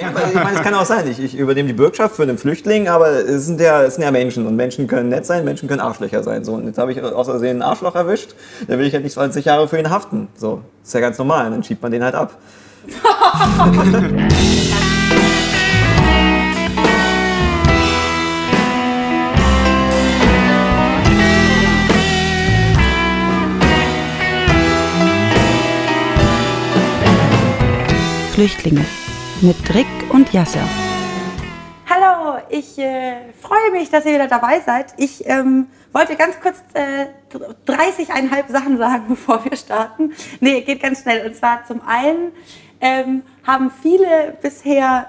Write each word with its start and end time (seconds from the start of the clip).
Ja, 0.00 0.08
ich 0.08 0.34
meine, 0.34 0.56
es 0.56 0.62
kann 0.62 0.74
auch 0.74 0.84
sein, 0.84 1.06
ich, 1.08 1.22
ich 1.22 1.36
übernehme 1.36 1.68
die 1.68 1.74
Bürgschaft 1.74 2.16
für 2.16 2.24
einen 2.24 2.36
Flüchtling, 2.36 2.88
aber 2.88 3.10
es 3.10 3.46
sind, 3.46 3.60
ja, 3.60 3.82
es 3.82 3.94
sind 3.94 4.02
ja 4.02 4.10
Menschen 4.10 4.44
und 4.46 4.56
Menschen 4.56 4.88
können 4.88 5.08
nett 5.08 5.24
sein, 5.24 5.44
Menschen 5.44 5.68
können 5.68 5.80
Arschlöcher 5.80 6.24
sein. 6.24 6.44
So, 6.44 6.54
und 6.54 6.66
jetzt 6.66 6.78
habe 6.78 6.90
ich 6.92 7.00
aus 7.00 7.26
Versehen 7.26 7.50
einen 7.50 7.62
Arschloch 7.62 7.94
erwischt, 7.94 8.34
dann 8.66 8.78
will 8.78 8.86
ich 8.86 8.94
halt 8.94 9.04
nicht 9.04 9.12
20 9.12 9.44
Jahre 9.44 9.68
für 9.68 9.78
ihn 9.78 9.90
haften. 9.90 10.28
So, 10.36 10.62
ist 10.82 10.94
ja 10.94 11.00
ganz 11.00 11.18
normal, 11.18 11.50
dann 11.50 11.62
schiebt 11.62 11.82
man 11.82 11.92
den 11.92 12.02
halt 12.02 12.14
ab. 12.14 12.36
Flüchtlinge 28.32 28.84
mit 29.44 29.74
Rick 29.74 29.86
und 30.08 30.32
Yasser. 30.32 30.66
Hallo, 31.86 32.38
ich 32.48 32.78
äh, 32.78 33.30
freue 33.38 33.72
mich, 33.72 33.90
dass 33.90 34.06
ihr 34.06 34.14
wieder 34.14 34.26
dabei 34.26 34.60
seid. 34.60 34.94
Ich 34.96 35.28
ähm, 35.28 35.66
wollte 35.92 36.16
ganz 36.16 36.40
kurz 36.40 36.62
äh, 36.72 37.08
30,5 37.66 38.50
Sachen 38.50 38.78
sagen, 38.78 39.04
bevor 39.08 39.44
wir 39.44 39.54
starten. 39.56 40.12
Nee, 40.40 40.62
geht 40.62 40.82
ganz 40.82 41.02
schnell. 41.02 41.26
Und 41.26 41.36
zwar 41.36 41.62
zum 41.66 41.82
einen 41.86 42.32
ähm, 42.80 43.22
haben 43.46 43.70
viele 43.70 44.34
bisher 44.40 45.08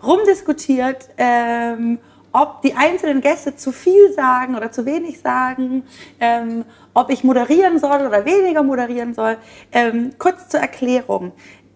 rumdiskutiert, 0.00 1.08
ähm, 1.18 1.98
ob 2.32 2.62
die 2.62 2.74
einzelnen 2.74 3.20
Gäste 3.20 3.56
zu 3.56 3.72
viel 3.72 4.12
sagen 4.12 4.54
oder 4.54 4.70
zu 4.70 4.86
wenig 4.86 5.20
sagen, 5.20 5.82
ähm, 6.20 6.64
ob 6.94 7.10
ich 7.10 7.24
moderieren 7.24 7.78
soll 7.78 8.06
oder 8.06 8.24
weniger 8.24 8.62
moderieren 8.62 9.12
soll. 9.12 9.36
Ähm, 9.72 10.12
kurz 10.18 10.48
zur 10.48 10.60
Erklärung 10.60 11.32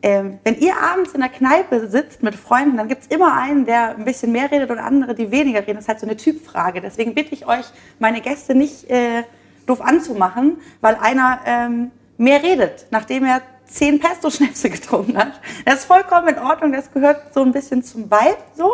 ähm, 0.06 0.38
wenn 0.44 0.56
ihr 0.60 0.76
abends 0.80 1.14
in 1.14 1.20
der 1.20 1.28
Kneipe 1.30 1.88
sitzt 1.88 2.22
mit 2.22 2.36
Freunden, 2.36 2.76
dann 2.76 2.86
gibt 2.86 3.02
es 3.02 3.08
immer 3.08 3.36
einen, 3.36 3.66
der 3.66 3.96
ein 3.96 4.04
bisschen 4.04 4.30
mehr 4.30 4.48
redet 4.48 4.70
und 4.70 4.78
andere, 4.78 5.16
die 5.16 5.32
weniger 5.32 5.58
reden. 5.58 5.74
Das 5.74 5.86
ist 5.86 5.88
halt 5.88 5.98
so 5.98 6.06
eine 6.06 6.16
Typfrage. 6.16 6.80
Deswegen 6.80 7.12
bitte 7.12 7.34
ich 7.34 7.48
euch, 7.48 7.64
meine 7.98 8.20
Gäste 8.20 8.54
nicht 8.54 8.88
äh, 8.88 9.24
doof 9.66 9.80
anzumachen, 9.80 10.58
weil 10.80 10.94
einer 10.94 11.40
ähm, 11.44 11.90
mehr 12.18 12.40
redet, 12.40 12.86
nachdem 12.92 13.24
er 13.24 13.42
zehn 13.64 13.98
Pesto-Schnäpse 13.98 14.70
getrunken 14.70 15.18
hat. 15.18 15.40
Das 15.64 15.80
ist 15.80 15.86
vollkommen 15.86 16.28
in 16.28 16.38
Ordnung, 16.38 16.70
das 16.70 16.92
gehört 16.92 17.34
so 17.34 17.42
ein 17.42 17.50
bisschen 17.50 17.82
zum 17.82 18.08
Vibe 18.08 18.38
so. 18.56 18.70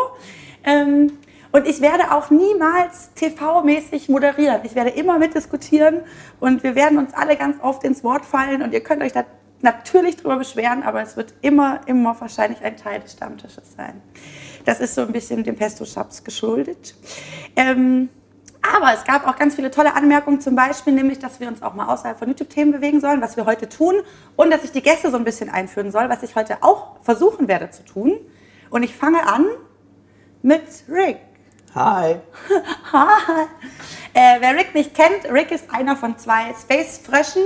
Ähm, 0.64 1.12
und 1.50 1.67
ich 1.67 1.80
werde 1.80 2.12
auch 2.12 2.28
niemals 2.28 3.11
TV-mäßig 3.17 4.11
moderieren. 4.11 4.61
Ich 4.64 4.74
werde 4.74 4.91
immer 4.91 5.19
mitdiskutieren 5.19 6.02
und 6.41 6.62
wir 6.62 6.74
werden 6.74 6.98
uns 6.98 7.14
alle 7.14 7.36
ganz 7.36 7.56
oft 7.62 7.84
ins 7.84 8.05
Wort 8.05 8.27
fallen 8.27 8.61
und 8.61 8.74
ihr 8.74 8.80
könnt 8.80 9.02
euch 9.02 9.12
da 9.12 9.24
natürlich 9.62 10.16
darüber 10.16 10.38
beschweren, 10.38 10.82
aber 10.82 11.02
es 11.02 11.16
wird 11.16 11.34
immer, 11.41 11.80
immer 11.86 12.20
wahrscheinlich 12.20 12.62
ein 12.62 12.77
Teil 12.77 13.00
des 13.00 13.12
Stammtisches 13.12 13.74
sein. 13.77 14.02
Das 14.64 14.80
ist 14.80 14.94
so 14.94 15.02
ein 15.02 15.12
bisschen 15.12 15.44
dem 15.44 15.56
Pesto-Schaps 15.56 16.24
geschuldet. 16.24 16.94
Ähm, 17.56 18.08
aber 18.62 18.94
es 18.94 19.05
gab 19.05 19.27
auch 19.27 19.36
ganz 19.36 19.56
viele 19.56 19.70
tolle 19.70 19.94
Anmerkungen, 19.94 20.40
zum 20.40 20.55
Beispiel 20.55 20.92
nämlich, 20.92 21.18
dass 21.18 21.40
wir 21.40 21.48
uns 21.48 21.62
auch 21.62 21.74
mal 21.74 21.92
außerhalb 21.92 22.16
von 22.16 22.28
YouTube-Themen 22.28 22.72
bewegen 22.72 23.00
sollen, 23.00 23.20
was 23.20 23.36
wir 23.36 23.44
heute 23.44 23.68
tun 23.68 23.96
und 24.36 24.50
dass 24.50 24.62
ich 24.62 24.70
die 24.70 24.83
Gäste 24.83 25.10
so 25.10 25.16
ein 25.16 25.24
bisschen 25.24 25.50
einführen 25.50 25.90
soll, 25.90 26.08
was 26.08 26.22
ich 26.22 26.36
heute 26.36 26.62
auch 26.62 26.96
versuchen 27.02 27.48
werde 27.48 27.70
zu 27.70 27.84
tun. 27.84 28.20
Und 28.70 28.84
ich 28.84 28.94
fange 28.94 29.27
an 29.27 29.46
mit 30.42 30.62
Rick. 30.88 31.18
Hi. 31.74 32.16
Hi. 32.92 33.46
Äh, 34.14 34.40
wer 34.40 34.55
Rick 34.55 34.74
nicht 34.74 34.94
kennt, 34.94 35.24
Rick 35.33 35.50
ist 35.50 35.72
einer 35.74 35.96
von 35.96 36.18
zwei 36.18 36.55
Space-Fröschen, 36.55 37.42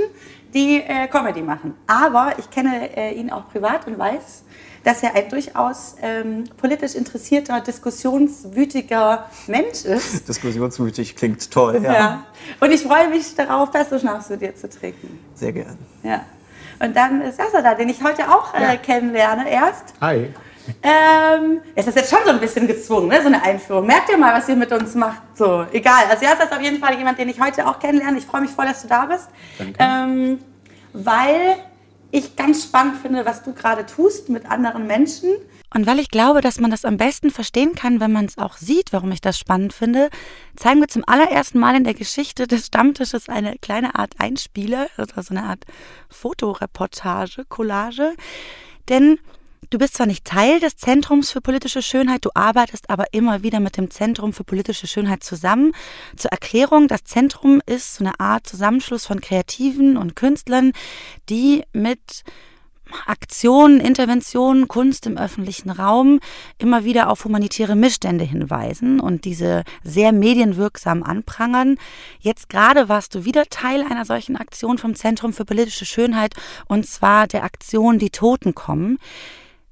die 0.55 0.83
äh, 0.83 1.08
Comedy 1.08 1.42
machen. 1.42 1.75
Aber 1.86 2.34
ich 2.39 2.50
kenne 2.50 2.97
äh, 2.97 3.12
ihn 3.14 3.30
auch 3.30 3.48
privat 3.48 3.86
und 3.86 3.98
weiß, 3.98 4.44
dass 4.84 5.03
er 5.03 5.14
ein 5.16 5.28
durchaus 5.28 5.97
ähm, 6.00 6.44
politisch 6.56 6.94
interessierter, 6.94 7.61
diskussionswütiger 7.61 9.28
Mensch 9.48 9.84
ist. 9.84 10.28
Diskussionswütig 10.28 11.16
klingt 11.16 11.50
toll, 11.50 11.80
ja. 11.83 11.92
ja. 11.92 12.27
Und 12.61 12.70
ich 12.70 12.83
freue 12.83 13.08
mich 13.08 13.34
darauf, 13.34 13.72
Pesto-Schnaps 13.72 14.28
mit 14.31 14.43
dir 14.43 14.54
zu 14.54 14.71
trinken. 14.71 15.19
Sehr 15.34 15.53
gern. 15.53 15.76
Ja. 16.04 16.25
Und 16.78 16.94
dann 16.94 17.21
ist 17.22 17.38
Sasa 17.38 17.62
da, 17.62 17.75
den 17.75 17.88
ich 17.88 18.03
heute 18.03 18.28
auch 18.28 18.54
äh, 18.54 18.62
ja. 18.62 18.76
kennenlerne 18.76 19.50
erst. 19.50 19.94
Hi. 20.00 20.32
Ähm, 20.82 21.60
es 21.75 21.87
ist 21.87 21.97
jetzt 21.97 22.10
schon 22.10 22.21
so 22.25 22.31
ein 22.31 22.41
bisschen 22.41 22.66
gezwungen, 22.66 23.09
ne? 23.09 23.21
so 23.21 23.27
eine 23.27 23.43
Einführung. 23.43 23.87
Merkt 23.87 24.10
ihr 24.10 24.19
mal, 24.19 24.34
was 24.34 24.49
ihr 24.49 24.56
mit 24.56 24.72
uns 24.72 24.94
macht? 24.94 25.22
So, 25.34 25.66
egal. 25.72 26.04
Also 26.10 26.25
ja, 26.25 26.34
das 26.34 26.47
ist 26.47 26.53
auf 26.53 26.62
jeden 26.62 26.78
Fall 26.78 26.97
jemand, 26.97 27.19
den 27.19 27.28
ich 27.28 27.41
heute 27.41 27.66
auch 27.66 27.78
kennenlerne. 27.78 28.19
Ich 28.19 28.27
freue 28.27 28.43
mich 28.43 28.50
voll, 28.50 28.66
dass 28.66 28.82
du 28.82 28.88
da 28.88 29.06
bist. 29.06 29.28
Danke. 29.59 29.77
Ähm, 29.78 30.38
weil 30.93 31.56
ich 32.10 32.37
ganz 32.37 32.65
spannend 32.65 32.97
finde, 33.03 33.27
was 33.27 33.43
du 33.43 33.53
gerade 33.53 33.84
tust 33.84 34.28
mit 34.28 34.47
anderen 34.47 34.87
Menschen. 34.87 35.31
Und 35.75 35.87
weil 35.87 35.99
ich 35.99 36.09
glaube, 36.09 36.41
dass 36.41 36.60
man 36.60 36.71
das 36.71 36.84
am 36.84 36.97
besten 36.97 37.31
verstehen 37.31 37.75
kann, 37.75 38.00
wenn 38.00 38.12
man 38.12 38.25
es 38.25 38.38
auch 38.38 38.56
sieht, 38.56 38.93
warum 38.93 39.12
ich 39.12 39.21
das 39.21 39.38
spannend 39.38 39.72
finde, 39.72 40.09
zeigen 40.56 40.81
wir 40.81 40.88
zum 40.88 41.03
allerersten 41.06 41.59
Mal 41.59 41.75
in 41.75 41.84
der 41.84 41.94
Geschichte 41.94 42.47
des 42.47 42.66
Stammtisches 42.66 43.28
eine 43.28 43.56
kleine 43.59 43.97
Art 43.97 44.15
Einspieler, 44.19 44.87
oder 44.97 45.22
so 45.22 45.34
eine 45.34 45.43
Art 45.43 45.65
Fotoreportage, 46.09 47.44
Collage. 47.48 48.15
Denn 48.88 49.19
Du 49.76 49.78
bist 49.78 49.92
zwar 49.92 50.06
nicht 50.06 50.25
Teil 50.25 50.59
des 50.59 50.78
Zentrums 50.78 51.31
für 51.31 51.42
politische 51.42 51.82
Schönheit, 51.82 52.25
du 52.25 52.31
arbeitest 52.32 52.88
aber 52.88 53.12
immer 53.12 53.42
wieder 53.42 53.60
mit 53.60 53.76
dem 53.76 53.91
Zentrum 53.91 54.32
für 54.32 54.42
politische 54.42 54.87
Schönheit 54.87 55.22
zusammen. 55.22 55.72
Zur 56.16 56.31
Erklärung, 56.31 56.88
das 56.88 57.04
Zentrum 57.04 57.60
ist 57.66 57.97
so 57.97 58.04
eine 58.04 58.19
Art 58.19 58.47
Zusammenschluss 58.47 59.04
von 59.04 59.20
Kreativen 59.20 59.98
und 59.98 60.16
Künstlern, 60.16 60.72
die 61.28 61.62
mit 61.75 62.25
Aktionen, 63.04 63.78
Interventionen, 63.78 64.66
Kunst 64.66 65.04
im 65.04 65.19
öffentlichen 65.19 65.69
Raum 65.69 66.20
immer 66.56 66.84
wieder 66.84 67.10
auf 67.10 67.26
humanitäre 67.26 67.76
Missstände 67.76 68.25
hinweisen 68.25 68.98
und 68.98 69.26
diese 69.26 69.62
sehr 69.84 70.12
medienwirksam 70.12 71.03
anprangern. 71.03 71.76
Jetzt 72.19 72.48
gerade 72.48 72.88
warst 72.88 73.15
du 73.15 73.26
wieder 73.26 73.44
Teil 73.50 73.82
einer 73.82 74.06
solchen 74.06 74.36
Aktion 74.36 74.78
vom 74.78 74.94
Zentrum 74.94 75.34
für 75.34 75.44
politische 75.44 75.84
Schönheit 75.84 76.32
und 76.66 76.86
zwar 76.86 77.26
der 77.26 77.44
Aktion 77.44 77.98
Die 77.98 78.09
Toten 78.09 78.54
kommen. 78.54 78.97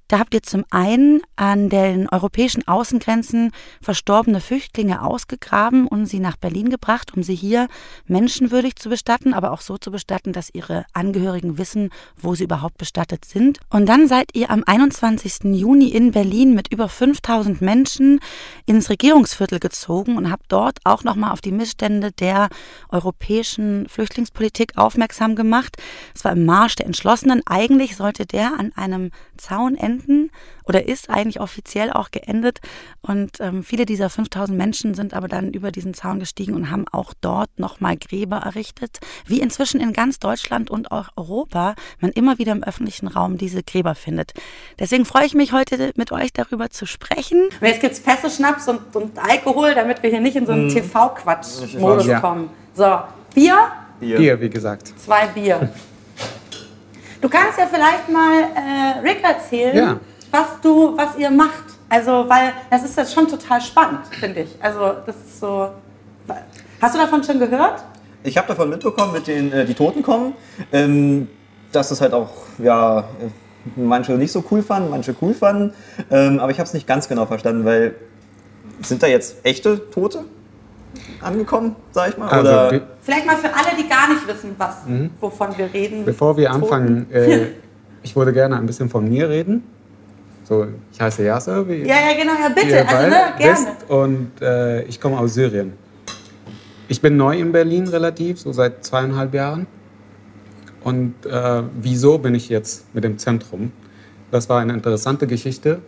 Da 0.09 0.19
habt 0.19 0.35
ihr 0.35 0.43
zum 0.43 0.67
einen 0.71 1.23
an 1.35 1.71
den 1.71 2.11
europäischen 2.11 2.69
Außengrenzen 2.69 3.53
verstorbene 3.81 4.41
Flüchtlinge 4.41 5.01
ausgegraben 5.03 5.87
und 5.89 6.05
sie 6.05 6.21
nach 6.21 6.37
Berlin 6.37 6.69
gebracht, 6.69 7.13
um 7.17 7.23
sie 7.23 7.35
hier 7.35 7.69
menschenwürdig 8.07 8.77
zu 8.77 8.91
bestatten, 8.91 9.33
aber 9.33 9.53
auch 9.53 9.63
so 9.63 9.79
zu 9.79 9.91
bestatten, 9.91 10.35
dass 10.35 10.53
ihre 10.53 10.85
Angehörigen 10.93 11.57
wissen, 11.57 11.89
wo 12.17 12.35
sie 12.35 12.45
überhaupt 12.45 12.77
bestattet 12.77 13.25
sind. 13.25 13.61
Und 13.71 13.89
dann 13.89 14.07
seid 14.07 14.35
ihr 14.35 14.51
am 14.51 14.63
21. 14.67 15.45
Juni 15.45 15.89
in 15.89 16.13
Berlin 16.13 16.55
mit 16.55 16.71
über 16.71 16.91
5000 16.91 17.63
Menschen 17.63 18.21
ins 18.67 18.91
Regierungsviertel 18.91 19.59
gezogen 19.59 20.19
und 20.19 20.31
habt 20.31 20.53
dort 20.53 20.81
auch 20.85 21.03
nochmal 21.03 21.33
auf 21.33 21.41
die 21.41 21.53
Missstände 21.53 22.13
der 22.13 22.51
europäischen 22.91 23.89
Flüchtlingspolitik 23.89 24.77
aufmerksam 24.77 25.35
gemacht. 25.35 25.79
Es 26.15 26.25
war 26.25 26.33
im 26.33 26.45
Marsch 26.45 26.77
der 26.77 26.87
Entschlossenen. 26.87 27.41
Eigentlich 27.47 27.97
sollte 27.97 28.27
der 28.27 28.59
an 28.59 28.73
einem 28.77 29.11
Zaun 29.39 29.77
enden 29.77 29.94
enden 29.95 30.31
oder 30.65 30.87
ist 30.89 31.11
eigentlich 31.11 31.41
offiziell 31.41 31.93
auch 31.93 32.11
geendet. 32.11 32.61
Und 33.03 33.41
ähm, 33.41 33.63
viele 33.63 33.87
dieser 33.87 34.11
5000 34.11 34.57
Menschen 34.57 34.95
sind 34.95 35.15
aber 35.15 35.29
dann 35.29 35.53
über 35.53 35.71
diesen 35.71 35.95
Zaun 35.95 36.21
gestiegen 36.21 36.55
und 36.55 36.71
haben 36.71 36.87
auch 36.91 37.13
dort 37.21 37.51
nochmal 37.59 37.97
Gräber 37.97 38.37
errichtet, 38.39 38.99
wie 39.27 39.41
inzwischen 39.41 39.81
in 39.81 39.93
ganz 39.93 40.19
Deutschland 40.19 40.71
und 40.71 40.91
auch 40.91 41.09
Europa 41.17 41.75
man 42.01 42.11
immer 42.13 42.39
wieder 42.39 42.53
im 42.53 42.63
öffentlichen 42.63 43.09
Raum 43.09 43.37
diese 43.37 43.63
Gräber 43.63 43.95
findet. 43.95 44.33
Deswegen 44.79 45.05
freue 45.05 45.27
ich 45.27 45.35
mich 45.35 45.53
heute 45.53 45.93
mit 45.97 46.13
euch 46.13 46.33
darüber 46.33 46.71
zu 46.71 46.87
sprechen. 46.87 47.49
Und 47.61 47.67
jetzt 47.67 47.81
gibt 47.81 47.93
es 47.93 48.01
Pässe-Schnaps 48.01 48.69
und, 48.69 48.95
und, 48.95 49.19
Alkohol, 49.19 49.75
damit 49.75 50.03
wir 50.03 50.11
hier 50.11 50.21
nicht 50.21 50.37
in 50.37 50.47
so 50.47 50.53
einen 50.53 50.71
hm. 50.71 50.77
TV-Quatsch-Modus 50.77 52.07
ja. 52.07 52.21
kommen. 52.21 52.51
So, 52.75 53.01
Bier? 53.35 53.57
Bier? 54.01 54.17
Bier, 54.17 54.41
wie 54.41 54.51
gesagt. 54.51 54.93
Zwei 54.99 55.27
Bier. 55.27 55.71
Du 57.25 57.31
kannst 57.31 57.59
ja 57.59 57.67
vielleicht 57.67 58.11
mal 58.11 58.43
äh, 58.55 58.99
Rick 59.01 59.25
erzählen, 59.25 59.75
ja. 59.75 60.01
was 60.31 60.61
du, 60.61 60.95
was 60.95 61.17
ihr 61.17 61.31
macht. 61.31 61.65
Also, 61.89 62.27
weil 62.29 62.53
das 62.71 62.85
ist 62.85 62.99
jetzt 62.99 63.15
schon 63.15 63.27
total 63.27 63.63
spannend, 63.63 64.01
finde 64.11 64.41
ich. 64.41 64.51
Also, 64.61 64.93
das 65.07 65.17
ist 65.17 65.41
so. 65.41 65.71
Hast 66.83 66.95
du 66.95 66.99
davon 66.99 67.25
schon 67.25 67.39
gehört? 67.39 67.83
Ich 68.25 68.37
habe 68.37 68.47
davon 68.47 68.69
mitbekommen, 68.69 69.15
mit 69.15 69.27
den 69.27 69.51
äh, 69.55 69.65
die 69.65 69.73
Toten 69.73 70.03
kommen, 70.03 70.35
ähm, 70.71 71.29
dass 71.73 71.91
es 71.91 72.03
halt 72.03 72.13
auch 72.13 72.29
ja 72.59 73.05
manche 73.75 74.13
nicht 74.13 74.33
so 74.33 74.45
cool 74.51 74.63
fanden, 74.63 74.91
manche 74.91 75.17
cool 75.23 75.33
fanden, 75.33 75.73
ähm, 76.11 76.39
aber 76.39 76.53
ich 76.53 76.59
habe 76.59 76.67
es 76.67 76.75
nicht 76.75 76.87
ganz 76.87 77.09
genau 77.09 77.25
verstanden, 77.25 77.65
weil 77.65 77.95
sind 78.83 79.03
da 79.03 79.07
jetzt 79.07 79.37
echte 79.45 79.91
Tote? 79.91 80.27
Angekommen, 81.25 81.77
sag 81.91 82.11
ich 82.11 82.19
mal? 82.19 82.29
Also, 82.29 82.51
Oder? 82.51 82.81
Vielleicht 83.01 83.27
mal 83.27 83.37
für 83.37 83.49
alle, 83.53 83.77
die 83.79 83.89
gar 83.89 84.09
nicht 84.09 84.27
wissen, 84.27 84.55
was, 84.59 84.87
mhm. 84.87 85.11
wovon 85.21 85.57
wir 85.57 85.73
reden. 85.73 86.05
Bevor 86.05 86.37
wir 86.37 86.51
anfangen, 86.51 87.07
äh, 87.13 87.49
ich 88.03 88.15
würde 88.15 88.33
gerne 88.33 88.57
ein 88.57 88.67
bisschen 88.67 88.89
von 88.89 89.09
mir 89.09 89.29
reden. 89.29 89.65
So, 90.45 90.67
ich 90.93 91.01
heiße 91.01 91.25
Yasser. 91.25 91.67
Wie 91.67 91.83
ja, 91.83 91.97
ja, 91.97 92.17
genau, 92.17 92.33
ja, 92.33 92.49
bitte. 92.55 92.87
Also, 92.87 93.09
ne, 93.09 93.17
gerne. 93.39 93.67
Und 93.89 94.43
äh, 94.43 94.83
ich 94.83 95.01
komme 95.01 95.19
aus 95.19 95.35
Syrien. 95.35 95.73
Ich 96.89 97.01
bin 97.01 97.17
neu 97.17 97.39
in 97.39 97.51
Berlin 97.51 97.89
relativ, 97.89 98.39
so 98.41 98.53
seit 98.53 98.85
zweieinhalb 98.85 99.33
Jahren. 99.33 99.67
Und 100.83 101.15
äh, 101.25 101.63
wieso 101.81 102.19
bin 102.19 102.35
ich 102.35 102.51
jetzt 102.51 102.95
mit 102.95 103.05
dem 103.05 103.17
Zentrum? 103.17 103.73
Das 104.31 104.49
war 104.51 104.61
eine 104.61 104.75
interessante 104.75 105.27
Geschichte. 105.27 105.81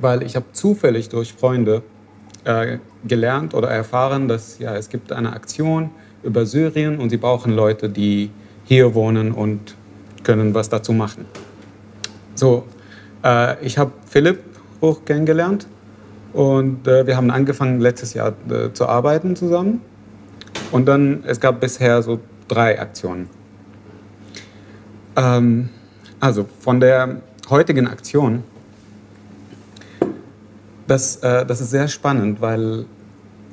weil 0.00 0.22
ich 0.22 0.36
habe 0.36 0.46
zufällig 0.52 1.08
durch 1.08 1.32
Freunde 1.32 1.82
äh, 2.44 2.78
gelernt 3.06 3.54
oder 3.54 3.68
erfahren, 3.68 4.28
dass 4.28 4.58
ja, 4.58 4.74
es 4.74 4.88
gibt 4.88 5.12
eine 5.12 5.32
Aktion 5.32 5.90
über 6.22 6.46
Syrien 6.46 6.98
und 6.98 7.10
sie 7.10 7.16
brauchen 7.16 7.52
Leute, 7.54 7.88
die 7.88 8.30
hier 8.64 8.94
wohnen 8.94 9.32
und 9.32 9.76
können 10.24 10.54
was 10.54 10.68
dazu 10.68 10.92
machen. 10.92 11.24
So, 12.34 12.64
äh, 13.24 13.64
ich 13.64 13.78
habe 13.78 13.92
Philipp 14.06 14.40
hoch 14.80 15.04
kennengelernt 15.04 15.66
und 16.32 16.86
äh, 16.86 17.06
wir 17.06 17.16
haben 17.16 17.30
angefangen 17.30 17.80
letztes 17.80 18.14
Jahr 18.14 18.34
äh, 18.50 18.72
zu 18.72 18.86
arbeiten 18.86 19.36
zusammen. 19.36 19.80
Und 20.70 20.86
dann, 20.86 21.24
es 21.26 21.40
gab 21.40 21.60
bisher 21.60 22.02
so 22.02 22.20
drei 22.46 22.80
Aktionen. 22.80 23.28
Ähm, 25.16 25.70
also 26.20 26.46
von 26.60 26.80
der 26.80 27.22
heutigen 27.48 27.86
Aktion, 27.86 28.42
das, 30.88 31.16
äh, 31.16 31.46
das 31.46 31.60
ist 31.60 31.70
sehr 31.70 31.86
spannend, 31.86 32.40
weil 32.40 32.86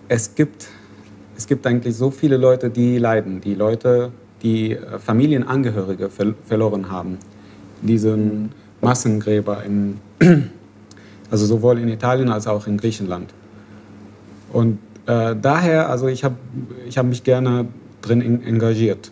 es 0.07 0.33
gibt, 0.33 0.67
es 1.37 1.45
gibt 1.45 1.67
eigentlich 1.67 1.95
so 1.95 2.09
viele 2.09 2.37
Leute, 2.37 2.69
die 2.69 2.97
leiden. 2.97 3.41
Die 3.41 3.53
Leute, 3.53 4.11
die 4.41 4.71
äh, 4.71 4.97
Familienangehörige 4.97 6.09
ver 6.09 6.33
verloren 6.45 6.89
haben. 6.89 7.19
Diesen 7.81 8.51
Massengräber, 8.81 9.63
in, 9.63 9.99
also 11.29 11.45
sowohl 11.45 11.79
in 11.79 11.89
Italien 11.89 12.29
als 12.29 12.47
auch 12.47 12.67
in 12.67 12.77
Griechenland. 12.77 13.33
Und 14.53 14.79
äh, 15.05 15.35
daher, 15.39 15.89
also 15.89 16.07
ich 16.07 16.23
habe 16.23 16.35
ich 16.87 16.97
hab 16.97 17.05
mich 17.05 17.23
gerne 17.23 17.67
drin 18.01 18.21
engagiert. 18.43 19.11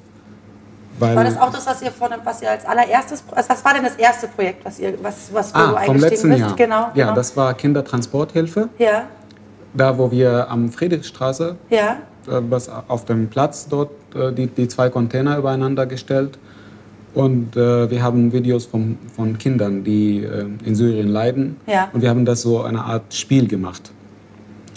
Weil 1.00 1.16
war 1.16 1.24
das 1.24 1.38
auch 1.38 1.51
das, 1.51 1.66
was 1.66 1.81
ihr, 1.81 1.92
von, 1.92 2.10
was 2.24 2.42
ihr 2.42 2.51
als 2.51 2.66
allererstes, 2.66 3.24
also 3.31 3.50
was 3.50 3.66
war 3.66 3.74
denn 3.74 3.84
das 3.84 3.95
erste 3.95 4.28
Projekt, 4.28 4.63
was 4.63 4.80
ihr, 4.80 4.94
was, 5.01 5.34
was 5.34 5.54
ah, 5.56 5.74
du 5.80 5.86
vom 5.86 5.98
letzten 5.98 6.30
bist? 6.30 6.42
Jahr. 6.42 6.56
Genau, 6.56 6.92
genau. 6.94 7.07
Ja, 7.07 7.13
das 7.13 7.36
war 7.36 7.54
Kindertransporthilfe. 7.54 8.69
Ja. 8.78 9.04
Da, 9.74 9.98
wo 9.98 10.12
wir 10.12 10.50
am 10.50 10.72
Friedrichstraße, 10.72 11.56
ja. 11.69 11.98
Äh, 12.28 12.42
was 12.50 12.69
auf 12.69 13.06
dem 13.06 13.28
Platz 13.30 13.68
dort, 13.68 13.92
äh, 14.16 14.31
die, 14.31 14.48
die 14.48 14.68
zwei 14.68 14.90
Container 14.90 15.38
übereinander 15.38 15.86
gestellt. 15.86 16.38
Und 17.13 17.56
äh, 17.56 17.90
wir 17.90 18.01
haben 18.01 18.31
Videos 18.31 18.66
von, 18.66 18.98
von 19.16 19.38
Kindern, 19.38 19.84
die 19.84 20.24
äh, 20.24 20.45
in 20.63 20.75
Syrien 20.75 21.07
leiden. 21.07 21.57
Ja. 21.68 21.90
Und 21.94 22.01
wir 22.01 22.10
haben 22.10 22.25
das 22.25 22.42
so 22.42 22.62
eine 22.63 22.84
Art 22.84 23.13
Spiel 23.13 23.48
gemacht. 23.48 23.92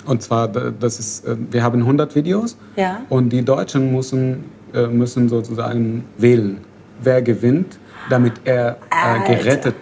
Und 0.07 0.23
zwar, 0.23 0.49
das 0.49 0.99
ist, 0.99 1.27
äh, 1.27 1.37
wir 1.51 1.63
haben 1.63 1.81
100 1.81 2.15
Videos 2.15 2.57
ja. 2.77 3.01
und 3.09 3.31
die 3.31 3.45
Deutschen 3.45 3.93
müssen, 3.93 4.45
äh, 4.75 4.87
müssen 4.87 5.29
sozusagen 5.29 6.05
wählen, 6.19 6.65
wer 7.01 7.23
gewinnt, 7.23 7.79
damit 8.11 8.35
er 8.45 8.79
äh, 8.91 9.35
gerettet, 9.35 9.75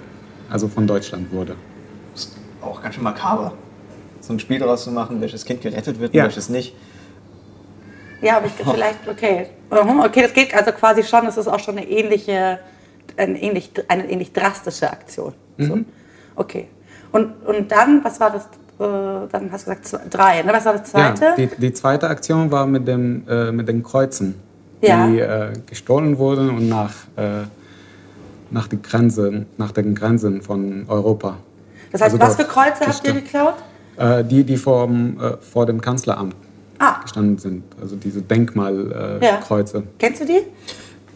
also 0.51 0.69
von 0.69 0.87
Deutschland 0.87 1.33
wurde. 1.33 1.57
Das 2.13 2.25
ist 2.25 2.37
auch 2.61 2.83
ganz 2.83 2.95
schön 2.95 3.05
makaber, 3.05 3.53
so 4.21 4.33
ein 4.33 4.39
Spiel 4.39 4.59
daraus 4.59 4.85
zu 4.85 4.91
machen, 4.91 5.21
welches 5.21 5.45
Kind 5.45 5.61
gerettet 5.61 6.01
wird 6.01 6.15
ja. 6.15 6.23
und 6.23 6.29
welches 6.29 6.49
nicht. 6.49 6.75
Ja, 8.21 8.39
aber 8.39 8.47
ich 8.47 8.53
vielleicht, 8.53 9.07
okay. 9.09 9.49
Okay, 9.71 10.23
das 10.23 10.33
geht 10.33 10.55
also 10.55 10.73
quasi 10.73 11.03
schon, 11.03 11.25
das 11.25 11.37
ist 11.37 11.49
auch 11.49 11.59
schon 11.59 11.77
eine 11.77 11.89
ähnliche, 11.89 12.61
eine 13.17 13.43
ähnlich, 13.43 13.71
eine 13.89 14.09
ähnlich 14.09 14.33
drastische 14.33 14.91
Aktion. 14.91 15.35
So. 15.59 15.77
Mhm. 15.77 15.87
Okay. 16.37 16.69
Und, 17.13 17.33
und 17.47 17.71
dann, 17.71 18.03
was 18.03 18.19
war 18.21 18.31
das 18.31 18.49
äh, 18.79 19.29
dann 19.31 19.53
hast 19.53 19.67
du 19.67 19.75
gesagt 19.75 20.13
drei. 20.13 20.43
Ne? 20.43 20.53
Was 20.53 20.65
war 20.65 20.73
das 20.73 20.91
zweite? 20.91 21.25
Ja, 21.25 21.35
die, 21.37 21.47
die 21.47 21.73
zweite 21.73 22.09
Aktion 22.09 22.51
war 22.51 22.67
mit, 22.67 22.89
dem, 22.89 23.23
äh, 23.29 23.53
mit 23.53 23.69
den 23.69 23.85
Kreuzen, 23.85 24.35
ja. 24.89 25.07
die 25.07 25.19
äh, 25.19 25.53
gestohlen 25.67 26.19
wurden 26.19 26.51
und 26.51 26.69
nach, 26.69 26.93
äh, 27.17 27.45
nach, 28.51 28.69
die 28.69 28.81
Grenze, 28.81 29.47
nach 29.57 29.73
den 29.73 29.95
Grenzen 29.95 30.43
von 30.43 30.85
Europa. 30.89 31.37
Das 31.93 32.01
heißt, 32.01 32.15
also 32.15 32.25
was 32.25 32.37
für 32.37 32.45
Kreuze 32.45 32.87
habt 32.87 33.07
ihr 33.07 33.15
geklaut? 33.15 33.55
Äh, 33.97 34.25
die, 34.25 34.45
die 34.45 34.57
vor, 34.57 34.89
äh, 34.89 35.37
vor 35.41 35.67
dem 35.67 35.81
Kanzleramt 35.81 36.35
ah. 36.79 37.01
gestanden 37.03 37.39
sind. 37.39 37.65
Also 37.81 37.97
diese 37.97 38.23
Denkmalkreuze. 38.23 39.79
Ja. 39.79 39.83
Kennst 39.99 40.23
du 40.23 40.27
die? 40.27 40.41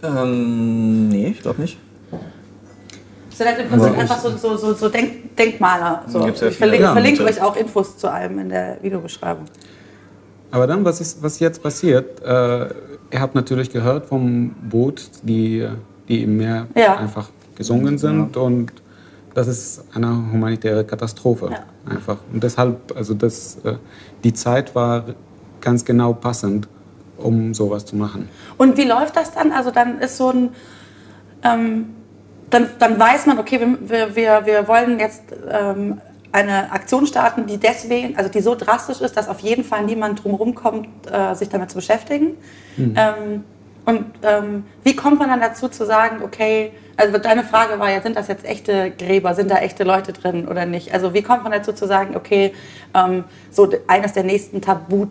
Ähm, 0.02 1.08
nee, 1.08 1.28
ich 1.28 1.42
glaube 1.42 1.60
nicht 1.60 1.78
sind 3.38 3.46
halt 3.46 3.58
im 3.60 3.68
Prinzip 3.68 3.98
einfach 3.98 4.18
so, 4.18 4.36
so, 4.36 4.56
so, 4.56 4.74
so 4.74 4.88
Denk 4.88 5.36
Denkmaler. 5.36 6.02
So. 6.08 6.20
Ja 6.20 6.28
ich 6.28 6.56
verlinke, 6.56 6.84
ja, 6.84 6.92
verlinke 6.92 7.24
euch 7.24 7.40
auch 7.40 7.56
Infos 7.56 7.96
zu 7.96 8.10
allem 8.10 8.38
in 8.40 8.48
der 8.50 8.78
Videobeschreibung. 8.82 9.46
Aber 10.50 10.66
dann, 10.66 10.84
was, 10.84 11.00
ist, 11.00 11.22
was 11.22 11.38
jetzt 11.38 11.62
passiert? 11.62 12.20
Äh, 12.22 12.68
ihr 13.10 13.20
habt 13.20 13.34
natürlich 13.34 13.70
gehört 13.70 14.06
vom 14.06 14.50
Boot, 14.70 15.10
die, 15.22 15.66
die 16.08 16.22
im 16.22 16.36
Meer 16.36 16.66
ja. 16.74 16.96
einfach 16.96 17.28
gesungen 17.54 17.98
sind. 17.98 18.36
Und 18.36 18.72
das 19.34 19.48
ist 19.48 19.84
eine 19.94 20.08
humanitäre 20.08 20.84
Katastrophe. 20.84 21.50
Einfach. 21.88 22.18
Und 22.32 22.42
deshalb, 22.42 22.94
also 22.96 23.14
das, 23.14 23.58
äh, 23.64 23.74
die 24.24 24.32
Zeit 24.32 24.74
war 24.74 25.04
ganz 25.60 25.84
genau 25.84 26.12
passend, 26.12 26.68
um 27.16 27.54
sowas 27.54 27.84
zu 27.84 27.96
machen. 27.96 28.28
Und 28.56 28.76
wie 28.76 28.84
läuft 28.84 29.16
das 29.16 29.32
dann? 29.32 29.52
Also 29.52 29.70
dann 29.70 29.98
ist 30.00 30.16
so 30.16 30.30
ein... 30.30 30.50
Ähm, 31.42 31.94
dann, 32.50 32.66
dann 32.78 32.98
weiß 32.98 33.26
man, 33.26 33.38
okay, 33.38 33.60
wir, 33.60 34.16
wir, 34.16 34.46
wir 34.46 34.68
wollen 34.68 34.98
jetzt 34.98 35.22
ähm, 35.50 36.00
eine 36.32 36.72
Aktion 36.72 37.06
starten, 37.06 37.46
die 37.46 37.58
deswegen, 37.58 38.16
also 38.16 38.30
die 38.30 38.40
so 38.40 38.54
drastisch 38.54 39.00
ist, 39.00 39.16
dass 39.16 39.28
auf 39.28 39.40
jeden 39.40 39.64
Fall 39.64 39.84
niemand 39.84 40.22
drumherum 40.22 40.54
kommt, 40.54 40.88
äh, 41.10 41.34
sich 41.34 41.48
damit 41.48 41.70
zu 41.70 41.76
beschäftigen. 41.76 42.36
Mhm. 42.76 42.94
Ähm, 42.96 43.44
und 43.86 44.04
ähm, 44.22 44.64
wie 44.84 44.94
kommt 44.94 45.18
man 45.18 45.30
dann 45.30 45.40
dazu 45.40 45.68
zu 45.68 45.86
sagen, 45.86 46.22
okay, 46.22 46.72
also 46.96 47.16
deine 47.16 47.42
Frage 47.42 47.78
war 47.78 47.90
ja, 47.90 48.02
sind 48.02 48.16
das 48.16 48.28
jetzt 48.28 48.44
echte 48.44 48.90
Gräber, 48.90 49.34
sind 49.34 49.50
da 49.50 49.58
echte 49.58 49.84
Leute 49.84 50.12
drin 50.12 50.46
oder 50.46 50.66
nicht? 50.66 50.92
Also 50.92 51.14
wie 51.14 51.22
kommt 51.22 51.44
man 51.44 51.52
dazu 51.52 51.72
zu 51.72 51.86
sagen, 51.86 52.14
okay, 52.14 52.52
ähm, 52.94 53.24
so 53.50 53.70
eines 53.86 54.12
der 54.12 54.24
nächsten 54.24 54.60
Tabu 54.60 55.06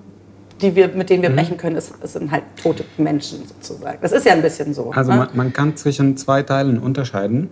die 0.61 0.75
wir, 0.75 0.87
mit 0.89 1.09
denen 1.09 1.21
wir 1.21 1.29
mhm. 1.29 1.35
brechen 1.35 1.57
können, 1.57 1.75
ist, 1.75 1.93
ist, 2.03 2.13
sind 2.13 2.31
halt 2.31 2.43
tote 2.61 2.83
Menschen 2.97 3.45
sozusagen. 3.47 3.99
Das 4.01 4.11
ist 4.11 4.25
ja 4.25 4.33
ein 4.33 4.41
bisschen 4.41 4.73
so. 4.73 4.91
Also 4.91 5.11
ne? 5.11 5.17
man, 5.17 5.29
man, 5.33 5.53
kann 5.53 5.75
zwischen 5.75 6.17
zwei 6.17 6.41
Teilen 6.43 6.79
unterscheiden 6.79 7.49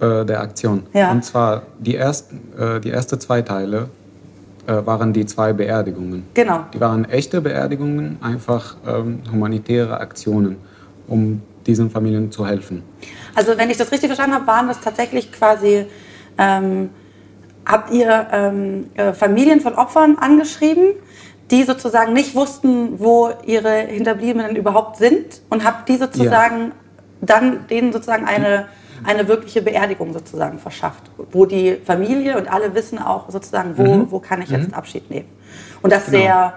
äh, 0.00 0.24
der 0.24 0.40
Aktion. 0.40 0.84
Ja. 0.92 1.10
Und 1.10 1.24
zwar 1.24 1.62
die, 1.78 1.94
erst, 1.94 2.32
äh, 2.58 2.80
die 2.80 2.90
ersten 2.90 3.20
zwei 3.20 3.42
Teile 3.42 3.88
äh, 4.66 4.84
waren 4.84 5.12
die 5.12 5.26
zwei 5.26 5.52
Beerdigungen. 5.52 6.24
Genau. 6.34 6.64
Die 6.72 6.80
waren 6.80 7.04
echte 7.04 7.40
Beerdigungen, 7.40 8.18
einfach 8.20 8.76
ähm, 8.86 9.22
humanitäre 9.30 10.00
Aktionen, 10.00 10.56
um 11.06 11.42
diesen 11.66 11.90
Familien 11.90 12.30
zu 12.30 12.46
helfen. 12.46 12.82
Also 13.34 13.56
wenn 13.58 13.70
ich 13.70 13.76
das 13.76 13.90
richtig 13.90 14.08
verstanden 14.08 14.36
habe, 14.36 14.46
waren 14.46 14.68
das 14.68 14.80
tatsächlich 14.80 15.32
quasi... 15.32 15.86
Ähm, 16.38 16.90
habt 17.64 17.90
ihr 17.90 18.28
ähm, 18.30 18.86
äh, 18.94 19.12
Familien 19.12 19.60
von 19.60 19.74
Opfern 19.74 20.18
angeschrieben 20.18 20.92
die 21.50 21.62
sozusagen 21.62 22.12
nicht 22.12 22.34
wussten, 22.34 22.98
wo 22.98 23.30
ihre 23.44 23.72
Hinterbliebenen 23.82 24.56
überhaupt 24.56 24.96
sind 24.96 25.42
und 25.48 25.64
habe 25.64 25.78
die 25.86 25.96
sozusagen 25.96 26.66
ja. 26.66 26.72
dann 27.20 27.66
denen 27.68 27.92
sozusagen 27.92 28.24
eine, 28.24 28.66
eine 29.04 29.28
wirkliche 29.28 29.62
Beerdigung 29.62 30.12
sozusagen 30.12 30.58
verschafft, 30.58 31.10
wo 31.32 31.46
die 31.46 31.76
Familie 31.84 32.38
und 32.38 32.50
alle 32.52 32.74
wissen 32.74 32.98
auch 32.98 33.30
sozusagen, 33.30 33.76
wo, 33.76 33.94
mhm. 33.94 34.10
wo 34.10 34.18
kann 34.18 34.42
ich 34.42 34.50
jetzt 34.50 34.68
mhm. 34.68 34.74
Abschied 34.74 35.10
nehmen. 35.10 35.28
Und 35.82 35.92
das 35.92 36.06
genau. 36.06 36.18
sehr, 36.18 36.54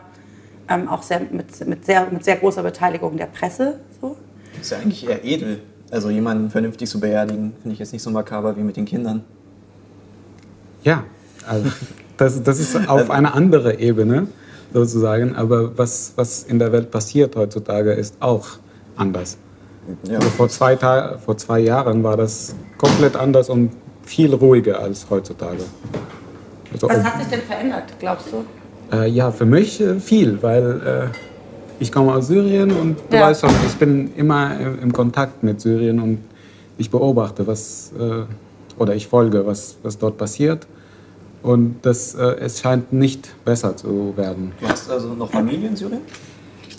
ähm, 0.70 0.88
auch 0.88 1.04
sehr 1.04 1.20
mit, 1.20 1.68
mit, 1.68 1.86
sehr 1.86 2.08
mit 2.10 2.24
sehr 2.24 2.38
großer 2.38 2.64
Beteiligung 2.64 3.18
der 3.18 3.28
Presse. 3.28 3.80
So. 4.02 4.16
Das 4.54 4.62
ist 4.62 4.72
ja 4.72 4.78
eigentlich 4.78 5.08
eher 5.08 5.24
edel. 5.24 5.62
Also 5.92 6.10
jemanden 6.10 6.52
vernünftig 6.52 6.88
zu 6.88 7.00
beerdigen, 7.00 7.54
finde 7.62 7.74
ich 7.74 7.80
jetzt 7.80 7.94
nicht 7.94 8.04
so 8.04 8.12
makaber 8.12 8.56
wie 8.56 8.62
mit 8.62 8.78
den 8.78 8.86
Kindern. 8.86 9.24
Ja, 10.84 11.04
also 11.48 11.70
das, 12.18 12.44
das 12.44 12.60
ist 12.60 12.76
auf 12.88 12.90
also 12.90 13.12
einer 13.12 13.34
anderen 13.34 13.80
Ebene 13.80 14.28
sozusagen. 14.74 15.36
Aber 15.36 15.78
was, 15.78 16.14
was 16.16 16.44
in 16.44 16.60
der 16.60 16.72
Welt 16.72 16.92
passiert 16.92 17.36
heutzutage, 17.36 17.92
ist 17.94 18.16
auch 18.20 18.48
anders. 18.96 19.38
Ja. 20.04 20.16
Also 20.16 20.30
vor, 20.30 20.50
zwei 20.50 20.78
vor 20.78 21.38
zwei 21.38 21.60
Jahren 21.60 22.04
war 22.04 22.18
das 22.18 22.56
komplett 22.78 23.16
anders 23.16 23.50
und 23.50 23.72
viel 24.04 24.34
ruhiger 24.34 24.80
als 24.80 25.06
heutzutage. 25.10 25.64
Also, 26.72 26.90
was 26.90 27.04
hat 27.04 27.20
sich 27.20 27.28
denn 27.28 27.42
verändert, 27.42 27.86
glaubst 28.00 28.28
du? 28.32 28.96
Äh, 28.96 29.10
ja, 29.10 29.32
für 29.32 29.46
mich 29.46 29.82
äh, 29.82 30.00
viel, 30.00 30.42
weil 30.42 31.10
äh, 31.14 31.18
ich 31.80 31.92
komme 31.92 32.14
aus 32.14 32.28
Syrien 32.28 32.72
und 32.72 32.98
du 33.10 33.16
ja. 33.16 33.24
weißt 33.24 33.42
schon, 33.42 33.52
ich 33.66 33.76
bin 33.76 34.14
immer 34.16 34.60
im 34.60 34.92
Kontakt 34.92 35.44
mit 35.44 35.62
Syrien 35.62 36.00
und 36.00 36.20
ich 36.78 36.90
beobachte, 36.90 37.46
was, 37.48 37.92
äh, 38.00 38.82
oder 38.82 38.96
ich 38.96 39.08
folge, 39.08 39.46
was, 39.46 39.78
was 39.84 39.98
dort 39.98 40.18
passiert. 40.18 40.68
Und 41.42 41.78
das, 41.84 42.16
äh, 42.16 42.36
es 42.40 42.60
scheint 42.60 42.92
nicht 42.92 43.30
besser 43.46 43.76
zu 43.76 44.14
werden. 44.18 44.52
Du 44.60 44.68
hast 44.68 44.90
also 44.90 45.14
noch 45.14 45.30
Familie 45.30 45.70
in 45.70 45.76
Syrien? 45.76 46.02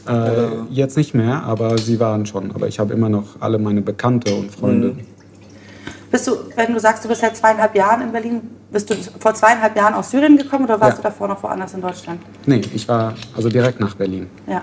Äh, 0.09 0.49
jetzt 0.71 0.97
nicht 0.97 1.15
mehr, 1.15 1.43
aber 1.43 1.79
sie 1.79 2.01
waren 2.01 2.27
schon. 2.27 2.53
Aber 2.53 2.69
ich 2.69 2.79
habe 2.79 2.93
immer 2.95 3.09
noch 3.09 3.41
alle 3.41 3.59
meine 3.59 3.83
Bekannte 3.83 4.35
und 4.35 4.51
Freunde. 4.51 4.89
Mhm. 4.89 5.01
Bist 6.11 6.27
du, 6.27 6.33
wenn 6.57 6.73
du 6.73 6.81
sagst, 6.81 7.05
du 7.05 7.09
bist 7.09 7.21
seit 7.21 7.37
zweieinhalb 7.37 7.75
Jahren 7.77 8.03
in 8.03 8.13
Berlin, 8.13 8.41
bist 8.73 8.91
du 8.91 8.95
vor 9.19 9.33
zweieinhalb 9.35 9.77
Jahren 9.77 9.95
aus 9.95 10.11
Syrien 10.11 10.37
gekommen 10.37 10.65
oder 10.65 10.81
warst 10.81 10.99
ja. 10.99 11.03
du 11.03 11.03
davor 11.03 11.29
noch 11.29 11.43
woanders 11.43 11.75
in 11.75 11.81
Deutschland? 11.81 12.21
Nee, 12.47 12.63
ich 12.75 12.89
war 12.89 13.15
also 13.37 13.49
direkt 13.49 13.79
nach 13.79 13.95
Berlin. 13.95 14.27
Ja. 14.49 14.63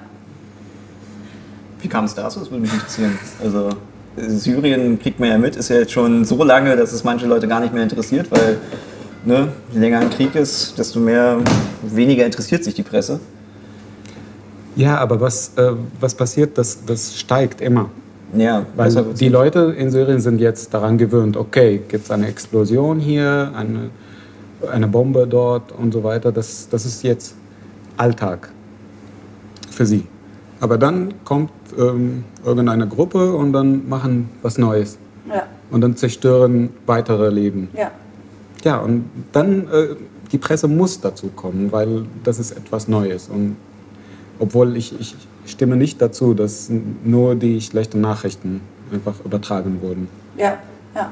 Wie 1.81 1.87
kam 1.87 2.05
es 2.05 2.15
dazu? 2.15 2.39
Das 2.39 2.51
würde 2.51 2.61
mich 2.61 2.73
interessieren. 2.73 3.17
Also 3.41 3.69
Syrien 4.17 4.99
kriegt 4.99 5.19
man 5.19 5.29
ja 5.29 5.37
mit, 5.37 5.55
ist 5.55 5.69
ja 5.69 5.77
jetzt 5.77 5.91
schon 5.91 6.25
so 6.25 6.43
lange, 6.43 6.75
dass 6.75 6.91
es 6.91 7.03
manche 7.03 7.27
Leute 7.27 7.47
gar 7.47 7.61
nicht 7.61 7.73
mehr 7.73 7.83
interessiert, 7.83 8.29
weil 8.29 8.57
ne, 9.23 9.49
je 9.71 9.79
länger 9.79 9.99
ein 9.99 10.09
Krieg 10.09 10.35
ist, 10.35 10.77
desto 10.77 10.99
mehr, 10.99 11.37
weniger 11.83 12.25
interessiert 12.25 12.63
sich 12.63 12.73
die 12.73 12.83
Presse. 12.83 13.19
Ja, 14.77 14.97
aber 14.99 15.19
was, 15.19 15.51
äh, 15.57 15.71
was 15.99 16.15
passiert, 16.15 16.57
das, 16.57 16.85
das 16.85 17.19
steigt 17.19 17.59
immer. 17.61 17.89
Ja, 18.35 18.65
Weil 18.75 18.93
die 19.19 19.29
Leute 19.29 19.73
in 19.77 19.89
Syrien 19.89 20.19
sind 20.19 20.39
jetzt 20.39 20.73
daran 20.73 20.97
gewöhnt, 20.97 21.35
okay, 21.37 21.81
gibt 21.87 22.05
es 22.05 22.11
eine 22.11 22.27
Explosion 22.27 22.99
hier, 22.99 23.51
eine, 23.55 23.89
eine 24.71 24.87
Bombe 24.87 25.25
dort 25.27 25.71
und 25.71 25.93
so 25.93 26.03
weiter. 26.03 26.31
Das, 26.31 26.67
das 26.69 26.85
ist 26.85 27.03
jetzt 27.03 27.35
Alltag 27.95 28.49
für 29.71 29.85
sie. 29.85 30.05
Aber 30.59 30.77
dann 30.77 31.13
kommt 31.23 31.51
ähm, 31.77 32.23
irgendeine 32.45 32.87
Gruppe 32.87 33.33
und 33.33 33.53
dann 33.53 33.87
machen 33.89 34.29
was 34.41 34.57
Neues. 34.57 34.97
Ja, 35.27 35.43
Und 35.71 35.81
dann 35.81 35.95
zerstören 35.95 36.69
weitere 36.85 37.29
Leben. 37.29 37.69
ja. 37.75 37.91
Ja, 38.63 38.79
und 38.79 39.05
dann, 39.31 39.67
äh, 39.71 39.95
die 40.31 40.39
Presse 40.39 40.67
muss 40.67 40.99
dazu 40.99 41.27
kommen, 41.29 41.71
weil 41.71 42.05
das 42.23 42.39
ist 42.39 42.51
etwas 42.51 42.87
Neues. 42.87 43.29
Und 43.29 43.55
obwohl 44.39 44.75
ich, 44.77 44.99
ich 44.99 45.15
stimme 45.45 45.75
nicht 45.75 46.01
dazu, 46.01 46.33
dass 46.33 46.69
nur 47.03 47.35
die 47.35 47.61
schlechten 47.61 48.01
Nachrichten 48.01 48.61
einfach 48.91 49.15
übertragen 49.23 49.81
wurden. 49.81 50.07
Ja, 50.37 50.57
ja. 50.95 51.11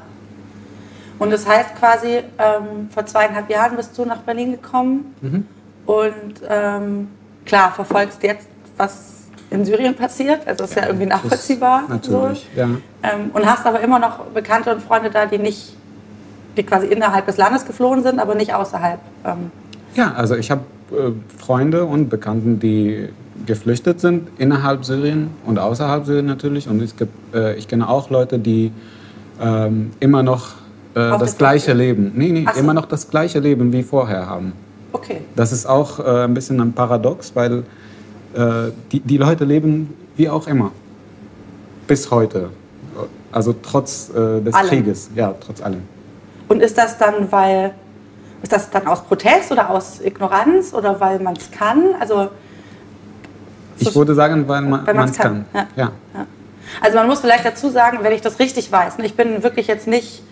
Und 1.18 1.32
das 1.32 1.48
heißt 1.48 1.76
quasi, 1.76 2.18
ähm, 2.38 2.90
vor 2.90 3.06
zweieinhalb 3.06 3.50
Jahren 3.50 3.78
bist 3.78 3.98
du 3.98 4.06
nach 4.06 4.20
Berlin 4.20 4.52
gekommen 4.52 5.14
Mhm. 5.22 5.46
und 5.86 6.34
ähm, 6.50 7.08
klar, 7.46 7.72
verfolgst 7.72 8.22
jetzt, 8.24 8.48
was 8.78 9.14
in 9.50 9.64
Syrien 9.64 9.96
passiert. 9.96 10.46
Also 10.48 10.66
ist 10.66 10.76
ja 10.76 10.88
irgendwie 10.88 11.06
nachvollziehbar. 11.06 11.84
Natürlich, 11.88 12.48
So. 12.54 12.60
ja. 12.60 12.68
Ähm, 13.04 13.30
und 13.34 13.46
hast 13.46 13.66
aber 13.66 13.80
immer 13.80 14.00
noch 14.00 14.20
Bekannte 14.34 14.74
und 14.74 14.82
Freunde 14.82 15.10
da, 15.10 15.26
die 15.26 15.38
nicht, 15.38 15.76
die 16.58 16.64
quasi 16.64 16.88
innerhalb 16.88 17.26
des 17.28 17.38
Landes 17.38 17.66
geflohen 17.66 18.04
sind, 18.04 18.20
aber 18.20 18.36
nicht 18.36 18.54
außerhalb. 18.54 19.00
Ähm, 19.24 19.52
Ja, 19.96 20.14
also 20.14 20.36
ich 20.36 20.52
habe 20.52 20.62
Freunde 21.38 21.86
und 21.86 22.10
Bekannten, 22.10 22.60
die 22.60 23.10
geflüchtet 23.46 24.00
sind 24.00 24.30
innerhalb 24.38 24.86
Syrien 24.86 25.30
und 25.46 25.60
außerhalb 25.60 26.06
Syrien 26.06 26.26
natürlich. 26.26 26.68
Und 26.68 26.82
es 26.82 26.96
gibt, 26.96 27.12
äh, 27.36 27.56
ich 27.56 27.68
kenne 27.68 27.90
auch 27.90 28.10
Leute, 28.10 28.40
die 28.40 28.72
ähm, 29.42 29.92
immer 30.00 30.24
noch 30.24 30.50
äh, 30.94 31.18
das 31.20 31.38
gleiche 31.38 31.66
Flucht 31.66 31.78
Leben, 31.78 32.12
nee, 32.16 32.30
nee, 32.30 32.46
so. 32.54 32.60
immer 32.60 32.74
noch 32.74 32.86
das 32.86 33.10
gleiche 33.10 33.40
Leben 33.40 33.74
wie 33.74 33.84
vorher 33.84 34.28
haben. 34.28 34.54
okay. 34.94 35.22
Das 35.36 35.52
ist 35.52 35.66
auch 35.66 36.00
äh, 36.00 36.24
ein 36.24 36.34
bisschen 36.34 36.60
ein 36.62 36.74
Paradox, 36.74 37.36
weil 37.36 37.64
äh, 38.34 38.72
die, 38.92 39.02
die 39.02 39.18
Leute 39.18 39.44
leben 39.44 39.94
wie 40.16 40.30
auch 40.30 40.48
immer. 40.48 40.72
Bis 41.88 42.10
heute. 42.10 42.50
Also 43.32 43.54
trotz 43.62 44.10
äh, 44.10 44.42
des 44.42 44.54
Allem. 44.54 44.70
Krieges. 44.70 45.10
Ja, 45.16 45.36
trotz 45.40 45.62
allem. 45.62 45.82
Und 46.48 46.62
ist 46.62 46.78
das 46.78 46.98
dann, 46.98 47.32
weil, 47.32 47.74
ist 48.42 48.52
das 48.52 48.70
dann 48.70 48.88
aus 48.88 49.04
Protest 49.04 49.52
oder 49.52 49.70
aus 49.70 50.00
Ignoranz 50.02 50.74
oder 50.74 51.00
weil 51.00 51.20
man 51.20 51.36
es 51.36 51.52
kann? 51.52 51.96
Also, 52.00 52.30
Ich 53.78 53.96
würde 53.96 54.16
sagen, 54.16 54.48
weil 54.48 54.62
man 54.62 55.10
es 55.10 55.18
kann. 55.18 55.46
kann, 55.52 55.68
Ja. 55.76 55.92
Ja. 56.14 56.28
Also 56.82 56.98
man 56.98 57.08
muss 57.08 57.20
vielleicht 57.20 57.46
dazu 57.46 57.70
sagen, 57.70 58.00
wenn 58.02 58.12
ich 58.12 58.22
das 58.22 58.40
richtig 58.40 58.72
weiß, 58.72 58.98
ne, 58.98 59.06
ich 59.06 59.16
bin 59.16 59.44
wirklich 59.44 59.68
jetzt 59.68 59.88
nicht, 59.88 60.24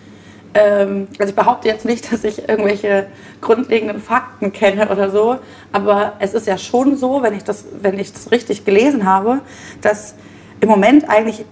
ähm, 0.54 1.08
also 1.18 1.30
ich 1.30 1.36
behaupte 1.36 1.68
jetzt 1.68 1.84
nicht, 1.84 2.12
dass 2.12 2.24
ich 2.24 2.48
irgendwelche 2.48 3.06
grundlegenden 3.40 4.00
Fakten 4.00 4.52
kenne 4.52 4.88
oder 4.90 5.10
so, 5.10 5.38
aber 5.72 6.14
es 6.18 6.34
ist 6.34 6.46
ja 6.46 6.58
schon 6.58 6.96
so, 6.96 7.22
wenn 7.22 7.34
ich 7.34 7.44
das, 7.44 7.64
wenn 7.80 7.98
ich 7.98 8.12
das 8.12 8.30
richtig 8.30 8.64
gelesen 8.64 9.04
habe, 9.04 9.40
dass 9.80 10.14
im 10.60 10.68
Moment 10.68 11.08
eigentlich 11.08 11.44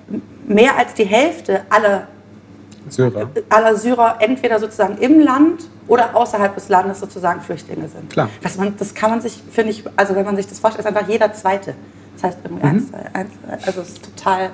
mehr 0.47 0.76
als 0.78 0.94
die 0.94 1.04
Hälfte 1.04 1.62
aller, 1.71 2.09
Syrer. 2.89 3.31
aller 3.49 3.77
Syrer 3.77 4.17
entweder 4.21 4.59
sozusagen 4.59 4.99
im 4.99 5.21
Land 5.21 5.69
oder 5.89 6.15
außerhalb 6.15 6.55
des 6.55 6.69
Landes 6.69 7.01
sozusagen 7.01 7.41
Flüchtlinge 7.41 7.89
sind. 7.89 8.11
Klar. 8.11 8.29
Dass 8.43 8.57
man, 8.57 8.75
das 8.79 8.95
kann 8.95 9.11
man 9.11 9.21
sich, 9.21 9.43
finde 9.51 9.71
ich, 9.71 9.85
also 9.97 10.15
wenn 10.15 10.25
man 10.25 10.37
sich 10.37 10.47
das 10.47 10.59
vorstellt, 10.59 10.87
ist 10.87 10.95
einfach 10.97 11.09
jeder 11.09 11.33
Zweite. 11.33 11.75
Das 12.15 12.25
heißt 12.25 12.39
irgendwie 12.45 12.65
eins, 12.65 12.91
zwei, 12.91 13.15
eins, 13.15 13.31
zwei, 13.45 13.67
also 13.67 13.81
es 13.81 13.89
ist 13.89 14.05
total, 14.05 14.51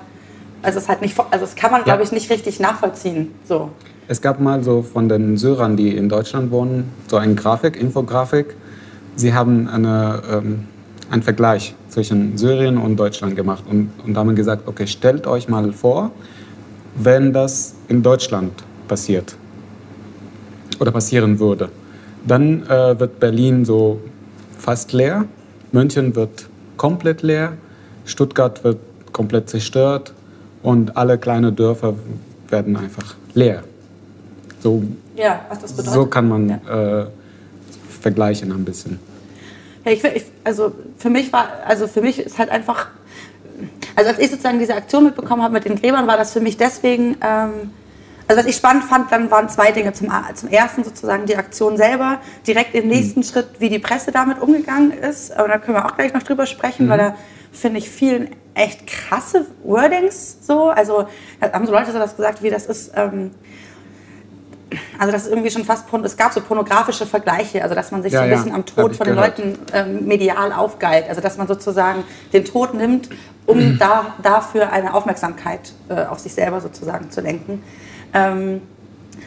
also 0.62 0.78
es 0.78 0.84
ist 0.84 0.88
halt 0.88 1.02
nicht, 1.02 1.18
also 1.18 1.44
das 1.44 1.56
kann 1.56 1.70
man, 1.70 1.84
glaube 1.84 2.02
ich, 2.02 2.12
nicht 2.12 2.30
richtig 2.30 2.60
nachvollziehen. 2.60 3.34
So. 3.44 3.70
Es 4.06 4.22
gab 4.22 4.40
mal 4.40 4.62
so 4.62 4.82
von 4.82 5.08
den 5.08 5.36
Syrern, 5.36 5.76
die 5.76 5.96
in 5.96 6.08
Deutschland 6.08 6.50
wohnen, 6.50 6.90
so 7.08 7.16
eine 7.16 7.34
Grafik, 7.34 7.76
Infografik. 7.76 8.54
Sie 9.16 9.34
haben 9.34 9.68
eine, 9.68 10.22
ähm, 10.30 10.68
einen 11.10 11.22
Vergleich 11.22 11.74
zwischen 11.88 12.38
Syrien 12.38 12.78
und 12.78 12.96
Deutschland 12.96 13.36
gemacht 13.36 13.64
und, 13.68 13.90
und 14.04 14.16
haben 14.16 14.34
gesagt, 14.34 14.66
okay, 14.66 14.86
stellt 14.86 15.26
euch 15.26 15.48
mal 15.48 15.72
vor, 15.72 16.12
wenn 16.98 17.32
das 17.32 17.74
in 17.88 18.02
Deutschland 18.02 18.52
passiert 18.88 19.36
oder 20.80 20.90
passieren 20.92 21.38
würde. 21.38 21.68
Dann 22.26 22.62
äh, 22.68 22.98
wird 22.98 23.20
Berlin 23.20 23.64
so 23.64 24.00
fast 24.58 24.92
leer, 24.92 25.24
München 25.72 26.14
wird 26.14 26.48
komplett 26.76 27.22
leer, 27.22 27.52
Stuttgart 28.04 28.62
wird 28.64 28.78
komplett 29.12 29.48
zerstört 29.48 30.12
und 30.62 30.96
alle 30.96 31.18
kleine 31.18 31.52
Dörfer 31.52 31.94
werden 32.48 32.76
einfach 32.76 33.14
leer. 33.34 33.62
So, 34.60 34.82
Ja, 35.16 35.40
was 35.48 35.60
das 35.60 35.72
bedeutet. 35.72 35.92
so 35.94 36.06
kann 36.06 36.28
man 36.28 36.48
Ja. 36.48 37.00
äh, 37.02 37.06
vergleichen 38.00 38.50
ein 38.52 38.64
bisschen. 38.64 38.98
Ja, 39.84 39.92
ich, 39.92 40.02
ich, 40.04 40.24
also 40.44 40.72
für 40.98 41.10
mich 41.10 41.32
war, 41.32 41.48
also 41.66 41.86
für 41.86 42.00
mich 42.00 42.18
ist 42.18 42.38
halt 42.38 42.50
einfach, 42.50 42.88
also 43.96 44.10
als 44.10 44.18
ich 44.18 44.30
sozusagen 44.30 44.58
diese 44.58 44.74
Aktion 44.74 45.04
mitbekommen 45.04 45.42
habe 45.42 45.54
mit 45.54 45.64
den 45.64 45.76
Gräbern, 45.76 46.06
war 46.06 46.16
das 46.16 46.32
für 46.32 46.40
mich 46.40 46.56
deswegen, 46.56 47.16
ähm, 47.22 47.70
also 48.26 48.40
was 48.40 48.46
ich 48.46 48.56
spannend 48.56 48.84
fand, 48.84 49.10
dann 49.10 49.30
waren 49.30 49.48
zwei 49.48 49.72
Dinge. 49.72 49.92
Zum, 49.92 50.08
zum 50.34 50.48
ersten 50.50 50.84
sozusagen 50.84 51.26
die 51.26 51.36
Aktion 51.36 51.76
selber, 51.76 52.20
direkt 52.46 52.74
im 52.74 52.88
nächsten 52.88 53.22
Schritt, 53.22 53.46
wie 53.58 53.70
die 53.70 53.78
Presse 53.78 54.12
damit 54.12 54.40
umgegangen 54.40 54.92
ist. 54.92 55.36
Aber 55.36 55.48
da 55.48 55.58
können 55.58 55.76
wir 55.76 55.86
auch 55.86 55.96
gleich 55.96 56.12
noch 56.12 56.22
drüber 56.22 56.46
sprechen, 56.46 56.88
weil 56.88 56.98
da 56.98 57.16
finde 57.52 57.78
ich 57.78 57.88
vielen 57.88 58.28
echt 58.54 58.86
krasse 58.86 59.46
Wordings 59.64 60.38
so. 60.42 60.68
Also 60.68 61.06
da 61.40 61.52
haben 61.52 61.66
so 61.66 61.72
Leute 61.72 61.92
so 61.92 61.98
das 61.98 62.16
gesagt, 62.16 62.42
wie 62.42 62.50
das 62.50 62.66
ist. 62.66 62.92
Ähm, 62.94 63.30
also 64.98 65.12
das 65.12 65.24
ist 65.24 65.30
irgendwie 65.30 65.50
schon 65.50 65.64
fast, 65.64 65.86
es 66.02 66.16
gab 66.16 66.32
so 66.32 66.40
pornografische 66.40 67.06
Vergleiche, 67.06 67.62
also 67.62 67.74
dass 67.74 67.90
man 67.90 68.02
sich 68.02 68.12
Ja, 68.12 68.20
so 68.20 68.24
ein 68.24 68.30
ja, 68.30 68.36
bisschen 68.36 68.54
am 68.54 68.66
Tod 68.66 68.96
von 68.96 69.06
den 69.06 69.16
gehört. 69.16 69.38
Leuten 69.38 69.58
ähm, 69.72 70.06
medial 70.06 70.52
aufgeilt. 70.52 71.06
Also 71.08 71.20
dass 71.20 71.38
man 71.38 71.46
sozusagen 71.46 72.04
den 72.32 72.44
Tod 72.44 72.74
nimmt, 72.74 73.08
um 73.46 73.78
da, 73.78 74.14
dafür 74.22 74.72
eine 74.72 74.94
Aufmerksamkeit 74.94 75.72
äh, 75.88 76.04
auf 76.04 76.18
sich 76.18 76.34
selber 76.34 76.60
sozusagen 76.60 77.10
zu 77.10 77.20
lenken. 77.20 77.62
Ähm, 78.12 78.62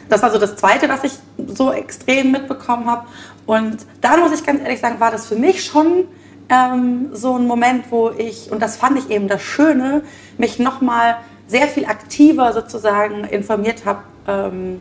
das 0.08 0.22
war 0.22 0.30
so 0.30 0.38
das 0.38 0.56
Zweite, 0.56 0.88
was 0.88 1.04
ich 1.04 1.12
so 1.48 1.72
extrem 1.72 2.30
mitbekommen 2.30 2.86
habe. 2.86 3.06
Und 3.46 3.78
da 4.00 4.16
muss 4.16 4.32
ich 4.32 4.44
ganz 4.44 4.62
ehrlich 4.62 4.80
sagen, 4.80 5.00
war 5.00 5.10
das 5.10 5.26
für 5.26 5.36
mich 5.36 5.64
schon 5.64 6.04
ähm, 6.48 7.08
so 7.12 7.36
ein 7.36 7.46
Moment, 7.46 7.86
wo 7.90 8.10
ich, 8.10 8.50
und 8.52 8.60
das 8.60 8.76
fand 8.76 8.98
ich 8.98 9.10
eben 9.10 9.28
das 9.28 9.42
Schöne, 9.42 10.02
mich 10.38 10.58
nochmal 10.58 11.16
sehr 11.46 11.66
viel 11.66 11.86
aktiver 11.86 12.52
sozusagen 12.52 13.24
informiert 13.24 13.84
habe, 13.84 14.02
ähm, 14.26 14.80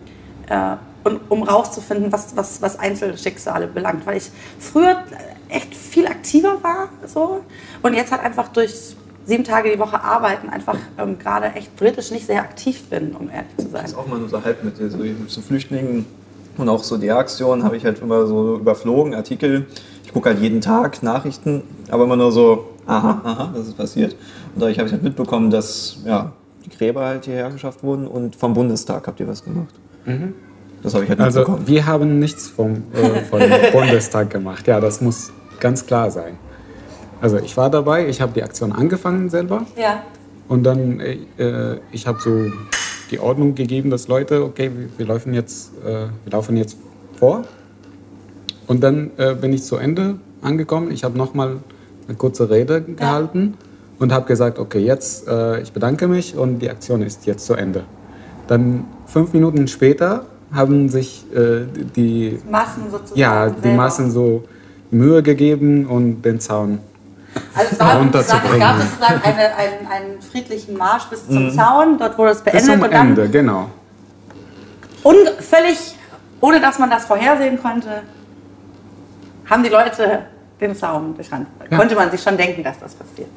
äh, 0.51 0.75
und, 1.03 1.19
um 1.29 1.43
rauszufinden, 1.43 2.11
was, 2.11 2.35
was, 2.35 2.61
was 2.61 2.77
Einzelschicksale 2.77 3.67
belangt. 3.67 4.05
Weil 4.05 4.17
ich 4.17 4.29
früher 4.59 4.97
echt 5.49 5.73
viel 5.73 6.05
aktiver 6.05 6.57
war 6.61 6.89
so, 7.07 7.41
und 7.81 7.93
jetzt 7.93 8.11
halt 8.11 8.21
einfach 8.21 8.49
durch 8.49 8.95
sieben 9.25 9.43
Tage 9.43 9.71
die 9.71 9.79
Woche 9.79 10.03
arbeiten 10.03 10.49
einfach 10.49 10.77
ähm, 10.97 11.17
gerade 11.17 11.47
echt 11.53 11.75
politisch 11.75 12.11
nicht 12.11 12.25
sehr 12.25 12.41
aktiv 12.41 12.83
bin, 12.89 13.15
um 13.15 13.29
ehrlich 13.29 13.55
zu 13.57 13.69
sein. 13.69 13.81
Das 13.83 13.91
ist 13.91 13.97
auch 13.97 14.07
mal 14.07 14.19
nur 14.19 14.29
so 14.29 14.43
halb 14.43 14.63
mit 14.63 14.77
so, 14.77 14.87
so 15.27 15.41
Flüchtlingen 15.41 16.05
und 16.57 16.69
auch 16.69 16.83
so 16.83 16.97
die 16.97 17.11
Aktion 17.11 17.63
habe 17.63 17.77
ich 17.77 17.85
halt 17.85 18.01
immer 18.01 18.25
so 18.25 18.57
überflogen, 18.57 19.13
Artikel. 19.15 19.67
Ich 20.03 20.13
gucke 20.13 20.29
halt 20.29 20.39
jeden 20.39 20.61
Tag 20.61 21.01
Nachrichten, 21.03 21.63
aber 21.89 22.03
immer 22.03 22.17
nur 22.17 22.31
so, 22.31 22.69
aha, 22.85 23.21
aha, 23.23 23.51
das 23.53 23.67
ist 23.67 23.77
passiert. 23.77 24.13
Und 24.53 24.61
dadurch 24.61 24.77
habe 24.77 24.87
ich 24.87 24.93
halt 24.93 25.03
mitbekommen, 25.03 25.49
dass 25.49 25.97
ja, 26.05 26.33
die 26.65 26.69
Gräber 26.69 27.05
halt 27.05 27.25
hierher 27.25 27.49
geschafft 27.49 27.83
wurden 27.83 28.07
und 28.07 28.35
vom 28.35 28.53
Bundestag 28.53 29.07
habt 29.07 29.19
ihr 29.19 29.27
was 29.27 29.43
gemacht. 29.43 29.73
Das 30.83 30.93
habe 30.93 31.03
ich 31.03 31.09
halt 31.09 31.19
Also 31.19 31.39
mitbekommen. 31.39 31.67
wir 31.67 31.85
haben 31.85 32.19
nichts 32.19 32.47
vom, 32.47 32.83
äh, 32.93 33.21
vom 33.29 33.39
Bundestag 33.71 34.29
gemacht. 34.29 34.67
Ja, 34.67 34.79
das 34.79 35.01
muss 35.01 35.31
ganz 35.59 35.85
klar 35.85 36.09
sein. 36.11 36.37
Also 37.21 37.37
ich 37.37 37.55
war 37.55 37.69
dabei, 37.69 38.07
ich 38.07 38.19
habe 38.19 38.31
die 38.33 38.41
Aktion 38.43 38.71
angefangen 38.71 39.29
selber 39.29 39.65
Ja. 39.77 40.01
und 40.47 40.63
dann 40.63 40.99
äh, 40.99 41.77
ich 41.91 42.07
habe 42.07 42.19
so 42.19 42.45
die 43.11 43.19
Ordnung 43.19 43.53
gegeben, 43.55 43.89
dass 43.91 44.07
Leute, 44.07 44.43
okay, 44.43 44.71
wir, 44.75 44.89
wir 44.97 45.05
laufen 45.05 45.33
jetzt, 45.33 45.71
äh, 45.85 45.87
wir 46.23 46.31
laufen 46.31 46.57
jetzt 46.57 46.77
vor. 47.19 47.43
Und 48.67 48.81
dann 48.81 49.11
äh, 49.17 49.35
bin 49.35 49.51
ich 49.53 49.63
zu 49.63 49.75
Ende 49.75 50.15
angekommen. 50.41 50.91
Ich 50.91 51.03
habe 51.03 51.17
nochmal 51.17 51.57
eine 52.07 52.17
kurze 52.17 52.49
Rede 52.49 52.81
gehalten 52.81 53.55
und 53.99 54.11
habe 54.13 54.25
gesagt, 54.25 54.57
okay, 54.57 54.79
jetzt 54.79 55.27
äh, 55.27 55.61
ich 55.61 55.73
bedanke 55.73 56.07
mich 56.07 56.35
und 56.35 56.59
die 56.59 56.69
Aktion 56.71 57.01
ist 57.03 57.25
jetzt 57.27 57.45
zu 57.45 57.53
Ende. 57.53 57.83
Dann 58.51 58.83
fünf 59.05 59.31
Minuten 59.31 59.69
später 59.69 60.25
haben 60.53 60.89
sich 60.89 61.25
äh, 61.33 61.61
die 61.95 62.37
Massen 62.49 62.91
sozusagen. 62.91 63.17
ja, 63.17 63.49
die 63.49 63.61
selber. 63.61 63.77
Massen 63.77 64.11
so 64.11 64.43
Mühe 64.91 65.23
gegeben 65.23 65.85
und 65.87 66.21
den 66.21 66.41
Zaun. 66.41 66.79
Also 67.55 67.69
es, 67.71 67.79
war 67.79 67.93
sozusagen, 67.93 68.09
es 68.09 68.33
runterzubringen. 68.33 68.59
gab 68.59 68.77
sozusagen 68.81 69.21
eine, 69.23 69.55
einen, 69.55 69.87
einen 69.87 70.21
friedlichen 70.21 70.75
Marsch 70.75 71.05
bis 71.05 71.25
zum 71.27 71.49
Zaun, 71.51 71.97
dort 71.97 72.17
wurde 72.17 72.31
es 72.31 72.41
Bis 72.41 72.51
beendet 72.51 72.73
zum 72.73 72.81
und 72.81 72.93
dann 72.93 73.07
Ende, 73.07 73.29
genau. 73.29 73.69
un 75.03 75.15
völlig 75.39 75.95
ohne 76.41 76.59
dass 76.59 76.77
man 76.77 76.89
das 76.89 77.05
vorhersehen 77.05 77.57
konnte, 77.61 78.01
haben 79.49 79.63
die 79.63 79.69
Leute 79.69 80.23
den 80.59 80.75
Zaun 80.75 81.15
durchrannt. 81.15 81.47
Ja. 81.69 81.77
Konnte 81.77 81.95
man 81.95 82.11
sich 82.11 82.21
schon 82.21 82.35
denken, 82.35 82.63
dass 82.63 82.79
das 82.79 82.95
passiert. 82.95 83.29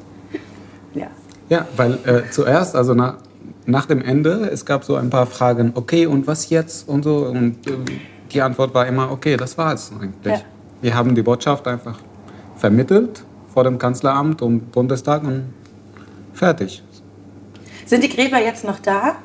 Ja. 0.93 1.07
Ja, 1.47 1.65
weil 1.77 1.99
äh, 2.05 2.29
zuerst, 2.31 2.75
also 2.75 2.93
nach, 2.93 3.15
nach 3.65 3.85
dem 3.85 4.01
Ende, 4.01 4.49
es 4.51 4.65
gab 4.65 4.83
so 4.83 4.95
ein 4.95 5.09
paar 5.09 5.25
Fragen, 5.25 5.71
okay, 5.75 6.05
und 6.05 6.27
was 6.27 6.49
jetzt 6.49 6.87
und 6.87 7.03
so. 7.03 7.25
Und 7.25 7.65
äh, 7.67 7.71
die 8.31 8.41
Antwort 8.41 8.73
war 8.73 8.85
immer, 8.85 9.11
okay, 9.11 9.37
das 9.37 9.57
war 9.57 9.73
es 9.73 9.91
eigentlich. 9.91 10.33
Ja. 10.33 10.41
Wir 10.81 10.95
haben 10.95 11.15
die 11.15 11.21
Botschaft 11.23 11.67
einfach 11.67 11.99
vermittelt 12.57 13.23
vor 13.53 13.63
dem 13.63 13.77
Kanzleramt 13.79 14.41
und 14.41 14.71
Bundestag 14.71 15.23
und 15.23 15.53
fertig. 16.33 16.83
Sind 17.85 18.03
die 18.03 18.09
Gräber 18.09 18.39
jetzt 18.39 18.63
noch 18.65 18.79
da? 18.79 19.15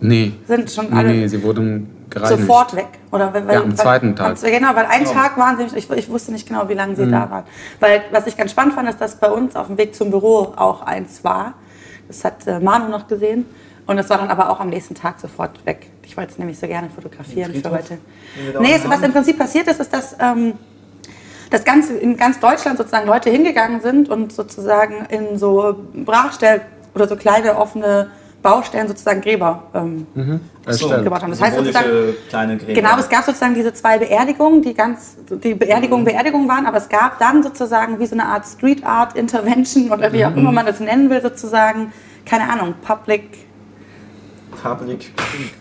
Nee, 0.00 0.32
Sind 0.48 0.70
schon 0.70 0.86
nee, 0.90 0.96
alle 0.96 1.08
nee, 1.10 1.28
sie 1.28 1.42
wurden 1.42 1.88
gereinigt. 2.10 2.40
sofort 2.40 2.74
weg? 2.74 2.88
Oder 3.12 3.32
weil, 3.32 3.48
Ja, 3.52 3.62
am 3.62 3.76
zweiten 3.76 4.16
Tag. 4.16 4.36
Am, 4.42 4.50
genau, 4.50 4.74
weil 4.74 4.86
einen 4.86 5.04
Tag 5.04 5.36
waren 5.38 5.56
sie, 5.58 5.76
ich, 5.76 5.88
ich 5.90 6.08
wusste 6.08 6.32
nicht 6.32 6.48
genau, 6.48 6.68
wie 6.68 6.74
lange 6.74 6.92
Mhm. 6.92 6.96
sie 6.96 7.10
da 7.10 7.30
waren. 7.30 7.44
Weil, 7.78 8.02
was 8.10 8.26
ich 8.26 8.36
ganz 8.36 8.50
spannend 8.50 8.74
fand, 8.74 8.88
ist, 8.88 9.00
dass 9.00 9.16
bei 9.16 9.30
uns 9.30 9.54
auf 9.54 9.68
dem 9.68 9.78
Weg 9.78 9.94
zum 9.94 10.10
Büro 10.10 10.52
auch 10.56 10.82
eins 10.82 11.22
war. 11.22 11.54
Das 12.08 12.24
hat 12.24 12.46
äh, 12.46 12.60
Manu 12.60 12.88
noch 12.88 13.08
gesehen. 13.08 13.46
Und 13.86 13.98
es 13.98 14.08
war 14.10 14.18
dann 14.18 14.28
aber 14.28 14.50
auch 14.50 14.60
am 14.60 14.68
nächsten 14.68 14.94
Tag 14.94 15.18
sofort 15.18 15.64
weg. 15.66 15.88
Ich 16.04 16.16
wollte 16.16 16.32
es 16.32 16.38
nämlich 16.38 16.58
so 16.58 16.66
gerne 16.66 16.88
fotografieren 16.88 17.52
für 17.54 17.70
heute. 17.70 17.98
Nee, 18.60 18.74
es, 18.74 18.88
was 18.88 19.02
im 19.02 19.12
Prinzip 19.12 19.38
passiert 19.38 19.66
ist, 19.66 19.80
ist, 19.80 19.92
dass 19.92 20.16
ähm, 20.20 20.54
das 21.50 21.64
Ganze 21.64 21.98
in 21.98 22.16
ganz 22.16 22.38
Deutschland 22.38 22.78
sozusagen 22.78 23.06
Leute 23.06 23.28
hingegangen 23.30 23.80
sind 23.80 24.08
und 24.08 24.32
sozusagen 24.32 25.06
in 25.06 25.36
so 25.36 25.76
Brachstellen 25.94 26.62
oder 26.94 27.08
so 27.08 27.16
kleine 27.16 27.56
offene 27.56 28.10
Baustellen 28.42 28.88
sozusagen 28.88 29.20
Gräber 29.20 29.62
ähm, 29.72 30.06
Erstellt. 30.66 31.04
gebaut 31.04 31.22
haben. 31.22 31.30
Das 31.30 31.40
heißt 31.40 31.56
sozusagen, 31.56 31.86
kleine 32.28 32.56
Gräber. 32.56 32.72
Genau, 32.74 32.98
es 32.98 33.08
gab 33.08 33.24
sozusagen 33.24 33.54
diese 33.54 33.72
zwei 33.72 33.98
Beerdigungen, 33.98 34.62
die 34.62 34.74
ganz, 34.74 35.16
die 35.30 35.54
Beerdigung, 35.54 36.00
Mhm. 36.00 36.06
Beerdigung 36.06 36.48
waren, 36.48 36.66
aber 36.66 36.78
es 36.78 36.88
gab 36.88 37.18
dann 37.20 37.42
sozusagen 37.42 37.98
wie 38.00 38.06
so 38.06 38.14
eine 38.16 38.26
Art 38.26 38.44
Street 38.46 38.84
Art 38.84 39.16
Intervention 39.16 39.90
oder 39.92 40.12
wie 40.12 40.24
auch 40.26 40.30
Mhm. 40.30 40.38
immer 40.38 40.52
man 40.52 40.66
das 40.66 40.80
nennen 40.80 41.08
will, 41.08 41.22
sozusagen, 41.22 41.92
keine 42.26 42.50
Ahnung, 42.52 42.74
Public, 42.84 43.22
Public, 44.62 45.12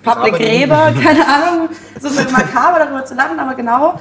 Public 0.03 0.33
Gräber, 0.35 0.93
keine 1.03 1.25
Ahnung, 1.27 1.69
so 1.99 2.07
ein 2.07 2.15
bisschen 2.15 2.31
makaber 2.31 2.79
darüber 2.79 3.05
zu 3.05 3.13
lachen, 3.15 3.39
aber 3.39 3.55
genau. 3.55 3.99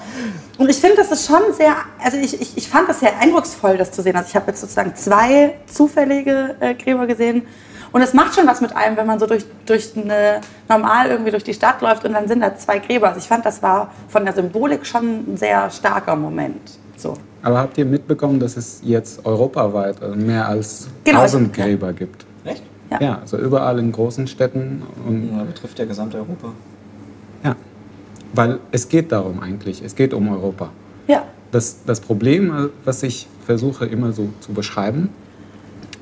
Und 0.59 0.69
ich 0.69 0.77
finde, 0.79 0.97
das 0.97 1.11
ist 1.13 1.27
schon 1.27 1.41
sehr, 1.53 1.75
also 2.03 2.19
ich, 2.19 2.39
ich, 2.41 2.57
ich 2.57 2.69
fand 2.69 2.89
das 2.89 3.01
sehr 3.01 3.19
eindrucksvoll, 3.19 3.77
das 3.79 3.93
zu 3.93 4.03
sehen. 4.03 4.17
Also 4.17 4.29
ich 4.29 4.37
habe 4.37 4.49
jetzt 4.49 4.61
sozusagen 4.61 4.95
zwei 4.97 5.55
zufällige 5.67 6.57
äh, 6.61 6.75
Gräber 6.75 7.07
gesehen. 7.07 7.47
Und 7.93 8.03
es 8.03 8.15
macht 8.15 8.35
schon 8.35 8.47
was 8.47 8.61
mit 8.61 8.75
einem, 8.77 8.97
wenn 8.97 9.07
man 9.07 9.19
so 9.19 9.27
durch, 9.27 9.45
durch 9.67 9.93
eine, 9.97 10.41
normal 10.69 11.09
irgendwie 11.11 11.31
durch 11.31 11.43
die 11.45 11.55
Stadt 11.55 11.81
läuft 11.81 12.05
und 12.05 12.13
dann 12.13 12.29
sind 12.29 12.41
da 12.41 12.57
zwei 12.57 12.79
Gräber. 12.79 13.09
Also 13.09 13.19
ich 13.19 13.27
fand, 13.27 13.45
das 13.45 13.63
war 13.63 13.91
von 14.09 14.25
der 14.25 14.33
Symbolik 14.35 14.87
schon 14.87 15.33
ein 15.33 15.37
sehr 15.37 15.69
starker 15.71 16.15
Moment. 16.15 16.79
So. 16.97 17.15
Aber 17.43 17.59
habt 17.59 17.77
ihr 17.79 17.85
mitbekommen, 17.87 18.39
dass 18.39 18.57
es 18.57 18.81
jetzt 18.85 19.25
europaweit 19.25 20.01
äh, 20.03 20.09
mehr 20.15 20.47
als 20.47 20.89
Genau, 21.05 21.21
1000 21.21 21.57
ja. 21.57 21.65
Gräber 21.65 21.93
gibt? 21.93 22.27
Echt? 22.45 22.63
Ja. 22.91 23.01
Ja, 23.01 23.19
also 23.21 23.39
überall 23.39 23.79
in 23.79 23.91
großen 23.91 24.27
Städten. 24.27 24.83
Und, 25.07 25.37
Ja, 25.37 25.43
betrifft 25.45 25.79
ja 25.79 25.85
Gesamteuropa. 25.85 26.53
ja, 27.43 27.57
weil 28.35 28.61
es 28.71 28.89
geht 28.89 29.11
darum 29.11 29.41
eigentlich, 29.41 29.83
es 29.83 29.97
geht 29.97 30.13
um 30.15 30.29
Europa. 30.29 30.71
Ja. 31.09 31.25
Das, 31.51 31.79
das 31.87 32.01
Problem, 32.01 32.51
äh, 32.51 32.69
was 32.85 33.03
ich 33.03 33.27
versuche 33.47 33.87
immer 33.87 34.13
so 34.13 34.29
zu 34.41 34.53
beschreiben, 34.53 35.09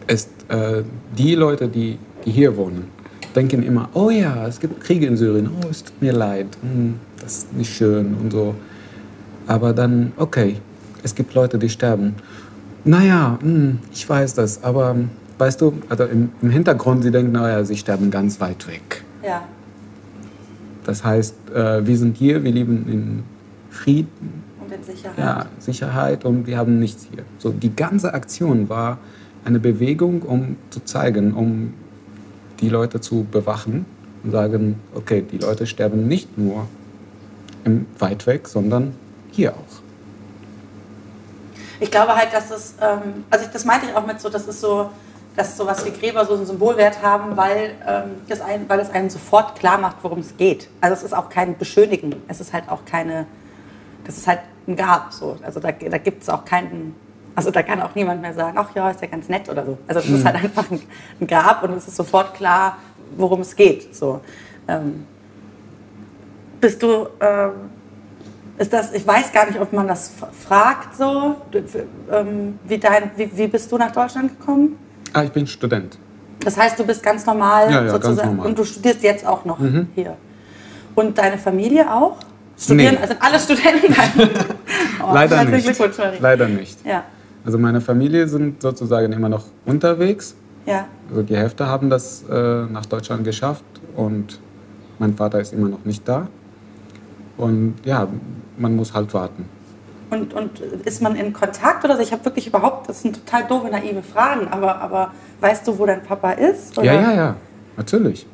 ist, 0.06 0.30
äh, 0.48 0.82
die 1.16 1.34
Leute, 1.34 1.68
die, 1.68 1.98
die 2.24 2.30
hier 2.30 2.56
wohnen, 2.56 2.84
denken 3.34 3.62
immer, 3.62 3.88
oh 3.94 4.10
ja, 4.10 4.46
es 4.46 4.58
gibt 4.58 4.80
Kriege 4.80 5.06
in 5.06 5.16
Syrien, 5.16 5.48
oh, 5.62 5.68
es 5.70 5.84
tut 5.84 6.00
mir 6.00 6.12
leid, 6.12 6.46
hm, 6.62 6.94
das 7.20 7.38
ist 7.38 7.52
nicht 7.54 7.72
schön 7.74 8.14
und 8.20 8.32
so. 8.32 8.54
Aber 9.46 9.72
dann, 9.72 10.12
okay, 10.16 10.56
es 11.02 11.14
gibt 11.14 11.34
Leute, 11.34 11.58
die 11.58 11.68
sterben. 11.68 12.14
Naja, 12.84 13.38
hm, 13.40 13.78
ich 13.92 14.08
weiß 14.08 14.34
das, 14.34 14.62
aber 14.62 14.96
weißt 15.38 15.60
du, 15.60 15.74
also 15.88 16.04
im, 16.04 16.30
im 16.42 16.50
Hintergrund, 16.50 17.02
sie 17.02 17.10
denken, 17.10 17.32
naja, 17.32 17.64
sie 17.64 17.76
sterben 17.76 18.10
ganz 18.10 18.40
weit 18.40 18.66
weg. 18.66 19.04
Ja. 19.24 19.42
Das 20.84 21.04
heißt, 21.04 21.34
äh, 21.54 21.86
wir 21.86 21.96
sind 21.98 22.16
hier, 22.16 22.42
wir 22.42 22.52
leben 22.52 22.86
in 22.88 23.22
Frieden, 23.70 24.42
Und 24.60 24.72
in 24.72 24.82
Sicherheit. 24.82 25.18
ja, 25.18 25.46
Sicherheit 25.58 26.24
und 26.24 26.46
wir 26.46 26.56
haben 26.56 26.78
nichts 26.78 27.06
hier. 27.12 27.24
So, 27.38 27.50
die 27.50 27.74
ganze 27.74 28.14
Aktion 28.14 28.68
war 28.68 28.98
eine 29.48 29.58
Bewegung, 29.58 30.22
um 30.22 30.56
zu 30.70 30.84
zeigen, 30.84 31.32
um 31.32 31.74
die 32.60 32.68
Leute 32.68 33.00
zu 33.00 33.26
bewachen 33.30 33.86
und 34.22 34.30
sagen, 34.30 34.80
okay, 34.94 35.22
die 35.22 35.38
Leute 35.38 35.66
sterben 35.66 36.06
nicht 36.06 36.36
nur 36.36 36.66
im 37.64 37.86
weit 37.98 38.26
weg, 38.26 38.46
sondern 38.46 38.94
hier 39.32 39.52
auch. 39.52 39.82
Ich 41.80 41.90
glaube 41.90 42.14
halt, 42.14 42.32
dass 42.32 42.50
es, 42.50 42.74
ähm, 42.80 43.24
also 43.30 43.44
ich, 43.44 43.50
das 43.50 43.64
meinte 43.64 43.86
ich 43.86 43.94
auch 43.94 44.06
mit 44.06 44.20
so, 44.20 44.28
das 44.28 44.46
ist 44.46 44.60
so, 44.60 44.90
dass 45.36 45.56
sowas 45.56 45.84
wie 45.86 45.92
Gräber 45.92 46.26
so 46.26 46.34
einen 46.34 46.44
Symbolwert 46.44 47.02
haben, 47.02 47.36
weil, 47.36 47.74
ähm, 47.86 48.10
das 48.28 48.40
ein, 48.40 48.68
weil 48.68 48.80
es 48.80 48.90
einem 48.90 49.08
sofort 49.08 49.58
klar 49.58 49.78
macht, 49.78 49.96
worum 50.02 50.18
es 50.18 50.36
geht. 50.36 50.68
Also 50.80 50.94
es 50.94 51.02
ist 51.04 51.12
auch 51.14 51.30
kein 51.30 51.56
Beschönigen, 51.56 52.16
es 52.26 52.40
ist 52.40 52.52
halt 52.52 52.68
auch 52.68 52.84
keine, 52.84 53.26
das 54.04 54.18
ist 54.18 54.26
halt 54.26 54.40
ein 54.66 54.76
Grab 54.76 55.12
so. 55.12 55.36
Also 55.42 55.60
da, 55.60 55.70
da 55.70 55.98
gibt 55.98 56.22
es 56.22 56.28
auch 56.28 56.44
keinen, 56.44 56.96
also 57.38 57.52
da 57.52 57.62
kann 57.62 57.80
auch 57.80 57.94
niemand 57.94 58.20
mehr 58.20 58.34
sagen, 58.34 58.58
ach 58.58 58.74
ja, 58.74 58.90
ist 58.90 59.00
ja 59.00 59.06
ganz 59.06 59.28
nett 59.28 59.48
oder 59.48 59.64
so. 59.64 59.78
Also 59.86 60.00
das 60.00 60.10
ist 60.10 60.24
halt 60.24 60.34
einfach 60.42 60.68
ein, 60.72 60.80
ein 61.20 61.26
Grab 61.28 61.62
und 61.62 61.70
es 61.74 61.86
ist 61.86 61.94
sofort 61.94 62.34
klar, 62.34 62.78
worum 63.16 63.42
es 63.42 63.54
geht. 63.54 63.94
So. 63.94 64.20
Ähm, 64.66 65.06
bist 66.60 66.82
du, 66.82 67.06
ähm, 67.20 67.52
ist 68.58 68.72
das, 68.72 68.92
ich 68.92 69.06
weiß 69.06 69.32
gar 69.32 69.46
nicht, 69.46 69.60
ob 69.60 69.72
man 69.72 69.86
das 69.86 70.10
fragt 70.48 70.96
so, 70.96 71.36
ähm, 72.10 72.58
wie, 72.64 72.78
dein, 72.78 73.12
wie, 73.14 73.30
wie 73.32 73.46
bist 73.46 73.70
du 73.70 73.78
nach 73.78 73.92
Deutschland 73.92 74.40
gekommen? 74.40 74.76
Ah, 75.12 75.22
ich 75.22 75.30
bin 75.30 75.46
Student. 75.46 75.96
Das 76.40 76.56
heißt, 76.56 76.76
du 76.76 76.84
bist 76.84 77.04
ganz 77.04 77.24
normal, 77.24 77.70
Ja, 77.70 77.84
ja, 77.84 77.90
sozusagen 77.90 78.16
ganz 78.16 78.26
normal. 78.26 78.34
Mhm. 78.34 78.46
und 78.46 78.58
du 78.58 78.64
studierst 78.64 79.04
jetzt 79.04 79.24
auch 79.24 79.44
noch 79.44 79.60
hier. 79.94 80.16
Und 80.96 81.16
deine 81.16 81.38
Familie 81.38 81.88
auch? 81.88 82.16
Studieren, 82.58 82.94
Nee. 82.96 83.00
also 83.00 83.12
sind 83.14 83.22
alle 83.22 83.38
Studenten? 83.38 83.94
Oh, 85.00 85.14
Leider 85.14 85.44
nicht. 85.44 85.64
Glückwunsch, 85.64 85.96
Marie. 85.96 86.16
Leider 86.18 86.48
nicht. 86.48 86.84
Also 87.44 87.58
meine 87.58 87.80
Familie 87.80 88.28
sind 88.28 88.60
sozusagen 88.62 89.12
immer 89.12 89.28
noch 89.28 89.44
unterwegs. 89.64 90.34
ja. 90.66 90.86
Also 91.10 91.22
die 91.22 91.36
Hälfte 91.36 91.66
haben 91.66 91.88
das 91.88 92.22
äh, 92.30 92.66
nach 92.66 92.84
Deutschland 92.84 93.24
geschafft 93.24 93.64
und 93.96 94.38
mein 94.98 95.14
Vater 95.14 95.40
ist 95.40 95.54
immer 95.54 95.68
noch 95.68 95.84
nicht 95.84 96.06
da. 96.06 96.28
Und 97.38 97.76
ja, 97.84 98.06
man 98.58 98.76
muss 98.76 98.92
halt 98.92 99.14
warten. 99.14 99.46
Und, 100.10 100.34
und 100.34 100.60
ist 100.60 101.00
man 101.02 101.16
in 101.16 101.32
Kontakt 101.32 101.84
oder 101.84 101.96
so? 101.96 102.02
Ich 102.02 102.12
habe 102.12 102.24
wirklich 102.24 102.46
überhaupt, 102.46 102.88
das 102.88 103.02
sind 103.02 103.24
total 103.24 103.44
doofe, 103.46 103.68
naive 103.70 104.02
Fragen, 104.02 104.48
aber, 104.48 104.80
aber 104.80 105.12
weißt 105.40 105.66
du, 105.66 105.78
wo 105.78 105.86
dein 105.86 106.02
Papa 106.02 106.32
ist? 106.32 106.76
Oder? 106.76 106.86
Ja, 106.86 107.00
ja, 107.00 107.12
ja, 107.14 107.36
natürlich. 107.76 108.26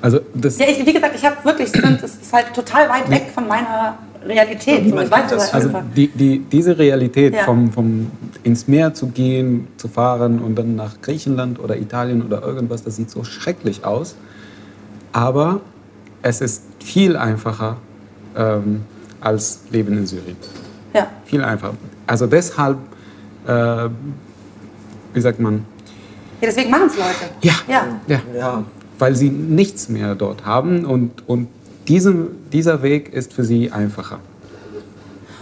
Also 0.00 0.20
das, 0.34 0.58
Ja, 0.58 0.66
ich, 0.68 0.84
wie 0.86 0.92
gesagt, 0.92 1.14
ich 1.16 1.24
habe 1.24 1.36
wirklich, 1.44 1.74
es 1.74 2.16
ist 2.16 2.32
halt 2.32 2.54
total 2.54 2.88
weit 2.88 3.10
weg 3.10 3.30
von 3.34 3.46
meiner 3.48 3.98
Realität. 4.26 4.88
So, 4.90 4.98
ich 5.00 5.10
weiß 5.10 5.30
das. 5.30 5.54
also 5.54 5.70
die, 5.96 6.08
die, 6.08 6.38
diese 6.40 6.78
Realität, 6.78 7.34
Ja. 7.34 7.44
vom, 7.44 7.70
vom 7.72 8.10
ins 8.42 8.68
Meer 8.68 8.94
zu 8.94 9.08
gehen, 9.08 9.68
zu 9.76 9.88
fahren 9.88 10.38
und 10.40 10.56
dann 10.56 10.76
nach 10.76 11.00
Griechenland 11.00 11.58
oder 11.58 11.76
Italien 11.76 12.22
oder 12.22 12.42
irgendwas, 12.42 12.82
das 12.84 12.96
sieht 12.96 13.10
so 13.10 13.24
schrecklich 13.24 13.84
aus. 13.84 14.16
Aber 15.12 15.60
es 16.22 16.40
ist 16.40 16.62
viel 16.82 17.16
einfacher 17.16 17.76
ähm, 18.36 18.82
als 19.20 19.60
Leben 19.70 19.96
in 19.98 20.06
Syrien. 20.06 20.36
Ja. 20.94 21.06
Viel 21.24 21.42
einfacher. 21.44 21.74
Also 22.06 22.26
deshalb, 22.26 22.78
äh, 23.46 23.88
wie 25.14 25.20
sagt 25.20 25.40
man, 25.40 25.64
ja, 26.40 26.46
deswegen 26.48 26.70
machen 26.70 26.86
es 26.86 26.96
Leute. 26.96 27.32
ja, 27.42 27.52
Ja. 27.68 27.84
ja, 28.06 28.20
Ja, 28.36 28.64
weil 28.98 29.14
sie 29.16 29.28
nichts 29.28 29.88
mehr 29.88 30.14
dort 30.14 30.44
haben 30.46 30.84
und, 30.84 31.26
und 31.28 31.48
diesem, 31.88 32.28
dieser 32.52 32.82
Weg 32.82 33.12
ist 33.12 33.32
für 33.32 33.44
sie 33.44 33.72
einfacher. 33.72 34.20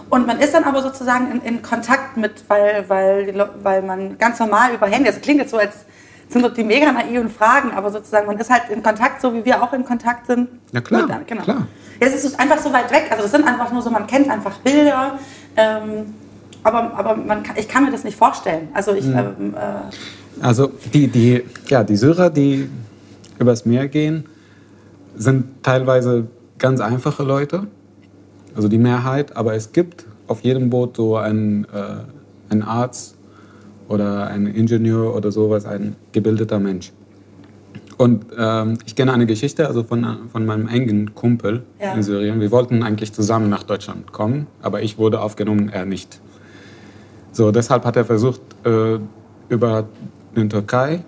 Und 0.09 0.26
man 0.26 0.38
ist 0.38 0.54
dann 0.54 0.64
aber 0.64 0.82
sozusagen 0.82 1.32
in, 1.32 1.40
in 1.56 1.62
Kontakt 1.62 2.16
mit, 2.16 2.44
weil, 2.48 2.85
weil, 2.88 3.48
weil 3.62 3.82
man 3.82 4.16
ganz 4.18 4.38
normal 4.38 4.72
über 4.74 4.87
Handy, 4.87 5.06
das 5.11 5.20
klingt 5.20 5.40
jetzt 5.40 5.50
so, 5.50 5.59
als 5.59 5.85
sind 6.28 6.42
so 6.42 6.48
die 6.48 6.64
mega 6.64 6.90
naiven 6.92 7.28
Fragen, 7.30 7.70
aber 7.72 7.90
sozusagen 7.90 8.26
man 8.26 8.38
ist 8.38 8.50
halt 8.50 8.64
in 8.70 8.82
Kontakt, 8.82 9.20
so 9.20 9.32
wie 9.35 9.44
wir 9.44 9.62
auch 9.62 9.72
in 9.72 9.85
Kontakt 9.85 10.26
sind. 10.26 10.48
Ja, 10.72 10.80
klar, 10.80 11.06
Mit- 11.06 11.26
genau. 11.28 11.42
klar. 11.42 11.66
Es 12.00 12.24
ist 12.24 12.38
einfach 12.38 12.59
so 12.59 12.72
weit 12.72 12.90
weg, 12.92 13.06
also 13.11 13.22
das 13.22 13.32
sind 13.32 13.46
einfach 13.46 13.72
nur 13.72 13.80
so, 13.82 13.90
man 13.90 14.06
kennt 14.06 14.28
einfach 14.28 14.59
Bilder, 14.59 15.18
ähm, 15.56 16.14
aber, 16.62 16.92
aber 16.96 17.16
man 17.16 17.42
kann, 17.44 17.56
ich 17.56 17.68
kann 17.68 17.85
mir 17.85 17.90
das 17.92 18.02
nicht 18.04 18.16
vorstellen. 18.16 18.68
Also 18.74 18.92
ich, 18.92 19.04
Mhm. 19.06 19.16
ähm, 19.16 19.54
äh, 19.54 20.44
Also 20.44 20.72
die, 20.92 21.06
die, 21.09 21.44
ja, 21.68 21.82
die 21.85 21.96
Syrer, 21.96 22.28
die 22.30 22.68
übers 23.38 23.64
Meer 23.64 23.87
gehen, 23.88 24.24
sind 25.16 25.62
teilweise 25.62 26.26
ganz 26.59 26.81
einfache 26.81 27.23
Leute, 27.23 27.66
also 28.55 28.69
die 28.69 28.79
Mehrheit, 28.79 29.37
aber 29.37 29.55
es 29.55 29.73
gibt 29.73 30.07
auf 30.27 30.42
jedem 30.42 30.71
Boot 30.71 30.97
so 30.97 31.16
einen, 31.16 31.64
äh, 31.64 32.51
einen 32.51 32.62
Arzt 32.62 33.16
oder 33.88 34.27
einen 34.27 34.47
Ingenieur 34.47 35.14
oder 35.14 35.31
sowas, 35.31 35.66
ein 35.66 35.97
gebildeter 36.12 36.59
Mensch. 36.59 36.92
Und 37.99 38.27
ähm, 38.37 38.79
ich 38.85 38.95
kenne 38.95 39.12
eine 39.12 39.27
Geschichte 39.27 39.66
also 39.66 39.83
von, 39.83 40.05
von 40.31 40.45
meinem 40.45 40.69
engen 40.69 41.14
Kumpel 41.14 41.62
Ja. 41.81 41.95
in 41.95 42.03
Syrien. 42.03 42.40
Wir 42.40 42.51
wollten 42.51 42.83
eigentlich 42.83 43.12
zusammen 43.12 43.49
nach 43.49 43.62
Deutschland 43.62 44.12
kommen, 44.12 44.47
aber 44.61 44.83
ich 44.83 44.99
wurde 44.99 45.21
aufgenommen, 45.21 45.71
er 45.71 45.87
nicht. 45.87 46.21
So, 47.33 47.53
deshalb 47.53 47.85
hat 47.85 47.97
er 47.97 48.05
versucht, 48.05 48.40
äh, 48.64 48.99
über 49.49 49.85
den 50.35 50.51
Türkei, 50.51 51.05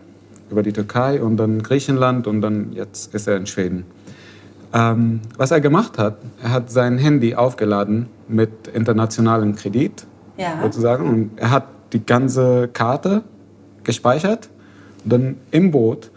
über 0.50 0.62
die 0.62 0.72
Türkei 0.72 1.20
und 1.20 1.36
dann 1.36 1.62
Griechenland 1.62 2.26
und 2.26 2.40
dann 2.40 2.72
jetzt 2.72 3.14
ist 3.14 3.26
er 3.26 3.36
in 3.36 3.46
Schweden. 3.46 3.84
Ähm, 4.74 5.20
was 5.36 5.50
er 5.50 5.60
gemacht 5.60 5.96
hat, 5.98 6.18
er 6.42 6.50
hat 6.50 6.70
sein 6.70 6.98
Handy 6.98 7.34
aufgeladen 7.34 8.06
mit 8.28 8.68
internationalem 8.74 9.54
Kredit 9.56 10.06
Ja. 10.36 10.58
sozusagen 10.62 11.06
und 11.08 11.30
er 11.36 11.50
hat 11.50 11.64
die 11.94 12.04
ganze 12.04 12.68
Karte 12.72 13.22
gespeichert 13.82 14.48
und 15.04 15.12
dann 15.12 15.36
im 15.52 15.70
Boot, 15.70 16.10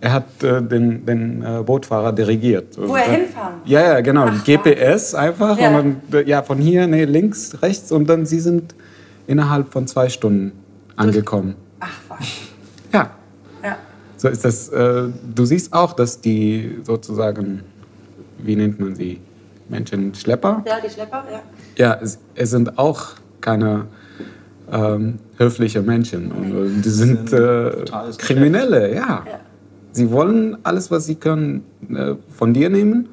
er 0.00 0.12
hat 0.14 0.42
äh, 0.42 0.60
den, 0.60 1.06
den 1.06 1.42
äh, 1.42 1.62
Bootfahrer 1.62 2.12
dirigiert. 2.12 2.76
Wo 2.76 2.96
er 2.96 3.06
Äh, 3.06 3.16
hinfahren 3.20 3.54
Ja, 3.66 3.80
ja, 3.82 4.00
genau. 4.00 4.26
Ach, 4.28 4.44
GPS 4.44 5.14
einfach 5.14 5.56
Ja. 5.60 5.68
und 5.78 6.02
dann, 6.10 6.20
äh, 6.24 6.28
ja, 6.28 6.42
von 6.42 6.58
hier, 6.58 6.88
nee, 6.88 7.04
links, 7.04 7.62
rechts 7.62 7.92
und 7.92 8.08
dann 8.10 8.26
sie 8.26 8.40
sind 8.40 8.74
innerhalb 9.28 9.72
von 9.72 9.86
zwei 9.86 10.08
Stunden 10.08 10.50
angekommen. 10.96 11.54
Ach 11.78 11.88
was. 12.08 12.18
Ja, 12.92 13.10
Ja. 13.62 13.76
so 14.16 14.26
ist 14.28 14.44
das. 14.44 14.68
Äh, 14.70 15.04
du 15.34 15.44
siehst 15.44 15.72
auch, 15.72 15.92
dass 15.92 16.20
die 16.20 16.78
sozusagen, 16.82 17.62
wie 18.42 18.56
nennt 18.56 18.80
man 18.80 18.94
sie? 18.94 19.20
Menschen 19.68 20.14
Schlepper? 20.14 20.62
ja, 20.66 20.80
die 20.84 20.90
Schlepper, 20.90 21.24
ja. 21.30 21.42
Ja, 21.76 21.98
es, 22.00 22.18
es 22.34 22.50
sind 22.50 22.78
auch 22.78 23.12
keine 23.40 23.86
ähm, 24.70 25.18
höfliche 25.38 25.82
Menschen. 25.82 26.32
Und, 26.32 26.78
äh, 26.78 26.82
die 26.82 26.88
sind 26.88 27.30
sind 27.30 27.40
äh, 27.40 27.84
Kriminelle, 28.18 28.94
ja. 28.94 29.24
Ja. 29.26 29.40
Sie 29.92 30.10
wollen 30.10 30.56
alles, 30.62 30.90
was 30.90 31.06
sie 31.06 31.16
können, 31.16 31.64
äh, 31.90 32.14
von 32.30 32.54
dir 32.54 32.70
nehmen. 32.70 33.08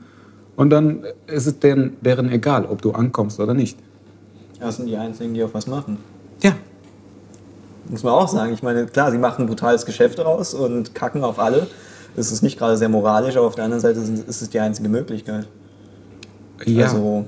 Und 0.56 0.70
dann 0.70 1.04
ist 1.28 1.46
es 1.46 1.60
deren, 1.60 1.98
deren 2.02 2.30
egal, 2.32 2.66
ob 2.66 2.82
du 2.82 2.92
ankommst 2.92 3.40
oder 3.40 3.54
nicht. 3.54 3.78
Das 4.60 4.78
sind 4.78 4.88
die 4.88 4.98
Einzigen, 4.98 5.34
die 5.34 5.44
auch 5.44 5.54
was 5.54 5.68
machen. 5.68 5.98
Ja. 6.42 6.52
Muss 7.90 8.04
man 8.04 8.14
auch 8.14 8.28
sagen. 8.28 8.54
Ich 8.54 8.62
meine, 8.62 8.86
klar, 8.86 9.12
sie 9.12 9.18
machen 9.18 9.44
ein 9.44 9.48
brutales 9.48 9.86
Geschäft 9.86 10.20
raus 10.20 10.54
und 10.54 10.94
kacken 10.94 11.24
auf 11.24 11.40
alle. 11.40 11.68
Das 12.20 12.34
ist 12.34 12.42
nicht 12.42 12.60
gerade 12.60 12.76
sehr 12.76 12.90
moralisch, 12.90 13.38
aber 13.38 13.48
auf 13.48 13.56
der 13.56 13.64
anderen 13.64 13.80
Seite 13.80 14.00
ist 14.02 14.42
es 14.42 14.50
die 14.50 14.60
einzige 14.60 14.90
Möglichkeit. 14.90 15.48
ja. 16.66 16.84
Also, 16.88 17.24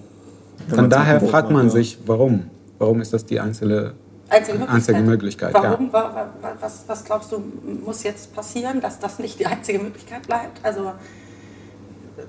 Von 0.67 0.89
daher 0.89 1.21
fragt 1.21 1.49
man 1.49 1.67
ja. 1.67 1.71
sich, 1.71 1.97
warum? 2.05 2.49
Warum 2.77 2.99
ist 2.99 3.13
das 3.13 3.25
die 3.25 3.39
einzelne 3.39 3.93
Einzige 4.27 4.57
Möglichkeit. 4.57 4.75
Einzige 4.75 4.99
Möglichkeit, 5.01 5.53
Warum? 5.53 5.93
Wa- 5.93 6.13
wa- 6.13 6.29
wa- 6.41 6.55
Was, 6.59 6.83
was 6.87 7.05
glaubst 7.05 7.31
du, 7.31 7.41
muss 7.85 8.03
jetzt 8.03 8.35
passieren, 8.35 8.81
dass 8.81 8.99
das 8.99 9.17
nicht 9.19 9.39
die 9.39 9.45
einzige 9.45 9.79
Möglichkeit 9.79 10.23
bleibt? 10.27 10.59
Also, 10.63 10.91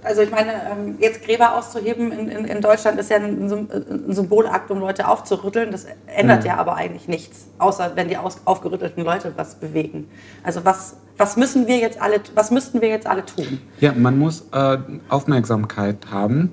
also 0.05 0.23
ich 0.23 0.31
meine, 0.31 0.53
ähm, 0.53 0.97
jetzt 1.01 1.23
Gräber 1.25 1.57
auszuheben 1.59 2.13
in, 2.13 2.29
in, 2.29 2.45
in 2.45 2.61
Deutschland 2.61 2.99
ist 3.01 3.11
ja 3.11 3.17
ein, 3.17 3.51
ein 3.51 4.13
Symbolakt, 4.15 4.71
um 4.71 4.79
Leute 4.79 5.09
aufzurütteln. 5.09 5.73
Das 5.73 5.87
ändert 6.07 6.45
ja 6.45 6.59
aber 6.59 6.77
eigentlich 6.77 7.09
nichts, 7.09 7.47
außer 7.59 7.91
wenn 7.97 8.07
die 8.09 8.17
aus, 8.17 8.37
aufgerüttelten 8.45 9.03
Leute 9.05 9.33
was 9.37 9.57
bewegen. 9.57 10.09
Also 10.45 10.65
was, 10.65 10.95
was 11.19 11.37
müssen 11.37 11.67
wir 11.67 11.79
jetzt 11.79 12.01
alle, 12.01 12.21
was 12.35 12.51
müssten 12.51 12.81
wir 12.81 12.89
jetzt 12.89 13.07
alle 13.07 13.25
tun? 13.25 13.59
Ja, 13.81 13.93
man 13.93 14.19
muss 14.19 14.45
äh, 14.53 14.79
Aufmerksamkeit 15.09 15.97
haben, 16.11 16.51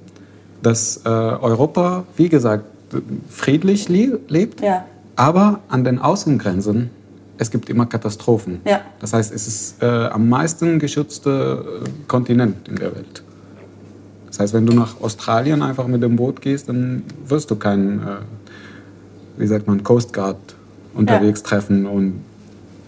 dass 0.61 0.97
äh, 1.05 1.09
Europa, 1.09 2.03
wie 2.17 2.29
gesagt, 2.29 2.65
friedlich 3.29 3.87
le 3.89 4.19
lebt, 4.27 4.61
Ja. 4.61 4.85
aber 5.15 5.59
an 5.69 5.83
den 5.83 5.99
Außengrenzen 5.99 6.89
es 7.39 7.51
gibt 7.51 7.69
immer 7.69 7.85
Katastrophen. 7.85 8.59
Ja. 8.65 8.81
Das 8.99 9.13
heißt, 9.13 9.31
es 9.31 9.47
ist 9.47 9.81
äh, 9.81 9.85
am 9.85 10.27
meisten 10.27 10.77
geschützte 10.77 11.81
äh, 11.85 11.89
Kontinent 12.07 12.67
in 12.67 12.75
der 12.75 12.93
Welt. 12.93 13.23
Das 14.27 14.39
heißt, 14.39 14.53
wenn 14.53 14.65
du 14.65 14.73
nach 14.73 14.99
Australien 14.99 15.63
einfach 15.63 15.87
mit 15.87 16.03
dem 16.03 16.17
Boot 16.17 16.41
gehst, 16.41 16.67
dann 16.67 17.03
wirst 17.25 17.49
du 17.49 17.55
keinen, 17.55 17.99
äh, 18.01 18.05
wie 19.37 19.47
sagt 19.47 19.67
man, 19.67 19.83
Coast 19.83 20.11
Guard 20.11 20.37
unterwegs 20.93 21.41
treffen 21.41 21.85
und 21.85 22.25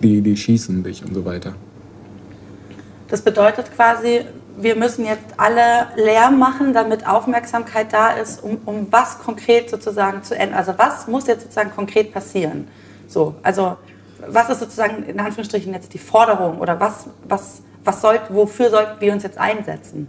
die, 0.01 0.21
die 0.21 0.35
schießen 0.35 0.83
dich 0.83 1.03
und 1.03 1.13
so 1.13 1.25
weiter. 1.25 1.53
Das 3.07 3.21
bedeutet 3.21 3.73
quasi, 3.75 4.21
wir 4.57 4.75
müssen 4.75 5.05
jetzt 5.05 5.25
alle 5.37 5.87
Lärm 5.95 6.39
machen, 6.39 6.73
damit 6.73 7.07
Aufmerksamkeit 7.07 7.91
da 7.91 8.11
ist, 8.11 8.43
um, 8.43 8.57
um 8.65 8.87
was 8.89 9.19
konkret 9.19 9.69
sozusagen 9.69 10.23
zu 10.23 10.35
ändern. 10.35 10.57
Also 10.57 10.73
was 10.77 11.07
muss 11.07 11.27
jetzt 11.27 11.43
sozusagen 11.43 11.71
konkret 11.75 12.13
passieren? 12.13 12.67
So, 13.07 13.35
also 13.43 13.77
was 14.27 14.49
ist 14.49 14.59
sozusagen 14.59 15.03
in 15.03 15.19
Anführungsstrichen 15.19 15.73
jetzt 15.73 15.93
die 15.93 15.97
Forderung 15.97 16.59
oder 16.59 16.79
was, 16.79 17.07
was, 17.27 17.61
was 17.83 18.01
soll, 18.01 18.19
wofür 18.29 18.69
sollten 18.69 19.01
wir 19.01 19.11
uns 19.13 19.23
jetzt 19.23 19.37
einsetzen? 19.37 20.07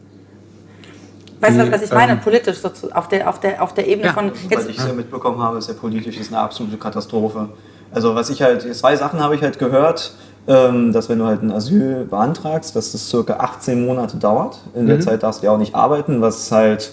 Weißt 1.41 1.59
du, 1.59 1.73
was 1.73 1.83
ich 1.83 1.91
meine? 1.91 2.13
ähm, 2.13 2.21
Politisch 2.21 2.59
sozusagen, 2.59 2.93
auf 2.93 3.09
der, 3.09 3.29
auf 3.29 3.41
der, 3.41 3.61
auf 3.61 3.75
der 3.75 3.89
Ebene 3.89 4.09
Ja. 4.09 4.13
von. 4.13 4.31
Jetzt, 4.49 4.69
ich 4.69 4.79
es 4.79 4.87
ja 4.87 4.93
mitbekommen 4.93 5.43
habe, 5.43 5.59
ist 5.59 5.67
ja 5.67 5.75
politisch 5.75 6.17
ist 6.17 6.33
eine 6.33 6.41
absolute 6.41 6.77
Katastrophe. 6.77 7.49
Also 7.93 8.15
was 8.15 8.31
ich 8.31 8.43
halt, 8.43 8.63
zwei 8.75 8.97
Sachen 8.97 9.21
habe 9.21 9.35
ich 9.35 9.43
halt 9.43 9.59
gehört, 9.59 10.15
ähm, 10.49 10.93
dass 10.93 11.09
wenn 11.09 11.19
du 11.19 11.27
halt 11.27 11.43
ein 11.43 11.53
Asyl 11.53 12.05
beantragst, 12.05 12.75
dass 12.75 12.93
das 12.93 13.09
circa 13.09 13.35
18 13.35 13.87
Monate 13.87 14.17
dauert. 14.17 14.59
In 14.75 14.87
der 14.87 15.01
Zeit 15.01 15.23
darfst 15.23 15.43
du 15.43 15.47
ja 15.47 15.53
auch 15.53 15.59
nicht 15.59 15.75
arbeiten, 15.75 16.21
was 16.21 16.51
halt 16.51 16.91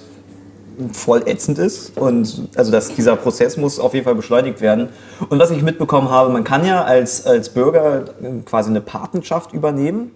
voll 0.94 1.24
ätzend 1.26 1.58
ist. 1.58 1.98
Und 1.98 2.50
also 2.56 2.72
dass 2.72 2.94
dieser 2.94 3.16
Prozess 3.16 3.58
muss 3.58 3.80
auf 3.80 3.94
jeden 3.94 4.06
Fall 4.06 4.16
beschleunigt 4.16 4.62
werden. 4.62 4.90
Und 5.30 5.40
was 5.40 5.52
ich 5.52 5.62
mitbekommen 5.62 6.10
habe, 6.10 6.32
man 6.32 6.44
kann 6.44 6.66
ja 6.66 6.84
als, 6.84 7.26
als 7.26 7.50
Bürger 7.50 8.06
äh, 8.22 8.42
quasi 8.46 8.70
eine 8.70 8.82
Patenschaft 8.82 9.54
übernehmen. 9.54 10.12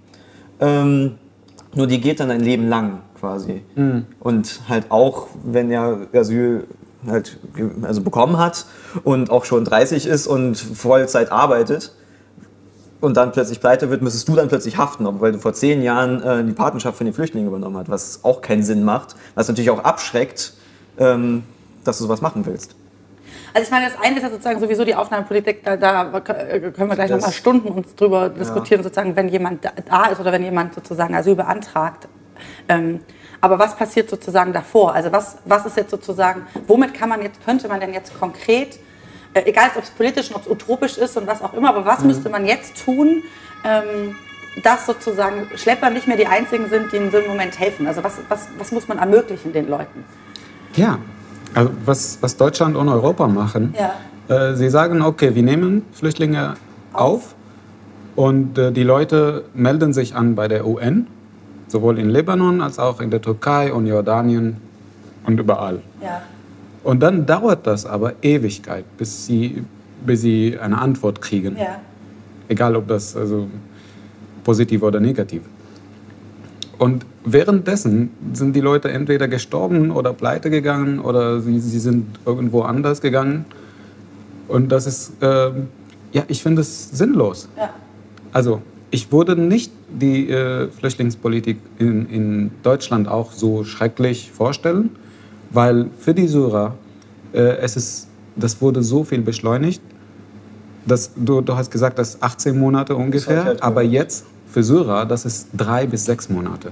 Ähm, 0.59 1.15
nur 1.73 1.87
die 1.87 1.99
geht 1.99 2.19
dann 2.19 2.29
ein 2.29 2.41
Leben 2.41 2.69
lang 2.69 2.99
quasi. 3.19 3.61
Und 4.19 4.61
halt 4.69 4.85
auch, 4.89 5.27
wenn 5.43 5.71
er 5.71 6.07
Asyl 6.13 6.67
halt 7.07 7.37
also 7.83 8.01
bekommen 8.01 8.37
hat 8.37 8.65
und 9.03 9.29
auch 9.29 9.45
schon 9.45 9.65
30 9.65 10.05
ist 10.05 10.27
und 10.27 10.55
Vollzeit 10.57 11.31
arbeitet 11.31 11.93
und 13.01 13.17
dann 13.17 13.31
plötzlich 13.31 13.59
pleite 13.59 13.89
wird, 13.89 14.01
müsstest 14.01 14.27
du 14.29 14.35
dann 14.35 14.47
plötzlich 14.47 14.77
haften, 14.77 15.05
weil 15.19 15.33
du 15.33 15.39
vor 15.39 15.53
zehn 15.53 15.81
Jahren 15.81 16.21
äh, 16.23 16.43
die 16.43 16.53
Patenschaft 16.53 16.97
von 16.97 17.05
den 17.05 17.13
Flüchtlingen 17.13 17.47
übernommen 17.47 17.77
hast, 17.77 17.89
was 17.89 18.19
auch 18.23 18.41
keinen 18.41 18.63
Sinn 18.63 18.83
macht, 18.83 19.15
was 19.35 19.47
natürlich 19.47 19.69
auch 19.71 19.83
abschreckt, 19.83 20.53
ähm, 20.97 21.43
dass 21.83 21.97
du 21.97 22.05
sowas 22.05 22.21
machen 22.21 22.45
willst. 22.45 22.75
Also 23.55 23.65
ich 23.65 23.71
meine, 23.71 23.85
das 23.85 23.95
eine 24.01 24.15
ist 24.17 24.23
ja 24.23 24.29
sozusagen 24.31 24.59
sowieso 24.59 24.83
die 24.83 24.95
Aufnahmepolitik, 24.95 25.63
da, 25.63 25.75
da 25.77 26.05
können 26.21 26.73
wir 26.89 26.95
gleich 26.95 27.09
Das- 27.09 27.21
noch 27.21 27.27
mal 27.27 27.33
Stunden 27.33 27.67
uns 27.67 27.93
drüber 27.93 28.29
diskutieren, 28.29 28.81
sozusagen, 28.81 29.15
wenn 29.15 29.27
jemand 29.29 29.63
da- 29.65 29.73
da 29.87 30.05
ist 30.05 30.19
oder 30.19 30.31
wenn 30.31 30.43
jemand 30.43 30.73
sozusagen 30.73 31.13
Asyl 31.13 31.35
beantragt. 31.35 32.07
Ähm, 32.67 33.01
aber 33.43 33.59
was 33.59 33.75
passiert 33.75 34.09
sozusagen 34.09 34.53
davor? 34.53 34.93
Also 34.93 35.11
was, 35.11 35.35
was 35.43 35.65
ist 35.65 35.75
jetzt 35.75 35.91
sozusagen, 35.91 36.43
womit 36.65 36.93
kann 36.93 37.09
man 37.09 37.21
jetzt, 37.21 37.43
könnte 37.43 37.67
man 37.67 37.81
denn 37.81 37.91
jetzt 37.93 38.17
konkret, 38.17 38.79
äh, 39.33 39.41
egal 39.43 39.69
ob 39.75 39.83
es 39.83 39.89
politisch 39.89 40.29
und 40.29 40.37
ob 40.37 40.43
es 40.43 40.47
utopisch 40.49 40.97
ist 40.97 41.17
und 41.17 41.27
was 41.27 41.41
auch 41.41 41.53
immer, 41.53 41.67
aber 41.67 41.85
was 41.85 42.05
müsste 42.05 42.29
man 42.29 42.45
jetzt 42.45 42.85
tun, 42.85 43.21
ähm, 43.65 44.15
dass 44.63 44.85
sozusagen 44.85 45.49
Schlepper 45.57 45.89
nicht 45.89 46.07
mehr 46.07 46.15
die 46.15 46.25
einzigen 46.25 46.69
sind, 46.69 46.93
die 46.93 46.95
in 46.95 47.11
so 47.11 47.17
einem 47.17 47.27
Moment 47.27 47.59
helfen? 47.59 47.85
Also 47.85 48.01
was, 48.01 48.13
was, 48.29 48.47
was 48.57 48.71
muss 48.71 48.87
man 48.87 48.97
ermöglichen 48.97 49.51
den 49.51 49.67
Leuten? 49.69 50.05
Ja, 50.77 50.99
also 51.53 51.69
was, 51.83 52.19
was 52.21 52.37
Deutschland 52.37 52.77
und 52.77 52.87
Europa 52.87 53.27
machen, 53.27 53.75
Ja. 53.77 54.51
äh, 54.51 54.55
sie 54.55 54.69
sagen, 54.69 55.01
okay, 55.01 55.35
wir 55.35 55.43
nehmen 55.43 55.85
Flüchtlinge 55.91 56.53
auf 56.93 57.35
und 58.15 58.57
äh, 58.57 58.71
die 58.71 58.83
Leute 58.83 59.43
melden 59.53 59.91
sich 59.91 60.15
an 60.15 60.35
bei 60.35 60.47
der 60.47 60.65
UN, 60.65 61.07
sowohl 61.73 61.97
in 61.97 62.09
Libanon 62.11 62.61
als 62.61 62.77
auch 62.77 63.01
in 63.01 63.09
der 63.09 63.19
Türkei 63.19 63.73
und 63.73 63.87
Jordanien 63.87 64.57
und 65.25 65.39
überall. 65.39 65.81
Ja. 66.01 66.21
Und 66.83 67.01
dann 67.01 67.25
dauert 67.25 67.65
das 67.65 67.85
aber 67.87 68.13
Ewigkeit, 68.21 68.85
bis 68.97 69.25
sie, 69.25 69.63
bis 70.05 70.21
sie 70.21 70.59
eine 70.59 70.77
Antwort 70.77 71.19
kriegen. 71.19 71.57
Ja. 71.57 71.79
Egal 72.47 72.75
ob 72.75 72.87
das 72.87 73.15
also 73.17 73.47
positiv 74.43 74.83
oder 74.83 74.99
negativ. 74.99 75.41
Und 76.77 77.05
währenddessen 77.25 78.11
sind 78.33 78.55
die 78.55 78.61
Leute 78.61 78.91
entweder 78.91 79.27
gestorben 79.27 79.89
oder 79.89 80.13
pleite 80.13 80.51
gegangen 80.51 80.99
oder 80.99 81.41
sie, 81.41 81.59
sie 81.59 81.79
sind 81.79 82.19
irgendwo 82.25 82.61
anders 82.61 83.01
gegangen. 83.01 83.45
Und 84.47 84.71
das 84.71 84.85
ist, 84.85 85.13
ähm, 85.21 85.69
ja, 86.11 86.23
ich 86.27 86.43
finde 86.43 86.61
es 86.61 86.91
sinnlos. 86.91 87.49
Ja. 87.57 87.69
Also, 88.31 88.61
ich 88.93 89.11
würde 89.11 89.35
nicht 89.35 89.71
die 89.89 90.29
äh, 90.29 90.69
Flüchtlingspolitik 90.69 91.57
in, 91.79 92.07
in 92.09 92.51
Deutschland 92.61 93.07
auch 93.07 93.31
so 93.31 93.63
schrecklich 93.63 94.31
vorstellen, 94.31 94.91
weil 95.49 95.87
für 95.97 96.13
die 96.13 96.27
Syrer, 96.27 96.75
äh, 97.33 97.39
es 97.57 97.75
ist, 97.75 98.07
das 98.35 98.61
wurde 98.61 98.83
so 98.83 99.03
viel 99.03 99.21
beschleunigt, 99.21 99.81
dass 100.85 101.11
du, 101.15 101.41
du 101.41 101.55
hast 101.55 101.71
gesagt, 101.71 101.97
das 101.97 102.21
18 102.21 102.55
Monate 102.57 102.95
ungefähr, 102.95 103.45
halt 103.45 103.63
aber 103.63 103.81
jetzt 103.81 104.25
für 104.47 104.61
Syrer, 104.61 105.07
das 105.07 105.25
ist 105.25 105.47
drei 105.57 105.87
bis 105.87 106.05
sechs 106.05 106.29
Monate. 106.29 106.71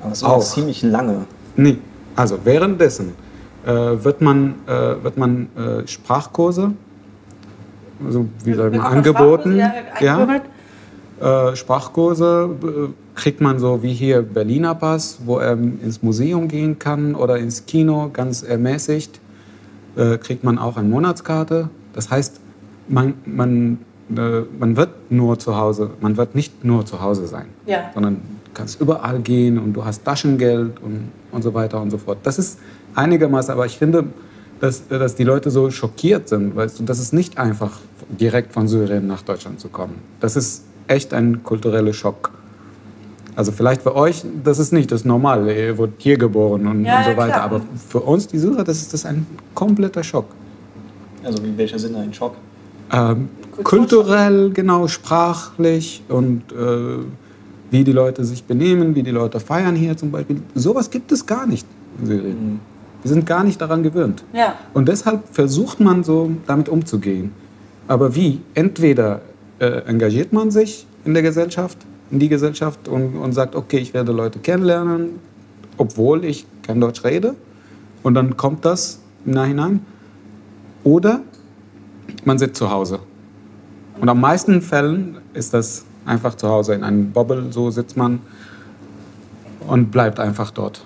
Aber 0.00 0.10
es 0.10 0.18
ist 0.18 0.24
Auch. 0.24 0.42
ziemlich 0.42 0.82
lange. 0.82 1.26
Nee, 1.54 1.78
also 2.16 2.36
währenddessen 2.42 3.12
äh, 3.64 3.70
wird 3.70 4.20
man, 4.22 4.56
äh, 4.66 5.04
wird 5.04 5.16
man 5.16 5.48
äh, 5.56 5.86
Sprachkurse, 5.86 6.72
also 8.04 8.26
wie 8.42 8.58
Auch 8.58 8.82
angeboten, 8.82 9.56
ja, 10.00 10.26
äh, 11.22 11.54
Sprachkurse, 11.54 12.50
kriegt 13.14 13.40
man 13.40 13.58
so 13.58 13.82
wie 13.82 13.92
hier 13.92 14.22
Berliner 14.22 14.74
Pass, 14.74 15.20
wo 15.24 15.38
er 15.38 15.52
ins 15.52 16.02
Museum 16.02 16.48
gehen 16.48 16.78
kann 16.78 17.14
oder 17.14 17.38
ins 17.38 17.66
Kino, 17.66 18.10
ganz 18.12 18.42
ermäßigt. 18.42 19.20
Äh, 19.94 20.18
kriegt 20.18 20.42
man 20.42 20.58
auch 20.58 20.76
eine 20.76 20.88
Monatskarte. 20.88 21.68
Das 21.92 22.10
heißt, 22.10 22.40
man, 22.88 23.14
man, 23.26 23.78
äh, 24.16 24.40
man 24.58 24.76
wird 24.76 25.10
nur 25.10 25.38
zu 25.38 25.56
Hause, 25.56 25.90
man 26.00 26.16
wird 26.16 26.34
nicht 26.34 26.64
nur 26.64 26.84
zu 26.86 27.00
Hause 27.00 27.26
sein, 27.26 27.46
Ja. 27.66 27.90
sondern 27.94 28.14
du 28.16 28.50
kannst 28.54 28.80
überall 28.80 29.20
gehen 29.20 29.58
und 29.58 29.74
du 29.74 29.84
hast 29.84 30.04
Taschengeld 30.04 30.80
und, 30.82 31.12
und 31.30 31.42
so 31.42 31.52
weiter 31.54 31.80
und 31.80 31.90
so 31.90 31.98
fort. 31.98 32.18
Das 32.22 32.38
ist 32.38 32.58
einigermaßen, 32.94 33.52
aber 33.52 33.66
ich 33.66 33.76
finde, 33.78 34.04
dass, 34.60 34.88
dass 34.88 35.14
die 35.14 35.24
Leute 35.24 35.50
so 35.50 35.70
schockiert 35.70 36.28
sind, 36.28 36.56
weißt 36.56 36.80
du, 36.80 36.84
das 36.84 36.98
ist 36.98 37.12
nicht 37.12 37.36
einfach, 37.38 37.78
direkt 38.08 38.52
von 38.52 38.68
Syrien 38.68 39.06
nach 39.06 39.22
Deutschland 39.22 39.60
zu 39.60 39.68
kommen. 39.68 39.96
Das 40.20 40.36
ist 40.36 40.64
echt 40.88 41.14
ein 41.14 41.42
kultureller 41.42 41.92
Schock. 41.92 42.30
Also 43.34 43.50
vielleicht 43.50 43.82
für 43.82 43.96
euch, 43.96 44.24
das 44.44 44.58
ist 44.58 44.72
nicht 44.72 44.92
das 44.92 45.04
Normale, 45.04 45.56
ihr 45.58 45.78
wurdet 45.78 45.94
hier 45.98 46.18
geboren 46.18 46.66
und, 46.66 46.84
Ja, 46.84 46.98
und 46.98 47.04
so 47.04 47.10
weiter, 47.16 47.32
klar. 47.32 47.42
aber 47.44 47.60
für 47.88 48.00
uns, 48.00 48.26
die 48.26 48.38
Syrer, 48.38 48.62
das 48.62 48.78
ist 48.78 48.92
das 48.92 49.06
ein 49.06 49.26
kompletter 49.54 50.02
Schock. 50.04 50.26
Also 51.24 51.42
in 51.42 51.56
welcher 51.56 51.78
Sinne 51.78 51.98
ein 51.98 52.12
Schock? 52.12 52.34
Ähm, 52.92 53.30
kulturell, 53.64 54.50
genau, 54.50 54.86
sprachlich 54.86 56.02
und 56.08 56.42
äh, 56.52 56.98
wie 57.70 57.84
die 57.84 57.92
Leute 57.92 58.22
sich 58.24 58.44
benehmen, 58.44 58.94
wie 58.94 59.02
die 59.02 59.12
Leute 59.12 59.40
feiern 59.40 59.76
hier 59.76 59.96
zum 59.96 60.10
Beispiel. 60.10 60.42
Sowas 60.54 60.90
gibt 60.90 61.10
es 61.10 61.24
gar 61.24 61.46
nicht 61.46 61.66
in 62.00 62.06
Syrien. 62.06 62.60
Wir 63.02 63.08
sind 63.08 63.24
gar 63.24 63.44
nicht 63.44 63.58
daran 63.60 63.82
gewöhnt. 63.82 64.22
Ja. 64.34 64.54
Und 64.74 64.88
deshalb 64.88 65.22
versucht 65.32 65.80
man 65.80 66.04
so 66.04 66.30
damit 66.46 66.68
umzugehen. 66.68 67.32
Aber 67.88 68.14
wie? 68.14 68.40
Entweder 68.54 69.22
äh, 69.62 69.84
engagiert 69.86 70.32
man 70.32 70.50
sich 70.50 70.86
in 71.04 71.14
der 71.14 71.22
Gesellschaft, 71.22 71.78
in 72.10 72.18
die 72.18 72.28
Gesellschaft 72.28 72.88
und, 72.88 73.16
und 73.16 73.32
sagt, 73.32 73.54
okay, 73.54 73.78
ich 73.78 73.94
werde 73.94 74.10
Leute 74.10 74.40
kennenlernen, 74.40 75.20
obwohl 75.76 76.24
ich 76.24 76.46
kein 76.62 76.80
Deutsch 76.80 77.04
rede. 77.04 77.36
Und 78.02 78.14
dann 78.14 78.36
kommt 78.36 78.64
das 78.64 79.00
im 79.24 79.34
Nachhinein. 79.34 79.86
Oder 80.82 81.20
man 82.24 82.38
sitzt 82.38 82.56
zu 82.56 82.70
Hause. 82.70 82.98
Und 84.00 84.08
am 84.08 84.20
meisten 84.20 84.62
Fällen 84.62 85.18
ist 85.32 85.54
das 85.54 85.84
einfach 86.04 86.34
zu 86.34 86.48
Hause 86.48 86.74
in 86.74 86.82
einem 86.82 87.12
Bobble, 87.12 87.52
so 87.52 87.70
sitzt 87.70 87.96
man 87.96 88.18
und 89.68 89.92
bleibt 89.92 90.18
einfach 90.18 90.50
dort. 90.50 90.84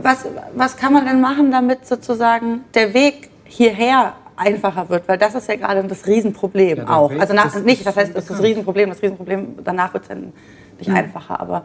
Was, 0.00 0.26
was 0.54 0.76
kann 0.76 0.92
man 0.92 1.06
denn 1.06 1.20
machen, 1.20 1.50
damit 1.50 1.86
sozusagen 1.86 2.60
der 2.74 2.94
Weg 2.94 3.30
hierher 3.44 4.14
einfacher 4.36 4.88
wird? 4.88 5.06
Weil 5.08 5.18
das 5.18 5.34
ist 5.34 5.48
ja 5.48 5.56
gerade 5.56 5.82
das 5.84 6.06
Riesenproblem 6.06 6.78
Ja, 6.78 6.88
auch. 6.88 7.12
Also 7.18 7.34
nach, 7.34 7.52
das 7.52 7.62
nicht, 7.62 7.86
das 7.86 7.96
heißt, 7.96 8.14
das 8.14 8.24
ist 8.24 8.30
das. 8.30 8.42
Riesenproblem. 8.42 8.88
Das 8.90 9.02
Riesenproblem, 9.02 9.56
danach 9.64 9.92
wird 9.94 10.04
es 10.04 10.08
dann 10.08 10.32
nicht 10.78 10.90
einfacher. 10.90 11.40
Aber 11.40 11.64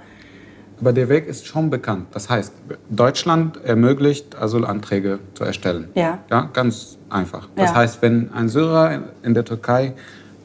Aber 0.80 0.94
der 0.94 1.10
Weg 1.10 1.28
ist 1.28 1.46
schon 1.46 1.70
bekannt. 1.70 2.08
Das 2.12 2.30
heißt, 2.30 2.54
Deutschland 2.90 3.64
ermöglicht 3.66 4.40
Asylanträge 4.40 5.20
zu 5.34 5.44
erstellen. 5.44 5.90
Ja. 5.96 6.20
Ja, 6.30 6.50
ganz 6.54 6.98
einfach. 7.10 7.50
Das 7.56 7.72
Ja. 7.72 7.76
heißt, 7.78 8.02
wenn 8.02 8.32
ein 8.34 8.48
Syrer 8.50 9.02
in 9.24 9.34
der 9.34 9.44
Türkei 9.46 9.94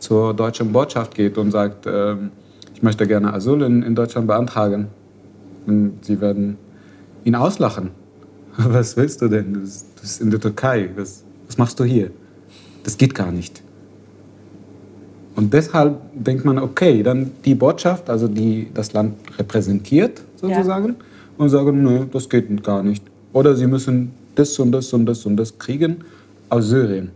zur 0.00 0.34
deutschen 0.34 0.72
Botschaft 0.72 1.14
geht 1.14 1.38
und 1.38 1.50
sagt, 1.52 1.86
ähm, 1.86 2.30
ich 2.74 2.82
möchte 2.82 3.06
gerne 3.06 3.32
Asyl 3.32 3.62
in, 3.62 3.82
in 3.82 3.94
Deutschland 3.94 4.26
beantragen, 4.26 4.88
sie 6.02 6.20
werden 6.20 6.58
ihn 7.24 7.34
auslachen. 7.36 7.90
Was 8.56 8.96
willst 8.96 9.22
du 9.22 9.28
denn? 9.28 9.54
Du 9.54 9.60
bist, 9.60 10.20
in 10.20 10.30
der 10.30 10.40
Türkei. 10.40 10.90
Was, 10.96 11.24
was 11.46 11.58
machst 11.58 11.78
du 11.80 11.84
hier? 11.84 12.10
Das 12.82 12.96
geht 12.98 13.14
gar 13.14 13.32
nicht. 13.32 13.62
Und 15.36 15.52
deshalb 15.52 15.98
denkt 16.14 16.44
man, 16.44 16.58
okay, 16.58 17.02
dann 17.02 17.32
die 17.44 17.54
Botschaft, 17.54 18.08
also 18.08 18.28
die 18.28 18.68
das 18.72 18.92
Land 18.92 19.16
repräsentiert 19.38 20.22
sozusagen, 20.36 20.96
und 21.36 21.48
sagen, 21.48 21.82
nö, 21.82 22.06
das 22.12 22.28
geht 22.28 22.62
gar 22.62 22.82
nicht. 22.82 23.04
Oder 23.32 23.56
sie 23.56 23.66
müssen 23.66 24.12
das 24.34 24.58
und 24.58 24.72
das 24.72 24.92
und 24.92 25.06
das 25.06 25.26
und 25.26 25.36
das 25.36 25.58
kriegen 25.58 26.04
aus 26.48 26.68
Syrien. 26.68 27.10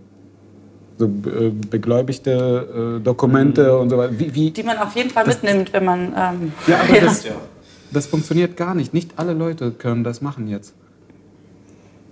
So 0.97 1.05
äh, 1.07 1.51
begläubigte 1.71 2.97
äh, 2.99 3.05
Dokumente 3.05 3.79
und 3.79 3.91
so 3.91 3.99
weiter. 3.99 4.19
Wie, 4.19 4.35
wie, 4.35 4.51
die 4.51 4.65
man 4.65 4.79
auf 4.79 4.97
jeden 4.97 5.11
Fall 5.11 5.27
mitnimmt, 5.27 5.73
wenn 5.73 5.85
man. 5.85 6.01
Ähm, 6.17 6.53
ja, 6.67 6.81
aber 6.81 6.95
Ja. 6.95 7.05
Das, 7.05 7.25
das 7.93 8.07
funktioniert 8.07 8.57
gar 8.57 8.75
nicht. 8.75 8.93
Nicht 8.93 9.13
alle 9.17 9.33
Leute 9.33 9.71
können 9.71 10.03
das 10.03 10.21
machen 10.21 10.49
jetzt. 10.49 10.75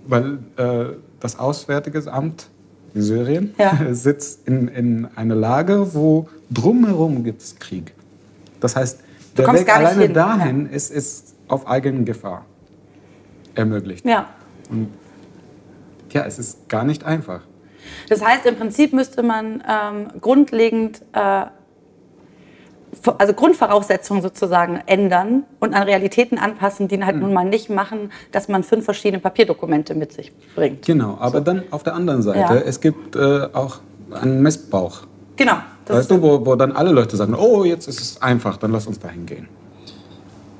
Weil 0.07 0.39
äh, 0.55 0.85
das 1.19 1.39
Auswärtige 1.39 2.11
Amt 2.11 2.49
in 2.93 3.01
Syrien 3.01 3.53
Ja. 3.57 3.77
sitzt 3.91 4.47
in, 4.47 4.67
in 4.67 5.07
einer 5.15 5.35
Lage, 5.35 5.93
wo 5.93 6.29
drumherum 6.49 7.23
gibt 7.23 7.41
es 7.41 7.55
Krieg. 7.57 7.93
Das 8.59 8.75
heißt, 8.75 8.99
der 9.37 9.45
kommst 9.45 9.61
Weg 9.67 9.75
alleine 9.75 10.03
hin, 10.03 10.13
dahin 10.13 10.65
ist, 10.69 10.91
ist 10.91 11.35
auf 11.47 11.67
eigene 11.67 12.03
Gefahr 12.03 12.45
ermöglicht. 13.55 14.05
ja. 14.05 14.27
Ja, 16.13 16.25
es 16.25 16.39
ist 16.39 16.69
gar 16.69 16.83
nicht 16.83 17.03
einfach. 17.03 17.41
Das 18.09 18.25
heißt, 18.25 18.45
im 18.45 18.55
Prinzip 18.55 18.93
müsste 18.93 19.23
man 19.23 19.63
ähm, 19.67 20.07
grundlegend, 20.19 21.01
äh, 21.13 21.45
also 23.17 23.33
Grundvoraussetzungen 23.33 24.21
sozusagen 24.21 24.81
ändern 24.85 25.43
und 25.59 25.73
an 25.73 25.83
Realitäten 25.83 26.37
anpassen, 26.37 26.87
die 26.87 27.03
halt 27.03 27.17
nun 27.17 27.33
mal 27.33 27.45
nicht 27.45 27.69
machen, 27.69 28.11
dass 28.31 28.47
man 28.47 28.63
fünf 28.63 28.85
verschiedene 28.85 29.21
Papierdokumente 29.21 29.95
mit 29.95 30.13
sich 30.13 30.31
bringt. 30.55 30.85
Genau, 30.85 31.17
aber 31.19 31.41
dann 31.41 31.63
auf 31.71 31.83
der 31.83 31.95
anderen 31.95 32.21
Seite, 32.21 32.39
Ja. 32.39 32.55
es 32.55 32.79
gibt 32.79 33.15
äh, 33.15 33.47
auch 33.53 33.79
einen 34.11 34.41
Missbrauch. 34.41 35.01
Genau. 35.35 35.57
Das 35.85 35.97
Weißt 35.97 36.11
du, 36.11 36.21
wo, 36.21 36.45
wo 36.45 36.55
dann 36.55 36.73
alle 36.73 36.91
Leute 36.91 37.15
sagen, 37.15 37.33
oh, 37.33 37.63
jetzt 37.63 37.87
ist 37.87 38.01
es 38.01 38.21
einfach, 38.21 38.57
dann 38.57 38.71
lass 38.71 38.87
uns 38.87 38.99
dahin 38.99 39.25
gehen. 39.25 39.47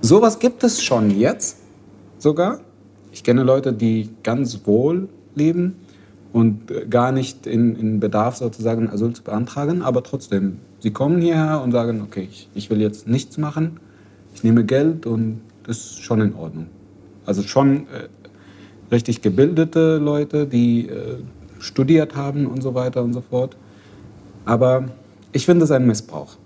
Sowas 0.01 0.39
gibt 0.39 0.63
es 0.63 0.81
schon 0.81 1.09
jetzt 1.11 1.57
sogar. 2.17 2.59
Ich 3.11 3.23
kenne 3.23 3.43
Leute, 3.43 3.73
die 3.73 4.09
ganz 4.23 4.61
wohl 4.65 5.09
leben 5.35 5.75
und 6.33 6.71
äh, 6.71 6.85
gar 6.87 7.11
nicht 7.11 7.47
in, 7.47 7.75
in 7.75 7.99
Bedarf 7.99 8.37
sozusagen 8.37 8.89
Asyl 8.89 9.13
zu 9.13 9.23
beantragen, 9.23 9.81
aber 9.81 10.03
trotzdem, 10.03 10.59
sie 10.79 10.91
kommen 10.91 11.21
hierher 11.21 11.61
und 11.61 11.71
sagen, 11.71 12.01
okay, 12.01 12.27
ich, 12.29 12.49
ich 12.53 12.69
will 12.69 12.81
jetzt 12.81 13.07
nichts 13.07 13.37
machen, 13.37 13.79
ich 14.33 14.43
nehme 14.43 14.63
Geld 14.63 15.05
und 15.05 15.41
das 15.63 15.77
ist 15.77 16.03
schon 16.03 16.21
in 16.21 16.35
Ordnung. 16.35 16.67
Also 17.25 17.43
schon 17.43 17.87
äh, 17.87 18.07
richtig 18.91 19.21
gebildete 19.21 19.97
Leute, 19.97 20.45
die 20.45 20.87
äh, 20.87 21.17
studiert 21.59 22.15
haben 22.15 22.45
und 22.45 22.61
so 22.61 22.73
weiter 22.73 23.03
und 23.03 23.13
so 23.13 23.21
fort. 23.21 23.57
Aber 24.45 24.85
ich 25.33 25.45
finde 25.45 25.65
es 25.65 25.71
ein 25.71 25.85
Missbrauch. 25.85 26.37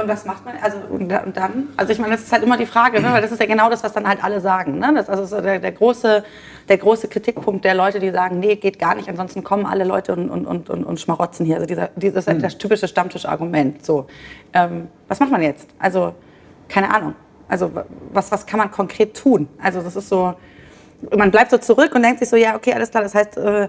Und 0.00 0.08
was 0.08 0.24
macht 0.24 0.44
man? 0.44 0.54
Also 0.62 0.78
und 0.88 1.08
da- 1.08 1.22
und 1.22 1.36
dann? 1.36 1.68
Also 1.76 1.92
ich 1.92 1.98
meine, 1.98 2.12
das 2.14 2.22
ist 2.22 2.32
halt 2.32 2.42
immer 2.42 2.56
die 2.56 2.66
Frage, 2.66 3.00
ne? 3.00 3.12
weil 3.12 3.22
das 3.22 3.32
ist 3.32 3.40
ja 3.40 3.46
genau 3.46 3.68
das, 3.70 3.82
was 3.84 3.92
dann 3.92 4.06
halt 4.08 4.22
alle 4.22 4.40
sagen. 4.40 4.78
Ne? 4.78 4.92
Das 4.94 5.08
also 5.08 5.24
so 5.24 5.40
der, 5.40 5.58
der, 5.58 5.72
große, 5.72 6.24
der 6.68 6.78
große 6.78 7.08
Kritikpunkt 7.08 7.64
der 7.64 7.74
Leute, 7.74 8.00
die 8.00 8.10
sagen, 8.10 8.38
nee, 8.40 8.56
geht 8.56 8.78
gar 8.78 8.94
nicht, 8.94 9.08
ansonsten 9.08 9.42
kommen 9.44 9.66
alle 9.66 9.84
Leute 9.84 10.12
und, 10.12 10.30
und, 10.30 10.46
und, 10.46 10.70
und, 10.70 10.84
und 10.84 11.00
schmarotzen 11.00 11.44
hier. 11.46 11.56
Also 11.56 11.66
dieser, 11.66 11.90
dieses 11.96 12.26
Hm. 12.26 12.40
das 12.40 12.58
typische 12.58 12.88
Stammtischargument. 12.88 13.84
So, 13.84 14.06
ähm, 14.52 14.88
was 15.08 15.20
macht 15.20 15.30
man 15.30 15.42
jetzt? 15.42 15.68
Also 15.78 16.14
keine 16.68 16.94
Ahnung. 16.94 17.14
Also 17.48 17.70
was, 18.12 18.30
was 18.30 18.46
kann 18.46 18.58
man 18.58 18.70
konkret 18.70 19.16
tun? 19.16 19.48
Also 19.62 19.80
das 19.82 19.96
ist 19.96 20.08
so, 20.08 20.34
man 21.16 21.30
bleibt 21.30 21.50
so 21.50 21.58
zurück 21.58 21.94
und 21.94 22.02
denkt 22.02 22.18
sich 22.20 22.28
so, 22.28 22.36
ja, 22.36 22.54
okay, 22.56 22.72
alles 22.74 22.90
klar, 22.90 23.02
das 23.02 23.14
heißt, 23.14 23.36
äh, 23.38 23.68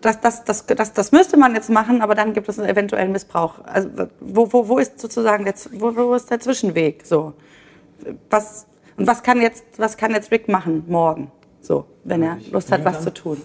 das, 0.00 0.20
das, 0.20 0.44
das, 0.44 0.66
das, 0.66 0.92
das 0.92 1.12
müsste 1.12 1.36
man 1.36 1.54
jetzt 1.54 1.70
machen, 1.70 2.02
aber 2.02 2.14
dann 2.14 2.32
gibt 2.32 2.48
es 2.48 2.58
einen 2.58 2.68
eventuellen 2.68 3.12
Missbrauch. 3.12 3.54
Also 3.64 3.88
wo, 4.20 4.52
wo, 4.52 4.68
wo 4.68 4.78
ist 4.78 4.98
sozusagen 5.00 5.44
der, 5.44 5.54
wo, 5.72 5.94
wo 5.96 6.14
ist 6.14 6.30
der 6.30 6.40
Zwischenweg? 6.40 7.04
So, 7.04 7.32
was, 8.30 8.66
und 8.96 9.06
was 9.06 9.22
kann 9.22 9.40
jetzt, 9.40 9.64
was 9.76 9.96
kann 9.96 10.12
jetzt 10.12 10.30
Rick 10.30 10.48
machen 10.48 10.84
morgen? 10.88 11.30
So, 11.60 11.84
wenn 12.04 12.22
er 12.22 12.38
Lust 12.52 12.70
hat, 12.70 12.84
was 12.84 13.02
zu 13.02 13.12
tun. 13.12 13.42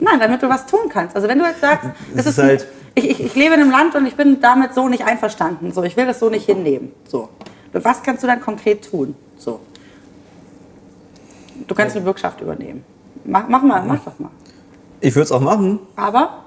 Nein, 0.00 0.18
damit 0.18 0.42
du 0.42 0.48
was 0.48 0.66
tun 0.66 0.88
kannst. 0.88 1.14
Also 1.14 1.28
wenn 1.28 1.38
du 1.38 1.44
jetzt 1.44 1.60
sagst, 1.60 1.88
Es 2.16 2.26
ist 2.26 2.36
ist, 2.36 2.38
halt- 2.38 2.66
ich, 2.96 3.08
ich, 3.08 3.20
ich 3.24 3.34
lebe 3.36 3.54
in 3.54 3.60
einem 3.60 3.70
Land 3.70 3.94
und 3.94 4.06
ich 4.06 4.16
bin 4.16 4.40
damit 4.40 4.74
so 4.74 4.88
nicht 4.88 5.04
einverstanden. 5.06 5.70
So, 5.70 5.84
ich 5.84 5.96
will 5.96 6.06
das 6.06 6.18
so 6.18 6.30
nicht 6.30 6.46
hinnehmen. 6.46 6.92
So, 7.06 7.28
was 7.72 8.02
kannst 8.02 8.24
du 8.24 8.26
dann 8.26 8.40
konkret 8.40 8.90
tun? 8.90 9.14
So. 9.38 9.60
Du 11.66 11.74
kannst 11.74 11.96
eine 11.96 12.04
Bürgschaft 12.04 12.40
übernehmen. 12.40 12.84
Mach, 13.24 13.48
mach 13.48 13.62
mal, 13.62 13.82
mach 13.82 14.00
doch 14.04 14.18
mal. 14.18 14.30
Ich 15.00 15.14
würde 15.14 15.24
es 15.24 15.32
auch 15.32 15.40
machen, 15.40 15.80
Aber 15.96 16.44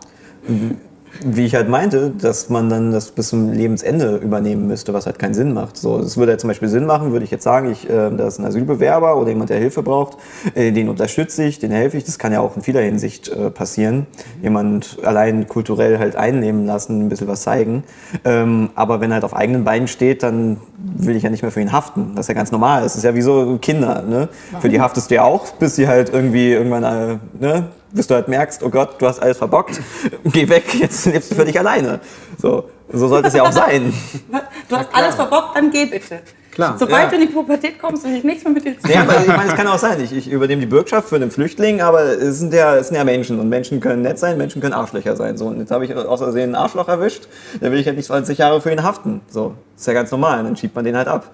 wie 1.21 1.45
ich 1.45 1.55
halt 1.55 1.69
meinte, 1.69 2.09
dass 2.09 2.49
man 2.49 2.69
dann 2.69 2.91
das 2.91 3.11
bis 3.11 3.29
zum 3.29 3.51
Lebensende 3.51 4.17
übernehmen 4.17 4.67
müsste, 4.67 4.93
was 4.93 5.05
halt 5.05 5.19
keinen 5.19 5.33
Sinn 5.33 5.53
macht. 5.53 5.77
So, 5.77 5.99
es 5.99 6.17
würde 6.17 6.33
ja 6.33 6.37
zum 6.37 6.47
Beispiel 6.47 6.67
Sinn 6.69 6.85
machen, 6.85 7.11
würde 7.11 7.25
ich 7.25 7.31
jetzt 7.31 7.43
sagen, 7.43 7.71
ich, 7.71 7.89
äh, 7.89 8.09
da 8.11 8.27
ist 8.27 8.39
ein 8.39 8.45
Asylbewerber 8.45 9.17
oder 9.17 9.29
jemand, 9.29 9.49
der 9.49 9.59
Hilfe 9.59 9.83
braucht, 9.83 10.17
äh, 10.55 10.71
den 10.71 10.89
unterstütze 10.89 11.43
ich, 11.43 11.59
den 11.59 11.71
helfe 11.71 11.97
ich. 11.97 12.03
Das 12.03 12.17
kann 12.19 12.33
ja 12.33 12.39
auch 12.39 12.55
in 12.55 12.61
vieler 12.61 12.81
Hinsicht 12.81 13.29
äh, 13.29 13.49
passieren. 13.49 14.07
Jemand 14.41 14.97
allein 15.03 15.47
kulturell 15.47 15.99
halt 15.99 16.15
einnehmen 16.15 16.65
lassen, 16.65 17.05
ein 17.05 17.09
bisschen 17.09 17.27
was 17.27 17.43
zeigen. 17.43 17.83
Ähm, 18.25 18.69
aber 18.75 19.01
wenn 19.01 19.11
er 19.11 19.15
halt 19.15 19.23
auf 19.23 19.35
eigenen 19.35 19.63
Beinen 19.63 19.87
steht, 19.87 20.23
dann 20.23 20.57
will 20.77 21.15
ich 21.15 21.23
ja 21.23 21.29
nicht 21.29 21.41
mehr 21.41 21.51
für 21.51 21.61
ihn 21.61 21.71
haften. 21.71 22.13
Das 22.15 22.25
ist 22.25 22.29
ja 22.29 22.35
ganz 22.35 22.51
normal. 22.51 22.83
Das 22.83 22.95
ist 22.95 23.03
ja 23.03 23.15
wie 23.15 23.21
so 23.21 23.57
Kinder. 23.61 24.03
Ne? 24.07 24.29
Für 24.59 24.69
die 24.69 24.81
haftest 24.81 25.11
du 25.11 25.15
ja 25.15 25.23
auch, 25.23 25.51
bis 25.53 25.75
sie 25.75 25.87
halt 25.87 26.11
irgendwie 26.11 26.51
irgendwann, 26.51 26.83
äh, 26.83 27.17
ne? 27.39 27.67
Bis 27.93 28.07
du 28.07 28.15
halt 28.15 28.27
merkst, 28.27 28.63
oh 28.63 28.69
Gott, 28.69 28.95
du 28.99 29.07
hast 29.07 29.19
alles 29.19 29.37
verbockt, 29.37 29.79
geh 30.25 30.49
weg, 30.49 30.73
jetzt 30.75 31.05
lebst 31.05 31.31
du 31.31 31.35
für 31.35 31.45
dich 31.45 31.57
alleine. 31.57 31.99
So, 32.41 32.69
So 32.91 33.07
sollte 33.07 33.27
es 33.29 33.33
ja 33.33 33.43
auch 33.43 33.51
sein. 33.51 33.93
Du 34.69 34.77
hast 34.77 34.89
alles 34.93 35.15
verbockt, 35.15 35.55
dann 35.55 35.69
geh 35.69 35.85
bitte. 35.85 36.21
Klar, 36.51 36.75
Sobald 36.77 37.03
ja. 37.03 37.09
du 37.09 37.15
in 37.15 37.21
die 37.21 37.33
Pubertät 37.33 37.79
kommst, 37.79 38.03
will 38.03 38.15
ich 38.15 38.23
nichts 38.23 38.43
mehr 38.43 38.53
mit 38.53 38.63
dir 38.63 38.79
zu 38.79 38.87
Ja, 38.87 39.01
aber 39.01 39.19
ich 39.21 39.27
meine, 39.27 39.49
es 39.49 39.55
kann 39.55 39.67
auch 39.67 39.77
sein. 39.77 39.99
Ich, 40.01 40.13
ich 40.15 40.29
übernehme 40.29 40.61
die 40.61 40.67
Bürgschaft 40.67 41.09
für 41.09 41.15
einen 41.15 41.31
Flüchtling, 41.31 41.81
aber 41.81 42.01
es 42.03 42.39
sind, 42.39 42.53
ja, 42.53 42.75
es 42.75 42.89
sind 42.89 42.97
ja 42.97 43.03
Menschen 43.03 43.39
und 43.39 43.49
Menschen 43.49 43.79
können 43.79 44.03
nett 44.03 44.19
sein, 44.19 44.37
Menschen 44.37 44.61
können 44.61 44.73
Arschlöcher 44.73 45.15
sein. 45.15 45.35
So, 45.35 45.47
und 45.47 45.59
jetzt 45.59 45.71
habe 45.71 45.85
ich 45.85 45.95
aus 45.95 46.19
Versehen 46.19 46.43
einen 46.43 46.55
Arschloch 46.55 46.87
erwischt, 46.87 47.27
dann 47.59 47.71
will 47.71 47.79
ich 47.79 47.87
halt 47.87 47.97
nicht 47.97 48.05
20 48.05 48.37
Jahre 48.37 48.61
für 48.61 48.71
ihn 48.71 48.83
haften. 48.83 49.21
So, 49.29 49.55
ist 49.75 49.87
ja 49.87 49.93
ganz 49.93 50.11
normal, 50.11 50.39
und 50.39 50.45
dann 50.45 50.57
schiebt 50.57 50.75
man 50.75 50.85
den 50.85 50.95
halt 50.95 51.07
ab. 51.07 51.31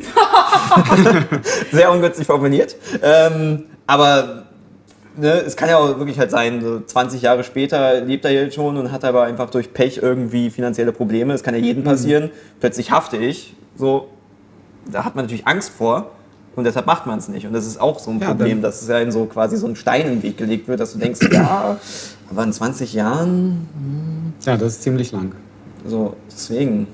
Sehr 1.72 1.92
ungünstig 1.92 2.26
formuliert. 2.26 2.74
Ähm, 3.02 3.64
aber 3.86 4.41
ne, 5.16 5.32
es 5.40 5.56
kann 5.56 5.68
ja 5.68 5.78
auch 5.78 5.98
wirklich 5.98 6.18
halt 6.18 6.30
sein, 6.30 6.60
so 6.62 6.80
20 6.80 7.22
Jahre 7.22 7.44
später 7.44 8.00
lebt 8.00 8.24
er 8.24 8.32
jetzt 8.32 8.54
schon 8.54 8.76
und 8.76 8.92
hat 8.92 9.04
aber 9.04 9.24
einfach 9.24 9.50
durch 9.50 9.72
Pech 9.72 9.98
irgendwie 10.02 10.50
finanzielle 10.50 10.92
Probleme. 10.92 11.32
Das 11.32 11.42
kann 11.42 11.54
ja 11.54 11.60
jedem 11.60 11.84
passieren. 11.84 12.30
Plötzlich 12.60 12.90
hafte 12.90 13.16
ich. 13.16 13.54
So, 13.76 14.08
da 14.90 15.04
hat 15.04 15.14
man 15.16 15.24
natürlich 15.24 15.46
Angst 15.46 15.70
vor 15.70 16.10
und 16.56 16.64
deshalb 16.64 16.86
macht 16.86 17.06
man 17.06 17.18
es 17.18 17.28
nicht. 17.28 17.46
Und 17.46 17.52
das 17.52 17.66
ist 17.66 17.80
auch 17.80 17.98
so 17.98 18.10
ein 18.10 18.20
Ja, 18.20 18.28
Problem, 18.28 18.60
dass 18.62 18.82
es 18.82 18.88
ja 18.88 18.98
in 18.98 19.10
so 19.12 19.24
quasi 19.26 19.56
so 19.56 19.66
ein 19.66 19.76
Stein 19.76 20.06
im 20.06 20.22
Weg 20.22 20.36
gelegt 20.36 20.68
wird, 20.68 20.80
dass 20.80 20.92
du 20.92 20.98
denkst, 20.98 21.20
ja, 21.32 21.78
aber 22.30 22.44
in 22.44 22.52
20 22.52 22.92
Jahren, 22.92 23.66
Ja, 24.44 24.56
das 24.56 24.74
ist 24.74 24.82
ziemlich 24.82 25.12
lang. 25.12 25.32
so, 25.86 26.14
deswegen. 26.30 26.86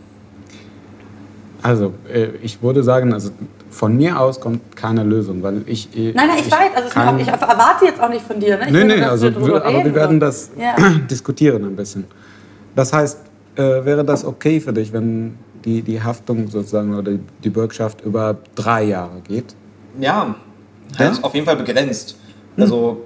Also, 1.63 1.93
äh, 2.13 2.29
ich 2.43 2.63
würde 2.63 2.83
sagen, 2.85 3.13
also 3.13 3.31
von 3.79 3.97
mir 3.97 4.19
aus 4.19 4.41
kommt 4.41 4.75
keine 4.75 5.05
Lösung, 5.05 5.41
weil 5.45 5.63
ich. 5.67 5.97
äh, 5.97 6.13
Nein, 6.13 6.27
nein, 6.27 6.39
ich, 6.41 6.51
weiß. 6.51 6.71
Also 6.75 6.89
kann- 6.91 7.21
ich 7.21 7.29
erwarte 7.29 7.85
jetzt 7.85 8.01
auch 8.03 8.09
nicht 8.09 8.27
von 8.27 8.41
dir. 8.41 8.57
Ne? 8.59 8.67
Ich 8.67 8.73
nee, 8.73 8.99
dass 8.99 9.11
also, 9.11 9.47
wir 9.47 9.65
aber 9.65 9.85
wir 9.85 9.95
werden 9.95 10.19
das 10.19 10.51
Ja. 10.59 10.75
diskutieren 11.11 11.65
ein 11.65 11.77
bisschen. 11.77 12.05
Das 12.75 12.93
heißt, 12.93 13.21
äh, 13.55 13.63
wäre 13.85 14.05
das 14.05 14.25
okay 14.25 14.59
für 14.61 14.73
dich, 14.73 14.93
wenn 14.93 15.37
die, 15.65 15.83
die 15.83 16.03
Haftung 16.03 16.49
sozusagen 16.49 16.97
oder 16.97 17.13
die, 17.45 17.51
Bürgschaft 17.51 18.01
über 18.01 18.37
drei 18.57 18.83
Jahre 18.83 19.21
geht? 19.21 19.55
Ja, 20.01 20.35
halt 20.99 21.17
Ja? 21.17 21.23
auf 21.23 21.35
jeden 21.35 21.47
Fall 21.47 21.57
begrenzt. 21.57 22.17
Also 22.57 23.05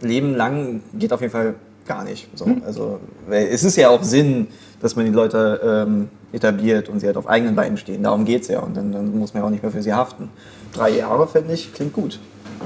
Leben 0.00 0.34
lang 0.34 0.82
geht 0.98 1.12
auf 1.12 1.20
jeden 1.20 1.32
Fall 1.32 1.54
gar 1.86 2.04
nicht. 2.04 2.28
So. 2.34 2.46
Also, 2.66 3.00
weil 3.28 3.46
es 3.46 3.64
ist 3.64 3.76
ja 3.76 3.88
auch 3.90 4.02
Sinn, 4.02 4.48
dass 4.80 4.96
man 4.96 5.04
die 5.06 5.12
Leute 5.12 5.84
ähm, 5.86 6.08
etabliert 6.32 6.88
und 6.88 7.00
sie 7.00 7.06
halt 7.06 7.16
auf 7.16 7.28
eigenen 7.28 7.54
Beinen 7.54 7.76
stehen. 7.76 8.02
Darum 8.02 8.24
geht 8.24 8.42
es 8.42 8.48
ja. 8.48 8.60
Und 8.60 8.76
dann, 8.76 8.92
dann 8.92 9.18
muss 9.18 9.34
man 9.34 9.42
ja 9.42 9.46
auch 9.46 9.50
nicht 9.50 9.62
mehr 9.62 9.72
für 9.72 9.82
sie 9.82 9.92
haften. 9.92 10.28
Drei 10.72 10.90
Jahre, 10.90 11.26
finde 11.26 11.54
ich, 11.54 11.72
klingt 11.72 11.92
gut. 11.92 12.18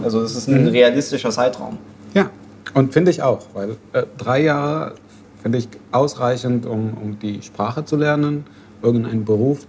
Also 0.03 0.21
es 0.23 0.35
ist 0.37 0.49
ein 0.49 0.67
realistischer 0.69 1.31
Zeitraum. 1.31 1.79
Ja, 2.15 2.31
und 2.75 2.93
finde 2.93 3.11
ich 3.11 3.23
auch, 3.23 3.47
weil 3.55 3.77
äh, 3.93 4.05
drei 4.17 4.43
Jahre 4.43 4.95
finde 5.43 5.59
ich 5.59 5.69
ausreichend, 5.93 6.67
um, 6.67 6.95
um 7.03 7.19
die 7.19 7.43
Sprache 7.43 7.85
zu 7.85 7.97
lernen, 7.97 8.45
irgendeinen 8.83 9.25
Beruf 9.25 9.61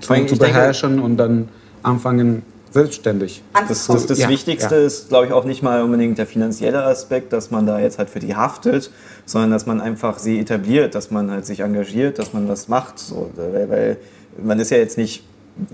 zu, 0.00 0.08
zu 0.08 0.14
ich 0.14 0.26
denke- 0.26 0.36
beherrschen 0.38 1.00
und 1.00 1.16
dann 1.16 1.48
anfangen 1.82 2.42
selbstständig. 2.74 3.42
Das, 3.68 3.86
das, 3.86 4.06
das 4.06 4.18
Ja, 4.18 4.28
Wichtigste 4.28 4.74
ja. 4.74 4.82
ist, 4.82 5.08
glaube 5.08 5.26
ich, 5.26 5.32
auch 5.32 5.44
nicht 5.44 5.62
mal 5.62 5.82
unbedingt 5.82 6.18
der 6.18 6.26
finanzielle 6.26 6.84
Aspekt, 6.84 7.32
dass 7.32 7.50
man 7.50 7.66
da 7.66 7.78
jetzt 7.78 7.98
halt 7.98 8.10
für 8.10 8.18
die 8.18 8.34
haftet, 8.34 8.90
sondern 9.24 9.52
dass 9.52 9.64
man 9.64 9.80
einfach 9.80 10.18
sie 10.18 10.38
etabliert, 10.40 10.94
dass 10.94 11.10
man 11.10 11.30
halt 11.30 11.46
sich 11.46 11.60
engagiert, 11.60 12.18
dass 12.18 12.32
man 12.32 12.48
was 12.48 12.68
macht. 12.68 12.98
So, 12.98 13.30
weil, 13.36 13.70
weil 13.70 13.96
man 14.42 14.58
ist 14.58 14.70
ja 14.70 14.76
jetzt 14.76 14.98
nicht, 14.98 15.24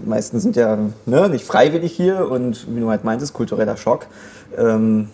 meistens 0.04 0.42
sind 0.42 0.56
ja 0.56 0.78
ne, 1.06 1.28
nicht 1.30 1.44
freiwillig 1.44 1.92
hier 1.92 2.30
und 2.30 2.66
wie 2.72 2.80
du 2.80 2.90
halt 2.90 3.02
meintest, 3.02 3.32
kultureller 3.32 3.76
Schock. 3.76 4.06
Ähm, 4.56 5.08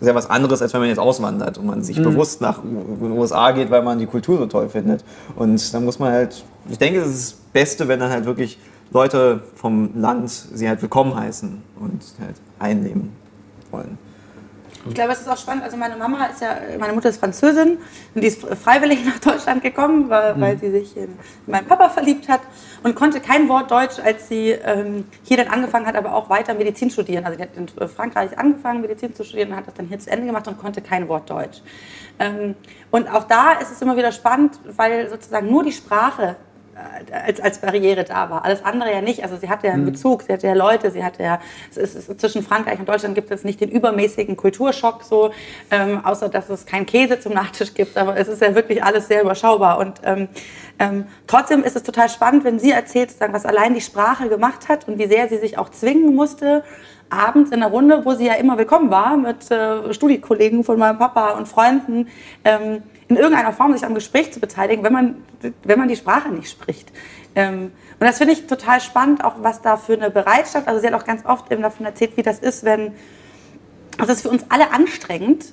ist 0.00 0.06
ja 0.06 0.14
was 0.14 0.30
anderes, 0.30 0.62
als 0.62 0.72
wenn 0.72 0.80
man 0.80 0.88
jetzt 0.88 1.00
auswandert 1.00 1.58
und 1.58 1.66
man 1.66 1.82
sich 1.82 2.00
bewusst 2.00 2.40
nach 2.40 2.60
den 2.60 3.12
USA 3.12 3.50
geht, 3.50 3.70
weil 3.70 3.82
man 3.82 3.98
die 3.98 4.06
Kultur 4.06 4.38
so 4.38 4.46
toll 4.46 4.68
findet. 4.68 5.04
Und 5.34 5.74
dann 5.74 5.84
muss 5.84 5.98
man 5.98 6.12
halt, 6.12 6.44
ich 6.70 6.78
denke, 6.78 7.00
das 7.00 7.08
ist 7.08 7.32
das 7.32 7.38
Beste, 7.52 7.88
wenn 7.88 7.98
dann 7.98 8.10
halt 8.10 8.24
wirklich 8.24 8.58
Leute 8.90 9.42
vom 9.54 9.90
Land 9.94 10.30
sie 10.30 10.68
halt 10.68 10.80
willkommen 10.82 11.14
heißen 11.14 11.62
und 11.80 12.02
halt 12.20 12.36
einnehmen 12.58 13.14
wollen. 13.70 13.98
Ich 14.86 14.94
glaube, 14.94 15.12
es 15.12 15.20
ist 15.20 15.28
auch 15.28 15.36
spannend. 15.36 15.64
Also 15.64 15.76
meine 15.76 15.96
Mama 15.96 16.26
ist 16.26 16.40
ja, 16.40 16.56
meine 16.78 16.92
Mutter 16.92 17.08
ist 17.08 17.18
Französin 17.18 17.78
und 18.14 18.22
die 18.22 18.28
ist 18.28 18.40
freiwillig 18.40 19.04
nach 19.04 19.18
Deutschland 19.18 19.62
gekommen, 19.62 20.08
weil, 20.08 20.40
weil 20.40 20.58
sie 20.58 20.70
sich 20.70 20.96
in 20.96 21.10
meinen 21.46 21.66
Papa 21.66 21.90
verliebt 21.90 22.28
hat 22.28 22.40
und 22.82 22.94
konnte 22.94 23.20
kein 23.20 23.48
Wort 23.48 23.70
Deutsch, 23.70 23.98
als 24.02 24.28
sie 24.28 24.50
ähm, 24.50 25.04
hier 25.24 25.36
dann 25.36 25.48
angefangen 25.48 25.86
hat, 25.86 25.96
aber 25.96 26.14
auch 26.14 26.30
weiter 26.30 26.54
Medizin 26.54 26.90
studieren. 26.90 27.24
Also 27.24 27.36
die 27.36 27.42
hat 27.42 27.50
in 27.56 27.68
Frankreich 27.88 28.38
angefangen, 28.38 28.80
Medizin 28.80 29.14
zu 29.14 29.24
studieren 29.24 29.50
und 29.50 29.56
hat 29.56 29.66
das 29.66 29.74
dann 29.74 29.86
hier 29.86 29.98
zu 29.98 30.10
Ende 30.10 30.26
gemacht 30.26 30.48
und 30.48 30.58
konnte 30.58 30.80
kein 30.80 31.08
Wort 31.08 31.28
Deutsch. 31.28 31.60
Ähm, 32.18 32.54
und 32.90 33.12
auch 33.12 33.24
da 33.24 33.52
ist 33.52 33.70
es 33.70 33.82
immer 33.82 33.96
wieder 33.96 34.12
spannend, 34.12 34.58
weil 34.76 35.10
sozusagen 35.10 35.50
nur 35.50 35.64
die 35.64 35.72
Sprache 35.72 36.36
als, 37.12 37.40
als 37.40 37.58
Barriere 37.58 38.04
da 38.04 38.30
war. 38.30 38.44
Alles 38.44 38.64
andere 38.64 38.92
ja 38.92 39.00
nicht. 39.00 39.22
Also 39.22 39.36
sie 39.36 39.48
hatte 39.48 39.66
ja 39.66 39.72
einen 39.72 39.84
Bezug, 39.84 40.22
sie 40.22 40.32
hatte 40.32 40.46
ja 40.46 40.54
Leute, 40.54 40.90
sie 40.90 41.04
hatte 41.04 41.22
ja, 41.22 41.40
es 41.70 41.76
ist, 41.76 41.94
es 41.94 42.08
ist, 42.08 42.20
zwischen 42.20 42.42
Frankreich 42.42 42.78
und 42.78 42.88
Deutschland 42.88 43.14
gibt 43.14 43.30
es 43.30 43.44
nicht 43.44 43.60
den 43.60 43.70
übermäßigen 43.70 44.36
Kulturschock 44.36 45.02
so, 45.02 45.30
ähm, 45.70 46.04
außer 46.04 46.28
dass 46.28 46.48
es 46.50 46.66
keinen 46.66 46.86
Käse 46.86 47.20
zum 47.20 47.34
Nachtisch 47.34 47.74
gibt, 47.74 47.96
aber 47.96 48.16
es 48.16 48.28
ist 48.28 48.42
ja 48.42 48.54
wirklich 48.54 48.82
alles 48.82 49.08
sehr 49.08 49.22
überschaubar 49.22 49.78
und 49.78 50.00
ähm, 50.04 50.28
ähm, 50.78 51.06
trotzdem 51.26 51.64
ist 51.64 51.76
es 51.76 51.82
total 51.82 52.08
spannend, 52.08 52.44
wenn 52.44 52.58
sie 52.58 52.70
erzählt, 52.70 53.14
was 53.18 53.44
allein 53.44 53.74
die 53.74 53.80
Sprache 53.80 54.28
gemacht 54.28 54.68
hat 54.68 54.86
und 54.86 54.98
wie 54.98 55.06
sehr 55.06 55.28
sie 55.28 55.38
sich 55.38 55.58
auch 55.58 55.70
zwingen 55.70 56.14
musste, 56.14 56.62
abends 57.10 57.50
in 57.50 57.60
der 57.60 57.70
Runde, 57.70 58.04
wo 58.04 58.14
sie 58.14 58.26
ja 58.26 58.34
immer 58.34 58.58
willkommen 58.58 58.90
war, 58.90 59.16
mit 59.16 59.50
äh, 59.50 59.92
Studiekollegen 59.92 60.62
von 60.62 60.78
meinem 60.78 60.98
Papa 60.98 61.30
und 61.30 61.48
Freunden, 61.48 62.08
ähm, 62.44 62.82
in 63.08 63.16
irgendeiner 63.16 63.52
Form 63.52 63.72
sich 63.72 63.84
am 63.84 63.94
Gespräch 63.94 64.32
zu 64.32 64.40
beteiligen, 64.40 64.84
wenn 64.84 64.92
man, 64.92 65.24
wenn 65.64 65.78
man 65.78 65.88
die 65.88 65.96
Sprache 65.96 66.28
nicht 66.28 66.50
spricht. 66.50 66.92
Ähm, 67.34 67.72
und 68.00 68.06
das 68.06 68.18
finde 68.18 68.34
ich 68.34 68.46
total 68.46 68.80
spannend, 68.80 69.24
auch 69.24 69.36
was 69.38 69.60
da 69.62 69.76
für 69.76 69.94
eine 69.94 70.10
Bereitschaft, 70.10 70.68
also 70.68 70.80
sie 70.80 70.86
hat 70.86 70.94
auch 70.94 71.04
ganz 71.04 71.24
oft 71.24 71.50
eben 71.50 71.62
davon 71.62 71.86
erzählt, 71.86 72.16
wie 72.16 72.22
das 72.22 72.38
ist, 72.38 72.64
wenn, 72.64 72.92
also 73.96 74.08
das 74.08 74.18
ist 74.18 74.22
für 74.22 74.30
uns 74.30 74.44
alle 74.50 74.70
anstrengend, 74.72 75.46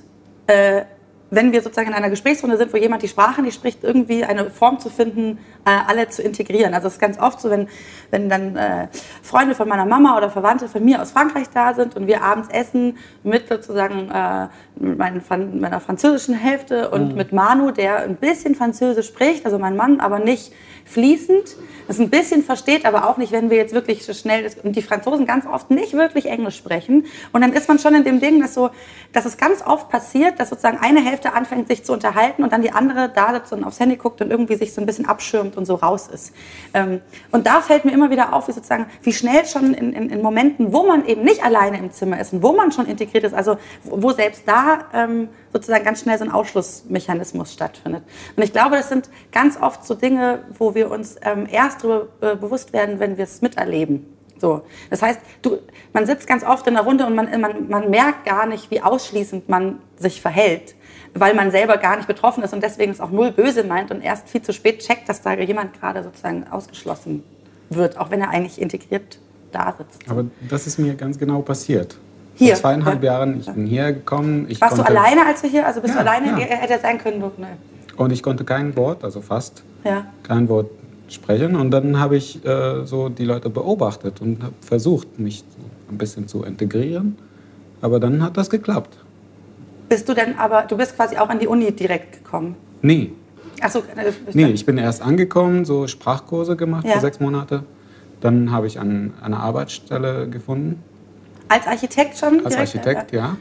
äh, 0.47 0.83
wenn 1.31 1.51
wir 1.51 1.61
sozusagen 1.61 1.87
in 1.87 1.93
einer 1.93 2.09
Gesprächsrunde 2.09 2.57
sind, 2.57 2.71
wo 2.73 2.77
jemand 2.77 3.01
die 3.01 3.07
Sprache 3.07 3.41
nicht 3.41 3.55
spricht, 3.55 3.83
irgendwie 3.83 4.23
eine 4.23 4.49
Form 4.49 4.79
zu 4.79 4.89
finden, 4.89 5.39
äh, 5.65 5.71
alle 5.87 6.07
zu 6.09 6.21
integrieren. 6.21 6.73
Also 6.73 6.87
es 6.87 6.93
ist 6.93 6.99
ganz 6.99 7.19
oft 7.19 7.41
so, 7.41 7.49
wenn, 7.49 7.67
wenn 8.11 8.29
dann 8.29 8.55
äh, 8.55 8.87
Freunde 9.23 9.55
von 9.55 9.67
meiner 9.67 9.85
Mama 9.85 10.17
oder 10.17 10.29
Verwandte 10.29 10.67
von 10.67 10.83
mir 10.85 11.01
aus 11.01 11.11
Frankreich 11.11 11.47
da 11.53 11.73
sind 11.73 11.95
und 11.95 12.07
wir 12.07 12.21
abends 12.21 12.49
essen 12.49 12.97
mit 13.23 13.49
sozusagen 13.49 14.09
äh, 14.11 14.47
mit 14.77 14.97
meinen, 14.97 15.59
meiner 15.59 15.79
französischen 15.79 16.35
Hälfte 16.35 16.89
und 16.89 17.15
mit 17.15 17.31
Manu, 17.31 17.71
der 17.71 17.99
ein 17.99 18.17
bisschen 18.17 18.55
Französisch 18.55 19.07
spricht, 19.07 19.45
also 19.45 19.57
mein 19.57 19.75
Mann, 19.75 19.99
aber 19.99 20.19
nicht 20.19 20.51
fließend, 20.85 21.55
das 21.87 21.99
ein 21.99 22.09
bisschen 22.09 22.43
versteht, 22.43 22.85
aber 22.85 23.09
auch 23.09 23.17
nicht, 23.17 23.31
wenn 23.31 23.49
wir 23.49 23.57
jetzt 23.57 23.73
wirklich 23.73 24.05
so 24.05 24.13
schnell 24.13 24.49
und 24.63 24.75
die 24.75 24.81
Franzosen 24.81 25.25
ganz 25.25 25.45
oft 25.45 25.71
nicht 25.71 25.93
wirklich 25.93 26.25
Englisch 26.27 26.57
sprechen. 26.57 27.05
Und 27.31 27.41
dann 27.41 27.53
ist 27.53 27.67
man 27.67 27.79
schon 27.79 27.95
in 27.95 28.03
dem 28.03 28.19
Ding, 28.19 28.41
dass 28.41 28.53
so, 28.53 28.69
dass 29.13 29.25
es 29.25 29.37
ganz 29.37 29.61
oft 29.65 29.89
passiert, 29.89 30.39
dass 30.39 30.49
sozusagen 30.49 30.77
eine 30.79 31.03
Hälfte 31.03 31.14
anfängt, 31.23 31.67
sich 31.67 31.83
zu 31.83 31.93
unterhalten 31.93 32.43
und 32.43 32.51
dann 32.51 32.61
die 32.61 32.71
andere 32.71 33.09
da 33.09 33.33
sitzt 33.33 33.53
und 33.53 33.63
aufs 33.63 33.79
Handy 33.79 33.95
guckt 33.95 34.21
und 34.21 34.31
irgendwie 34.31 34.55
sich 34.55 34.73
so 34.73 34.81
ein 34.81 34.85
bisschen 34.85 35.05
abschirmt 35.05 35.57
und 35.57 35.65
so 35.65 35.75
raus 35.75 36.07
ist. 36.07 36.33
Ähm, 36.73 37.01
und 37.31 37.47
da 37.47 37.61
fällt 37.61 37.85
mir 37.85 37.91
immer 37.91 38.09
wieder 38.09 38.33
auf, 38.33 38.47
wie 38.47 38.51
sozusagen, 38.51 38.87
wie 39.01 39.13
schnell 39.13 39.45
schon 39.45 39.73
in, 39.73 39.93
in, 39.93 40.09
in 40.09 40.21
Momenten, 40.21 40.73
wo 40.73 40.83
man 40.83 41.05
eben 41.05 41.23
nicht 41.23 41.43
alleine 41.43 41.77
im 41.77 41.91
Zimmer 41.91 42.19
ist 42.19 42.33
und 42.33 42.43
wo 42.43 42.53
man 42.53 42.71
schon 42.71 42.87
integriert 42.87 43.23
ist, 43.23 43.33
also 43.33 43.57
wo, 43.83 44.03
wo 44.03 44.11
selbst 44.11 44.43
da 44.47 44.85
ähm, 44.93 45.29
sozusagen 45.53 45.85
ganz 45.85 46.01
schnell 46.01 46.17
so 46.17 46.25
ein 46.25 46.31
Ausschlussmechanismus 46.31 47.53
stattfindet. 47.53 48.03
Und 48.35 48.43
ich 48.43 48.51
glaube, 48.51 48.75
das 48.75 48.89
sind 48.89 49.09
ganz 49.31 49.57
oft 49.61 49.85
so 49.85 49.95
Dinge, 49.95 50.43
wo 50.57 50.75
wir 50.75 50.91
uns 50.91 51.15
ähm, 51.21 51.47
erst 51.49 51.83
darüber 51.83 52.07
äh, 52.21 52.35
bewusst 52.35 52.73
werden, 52.73 52.99
wenn 52.99 53.17
wir 53.17 53.23
es 53.23 53.41
miterleben. 53.41 54.15
So. 54.37 54.63
Das 54.89 55.01
heißt, 55.01 55.19
du, 55.41 55.59
man 55.93 56.05
sitzt 56.05 56.27
ganz 56.27 56.43
oft 56.43 56.67
in 56.67 56.73
der 56.73 56.83
Runde 56.83 57.05
und 57.05 57.15
man, 57.15 57.39
man, 57.39 57.69
man 57.69 57.89
merkt 57.89 58.25
gar 58.25 58.45
nicht, 58.45 58.69
wie 58.71 58.81
ausschließend 58.81 59.49
man 59.49 59.79
sich 59.97 60.21
verhält, 60.21 60.75
weil 61.15 61.33
man 61.33 61.49
selber 61.49 61.77
gar 61.77 61.95
nicht 61.95 62.07
betroffen 62.07 62.43
ist 62.43 62.53
und 62.53 62.61
deswegen 62.61 62.91
es 62.91 62.99
auch 62.99 63.09
null 63.09 63.31
böse 63.31 63.63
meint 63.63 63.89
und 63.89 64.01
erst 64.01 64.27
viel 64.29 64.41
zu 64.41 64.53
spät 64.53 64.79
checkt, 64.79 65.07
dass 65.09 65.21
da 65.21 65.33
jemand 65.33 65.79
gerade 65.79 66.03
sozusagen 66.03 66.45
ausgeschlossen 66.51 67.23
wird, 67.69 67.97
auch 67.97 68.11
wenn 68.11 68.21
er 68.21 68.29
eigentlich 68.29 68.61
integriert 68.61 69.17
da 69.51 69.73
sitzt. 69.77 70.09
Aber 70.09 70.25
das 70.49 70.67
ist 70.67 70.77
mir 70.77 70.93
ganz 70.95 71.17
genau 71.17 71.41
passiert. 71.41 71.97
Hier, 72.35 72.49
Vor 72.55 72.63
zweieinhalb 72.63 73.01
ja. 73.01 73.13
Jahren, 73.13 73.39
ich 73.39 73.45
bin 73.49 73.65
hierher 73.65 73.93
gekommen. 73.93 74.45
Ich 74.49 74.59
Warst 74.59 74.77
du 74.77 74.83
konnte, 74.83 74.99
alleine, 74.99 75.25
als 75.25 75.41
du 75.41 75.47
hier, 75.47 75.65
also 75.65 75.79
bist 75.79 75.95
Ja, 75.95 76.03
du 76.03 76.09
alleine? 76.09 76.27
ja. 76.31 76.45
Hätte 76.47 76.79
sein 76.81 76.97
können, 76.97 77.21
du, 77.21 77.31
ne. 77.41 77.47
Und 77.95 78.11
ich 78.11 78.21
konnte 78.21 78.43
kein 78.43 78.75
Wort, 78.75 79.05
also 79.05 79.21
fast 79.21 79.63
Ja. 79.85 80.05
kein 80.23 80.49
Wort 80.49 80.69
sprechen. 81.07 81.55
Und 81.55 81.71
dann 81.71 81.97
habe 81.97 82.17
ich 82.17 82.43
äh, 82.45 82.85
so 82.85 83.07
die 83.07 83.23
Leute 83.23 83.49
beobachtet 83.49 84.19
und 84.19 84.43
habe 84.43 84.53
versucht, 84.59 85.17
mich 85.17 85.39
so 85.39 85.63
ein 85.93 85.97
bisschen 85.97 86.27
zu 86.27 86.43
integrieren. 86.43 87.17
Aber 87.79 88.01
dann 88.01 88.21
hat 88.21 88.35
das 88.35 88.49
geklappt. 88.49 88.97
Bist 89.89 90.09
du 90.09 90.13
denn 90.13 90.37
aber, 90.37 90.63
du 90.63 90.77
bist 90.77 90.95
quasi 90.95 91.17
auch 91.17 91.29
an 91.29 91.39
die 91.39 91.47
Uni 91.47 91.71
direkt 91.71 92.23
gekommen? 92.23 92.55
Nee, 92.81 93.11
Achso, 93.61 93.83
nee, 94.33 94.47
ich 94.47 94.65
bin 94.65 94.77
erst 94.77 95.01
angekommen, 95.01 95.63
so 95.65 95.87
Sprachkurse 95.87 96.55
gemacht 96.55 96.85
Ja. 96.85 96.93
für 96.95 96.99
sechs 96.99 97.19
Monate. 97.19 97.63
Dann 98.19 98.51
habe 98.51 98.67
ich 98.67 98.79
an, 98.79 99.13
eine 99.23 99.37
Arbeitsstelle 99.37 100.27
gefunden, 100.27 100.83
als 101.47 101.67
Architekt 101.67 102.17
schon? 102.17 102.43
als 102.43 102.55
direkt? 102.55 102.75
Architekt, 102.75 103.11
ja. 103.13 103.37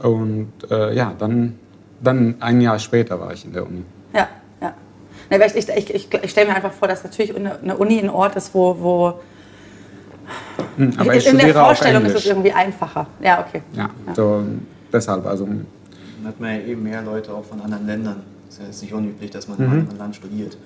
Und 0.00 0.52
äh, 0.70 0.94
ja, 0.94 1.14
dann, 1.18 1.58
dann 2.00 2.36
ein 2.40 2.60
Jahr 2.60 2.78
später 2.78 3.18
war 3.18 3.32
ich 3.32 3.44
in 3.44 3.52
der 3.52 3.66
Uni. 3.66 3.84
Ja, 4.12 4.28
ja. 4.60 4.74
Ich 5.30 5.56
ich, 5.56 5.68
ich, 5.68 5.94
ich, 5.94 6.08
ich 6.22 6.30
stelle 6.30 6.48
mir 6.48 6.56
einfach 6.56 6.72
vor, 6.72 6.88
dass 6.88 7.02
natürlich 7.02 7.34
eine, 7.34 7.76
Uni 7.76 7.98
ein 7.98 8.10
Ort 8.10 8.36
ist, 8.36 8.54
wo, 8.54 8.76
wo 8.78 9.14
Hm, 10.76 10.94
aber 10.98 11.14
ich 11.16 11.26
in 11.26 11.38
der 11.38 11.54
Vorstellung 11.54 12.04
ist 12.04 12.14
es 12.14 12.26
irgendwie 12.26 12.52
einfacher. 12.52 13.06
Ja, 13.20 13.44
okay. 13.46 13.62
Ja, 13.74 13.90
so 14.14 14.44
deshalb, 14.92 15.26
also 15.26 15.44
Dann 15.46 15.66
hat 16.26 16.40
man 16.40 16.50
ja 16.54 16.60
eben 16.66 16.82
mehr 16.82 17.02
Leute 17.02 17.32
auch 17.32 17.44
von 17.44 17.60
anderen 17.60 17.86
Ländern. 17.86 18.16
Das 18.46 18.54
ist 18.56 18.60
ja 18.60 18.66
jetzt 18.66 18.82
nicht 18.82 18.92
unüblich, 18.94 19.30
dass 19.30 19.48
man 19.48 19.58
Mhm. 19.58 19.64
in 19.64 19.70
einem 19.70 19.80
anderen 19.80 19.98
Land 19.98 20.16
studiert. 20.16 20.56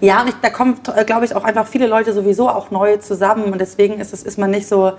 Ja, 0.00 0.22
und 0.22 0.28
ich, 0.28 0.34
da 0.42 0.50
kommen, 0.50 0.76
glaube 1.06 1.24
ich, 1.24 1.34
auch 1.34 1.44
einfach 1.44 1.66
viele 1.66 1.86
Leute 1.86 2.12
sowieso 2.12 2.48
auch 2.48 2.70
neu 2.70 2.96
zusammen 2.98 3.44
und 3.44 3.60
deswegen 3.60 3.94
ist, 3.98 4.12
es, 4.12 4.22
ist 4.22 4.38
man 4.38 4.50
nicht 4.50 4.66
so, 4.68 4.92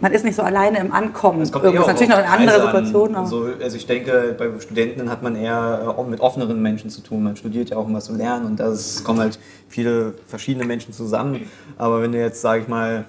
man 0.00 0.12
ist 0.12 0.24
nicht 0.24 0.36
so 0.36 0.42
alleine 0.42 0.78
im 0.78 0.92
Ankommen. 0.92 1.42
Es 1.42 1.50
kommt 1.50 1.64
Irgendwie 1.64 1.78
eher 1.84 1.88
ist 1.88 1.88
natürlich 1.88 2.08
noch 2.10 2.18
eine 2.18 2.28
andere 2.28 2.60
an. 2.60 2.66
Situation. 2.84 3.14
aber- 3.16 3.26
So, 3.26 3.48
also 3.60 3.76
ich 3.76 3.86
denke, 3.86 4.36
bei 4.38 4.48
Studenten 4.60 5.10
hat 5.10 5.22
man 5.24 5.34
eher 5.34 5.80
äh, 5.84 5.86
auch 5.88 6.06
mit 6.06 6.20
offeneren 6.20 6.62
Menschen 6.62 6.88
zu 6.90 7.00
tun. 7.00 7.24
Man 7.24 7.34
studiert 7.36 7.70
ja 7.70 7.76
auch, 7.76 7.86
um 7.86 7.94
was 7.94 8.04
zu 8.04 8.14
lernen 8.14 8.46
und 8.46 8.60
da 8.60 8.72
kommen 9.04 9.18
halt 9.18 9.38
viele 9.68 10.14
verschiedene 10.28 10.64
Menschen 10.64 10.92
zusammen. 10.92 11.40
Aber 11.76 12.00
wenn 12.00 12.12
du 12.12 12.18
jetzt, 12.18 12.40
sage 12.40 12.62
ich 12.62 12.68
mal, 12.68 13.04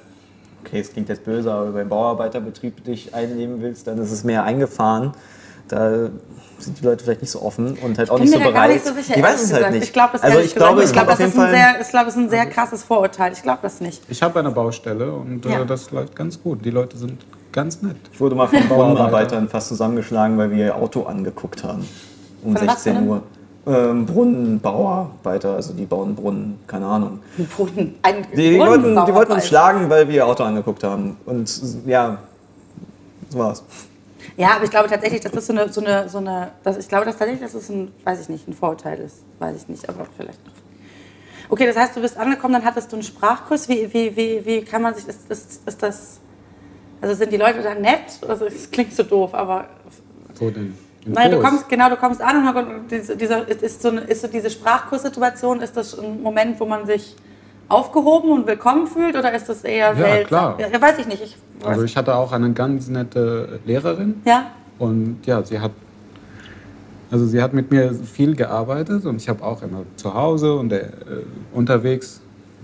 okay, 0.63 0.79
es 0.79 0.91
klingt 0.91 1.09
jetzt 1.09 1.23
böse, 1.25 1.51
aber 1.51 1.71
beim 1.71 1.89
Bauarbeiterbetrieb 1.89 2.83
dich 2.83 3.13
einnehmen 3.13 3.61
willst, 3.61 3.87
dann 3.87 3.97
ist 3.99 4.11
es 4.11 4.23
mehr 4.23 4.43
eingefahren. 4.43 5.11
Da 5.67 6.09
sind 6.57 6.79
die 6.79 6.83
Leute 6.83 7.03
vielleicht 7.03 7.21
nicht 7.21 7.29
so 7.31 7.41
offen 7.43 7.77
und 7.77 7.97
halt 7.99 8.09
auch 8.09 8.17
nicht 8.19 8.33
so 8.33 8.39
bereit. 8.39 8.53
gar 8.53 8.67
nicht 8.67 8.85
so 8.85 8.93
sicher. 8.93 9.15
ich 9.15 9.23
weiß 9.23 9.43
es 9.43 9.53
halt 9.53 9.71
nicht. 9.71 9.83
Ich 9.83 9.93
glaube 9.93 10.13
das, 10.13 10.23
also 10.23 10.39
ich 10.39 10.55
glaube, 10.55 10.83
ich 10.83 10.91
glaube, 10.91 11.07
das 11.11 11.19
ist 11.19 11.37
ein 11.37 11.49
sehr, 11.51 11.79
ich 11.81 11.87
glaube, 11.89 12.05
das 12.05 12.15
ist 12.15 12.21
ein 12.21 12.29
sehr 12.29 12.45
krasses 12.47 12.83
Vorurteil. 12.83 13.33
Ich 13.33 13.43
glaube 13.43 13.59
das 13.61 13.79
nicht. 13.79 14.01
ich 14.09 14.21
habe 14.23 14.39
eine 14.39 14.51
Baustelle 14.51 15.11
und 15.11 15.45
äh, 15.45 15.49
Ja. 15.51 15.65
das 15.65 15.91
läuft 15.91 16.15
ganz 16.15 16.41
gut. 16.41 16.65
Die 16.65 16.71
Leute 16.71 16.97
sind 16.97 17.23
ganz 17.51 17.81
nett. 17.81 17.97
Ich 18.11 18.19
wurde 18.19 18.35
mal 18.35 18.47
von 18.47 18.67
Brunnenarbeitern 18.67 19.47
fast 19.47 19.67
zusammengeschlagen, 19.69 20.37
weil 20.37 20.49
wir 20.51 20.57
ihr 20.65 20.75
Auto 20.75 21.03
angeguckt 21.03 21.63
haben. 21.63 21.87
Um 22.43 22.55
Von 22.57 22.67
was 22.67 22.83
16 22.83 22.95
denn? 22.95 23.07
Uhr. 23.07 23.23
Ähm, 23.69 24.05
Brunnenbauarbeiter, 24.07 25.53
also 25.53 25.73
die 25.73 25.85
bauen 25.85 26.15
Brunnen, 26.15 26.59
keine 26.65 26.87
Ahnung. 26.87 27.19
Brunnen, 27.55 27.99
ein 28.01 28.25
Die, 28.31 28.51
die, 28.51 28.59
wollten, 28.59 29.05
die 29.05 29.13
wollten 29.13 29.33
uns 29.33 29.47
schlagen, 29.47 29.87
weil 29.91 30.07
wir 30.07 30.15
ihr 30.15 30.25
Auto 30.25 30.43
angeguckt 30.43 30.83
haben. 30.83 31.17
Und 31.27 31.61
ja, 31.85 32.17
so 33.29 33.37
war's. 33.37 33.63
Ja, 34.37 34.55
aber 34.55 34.63
ich 34.63 34.71
glaube 34.71 34.89
tatsächlich, 34.89 35.21
dass 35.21 35.33
das 35.33 35.45
so 35.45 35.53
eine, 35.53 35.69
so 35.71 35.81
eine, 35.81 36.09
so 36.09 36.17
eine 36.17 36.49
das, 36.63 36.77
ich 36.77 36.87
glaube, 36.87 37.05
dass 37.05 37.17
tatsächlich, 37.17 37.43
dass 37.43 37.53
es 37.53 37.69
ein, 37.69 37.91
weiß 38.03 38.21
ich 38.21 38.29
nicht, 38.29 38.47
ein 38.47 38.53
Vorurteil 38.53 38.99
ist. 38.99 39.17
Weiß 39.37 39.55
ich 39.55 39.67
nicht, 39.67 39.87
aber 39.87 40.07
vielleicht. 40.17 40.39
Okay, 41.49 41.67
das 41.67 41.75
heißt, 41.75 41.95
du 41.95 42.01
bist 42.01 42.17
angekommen, 42.17 42.53
dann 42.55 42.65
hattest 42.65 42.91
du 42.91 42.95
einen 42.95 43.03
Sprachkurs. 43.03 43.69
Wie, 43.69 43.93
wie, 43.93 44.15
wie, 44.15 44.45
wie 44.45 44.61
kann 44.61 44.81
man 44.81 44.95
sich, 44.95 45.07
ist, 45.07 45.29
ist, 45.29 45.67
ist 45.67 45.83
das, 45.83 46.19
also 47.01 47.13
sind 47.13 47.31
die 47.31 47.37
Leute 47.37 47.61
da 47.61 47.75
nett? 47.75 48.19
Also, 48.27 48.45
es 48.45 48.71
klingt 48.71 48.95
so 48.95 49.03
doof, 49.03 49.33
aber 49.33 49.65
So 50.33 50.49
den, 50.49 50.65
im 50.65 50.77
Nein, 51.05 51.31
du 51.31 51.39
kommst, 51.39 51.69
genau, 51.69 51.89
du 51.89 51.95
kommst 51.95 52.21
an 52.21 52.47
und 52.47 52.67
und 52.67 52.91
diese, 52.91 53.15
dieser, 53.15 53.47
ist, 53.47 53.81
so 53.81 53.89
eine, 53.89 54.01
ist 54.01 54.21
so 54.21 54.27
diese 54.27 54.49
Sprachkurssituation, 54.49 55.61
ist 55.61 55.77
das 55.77 55.97
ein 55.97 56.21
Moment, 56.21 56.59
wo 56.59 56.65
man 56.65 56.85
sich 56.85 57.15
aufgehoben 57.69 58.31
und 58.31 58.47
willkommen 58.47 58.87
fühlt 58.87 59.15
oder 59.15 59.33
ist 59.33 59.47
das 59.47 59.63
eher 59.63 59.95
seltsam? 59.95 60.27
klar. 60.27 60.59
Ja, 60.59 60.67
ja, 60.67 60.81
weiß 60.81 60.99
ich 60.99 61.07
nicht. 61.07 61.23
Ich, 61.23 61.37
Also 61.63 61.83
ich 61.83 61.95
hatte 61.95 62.15
auch 62.15 62.31
eine 62.31 62.51
ganz 62.51 62.89
nette 62.89 63.59
Lehrerin 63.65 64.21
ja? 64.25 64.51
und 64.77 65.19
ja, 65.25 65.43
sie 65.43 65.59
hat 65.59 65.71
also 67.11 67.25
sie 67.25 67.41
hat 67.41 67.53
mit 67.53 67.71
mir 67.71 67.93
viel 67.93 68.35
gearbeitet 68.35 69.05
und 69.05 69.15
ich 69.15 69.29
habe 69.29 69.43
auch 69.43 69.63
immer 69.63 69.83
zu 69.95 70.13
Hause 70.13 70.53
und 70.53 70.71
äh, 70.71 70.89
unterwegs 71.53 72.21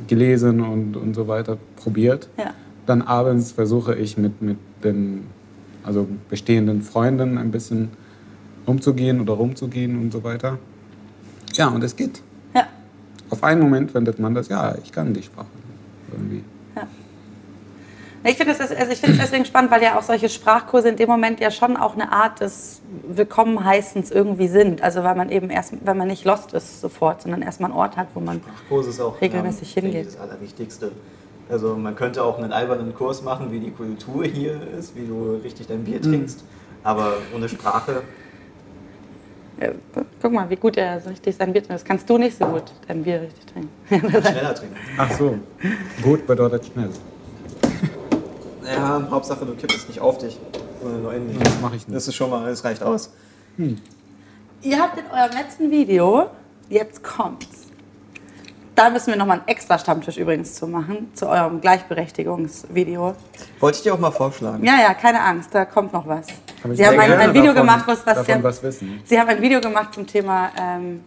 gelesen 0.08 0.62
und, 0.62 0.96
und 0.96 1.16
so 1.16 1.28
weiter 1.28 1.58
probiert. 1.78 2.28
Ja. 2.38 2.54
Dann 2.86 3.02
abends 3.02 3.54
versuche 3.54 3.96
ich 3.96 4.18
mit, 4.18 4.42
mit 4.42 4.58
den 4.84 5.26
also 5.84 6.08
bestehenden 6.30 6.84
Freunden 6.84 7.38
ein 7.38 7.50
bisschen 7.50 7.90
umzugehen 8.66 9.22
oder 9.22 9.34
rumzugehen 9.34 10.02
und 10.02 10.12
so 10.12 10.24
weiter. 10.24 10.58
Ja, 11.54 11.68
und 11.70 11.84
es 11.84 11.96
geht. 11.96 12.22
Ja. 12.54 12.68
Auf 13.30 13.44
einen 13.44 13.62
Moment 13.62 13.94
wendet 13.94 14.20
man 14.20 14.34
das, 14.34 14.50
ja, 14.50 14.76
ich 14.84 14.92
kann 14.92 15.14
die 15.14 15.24
Sprache 15.24 15.48
irgendwie. 16.12 16.44
Ich 18.28 18.38
finde 18.38 18.54
es 18.54 18.60
also 18.60 18.92
ich 18.92 18.98
finde 19.00 19.18
es 19.18 19.22
deswegen 19.22 19.46
spannend, 19.46 19.70
weil 19.70 19.84
ja 19.84 20.00
auch 20.00 20.02
solche 20.02 20.30
Sprachkurse 20.30 20.90
in 20.90 20.96
dem 20.96 21.08
Moment 21.08 21.40
ja 21.40 21.52
schon 21.52 21.78
auch 21.78 21.94
eine 21.94 22.12
Art 22.12 22.40
des 22.42 22.82
Willkommenheißens 23.08 24.10
irgendwie 24.10 24.48
sind. 24.48 24.82
Also 24.82 25.04
weil 25.04 25.14
man 25.16 25.30
eben 25.30 25.52
erst, 25.52 25.74
wenn 25.86 25.96
man 25.96 26.08
nicht 26.08 26.26
lost 26.26 26.54
ist 26.54 26.82
sofort, 26.82 27.22
sondern 27.22 27.44
erstmal 27.44 27.70
einen 27.70 27.78
Ort 27.80 27.98
hat, 27.98 28.08
wo 28.16 28.20
man 28.22 28.38
ist 28.38 29.00
Regelmäßig 29.22 29.76
ja, 29.76 29.82
denke 29.82 29.98
hingeht. 29.98 30.08
ich, 30.12 30.18
das 30.18 30.28
Allerwichtigste. 30.28 30.92
Also 31.52 31.76
man 31.76 31.96
könnte 31.96 32.24
auch 32.24 32.40
einen 32.40 32.52
albernen 32.52 32.96
Kurs 32.96 33.22
machen, 33.22 33.52
wie 33.52 33.60
die 33.60 33.70
Kultur 33.70 34.26
hier 34.26 34.60
ist, 34.76 34.96
wie 34.96 35.06
du 35.06 35.40
richtig 35.44 35.68
dein 35.68 35.82
Mhm. 35.82 35.84
Bier 35.84 36.02
trinkst. 36.02 36.44
Aber 36.84 37.14
ohne 37.36 37.48
Sprache, 37.48 38.02
guck 40.22 40.32
mal, 40.32 40.50
wie 40.50 40.56
gut 40.56 40.78
er 40.78 41.00
so 41.00 41.10
richtig 41.10 41.36
sein 41.36 41.54
Bier 41.54 41.62
trinkt. 41.62 41.82
Das 41.82 41.86
kannst 41.86 42.10
du 42.10 42.18
nicht 42.18 42.38
so 42.38 42.46
gut, 42.46 42.64
dein 42.88 43.04
Bier 43.04 43.22
richtig 43.22 43.46
trinken. 43.46 43.70
schneller 44.22 44.56
trinken. 44.56 44.76
Ach 44.98 45.12
so, 45.12 45.38
gut 46.02 46.28
bedeutet 46.28 46.66
schnell. 46.66 46.90
Ja, 48.66 49.08
Hauptsache 49.10 49.46
du 49.46 49.54
kippst 49.56 49.88
nicht 49.88 50.00
auf 50.00 50.18
dich. 50.18 50.40
Oder 50.82 50.98
nur 50.98 51.14
in 51.14 51.28
dich. 51.30 51.38
Das 51.38 51.62
mache 51.62 51.76
ich 51.76 51.88
nicht. 51.88 51.96
Das 51.96 52.08
ist 52.08 52.16
schon 52.16 52.30
mal, 52.30 52.50
das 52.50 52.64
reicht 52.64 52.84
aus. 52.84 53.12
Ihr 54.62 54.80
habt 54.80 54.98
in 54.98 55.06
eurem 55.06 55.32
letzten 55.32 55.72
Video, 55.72 56.30
jetzt 56.70 57.04
kommt's. 57.04 57.65
Da 58.76 58.90
müssen 58.90 59.08
wir 59.08 59.16
nochmal 59.16 59.38
einen 59.40 59.48
extra 59.48 59.80
Stammtisch 59.80 60.18
übrigens 60.18 60.54
zu 60.56 60.68
machen, 60.68 61.10
zu 61.14 61.28
eurem 61.30 61.62
Gleichberechtigungsvideo. 61.62 63.14
Wollte 63.62 63.78
ich 63.78 63.84
dir 63.84 63.94
auch 63.94 64.00
mal 64.00 64.12
vorschlagen. 64.12 64.64
Ja, 64.66 64.74
ja, 64.82 64.94
keine 64.94 65.22
Angst, 65.22 65.50
da 65.54 65.64
kommt 65.66 65.94
noch 65.94 66.06
was. 66.06 66.28
Sie 66.74 66.86
haben 66.86 67.00
ein, 67.00 67.12
ein 67.14 67.30
Video 67.34 67.54
davon- 67.54 67.56
gemacht, 67.68 67.84
was, 67.88 68.06
was, 68.06 68.16
davon 68.18 68.38
Sie, 68.38 68.44
was 68.44 68.64
wissen. 68.64 69.00
Sie 69.06 69.18
haben 69.20 69.30
ein 69.30 69.42
Video 69.42 69.62
gemacht 69.62 69.94
zum 69.94 70.06
Thema, 70.06 70.50
ähm, 70.60 71.02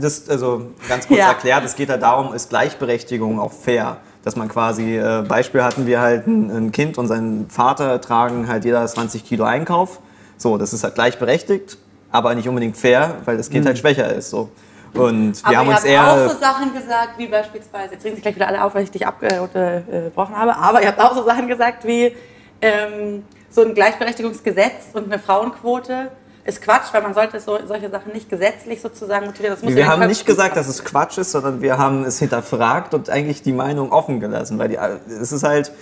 Das, 0.00 0.28
also 0.28 0.70
ganz 0.88 1.06
kurz 1.06 1.20
Ja. 1.20 1.28
erklärt, 1.28 1.64
es 1.64 1.76
geht 1.76 1.90
halt 1.90 2.02
darum, 2.02 2.34
ist 2.34 2.48
Gleichberechtigung 2.48 3.38
auch 3.38 3.52
fair? 3.52 3.98
Dass 4.24 4.34
man 4.34 4.48
quasi, 4.48 4.96
äh, 4.98 5.22
Beispiel 5.28 5.62
hatten 5.62 5.86
wir 5.86 6.00
halt 6.00 6.26
ein, 6.26 6.50
ein 6.50 6.72
Kind 6.72 6.98
und 6.98 7.06
seinen 7.06 7.48
Vater 7.48 8.00
tragen 8.00 8.48
halt 8.48 8.64
jeder 8.64 8.84
20 8.84 9.24
Kilo 9.24 9.44
Einkauf. 9.44 10.00
So, 10.38 10.58
das 10.58 10.72
ist 10.72 10.82
halt 10.82 10.96
gleichberechtigt, 10.96 11.78
aber 12.10 12.34
nicht 12.34 12.48
unbedingt 12.48 12.76
fair, 12.76 13.14
weil 13.24 13.36
das 13.36 13.48
Kind 13.48 13.64
halt 13.64 13.78
schwächer 13.78 14.12
ist. 14.12 14.30
So. 14.30 14.48
Und 14.96 15.42
wir 15.42 15.48
aber 15.48 15.56
haben 15.56 15.66
ihr 15.66 15.70
uns 15.70 15.80
habt 15.80 15.86
eher. 15.86 16.12
auch 16.12 16.30
so 16.30 16.38
Sachen 16.38 16.72
gesagt, 16.74 17.18
wie 17.18 17.26
beispielsweise, 17.26 17.94
jetzt 17.94 18.04
regen 18.04 18.16
sich 18.16 18.22
gleich 18.22 18.34
wieder 18.34 18.48
alle 18.48 18.62
auf, 18.64 18.74
weil 18.74 18.84
ich 18.84 18.90
dich 18.90 19.06
abgebrochen 19.06 20.36
habe, 20.36 20.56
aber 20.56 20.82
ihr 20.82 20.88
habt 20.88 21.00
auch 21.00 21.14
so 21.14 21.24
Sachen 21.24 21.48
gesagt 21.48 21.86
wie 21.86 22.14
ähm, 22.60 23.24
so 23.50 23.62
ein 23.62 23.74
Gleichberechtigungsgesetz 23.74 24.88
und 24.92 25.04
eine 25.04 25.18
Frauenquote 25.18 26.10
ist 26.46 26.62
Quatsch, 26.62 26.92
weil 26.92 27.02
man 27.02 27.12
sollte 27.12 27.40
so, 27.40 27.58
solche 27.66 27.90
Sachen 27.90 28.12
nicht 28.12 28.30
gesetzlich 28.30 28.80
sozusagen 28.80 29.26
motivieren. 29.26 29.56
Wir 29.62 29.88
haben 29.88 30.06
nicht 30.06 30.26
gesagt, 30.26 30.56
dass 30.56 30.68
es 30.68 30.84
Quatsch 30.84 31.18
ist, 31.18 31.32
sondern 31.32 31.60
wir 31.60 31.76
haben 31.76 32.04
es 32.04 32.20
hinterfragt 32.20 32.94
und 32.94 33.10
eigentlich 33.10 33.42
die 33.42 33.52
Meinung 33.52 33.90
offen 33.90 34.20
gelassen. 34.20 34.58
Weil 34.58 34.68
die, 34.68 34.78
es 35.20 35.32
ist 35.32 35.42
halt, 35.42 35.72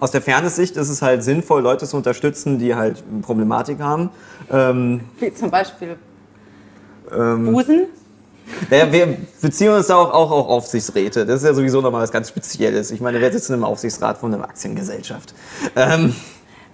aus 0.00 0.10
der 0.10 0.22
Fairness-Sicht 0.22 0.76
ist 0.76 0.88
es 0.88 1.02
halt 1.02 1.22
sinnvoll, 1.22 1.62
Leute 1.62 1.86
zu 1.86 1.96
unterstützen, 1.96 2.58
die 2.58 2.74
halt 2.74 3.02
Problematik 3.22 3.78
haben. 3.78 4.10
Ähm, 4.50 5.02
Wie 5.20 5.32
zum 5.32 5.50
Beispiel 5.50 5.96
ähm, 7.12 7.52
Busen. 7.52 7.86
Ja, 8.70 8.90
wir 8.92 9.18
beziehen 9.40 9.70
uns 9.70 9.90
auch, 9.90 10.12
auch 10.12 10.30
auf 10.30 10.48
Aufsichtsräte. 10.48 11.26
Das 11.26 11.42
ist 11.42 11.46
ja 11.46 11.54
sowieso 11.54 11.80
nochmal 11.80 12.02
was 12.02 12.12
ganz 12.12 12.28
Spezielles. 12.28 12.90
Ich 12.90 13.00
meine, 13.00 13.20
wer 13.20 13.32
sitzt 13.32 13.48
in 13.48 13.54
einem 13.54 13.64
Aufsichtsrat 13.64 14.18
von 14.18 14.32
einer 14.32 14.44
Aktiengesellschaft? 14.44 15.34
Ähm, 15.74 16.14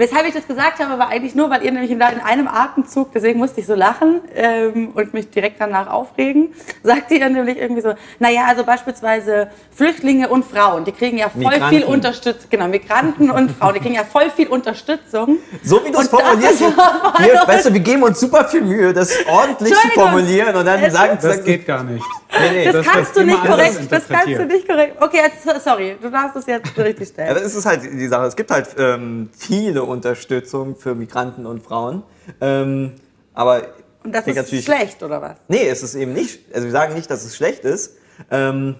Weshalb 0.03 0.27
ich 0.27 0.35
das 0.35 0.49
gesagt 0.49 0.81
habe, 0.81 0.99
war 0.99 1.11
eigentlich 1.11 1.37
nur, 1.37 1.49
weil 1.49 1.63
ihr 1.63 1.71
nämlich 1.71 1.93
in 1.93 2.01
in 2.01 2.21
einem 2.21 2.49
Atemzug, 2.49 3.13
deswegen 3.15 3.39
musste 3.39 3.61
ich 3.61 3.69
so 3.69 3.77
lachen 3.77 4.21
ähm, 4.35 4.89
und 4.95 5.15
mich 5.15 5.31
direkt 5.31 5.61
danach 5.61 5.87
aufregen, 5.87 6.53
sagte 6.83 7.15
ihr 7.15 7.29
nämlich 7.29 7.57
irgendwie 7.57 7.83
so, 7.83 7.95
naja, 8.19 8.47
also 8.49 8.65
beispielsweise 8.65 9.49
Flüchtlinge 9.73 10.29
und 10.29 10.45
Frauen, 10.45 10.85
die 10.85 10.91
kriegen 10.91 11.19
ja 11.19 11.29
voll 11.29 11.43
Migranten. 11.43 11.69
viel 11.69 11.85
Unterstützung, 11.85 12.51
genau, 12.51 12.67
Migranten 12.67 13.31
und 13.31 13.53
Frauen, 13.59 13.75
die 13.75 13.81
kriegen 13.81 13.95
ja 13.95 14.03
voll 14.03 14.29
viel 14.31 14.49
Unterstützung. 14.49 15.37
so 15.63 15.85
wie 15.85 15.93
du 15.93 16.01
es 16.01 16.09
formulierst, 16.09 16.63
wir, 16.63 16.77
weißt 17.47 17.67
du, 17.67 17.73
wir 17.73 17.81
geben 17.81 18.03
uns 18.03 18.19
super 18.19 18.45
viel 18.47 18.63
Mühe, 18.63 18.93
das 18.93 19.15
ordentlich 19.31 19.73
zu 19.73 19.89
formulieren 19.91 20.57
und 20.57 20.67
dann 20.67 20.91
sagen 20.91 21.17
Das 21.23 21.45
geht 21.45 21.65
gar 21.65 21.85
nicht. 21.85 22.05
Nee, 22.41 22.51
nee. 22.51 22.65
Das, 22.65 22.75
das 22.75 22.87
kannst 22.87 23.17
du 23.17 23.25
nicht 23.25 23.45
korrekt, 23.45 23.79
das 23.91 24.09
kannst 24.09 24.27
du 24.29 24.47
nicht 24.47 24.67
korrekt. 24.69 24.97
Okay, 25.01 25.19
jetzt, 25.19 25.65
sorry, 25.65 25.97
du 26.01 26.11
darfst 26.11 26.37
es 26.37 26.47
jetzt 26.47 26.77
richtig 26.79 27.09
Ja, 27.09 27.15
stellen. 27.15 27.35
das 27.43 27.55
ist 27.55 27.67
halt 27.67 27.83
die 27.85 28.09
Sache. 28.09 28.27
Es 28.27 28.37
gibt 28.37 28.51
halt 28.51 28.69
ähm, 28.79 29.31
viele 29.37 29.83
Unterstützung 29.83 30.77
für 30.77 30.95
Migranten 30.95 31.47
und 31.47 31.63
Frauen. 31.63 32.03
Ähm, 32.41 32.93
aber 33.35 33.63
Und 34.05 34.15
das 34.15 34.27
ist 34.27 34.65
schlecht, 34.65 35.03
oder 35.03 35.21
was? 35.21 35.37
Nee, 35.49 35.69
es 35.69 35.83
ist 35.83 35.95
eben 35.95 36.13
nicht. 36.13 36.41
Also 36.55 36.67
wir 36.67 36.73
sagen 36.73 36.95
nicht, 36.95 37.11
dass 37.11 37.25
es 37.25 37.37
schlecht 37.37 37.65
ist. 37.65 37.97
Ähm, 38.31 38.77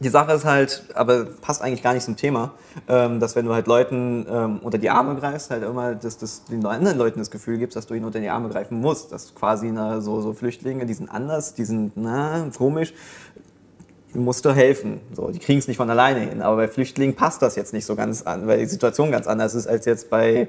die 0.00 0.08
Sache 0.08 0.32
ist 0.32 0.46
halt, 0.46 0.84
aber 0.94 1.26
passt 1.26 1.60
eigentlich 1.60 1.82
gar 1.82 1.92
nicht 1.92 2.04
zum 2.04 2.16
Thema, 2.16 2.52
ähm, 2.88 3.20
dass 3.20 3.36
wenn 3.36 3.44
du 3.44 3.52
halt 3.52 3.66
Leuten 3.66 4.26
ähm, 4.30 4.58
unter 4.62 4.78
die 4.78 4.88
Arme 4.88 5.14
greifst, 5.14 5.50
halt 5.50 5.62
immer, 5.62 5.94
dass 5.94 6.16
das 6.16 6.44
den 6.44 6.64
anderen 6.64 6.96
Leuten 6.96 7.18
das 7.18 7.30
Gefühl 7.30 7.58
gibst, 7.58 7.76
dass 7.76 7.86
du 7.86 7.92
ihnen 7.92 8.06
unter 8.06 8.18
die 8.18 8.30
Arme 8.30 8.48
greifen 8.48 8.80
musst. 8.80 9.12
Dass 9.12 9.34
quasi 9.34 9.70
na, 9.70 10.00
so, 10.00 10.22
so 10.22 10.32
Flüchtlinge, 10.32 10.86
die 10.86 10.94
sind 10.94 11.10
anders, 11.10 11.52
die 11.52 11.66
sind 11.66 11.92
na, 11.96 12.48
komisch, 12.56 12.94
musst 14.14 14.46
du 14.46 14.52
helfen. 14.52 15.00
So, 15.12 15.30
die 15.30 15.38
kriegen 15.38 15.58
es 15.58 15.68
nicht 15.68 15.76
von 15.76 15.90
alleine 15.90 16.20
hin. 16.20 16.40
Aber 16.40 16.56
bei 16.56 16.68
Flüchtlingen 16.68 17.14
passt 17.14 17.42
das 17.42 17.54
jetzt 17.56 17.74
nicht 17.74 17.84
so 17.84 17.94
ganz 17.94 18.22
an, 18.22 18.46
weil 18.46 18.58
die 18.58 18.66
Situation 18.66 19.10
ganz 19.10 19.26
anders 19.26 19.54
ist 19.54 19.66
als 19.66 19.84
jetzt 19.84 20.08
bei 20.08 20.48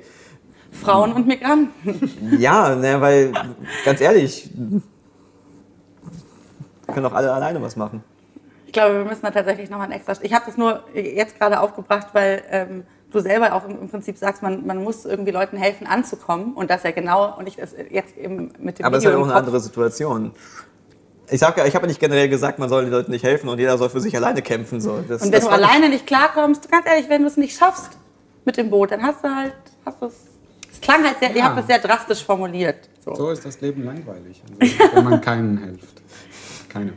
Frauen 0.72 1.12
und 1.12 1.28
Migranten. 1.28 2.10
ja, 2.40 2.74
ne, 2.74 3.02
weil 3.02 3.34
ganz 3.84 4.00
ehrlich, 4.00 4.50
können 6.88 7.06
auch 7.06 7.14
alle 7.14 7.34
alleine 7.34 7.62
was 7.62 7.76
machen. 7.76 8.02
Ich 8.72 8.74
glaube, 8.74 9.00
wir 9.00 9.04
müssen 9.04 9.24
da 9.24 9.32
tatsächlich 9.32 9.70
nochmal 9.70 9.88
ein 9.88 9.92
extra. 9.92 10.14
Ich 10.22 10.34
habe 10.34 10.46
das 10.46 10.56
nur 10.56 10.82
jetzt 10.94 11.38
gerade 11.38 11.60
aufgebracht, 11.60 12.08
weil 12.14 12.42
ähm, 12.50 12.86
du 13.12 13.20
selber 13.20 13.52
auch 13.52 13.68
im, 13.68 13.90
Prinzip 13.90 14.18
sagst, 14.18 14.42
man, 14.42 14.66
man 14.66 14.82
muss 14.82 15.04
irgendwie 15.04 15.32
Leuten 15.32 15.58
helfen, 15.58 15.88
anzukommen. 15.88 16.54
Und 16.54 16.70
das 16.70 16.84
ja 16.84 16.92
genau, 16.92 17.38
und 17.38 17.50
ich 17.50 17.58
das 17.58 17.76
jetzt 17.90 18.16
eben 18.16 18.54
mit 18.60 18.80
dem 18.80 18.86
Aber 18.86 18.96
es 18.96 19.04
ist 19.04 19.10
ja 19.12 19.18
auch 19.18 19.26
eine 19.26 19.36
andere 19.36 19.60
Situation. 19.60 20.32
Ich 21.30 21.42
ja, 21.42 21.50
ich 21.66 21.76
habe 21.76 21.84
ja 21.84 21.88
nicht 21.88 22.00
generell 22.00 22.30
gesagt, 22.30 22.60
man 22.60 22.70
soll 22.70 22.84
den 22.84 22.92
Leuten 22.92 23.12
nicht 23.12 23.26
helfen 23.26 23.50
und 23.50 23.60
jeder 23.60 23.78
soll 23.78 23.90
für 23.90 24.00
sich 24.00 24.16
alleine 24.16 24.42
kämpfen. 24.42 24.80
So. 24.80 25.02
Das, 25.06 25.22
Und 25.22 25.34
wenn 25.34 25.42
das 25.42 25.44
du 25.44 25.50
alleine 25.50 25.90
nicht 25.90 26.08
klarkommst, 26.08 26.72
ganz 26.72 26.86
ehrlich, 26.88 27.10
wenn 27.10 27.24
du 27.24 27.28
es 27.28 27.36
nicht 27.36 27.58
schaffst 27.58 27.98
mit 28.46 28.56
dem 28.56 28.70
Boot, 28.70 28.92
dann 28.92 29.04
hast 29.04 29.22
du 29.22 29.28
halt, 29.36 29.54
hast 29.86 30.02
es. 30.02 30.14
Es 30.72 30.80
klang 30.80 31.04
halt 31.04 31.20
sehr, 31.20 31.32
ihr 31.32 31.40
Ja. 31.40 31.44
habt 31.44 31.60
es 31.60 31.68
sehr 31.68 31.80
drastisch 31.80 32.24
formuliert. 32.24 32.88
So. 33.04 33.14
So 33.16 33.32
ist 33.32 33.44
das 33.44 33.60
Leben 33.60 33.84
langweilig, 33.84 34.42
also, 34.62 34.96
wenn 34.96 35.04
man 35.04 35.20
keinen 35.20 35.58
hilft. 35.66 36.02
Keinem. 36.70 36.94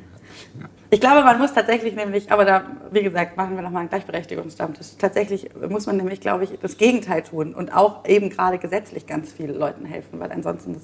Ich 0.95 1.01
glaube, 1.01 1.25
man 1.25 1.39
muss 1.39 1.53
tatsächlich 1.53 1.97
nämlich, 1.97 2.31
aber 2.31 2.45
da, 2.45 2.63
wie 2.93 3.03
gesagt, 3.03 3.37
machen 3.37 3.57
wir 3.57 3.65
nochmal 3.65 3.81
einen 3.81 3.89
Gleichberechtigungsstammtisch. 3.89 4.91
Tatsächlich 4.97 5.51
muss 5.69 5.87
man 5.87 5.97
nämlich, 5.97 6.21
glaube 6.21 6.45
ich, 6.45 6.51
das 6.63 6.77
Gegenteil 6.77 7.25
tun 7.25 7.53
und 7.53 7.75
auch 7.75 8.07
eben 8.07 8.31
gerade 8.31 8.59
gesetzlich 8.59 9.05
ganz 9.05 9.33
vielen 9.33 9.59
Leuten 9.59 9.87
helfen, 9.87 10.21
weil 10.21 10.31
ansonsten 10.31 10.75
das 10.75 10.83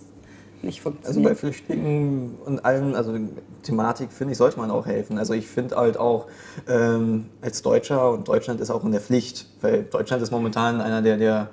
nicht 0.62 0.84
Also 0.84 0.90
bei 1.22 1.28
funktioniert. 1.28 1.38
Flüchtlingen 1.38 2.38
und 2.44 2.64
allen, 2.64 2.96
also 2.96 3.16
Thematik 3.62 4.10
finde 4.10 4.32
ich, 4.32 4.38
sollte 4.38 4.58
man 4.58 4.72
auch 4.72 4.84
helfen. 4.84 5.16
Also 5.16 5.32
ich 5.32 5.46
finde 5.46 5.76
halt 5.76 5.96
auch 5.96 6.26
ähm, 6.68 7.26
als 7.40 7.62
Deutscher 7.62 8.10
und 8.10 8.26
Deutschland 8.26 8.60
ist 8.60 8.70
auch 8.70 8.82
in 8.82 8.90
der 8.90 9.00
Pflicht, 9.00 9.46
weil 9.60 9.84
Deutschland 9.84 10.24
ist 10.24 10.32
momentan 10.32 10.80
einer 10.80 11.02
der, 11.02 11.18
der 11.18 11.50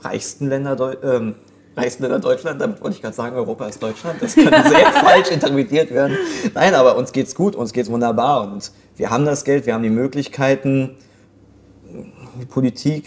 reichsten 0.00 0.48
Länder, 0.48 0.96
ähm, 1.04 1.36
reichsten 1.76 2.02
Länder 2.02 2.18
Deutschland. 2.18 2.60
Damit 2.60 2.80
wollte 2.80 2.96
ich 2.96 3.02
gerade 3.02 3.14
sagen, 3.14 3.36
Europa 3.36 3.66
ist 3.66 3.82
Deutschland. 3.82 4.20
Das 4.20 4.34
könnte 4.34 4.62
sehr 4.68 4.92
falsch 4.92 5.30
interpretiert 5.30 5.90
werden. 5.90 6.16
Nein, 6.54 6.74
aber 6.74 6.96
uns 6.96 7.12
geht's 7.12 7.34
gut, 7.34 7.54
uns 7.54 7.72
geht's 7.72 7.90
wunderbar 7.90 8.42
und 8.50 8.72
wir 8.96 9.10
haben 9.10 9.24
das 9.24 9.44
Geld, 9.44 9.66
wir 9.66 9.74
haben 9.74 9.82
die 9.82 9.90
Möglichkeiten. 9.90 10.96
Die 12.40 12.46
Politik 12.46 13.06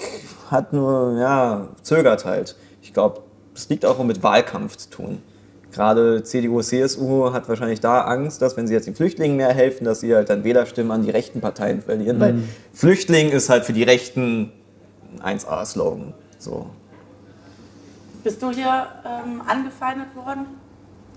hat 0.50 0.74
nur, 0.74 1.18
ja, 1.20 1.68
zögert 1.82 2.26
halt. 2.26 2.56
Ich 2.82 2.94
glaube, 2.94 3.22
es 3.56 3.70
liegt 3.70 3.86
auch 3.86 4.02
mit 4.04 4.24
Wahlkampf 4.24 4.78
zu 4.78 4.90
tun. 4.90 5.22
Gerade 5.72 6.24
CDU, 6.24 6.62
CSU 6.62 7.32
hat 7.32 7.48
wahrscheinlich 7.48 7.80
da 7.80 8.02
Angst, 8.02 8.42
dass 8.42 8.58
wenn 8.58 8.66
sie 8.66 8.74
jetzt 8.74 8.88
den 8.88 8.96
Flüchtlingen 8.96 9.38
mehr 9.38 9.54
helfen, 9.54 9.86
dass 9.86 10.00
sie 10.00 10.16
halt 10.16 10.30
dann 10.30 10.44
Wählerstimmen 10.44 10.92
an 10.92 11.04
die 11.04 11.12
rechten 11.12 11.42
Parteien 11.42 11.82
verlieren. 11.82 12.20
Weil 12.20 12.36
Flüchtling 12.74 13.30
ist 13.30 13.50
halt 13.50 13.66
für 13.66 13.74
die 13.74 13.84
Rechten 13.84 14.52
ein 15.22 15.38
1A-Slogan. 15.38 16.14
So. 16.40 16.68
Bist 18.24 18.42
du 18.42 18.52
hier 18.52 18.88
ähm, 19.06 19.42
angefeindet 19.48 20.08
worden? 20.16 20.46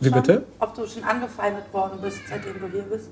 Wie 0.01 0.09
Schon? 0.09 0.23
bitte? 0.23 0.45
Ob 0.61 0.75
du 0.75 0.87
schon 0.87 1.05
angefeindet 1.05 1.65
worden 1.73 1.99
bist, 2.01 2.19
seitdem 2.29 2.55
du 2.61 2.67
hier 2.69 2.83
bist? 2.83 3.11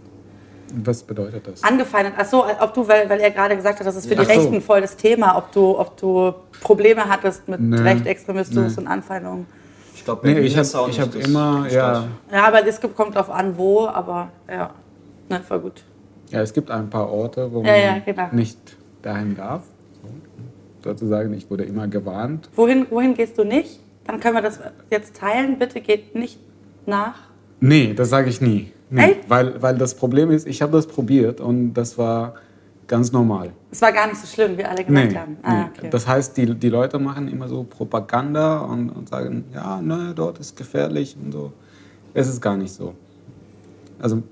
Was 0.84 1.02
bedeutet 1.02 1.46
das? 1.46 1.64
Angefeindet, 1.64 2.14
ach 2.16 2.24
so, 2.26 2.44
ob 2.46 2.74
du, 2.74 2.86
weil, 2.86 3.08
weil 3.10 3.18
er 3.20 3.30
gerade 3.32 3.56
gesagt 3.56 3.80
hat, 3.80 3.86
das 3.86 3.96
ist 3.96 4.06
für 4.06 4.14
Ja. 4.14 4.20
die 4.22 4.28
Ach 4.30 4.34
so. 4.34 4.40
Rechten 4.42 4.60
voll 4.62 4.80
das 4.80 4.96
Thema, 4.96 5.36
ob 5.36 5.50
du, 5.52 5.76
ob 5.78 5.96
du 5.96 6.32
Probleme 6.60 7.08
hattest 7.08 7.48
mit 7.48 7.60
Nee. 7.60 7.80
Rechtsextremismus 7.80 8.76
Nee. 8.76 8.82
und 8.82 8.86
Anfeindungen. 8.86 9.46
Ich 9.94 10.04
glaube, 10.04 10.26
Nee, 10.26 10.38
ich 10.40 10.56
habe 10.56 10.68
hab 10.92 11.14
immer, 11.16 11.66
ja, 11.68 12.04
Ja, 12.32 12.46
aber 12.46 12.64
es 12.66 12.80
kommt 12.80 13.14
drauf 13.16 13.28
an, 13.30 13.58
wo, 13.58 13.86
aber 13.88 14.28
ja, 14.48 14.70
ne, 15.28 15.40
voll 15.46 15.58
gut. 15.60 15.82
ja, 16.30 16.40
es 16.40 16.52
gibt 16.52 16.70
ein 16.70 16.88
paar 16.88 17.10
Orte, 17.10 17.50
wo 17.52 17.58
man 17.62 17.66
Ja, 17.66 17.76
ja, 17.76 17.98
genau. 17.98 18.28
nicht 18.32 18.58
dahin 19.02 19.36
darf. 19.36 19.62
So. 20.82 20.90
Sozusagen, 20.90 21.32
ich 21.34 21.50
wurde 21.50 21.64
immer 21.64 21.88
gewarnt. 21.88 22.48
Wohin, 22.56 22.86
wohin 22.90 23.14
gehst 23.14 23.38
du 23.38 23.44
nicht? 23.44 23.80
Dann 24.06 24.20
können 24.20 24.34
wir 24.36 24.42
das 24.42 24.60
jetzt 24.90 25.16
teilen. 25.16 25.58
Bitte 25.58 25.80
geht 25.80 26.14
nicht 26.14 26.38
nach. 26.86 27.14
Nee, 27.60 27.92
das 27.94 28.08
sage 28.10 28.30
ich 28.30 28.40
nie. 28.40 28.72
Nee, 28.88 29.02
Echt? 29.12 29.30
weil, 29.30 29.60
weil 29.62 29.76
das 29.78 29.94
Problem 29.94 30.30
ist, 30.30 30.46
ich 30.46 30.62
habe 30.62 30.72
das 30.72 30.86
probiert 30.86 31.40
und 31.40 31.74
das 31.74 31.96
war 31.96 32.34
ganz 32.88 33.12
normal. 33.12 33.52
Es 33.70 33.80
war 33.82 33.92
gar 33.92 34.08
nicht 34.08 34.16
so 34.20 34.26
schlimm, 34.26 34.58
wie 34.58 34.64
alle 34.64 34.82
gesagt 34.82 35.12
Nee, 35.12 35.16
haben. 35.16 35.32
nee. 35.34 35.38
Ah, 35.44 35.70
okay. 35.76 35.88
Das 35.90 36.08
heißt, 36.08 36.36
die, 36.36 36.54
die 36.56 36.68
Leute 36.70 36.98
machen 36.98 37.28
immer 37.28 37.46
so 37.46 37.62
Propaganda 37.62 38.58
und, 38.60 38.90
und 38.90 39.08
sagen, 39.08 39.44
ja, 39.54 39.80
ne, 39.80 40.12
dort 40.16 40.40
ist 40.40 40.56
gefährlich 40.56 41.16
und 41.22 41.30
so. 41.30 41.52
Es 42.14 42.26
ist 42.26 42.40
gar 42.40 42.56
nicht 42.56 42.72
so. 42.72 42.94
Also 44.00 44.22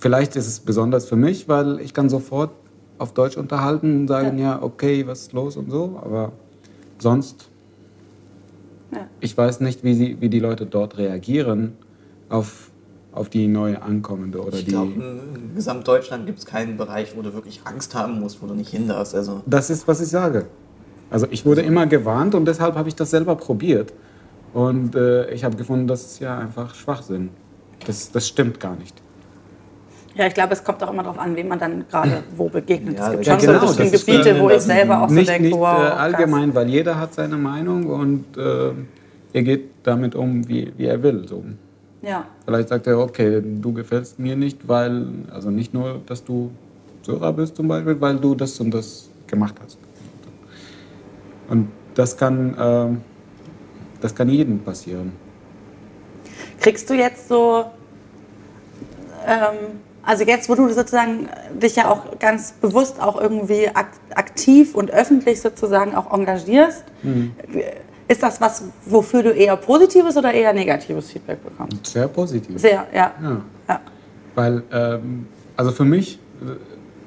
vielleicht 0.00 0.36
ist 0.36 0.46
es 0.46 0.60
besonders 0.60 1.04
für 1.06 1.16
mich, 1.16 1.48
weil 1.48 1.80
ich 1.80 1.92
kann 1.92 2.08
sofort 2.08 2.52
auf 3.02 3.12
Deutsch 3.12 3.36
unterhalten 3.36 4.02
und 4.02 4.08
sagen, 4.08 4.38
ja, 4.38 4.62
okay, 4.62 5.06
was 5.06 5.22
ist 5.22 5.32
los 5.32 5.56
und 5.56 5.70
so. 5.70 6.00
Aber 6.02 6.32
sonst, 6.98 7.48
Ja. 8.92 9.06
ich 9.20 9.36
weiß 9.36 9.60
nicht, 9.60 9.82
wie, 9.84 9.94
sie, 9.94 10.16
wie 10.20 10.28
die 10.28 10.38
Leute 10.40 10.66
dort 10.66 10.96
reagieren 10.98 11.72
auf, 12.28 12.70
auf 13.12 13.28
die 13.28 13.46
neue 13.48 13.82
Ankommende 13.82 14.40
oder 14.40 14.56
Ich 14.58 14.64
die... 14.64 14.70
glaube, 14.70 14.92
in 14.92 15.54
Gesamtdeutschland 15.54 16.26
gibt 16.26 16.38
es 16.38 16.46
keinen 16.46 16.76
Bereich, 16.76 17.16
wo 17.16 17.22
du 17.22 17.34
wirklich 17.34 17.60
Angst 17.64 17.94
haben 17.94 18.20
musst, 18.20 18.42
wo 18.42 18.46
du 18.46 18.54
nicht 18.54 18.70
hin 18.70 18.86
darfst. 18.88 19.14
Also, 19.14 19.42
Das 19.46 19.68
ist, 19.70 19.86
was 19.88 20.00
ich 20.00 20.08
sage. 20.08 20.46
Also 21.10 21.26
ich 21.30 21.44
wurde 21.44 21.60
immer 21.60 21.86
gewarnt 21.86 22.34
und 22.34 22.46
deshalb 22.46 22.74
habe 22.74 22.88
ich 22.88 22.94
das 22.94 23.10
selber 23.10 23.34
probiert. 23.36 23.92
Und 24.54 24.94
äh, 24.94 25.30
ich 25.30 25.44
habe 25.44 25.56
gefunden, 25.56 25.86
das 25.86 26.04
ist 26.04 26.20
ja 26.20 26.38
einfach 26.38 26.74
Schwachsinn. 26.74 27.30
Das, 27.86 28.10
das 28.12 28.28
stimmt 28.28 28.60
gar 28.60 28.76
nicht. 28.76 28.94
Ja, 30.14 30.26
ich 30.26 30.34
glaube, 30.34 30.52
es 30.52 30.62
kommt 30.62 30.82
auch 30.82 30.92
immer 30.92 31.02
darauf 31.02 31.18
an, 31.18 31.34
wem 31.36 31.48
man 31.48 31.58
dann 31.58 31.84
gerade 31.88 32.22
wo 32.36 32.48
begegnet. 32.48 32.98
Ja, 32.98 33.06
es 33.06 33.12
gibt 33.12 33.26
ja, 33.26 33.40
schon 33.40 33.48
genau, 33.48 33.66
so 33.66 33.78
bestimmte 33.78 33.98
Gebiete, 33.98 34.30
äh, 34.30 34.40
wo 34.40 34.50
ich 34.50 34.60
selber 34.60 35.02
auch 35.02 35.08
so 35.08 35.14
nicht 35.14 35.28
denke, 35.28 35.48
nicht 35.48 35.58
wow, 35.58 35.78
äh, 35.78 35.86
krass. 35.86 35.98
allgemein, 35.98 36.54
weil 36.54 36.68
jeder 36.68 36.98
hat 36.98 37.14
seine 37.14 37.36
Meinung 37.36 37.86
und 37.86 38.36
äh, 38.36 38.72
er 39.32 39.42
geht 39.42 39.70
damit 39.82 40.14
um, 40.14 40.46
wie, 40.48 40.72
wie 40.76 40.86
er 40.86 41.02
will. 41.02 41.26
So. 41.26 41.42
Ja, 42.02 42.26
Vielleicht 42.44 42.68
sagt 42.68 42.86
er, 42.86 42.98
okay, 42.98 43.40
du 43.42 43.72
gefällst 43.72 44.18
mir 44.18 44.36
nicht, 44.36 44.68
weil, 44.68 45.06
also 45.30 45.50
nicht 45.50 45.72
nur, 45.72 46.00
dass 46.06 46.24
du 46.24 46.50
Syrer 47.02 47.32
bist 47.32 47.56
zum 47.56 47.68
Beispiel, 47.68 48.00
weil 48.00 48.16
du 48.16 48.34
das 48.34 48.58
und 48.60 48.72
das 48.72 49.08
gemacht 49.26 49.54
hast. 49.62 49.78
Und 51.48 51.68
das 51.94 52.16
kann, 52.16 52.56
ähm, 52.58 53.00
das 54.00 54.14
kann 54.14 54.28
jedem 54.28 54.58
passieren. 54.60 55.12
Kriegst 56.60 56.88
du 56.88 56.94
jetzt 56.94 57.28
so, 57.28 57.64
ähm, 59.26 59.80
also 60.04 60.24
jetzt, 60.24 60.48
wo 60.48 60.54
du 60.54 60.68
sozusagen 60.72 61.28
dich 61.54 61.76
ja 61.76 61.88
auch 61.90 62.18
ganz 62.18 62.52
bewusst 62.52 63.00
auch 63.00 63.20
irgendwie 63.20 63.68
ak 63.68 63.88
aktiv 64.14 64.74
und 64.74 64.90
öffentlich 64.90 65.40
sozusagen 65.40 65.94
auch 65.94 66.12
engagierst, 66.12 66.84
Mhm. 67.02 67.32
ist 68.08 68.22
das 68.22 68.40
was, 68.40 68.64
wofür 68.84 69.22
du 69.22 69.30
eher 69.30 69.56
positives 69.56 70.16
oder 70.16 70.32
eher 70.32 70.52
negatives 70.52 71.10
Feedback 71.12 71.42
bekommst? 71.42 71.86
Sehr 71.86 72.08
positiv. 72.08 72.58
Sehr, 72.60 72.86
ja. 72.94 73.12
Ja. 73.22 73.40
ja. 73.68 73.80
Weil, 74.34 74.62
ähm, 74.72 75.26
also 75.56 75.70
für 75.72 75.84
mich, 75.84 76.18
äh, 76.42 76.52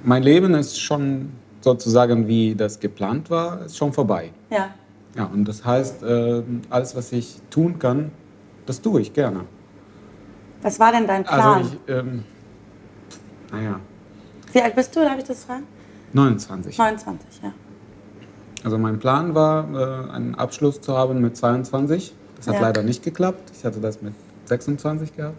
mein 0.04 0.24
Leben 0.24 0.54
ist 0.54 0.80
schon 0.80 1.32
sozusagen, 1.62 2.28
wie 2.28 2.56
das 2.56 2.80
geplant 2.80 3.30
war, 3.30 3.66
ist 3.66 3.78
schon 3.78 3.92
vorbei. 3.92 4.32
Ja. 4.50 4.70
Ja, 5.18 5.26
und 5.34 5.46
das 5.48 5.64
heißt, 5.64 6.04
ähm, 6.08 6.62
alles, 6.70 6.96
was 6.96 7.12
ich 7.12 7.38
tun 7.50 7.80
kann, 7.80 8.12
das 8.66 8.82
tue 8.82 9.02
ich 9.02 9.14
gerne. 9.14 9.42
Was 10.62 10.80
war 10.80 10.92
denn 10.92 11.08
dein 11.08 11.24
Plan? 11.24 11.40
Also 11.42 11.70
ich, 11.88 11.94
ähm, 11.94 12.24
naja, 13.52 13.80
Wie 14.54 14.62
alt 14.62 14.76
bist 14.76 14.96
du, 14.96 15.02
darf 15.02 15.18
ich 15.18 15.24
das 15.26 15.44
fragen? 15.44 15.64
29. 16.14 16.78
29, 16.78 17.42
ja. 17.44 17.52
Also 18.64 18.78
mein 18.78 19.00
Plan 19.00 19.36
war, 19.36 19.68
äh, 19.74 20.12
einen 20.12 20.36
Abschluss 20.36 20.82
zu 20.82 20.98
haben 20.98 21.20
mit 21.22 21.36
22. 21.38 22.14
Das 22.38 22.48
hat 22.48 22.56
Ja. 22.56 22.62
leider 22.62 22.84
nicht 22.84 23.04
geklappt. 23.04 23.52
Ich 23.58 23.64
hatte 23.66 23.80
das 23.80 24.02
mit 24.02 24.14
26 24.46 25.16
gehabt. 25.16 25.36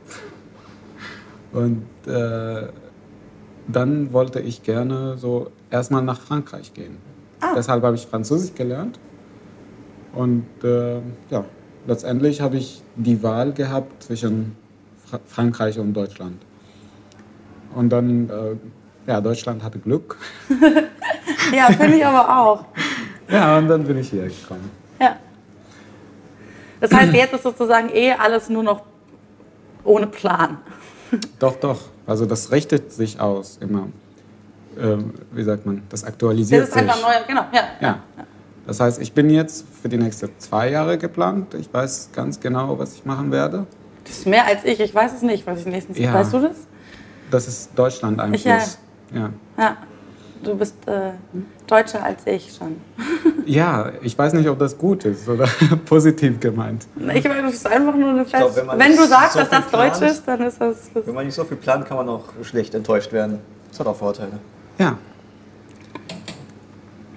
Und 1.52 1.82
äh, 2.06 2.68
dann 3.68 4.12
wollte 4.12 4.40
ich 4.40 4.62
gerne 4.62 5.16
so 5.18 5.50
erstmal 5.70 6.02
nach 6.02 6.20
Frankreich 6.20 6.74
gehen. 6.74 6.98
Ah. 7.40 7.54
Deshalb 7.56 7.82
habe 7.82 7.96
ich 7.96 8.06
Französisch 8.06 8.54
gelernt. 8.54 8.98
Und 10.14 10.46
äh, 10.62 10.96
ja, 11.30 11.44
letztendlich 11.86 12.40
habe 12.40 12.56
ich 12.56 12.82
die 12.96 13.22
Wahl 13.22 13.52
gehabt 13.52 14.02
zwischen 14.02 14.56
Fra 15.04 15.20
Frankreich 15.26 15.78
und 15.78 15.94
Deutschland. 15.94 16.36
Und 17.76 17.90
dann, 17.90 18.30
äh, 18.30 19.10
ja, 19.10 19.20
Deutschland 19.20 19.62
hatte 19.62 19.78
Glück. 19.78 20.16
Ja, 21.54 21.66
finde 21.66 21.96
ich 21.96 22.04
aber 22.04 22.38
auch. 22.38 22.64
Ja, 23.28 23.56
und 23.58 23.68
dann 23.68 23.84
bin 23.84 23.98
ich 23.98 24.10
hier 24.10 24.24
gekommen. 24.24 24.68
Ja. 25.00 25.16
Das 26.80 26.92
heißt, 26.92 27.12
jetzt 27.12 27.34
ist 27.34 27.44
sozusagen 27.44 27.88
eh 27.92 28.12
alles 28.12 28.48
nur 28.48 28.64
noch 28.64 28.82
ohne 29.84 30.08
Plan. 30.08 30.58
Doch, 31.38 31.54
doch. 31.56 31.78
Also 32.04 32.26
das 32.26 32.50
richtet 32.50 32.92
sich 32.92 33.20
aus 33.20 33.58
immer. 33.60 33.88
Ähm, 34.78 35.14
wie 35.30 35.44
sagt 35.44 35.66
man? 35.66 35.82
Das 35.88 36.02
aktualisiert 36.02 36.62
Das 36.62 36.68
ist 36.70 36.74
sich. 36.74 36.82
einfach 36.82 37.00
neu, 37.00 37.14
genau, 37.28 37.44
ja. 37.52 37.62
Ja. 37.80 37.98
Das 38.66 38.80
heißt, 38.80 39.00
ich 39.00 39.12
bin 39.12 39.30
jetzt 39.30 39.64
für 39.80 39.88
die 39.88 39.98
nächsten 39.98 40.30
zwei 40.38 40.70
Jahre 40.70 40.98
geplant. 40.98 41.54
Ich 41.54 41.72
weiß 41.72 42.10
ganz 42.12 42.40
genau, 42.40 42.76
was 42.78 42.94
ich 42.94 43.04
machen 43.04 43.30
werde. 43.30 43.66
Das 44.04 44.18
ist 44.18 44.26
mehr 44.26 44.46
als 44.46 44.64
ich, 44.64 44.80
ich 44.80 44.92
weiß 44.94 45.14
es 45.14 45.22
nicht, 45.22 45.46
was 45.46 45.60
ich 45.60 45.66
nächstens. 45.66 45.98
Ja. 45.98 46.12
Weißt 46.12 46.32
du 46.32 46.40
das? 46.40 46.56
Das 47.30 47.48
ist 47.48 47.70
Deutschland-Einfluss. 47.74 48.78
Ich, 49.10 49.16
ja. 49.16 49.30
Ja. 49.58 49.76
Du 50.42 50.54
bist 50.54 50.76
äh, 50.86 51.12
Deutscher 51.66 52.02
als 52.04 52.26
ich 52.26 52.54
schon. 52.56 52.76
Ja, 53.48 53.92
ich 54.02 54.18
weiß 54.18 54.32
nicht, 54.32 54.48
ob 54.48 54.58
das 54.58 54.76
gut 54.76 55.04
ist 55.04 55.28
oder 55.28 55.46
positiv 55.84 56.40
gemeint. 56.40 56.84
Ich 57.14 57.22
meine, 57.28 57.42
das 57.42 57.54
ist 57.54 57.66
einfach 57.68 57.94
nur 57.94 58.08
eine 58.10 58.24
Fest. 58.24 58.34
glaub, 58.38 58.56
wenn 58.56 58.66
man 58.66 58.76
wenn, 58.76 58.88
nicht 58.90 59.00
du 59.00 59.06
sagst, 59.06 59.34
so 59.34 59.38
dass 59.38 59.50
das 59.50 59.60
viel 59.66 59.68
plant- 59.70 59.94
Deutsch 60.00 60.10
ist, 60.10 60.26
dann 60.26 60.40
ist 60.40 60.60
das. 60.60 60.90
das 60.92 61.06
Wenn 61.06 61.14
man 61.14 61.26
nicht 61.26 61.34
so 61.36 61.44
viel 61.44 61.56
plant, 61.56 61.86
kann 61.86 61.96
man 61.96 62.08
auch 62.08 62.24
schlecht 62.42 62.74
enttäuscht 62.74 63.12
werden. 63.12 63.38
Das 63.70 63.78
hat 63.78 63.86
auch 63.86 63.94
Vorteile. 63.94 64.32
Ja. 64.78 64.98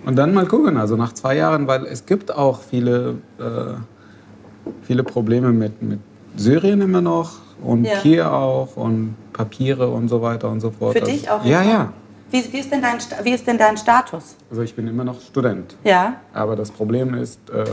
Und 0.06 0.16
dann 0.18 0.36
mal 0.36 0.46
gucken, 0.46 0.78
also 0.78 0.96
nach 0.96 1.14
zwei 1.14 1.36
Jahren, 1.36 1.66
weil 1.66 1.86
es 1.88 2.06
gibt 2.06 2.32
auch 2.32 2.62
viele, 2.62 3.16
äh, 3.40 4.70
viele 4.84 5.04
Probleme 5.04 5.52
mit, 5.52 5.82
mit 5.82 6.00
Syrien 6.36 6.82
immer 6.82 7.02
noch 7.02 7.38
und 7.64 7.84
Ja. 7.86 8.00
hier 8.02 8.32
auch 8.32 8.76
und 8.76 9.16
Papiere 9.34 9.88
und 9.90 10.08
so 10.10 10.22
weiter 10.22 10.50
und 10.50 10.60
so 10.62 10.72
fort. 10.72 10.94
Für 10.94 11.02
Also- 11.02 11.12
dich 11.12 11.30
auch? 11.30 11.44
Ja, 11.46 11.62
ja. 11.64 11.94
Wie, 12.32 12.44
wie, 12.54 12.60
ist 12.60 12.72
denn 12.72 12.82
dein, 12.82 12.98
wie 13.24 13.32
ist 13.32 13.48
denn 13.48 13.58
dein 13.58 13.76
Status? 13.78 14.36
Also 14.52 14.62
ich 14.62 14.76
bin 14.76 14.88
immer 14.88 15.04
noch 15.04 15.20
Student. 15.20 15.76
Ja, 15.84 16.18
Aber 16.34 16.56
das 16.56 16.70
Problem 16.70 17.16
ist, 17.16 17.40
äh, 17.50 17.66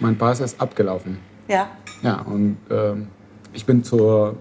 mein 0.00 0.16
Pass 0.18 0.40
ist 0.40 0.60
abgelaufen. 0.60 1.18
ja. 1.48 1.68
Ja, 2.02 2.22
und 2.22 2.56
ähm, 2.70 3.08
ich 3.52 3.66
bin 3.66 3.84
zur 3.84 4.34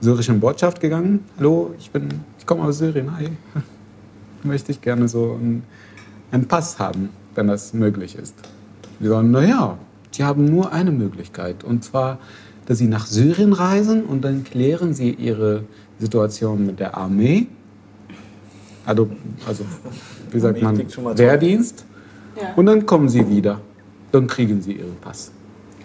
syrischen 0.00 0.40
Botschaft 0.40 0.80
gegangen. 0.80 1.22
Hallo, 1.36 1.74
ich 1.78 1.90
bin, 1.90 2.08
ich 2.38 2.46
komme 2.46 2.62
aus 2.64 2.78
Syrien. 2.78 3.14
Hi. 3.14 3.28
Möchte 4.42 4.72
ich 4.72 4.80
gerne 4.80 5.06
so 5.06 5.32
einen, 5.38 5.64
einen 6.30 6.48
Pass 6.48 6.78
haben, 6.78 7.10
wenn 7.34 7.46
das 7.48 7.74
möglich 7.74 8.14
ist. 8.16 8.34
Die 9.00 9.06
sagen, 9.06 9.30
naja, 9.32 9.76
Sie 10.12 10.24
haben 10.24 10.46
nur 10.46 10.72
eine 10.72 10.90
Möglichkeit. 10.92 11.62
Und 11.62 11.84
zwar, 11.84 12.16
dass 12.68 12.76
Sie 12.76 12.86
nach 12.86 13.06
Syrien 13.06 13.54
reisen 13.54 14.04
und 14.04 14.22
dann 14.22 14.44
klären 14.44 14.92
Sie 14.92 15.10
Ihre 15.10 15.64
Situation 15.98 16.66
mit 16.66 16.78
der 16.78 16.98
Armee. 16.98 17.46
Also, 18.84 19.08
also 19.46 19.64
wie 20.30 20.38
sagt 20.38 20.62
Armee 20.62 20.86
man. 21.02 21.18
Wehrdienst. 21.18 21.86
Ja. 22.36 22.52
Und 22.56 22.66
dann 22.66 22.84
kommen 22.84 23.08
Sie 23.08 23.26
wieder. 23.26 23.62
Dann 24.12 24.26
kriegen 24.26 24.60
Sie 24.60 24.72
Ihren 24.74 24.96
Pass. 24.96 25.32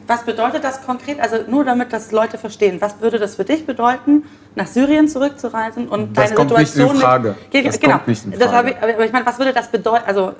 Was 0.07 0.25
bedeutet 0.25 0.65
das 0.65 0.81
konkret? 0.85 1.21
Also 1.21 1.37
nur 1.49 1.63
damit 1.63 1.93
das 1.93 2.11
Leute 2.11 2.37
verstehen. 2.37 2.81
Was 2.81 2.99
würde 2.99 3.17
das 3.17 3.35
für 3.35 3.45
dich 3.45 3.65
bedeuten, 3.65 4.23
nach 4.55 4.67
Syrien 4.67 5.07
zurückzureisen 5.07 5.87
und 5.87 6.17
Das 6.17 6.25
deine 6.25 6.35
kommt 6.35 6.49
nicht 6.51 6.59
in 6.59 6.67
Situation 6.67 6.97
Frage. 6.97 7.35
Mit, 7.53 7.65
Das 7.65 7.79
genau. 7.79 7.93
kommt 7.93 8.07
nicht 8.09 8.25
in 8.25 8.33
Frage. 8.33 8.71
ich, 8.71 8.77
aber 8.77 9.05
ich 9.05 9.13
meine, 9.13 9.25
was 9.25 9.39
würde 9.39 9.53
das 9.53 9.71
bedeuten? 9.71 10.03
Also 10.05 10.33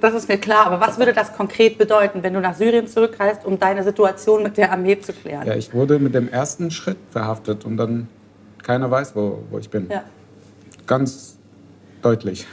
das 0.00 0.14
ist 0.14 0.28
mir 0.28 0.38
klar, 0.38 0.66
aber 0.66 0.80
was 0.80 0.98
würde 0.98 1.12
das 1.12 1.32
konkret 1.34 1.78
bedeuten, 1.78 2.22
wenn 2.22 2.34
du 2.34 2.40
nach 2.40 2.54
Syrien 2.54 2.86
zurückreist, 2.86 3.44
um 3.44 3.58
deine 3.58 3.82
Situation 3.84 4.42
mit 4.42 4.56
der 4.56 4.72
Armee 4.72 4.98
zu 5.00 5.12
klären? 5.12 5.46
Ja, 5.46 5.54
ich 5.54 5.72
wurde 5.72 5.98
mit 5.98 6.14
dem 6.14 6.28
ersten 6.28 6.70
Schritt 6.70 6.98
verhaftet 7.10 7.64
und 7.64 7.76
dann 7.76 8.08
keiner 8.62 8.90
weiß, 8.90 9.14
wo, 9.16 9.42
wo 9.50 9.58
ich 9.58 9.70
bin. 9.70 9.88
Ja. 9.90 10.02
Ganz 10.86 11.36
deutlich. 12.02 12.46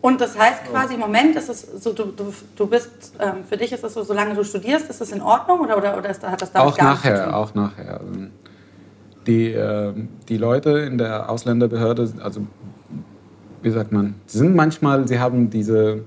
Und 0.00 0.20
das 0.20 0.36
heißt 0.36 0.64
quasi 0.64 0.94
im 0.94 1.00
Moment 1.00 1.36
ist 1.36 1.48
es 1.48 1.60
so, 1.82 1.92
du, 1.92 2.06
du, 2.06 2.32
du 2.56 2.66
bist, 2.66 3.12
ähm, 3.20 3.44
für 3.48 3.56
dich 3.56 3.70
ist 3.72 3.84
es 3.84 3.94
so, 3.94 4.02
solange 4.02 4.34
du 4.34 4.42
studierst, 4.44 4.90
ist 4.90 5.00
es 5.00 5.12
in 5.12 5.20
Ordnung 5.22 5.60
oder, 5.60 5.76
oder, 5.78 5.96
oder 5.96 6.10
ist, 6.10 6.22
hat 6.26 6.42
das 6.42 6.50
damit 6.50 6.72
auch 6.72 6.76
gar 6.76 6.90
nichts 6.90 7.02
zu 7.02 7.08
nachher, 7.10 7.24
tun? 7.24 7.34
auch 7.34 7.54
nachher. 7.54 8.00
Also 8.00 8.06
Die, 9.28 9.52
äh, 9.52 9.94
die 10.28 10.36
Leute 10.38 10.70
in 10.80 10.98
der 10.98 11.30
Ausländerbehörde, 11.30 12.12
also 12.20 12.40
wie 13.62 13.70
sagt 13.70 13.92
man, 13.92 14.16
sie 14.26 14.38
sind 14.38 14.56
manchmal, 14.56 15.06
sie 15.06 15.20
haben 15.20 15.48
diese, 15.50 16.04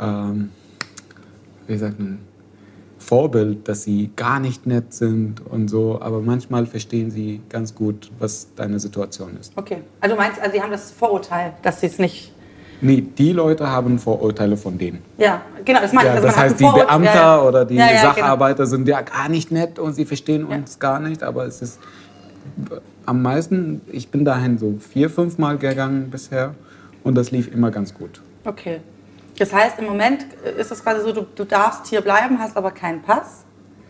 ähm, 0.00 0.50
wie 1.66 1.76
sagt 1.76 1.98
man, 1.98 2.18
Vorbild, 2.98 3.68
dass 3.68 3.84
sie 3.84 4.10
gar 4.16 4.40
nicht 4.40 4.66
nett 4.66 4.92
sind 4.92 5.40
und 5.46 5.68
so, 5.68 5.98
aber 6.02 6.20
manchmal 6.20 6.66
verstehen 6.66 7.10
sie 7.10 7.40
ganz 7.48 7.74
gut, 7.74 8.10
was 8.18 8.48
deine 8.56 8.80
Situation 8.80 9.36
ist. 9.40 9.52
Okay, 9.56 9.78
also 10.00 10.14
du 10.14 10.20
meinst, 10.20 10.40
also 10.40 10.52
sie 10.52 10.60
haben 10.62 10.72
das 10.72 10.90
Vorurteil, 10.90 11.52
dass 11.62 11.80
sie 11.80 11.86
es 11.86 11.98
nicht. 11.98 12.32
Nee, 12.80 13.00
die 13.00 13.32
Leute 13.32 13.68
haben 13.68 13.98
Vorurteile 13.98 14.56
von 14.56 14.78
denen. 14.78 15.00
Ja, 15.16 15.42
genau, 15.64 15.80
das 15.80 15.92
meine 15.92 16.08
Ja, 16.08 16.14
ich. 16.14 16.16
Also 16.18 16.28
das 16.28 16.36
heißt, 16.36 16.60
die 16.60 16.64
Beamter 16.64 17.04
ja, 17.04 17.14
ja. 17.14 17.42
oder 17.42 17.64
die 17.64 17.74
Ja, 17.76 17.86
ja, 17.86 18.00
genau. 18.02 18.14
Sacharbeiter 18.14 18.66
sind 18.66 18.86
ja 18.86 19.00
gar 19.00 19.28
nicht 19.28 19.50
nett 19.50 19.78
und 19.78 19.94
sie 19.94 20.04
verstehen 20.04 20.46
Ja. 20.48 20.56
uns 20.56 20.78
gar 20.78 21.00
nicht. 21.00 21.22
Aber 21.22 21.44
es 21.46 21.60
ist 21.62 21.80
am 23.06 23.22
meisten, 23.22 23.80
ich 23.90 24.10
bin 24.10 24.24
dahin 24.24 24.58
so 24.58 24.74
vier, 24.78 25.10
fünf 25.10 25.38
Mal 25.38 25.58
gegangen 25.58 26.10
bisher 26.10 26.54
und 27.04 27.16
das 27.16 27.30
lief 27.30 27.52
immer 27.52 27.70
ganz 27.70 27.94
gut. 27.94 28.20
Genau. 28.44 28.50
Okay. 28.56 28.80
Das 29.38 29.52
heißt, 29.52 29.78
im 29.78 29.86
Moment 29.86 30.24
ist 30.58 30.70
es 30.72 30.82
quasi 30.82 31.02
so, 31.02 31.12
du, 31.12 31.22
du 31.34 31.44
darfst 31.44 31.86
hier 31.86 32.00
bleiben, 32.00 32.38
hast 32.38 32.56
aber 32.56 32.70
keinen 32.72 33.02
Pass. 33.02 33.44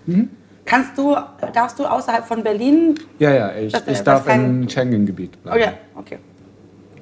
Mhm. 0.07 0.31
Kannst 0.65 0.99
du, 0.99 1.17
darfst 1.55 1.79
du 1.79 1.87
außerhalb 1.87 2.27
von 2.27 2.43
Berlin? 2.43 2.99
Ja, 3.19 3.33
ja, 3.33 3.53
ich, 3.57 3.73
Das- 3.73 3.87
ich 3.87 4.01
darf 4.03 4.27
im 4.29 4.69
Schengen-Gebiet 4.69 5.39
Oh 5.39 5.43
bleiben. 5.45 5.61
ja, 5.61 5.73
okay. 5.95 6.19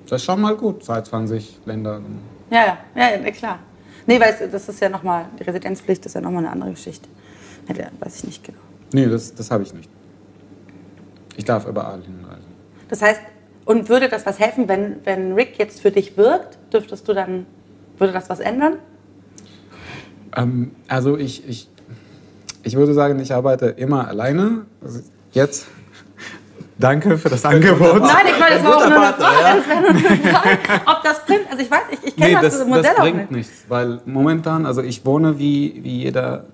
Das 0.08 0.20
ist 0.20 0.24
schon 0.26 0.40
mal 0.40 0.54
gut, 0.56 0.84
seit 0.84 1.06
20 1.06 1.58
Ländern. 1.64 2.04
Ja, 2.50 2.78
ja, 2.94 3.16
ja, 3.16 3.30
klar. 3.32 3.58
Nee, 4.06 4.20
weil 4.20 4.36
es, 4.40 4.50
das 4.52 4.68
ist 4.68 4.80
ja 4.80 4.88
nochmal, 4.88 5.24
die 5.36 5.42
Residenzpflicht 5.42 6.06
ist 6.06 6.14
ja 6.14 6.20
nochmal 6.20 6.44
eine 6.44 6.52
andere 6.52 6.70
Geschichte. 6.70 7.08
Ja, 7.76 7.86
weiß 7.98 8.16
ich 8.18 8.24
nicht 8.24 8.44
genau. 8.44 8.58
Nee, 8.92 9.06
das, 9.06 9.34
das 9.34 9.50
habe 9.50 9.64
ich 9.64 9.74
nicht. 9.74 9.90
Ich 11.36 11.44
darf 11.44 11.66
überall 11.66 12.00
hinreisen. 12.02 12.46
Das 12.88 13.02
heißt, 13.02 13.20
und 13.64 13.88
würde 13.88 14.08
das 14.08 14.24
was 14.24 14.38
helfen, 14.38 14.68
wenn, 14.68 15.04
wenn 15.04 15.32
Rick 15.32 15.58
jetzt 15.58 15.80
für 15.80 15.90
dich 15.90 16.16
wirkt? 16.16 16.56
Dürftest 16.72 17.08
du 17.08 17.14
dann, 17.14 17.46
würde 17.98 18.12
das 18.12 18.28
was 18.30 18.40
ändern? 18.40 18.74
Ähm, 20.36 20.72
also 20.88 21.16
ich, 21.16 21.48
ich, 21.48 21.68
ich 22.62 22.76
würde 22.76 22.94
sagen, 22.94 23.18
ich 23.20 23.32
arbeite 23.32 23.66
immer 23.66 24.08
alleine. 24.08 24.66
Also 24.82 25.00
jetzt, 25.32 25.66
danke 26.78 27.16
für 27.18 27.28
das 27.28 27.44
Angebot. 27.44 28.00
Nein, 28.02 28.26
ich 28.32 28.38
meine, 28.38 28.54
das 28.56 28.64
war 28.64 28.76
auch 28.76 28.88
nur 28.88 29.00
eine 29.00 29.14
Frage. 29.14 29.42
ja. 29.42 29.56
Das 29.56 29.68
wäre 29.68 29.80
nur 29.80 29.90
eine 29.90 30.18
Frage, 30.18 30.58
ob 30.86 31.02
das 31.02 31.24
bringt. 31.26 31.50
Also 31.50 31.62
ich 31.62 31.70
weiß, 31.70 31.80
ich, 31.92 32.04
ich 32.04 32.16
kenne 32.16 32.34
Nee, 32.34 32.38
das, 32.42 32.58
das, 32.58 32.66
Modell 32.68 32.82
das 32.82 32.96
auch 32.96 33.00
bringt 33.02 33.16
nicht. 33.16 33.30
nichts, 33.32 33.64
weil 33.68 34.00
momentan, 34.04 34.66
also 34.66 34.82
ich 34.82 35.04
wohne 35.06 35.38
wie, 35.38 35.80
wie 35.82 36.02
jeder, 36.02 36.46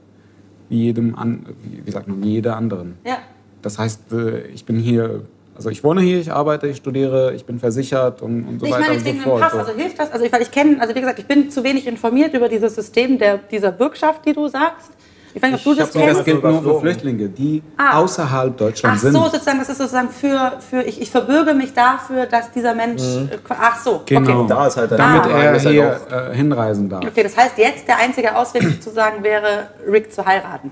wie 0.68 0.84
jedem, 0.84 1.14
an, 1.16 1.46
wie, 1.62 1.84
wie 1.86 1.90
sagt 1.90 2.08
man, 2.08 2.22
wie 2.22 2.34
jeder 2.34 2.56
anderen. 2.56 2.96
Ja. 3.04 3.18
Das 3.62 3.78
heißt, 3.78 4.12
äh, 4.12 4.42
ich 4.48 4.64
bin 4.64 4.78
hier, 4.78 5.22
also 5.54 5.70
ich 5.70 5.82
wohne 5.84 6.00
hier, 6.00 6.18
ich 6.20 6.32
arbeite, 6.32 6.66
ich 6.66 6.76
studiere, 6.78 7.32
ich 7.34 7.44
bin 7.44 7.58
versichert 7.58 8.22
und, 8.22 8.44
und 8.48 8.60
so 8.60 8.66
ich 8.66 8.72
weiter 8.72 8.80
meine 8.88 8.98
und 8.98 9.06
jetzt 9.06 9.16
so 9.18 9.22
fort. 9.30 9.40
Pass, 9.42 9.52
So. 9.52 9.58
also 9.58 9.72
hilft 9.72 9.98
das? 9.98 10.10
Also 10.12 10.24
ich, 10.24 10.32
weil 10.32 10.42
ich 10.42 10.50
kenne, 10.50 10.80
also 10.80 10.94
wie 10.94 11.00
gesagt, 11.00 11.18
ich 11.18 11.26
bin 11.26 11.50
zu 11.50 11.62
wenig 11.64 11.86
informiert 11.86 12.34
über 12.34 12.48
dieses 12.48 12.74
System 12.74 13.18
der, 13.18 13.38
dieser 13.38 13.72
Bürgschaft, 13.72 14.24
die 14.26 14.32
du 14.32 14.48
sagst. 14.48 14.90
Ich 15.34 15.42
weiß 15.42 15.50
nicht, 15.52 15.60
ob 15.60 15.64
du 15.64 15.72
Ich 15.72 15.78
das 15.78 15.92
kennst. 15.92 16.18
das 16.18 16.24
gilt 16.26 16.42
nur 16.44 16.62
für. 16.62 16.80
Flüchtlinge, 16.80 17.28
die 17.30 17.62
Ah. 17.78 17.98
außerhalb 18.00 18.52
Ach 18.52 18.56
Deutschlands 18.58 19.00
so, 19.00 19.10
sind. 19.10 19.22
sozusagen, 19.32 19.58
das 19.60 19.68
ist 19.70 19.78
sozusagen 19.78 20.10
für, 20.10 20.52
für 20.68 20.82
ich, 20.82 21.00
ich 21.00 21.10
verbürge 21.10 21.54
mich 21.54 21.72
dafür, 21.72 22.26
dass 22.26 22.50
dieser 22.52 22.74
Mensch. 22.74 23.00
äh, 23.02 23.38
Ach 23.48 23.78
so, 23.82 24.02
Genau. 24.04 24.40
okay. 24.40 24.46
Da 24.50 24.66
ist 24.66 24.76
halt 24.76 24.90
Damit 24.92 25.22
Ah. 25.24 25.42
er 25.42 25.54
ist 25.56 25.64
halt 25.64 25.74
hier 25.74 26.00
auch- 26.06 26.30
äh, 26.30 26.34
hinreisen 26.36 26.90
darf. 26.90 27.02
Okay, 27.06 27.22
das 27.22 27.34
heißt, 27.34 27.56
jetzt 27.56 27.88
der 27.88 27.96
einzige 27.96 28.36
Ausweg 28.36 28.62
sozusagen 28.80 29.22
wäre, 29.24 29.68
Rick 29.90 30.12
zu 30.12 30.22
heiraten. 30.26 30.70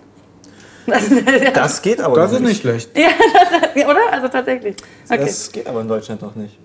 Das 1.54 1.82
geht 1.82 2.00
aber 2.00 2.16
Das 2.16 2.32
ist 2.32 2.40
nicht 2.40 2.62
schlecht. 2.62 2.90
Ja, 2.96 3.08
oder? 3.88 4.00
Also 4.12 4.28
tatsächlich. 4.28 4.76
Okay. 5.08 5.24
Das 5.24 5.52
geht 5.52 5.66
aber 5.66 5.80
in 5.82 5.88
Deutschland 5.88 6.22
noch 6.22 6.34
nicht. 6.34 6.56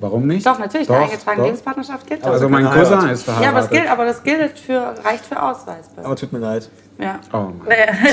Warum 0.00 0.26
nicht? 0.26 0.46
Doch, 0.46 0.58
natürlich, 0.58 0.86
Doch, 0.86 0.94
eine 0.94 1.04
eingetragene 1.04 1.36
doch. 1.36 1.44
Lebenspartnerschaft 1.44 2.06
gilt. 2.06 2.24
Also 2.24 2.48
mein 2.48 2.64
Cousin 2.70 3.08
ist 3.10 3.24
verheiratet. 3.24 3.44
ja, 3.44 3.50
aber 3.50 3.60
das 3.60 3.70
gilt, 3.70 3.90
aber 3.90 4.04
das 4.06 4.22
gilt 4.22 4.58
für, 4.58 4.94
reicht 5.04 5.26
für 5.26 5.42
Ausweis. 5.42 5.84
Aber 6.02 6.16
tut 6.16 6.32
mir 6.32 6.38
leid. 6.38 6.70
Ja. 6.98 7.18
Oh 7.32 7.36
Mann. 7.36 7.60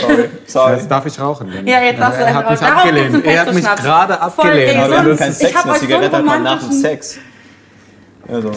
Sorry. 0.01 0.29
Sorry. 0.47 0.73
Jetzt 0.73 0.91
darf 0.91 1.05
ich 1.05 1.17
rauchen. 1.19 1.49
denn- 1.51 1.65
Ja, 1.65 1.81
jetzt 1.81 1.99
darfst 1.99 2.19
du 2.19 2.23
er 2.25 2.33
hat 2.33 2.49
mich 2.49 2.61
abgelehnt. 2.61 3.25
Er 3.25 3.39
hat 3.41 3.53
mich 3.53 3.63
gerade 3.63 4.21
abgelehnt. 4.21 4.77
Aber 4.79 4.89
wir 4.89 4.97
haben 4.97 5.17
keinen 5.17 5.31
ich 5.31 5.37
Sex, 5.37 5.65
eine 5.65 5.73
Zigarette 5.75 6.17
hat 6.17 6.25
man 6.25 6.43
nach 6.43 6.59
dem 6.61 6.71
Sex. 6.73 7.17
Also. 8.27 8.51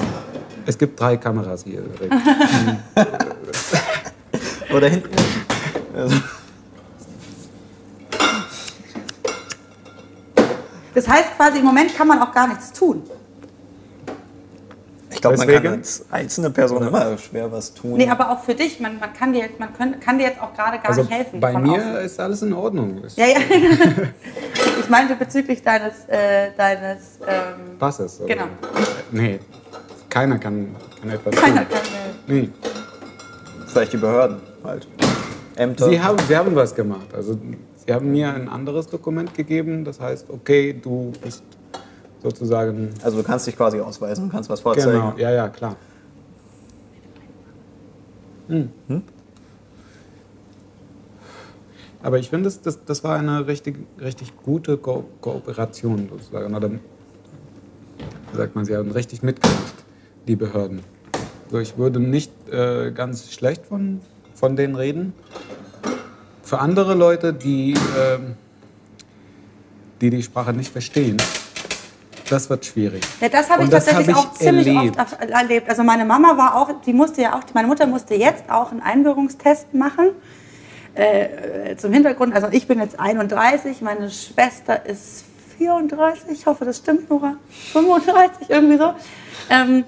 Es 0.67 0.77
gibt 0.77 0.99
drei 1.01 1.17
Kameras 1.17 1.63
hier. 1.65 1.83
Oder 4.75 4.89
hinten. 4.89 5.09
Also. 5.97 6.17
Das 10.95 11.09
heißt 11.09 11.37
quasi, 11.37 11.59
im 11.59 11.65
Moment 11.65 11.95
kann 11.97 12.09
man 12.09 12.21
auch 12.21 12.33
gar 12.33 12.49
nichts 12.49 12.73
tun. 12.73 13.03
Ich 15.13 15.21
glaube, 15.21 15.37
man 15.39 15.49
kann 15.49 15.67
als 15.67 16.05
einzelne 16.11 16.51
Person 16.51 16.87
immer 16.87 17.19
schwer 17.19 17.51
was 17.51 17.75
tun. 17.75 17.95
Nee, 17.97 18.09
aber 18.09 18.31
auch 18.31 18.43
für 18.43 18.55
dich, 18.55 18.79
man, 18.81 18.99
man, 19.01 19.13
kann, 19.13 19.33
dir 19.33 19.41
jetzt, 19.41 19.59
man 19.59 19.73
können, 19.75 19.99
kann 19.99 20.19
dir 20.19 20.25
jetzt 20.29 20.41
auch 20.41 20.55
gerade 20.55 20.79
gar 20.79 20.89
Also 20.91 21.03
nicht 21.03 21.13
helfen. 21.13 21.41
bei 21.41 21.53
von 21.53 21.63
mir 21.63 21.79
außen. 21.79 21.97
ist 21.97 22.21
alles 22.21 22.43
in 22.43 22.53
Ordnung. 22.53 23.03
Ja, 23.17 23.27
ja. 23.27 23.39
ich 24.81 24.89
meinte 24.89 25.17
bezüglich 25.17 25.63
deines, 25.63 26.05
äh, 26.09 26.53
deines 26.57 27.19
ähm, 27.27 27.77
Passes. 27.79 28.21
oder? 28.21 28.35
Genau. 28.35 28.47
Nee, 29.11 29.41
keiner 30.09 30.39
kann, 30.39 30.77
kann 31.01 31.11
etwas 31.11 31.35
keiner 31.35 31.69
tun. 31.69 31.79
kann, 31.79 32.33
äh, 32.33 32.33
Nee. 32.33 32.49
Vielleicht 33.67 33.93
die 33.93 33.97
Behörden 33.99 34.41
halt. 34.65 34.87
Ämter. 35.57 35.89
Sie 35.89 36.01
haben, 36.01 36.19
sie 36.27 36.37
haben 36.37 36.55
was 36.55 36.75
gemacht. 36.75 37.07
Also 37.15 37.37
sie 37.85 37.93
haben 37.93 38.11
mir 38.11 38.33
ein 38.33 38.49
anderes 38.49 38.87
Dokument 38.87 39.35
gegeben. 39.35 39.85
Das 39.85 40.01
heißt, 40.01 40.31
okay, 40.31 40.73
du 40.73 41.13
bist 41.23 41.43
sozusagen... 42.23 42.91
also 43.03 43.19
du 43.19 43.23
kannst 43.23 43.47
dich 43.47 43.57
quasi 43.57 43.81
ausweisen, 43.81 44.27
du 44.27 44.31
kannst 44.31 44.51
was 44.51 44.61
vorzeigen. 44.61 44.93
Genau, 44.93 45.15
ja, 45.17 45.31
ja, 45.31 45.49
klar. 45.49 45.77
Hm. 48.49 48.71
Aber 52.03 52.19
ich 52.19 52.31
finde, 52.31 52.45
das, 52.45 52.61
das, 52.63 52.85
das 52.85 53.05
war 53.05 53.19
eine 53.19 53.47
richtig, 53.47 53.77
richtig 54.01 54.33
gute 54.43 54.77
Ko 54.77 55.05
Kooperation 55.21 56.09
sozusagen. 56.11 56.55
Oder, 56.55 56.71
sagt 58.35 58.55
man, 58.55 58.65
sie 58.65 58.77
haben 58.77 58.91
richtig 58.91 59.23
mitgemacht. 59.23 59.85
die 60.27 60.37
Behörden. 60.37 60.81
Also 61.47 61.59
ich 61.59 61.77
würde 61.77 62.01
nicht 62.01 62.33
äh, 62.51 62.93
ganz 62.93 63.33
schlecht 63.33 63.67
von, 63.67 64.01
von 64.35 64.57
denen 64.57 64.77
reden. 64.77 65.13
Für 66.51 66.59
andere 66.59 66.95
Leute, 66.95 67.33
die, 67.33 67.75
ähm, 67.97 68.35
die 70.01 70.11
die 70.11 70.21
Sprache 70.21 70.53
nicht 70.53 70.73
verstehen, 70.73 71.17
das 72.29 72.51
wird 72.51 72.67
schwierig. 72.67 73.03
Ja, 73.21 73.29
das 73.29 73.49
habe 73.49 73.63
ich 73.63 73.71
das 73.71 73.85
tatsächlich 73.85 74.17
hab 74.17 74.25
ich 74.25 74.31
auch 74.31 74.35
ziemlich 74.35 74.67
erlebt. 74.67 74.99
oft 74.99 75.21
erlebt. 75.21 75.69
Also 75.69 75.85
meine 75.85 76.05
Mama 76.05 76.37
war 76.37 76.57
auch, 76.57 76.71
die 76.85 76.93
musste 76.93 77.23
ja 77.23 77.39
auch, 77.39 77.43
meine 77.55 77.69
Mutter 77.69 77.87
musste 77.87 78.17
jetzt 78.17 78.51
auch 78.51 78.73
einen 78.73 78.83
Einbürgerungstest 78.83 79.75
machen. 79.75 80.09
Äh, 80.97 81.77
zum 81.77 81.93
Hintergrund, 81.93 82.35
also 82.35 82.49
ich 82.51 82.67
bin 82.67 82.81
jetzt 82.81 82.99
31, 82.99 83.81
meine 83.81 84.11
Schwester 84.11 84.85
ist 84.85 85.27
34, 85.59 86.31
ich 86.33 86.47
hoffe, 86.47 86.65
das 86.65 86.79
stimmt, 86.79 87.09
Nora, 87.09 87.37
35, 87.75 88.51
irgendwie 88.51 88.77
so. 88.77 88.93
Ähm, 89.51 89.85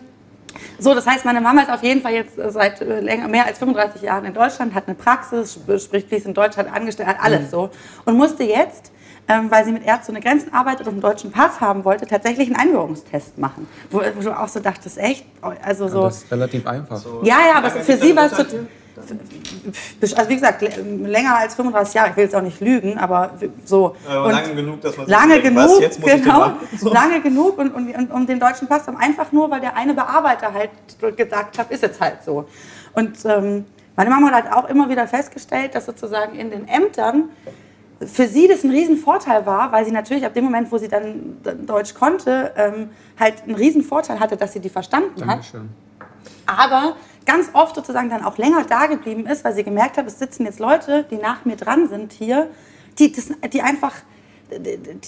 so, 0.79 0.95
das 0.95 1.07
heißt, 1.07 1.25
meine 1.25 1.41
Mama 1.41 1.63
ist 1.63 1.71
auf 1.71 1.83
jeden 1.83 2.01
Fall 2.03 2.13
jetzt 2.13 2.37
seit 2.37 2.81
äh, 2.81 3.01
länger, 3.01 3.29
mehr 3.29 3.47
als 3.47 3.59
35 3.59 4.03
Jahren 4.03 4.25
in 4.25 4.35
Deutschland, 4.35 4.75
hat 4.75 4.85
eine 4.87 4.95
Praxis, 4.95 5.55
sp- 5.59 5.79
spricht 5.79 6.09
fließend 6.09 6.37
Deutsch, 6.37 6.57
hat 6.57 6.73
angestellt, 6.73 7.09
hat 7.09 7.19
alles 7.21 7.51
so. 7.51 7.71
Und 8.05 8.17
musste 8.17 8.43
jetzt, 8.45 8.91
ähm, 9.29 9.51
weil 9.51 9.65
sie 9.65 9.73
mit 9.73 9.85
Ärzte 9.87 10.11
ohne 10.13 10.21
Grenzen 10.21 10.53
arbeitet 10.53 10.87
und 10.87 10.95
einen 10.95 11.01
deutschen 11.01 11.31
Pass 11.31 11.61
haben 11.61 11.85
wollte, 11.85 12.07
tatsächlich 12.07 12.49
einen 12.49 12.57
Einbürgerungstest 12.57 13.39
machen. 13.39 13.69
Wo, 13.91 14.01
wo 14.17 14.21
du 14.21 14.37
auch 14.39 14.49
so 14.49 14.61
dachtest, 14.61 14.99
echt? 14.99 15.25
Also 15.65 15.89
so. 15.89 16.03
Das 16.05 16.25
ist 16.25 16.33
relativ 16.33 16.67
einfach. 16.67 17.01
Ja, 17.23 17.37
ja, 17.47 17.55
aber 17.59 17.71
für 17.71 17.97
sie 17.97 18.15
war 18.17 18.27
es 18.27 18.33
so. 18.37 18.43
Also 18.97 20.29
wie 20.29 20.35
gesagt, 20.35 20.63
länger 20.63 21.37
als 21.37 21.55
35 21.55 21.95
Jahre, 21.95 22.11
ich 22.11 22.17
will 22.17 22.25
jetzt 22.25 22.35
auch 22.35 22.43
nicht 22.43 22.61
lügen, 22.61 22.99
aber 22.99 23.33
so. 23.65 23.97
Aber 24.09 24.27
Und 24.27 24.33
lange 24.33 24.55
genug, 24.55 24.81
dass 24.81 24.97
man 24.97 25.07
sich 25.07 25.15
lange 25.15 25.41
denkt, 25.41 25.57
was, 25.57 25.67
genug, 25.67 25.81
jetzt 25.83 26.01
muss 26.01 26.09
ich 26.09 26.15
den 26.15 26.25
genau, 26.25 26.39
machen? 26.39 26.57
So. 26.79 26.93
lange 26.93 27.21
genug 27.21 27.59
und, 27.59 27.75
und, 27.75 27.95
und 27.95 28.11
um 28.11 28.27
den 28.27 28.41
deutschen 28.41 28.69
Pass 28.69 28.87
haben, 28.87 28.97
einfach 28.97 29.33
nur, 29.33 29.51
weil 29.51 29.61
der 29.61 29.77
eine 29.77 29.95
Bearbeiter 29.95 30.53
halt 30.53 30.71
gesagt 31.17 31.59
hat, 31.59 31.71
ist 31.71 31.83
jetzt 31.83 32.01
halt 32.01 32.23
so. 32.25 32.47
Und 32.95 33.17
ähm, 33.25 33.65
meine 33.97 34.11
Mama 34.11 34.29
hat 34.29 34.45
halt 34.45 34.53
auch 34.53 34.69
immer 34.69 34.89
wieder 34.89 35.07
festgestellt, 35.07 35.75
dass 35.75 35.87
sozusagen 35.87 36.37
in 36.39 36.51
den 36.51 36.67
Ämtern 36.69 37.31
für 38.07 38.27
sie 38.27 38.49
das 38.49 38.65
ein 38.65 38.71
Riesenvorteil 38.71 39.47
war, 39.47 39.73
weil 39.73 39.85
sie 39.85 39.93
natürlich 39.93 40.25
ab 40.25 40.35
dem 40.35 40.45
Moment, 40.45 40.73
wo 40.73 40.79
sie 40.79 40.89
dann 40.89 41.37
Deutsch 41.67 41.95
konnte, 41.95 42.53
ähm, 42.57 42.91
halt 43.19 43.43
einen 43.45 43.55
Riesenvorteil 43.55 44.19
hatte, 44.21 44.37
dass 44.37 44.53
sie 44.53 44.61
die 44.61 44.69
verstanden 44.69 45.21
hat 45.23 45.29
Dankeschön. 45.29 45.69
aber 46.47 46.97
ganz 47.27 47.51
oft 47.53 47.75
sozusagen 47.77 48.11
dann 48.11 48.25
auch 48.25 48.39
länger 48.39 48.65
da 48.69 48.87
geblieben 48.87 49.27
ist, 49.27 49.45
weil 49.45 49.55
sie 49.55 49.65
gemerkt 49.65 49.97
hat, 49.97 50.07
es 50.07 50.19
sitzen 50.19 50.45
jetzt 50.45 50.61
Leute, 50.61 51.05
die 51.11 51.17
nach 51.17 51.45
mir 51.45 51.57
dran 51.57 51.89
sind 51.89 52.13
hier, 52.13 52.49
die, 52.99 53.13
das, 53.13 53.31
die 53.53 53.63
einfach 53.63 53.93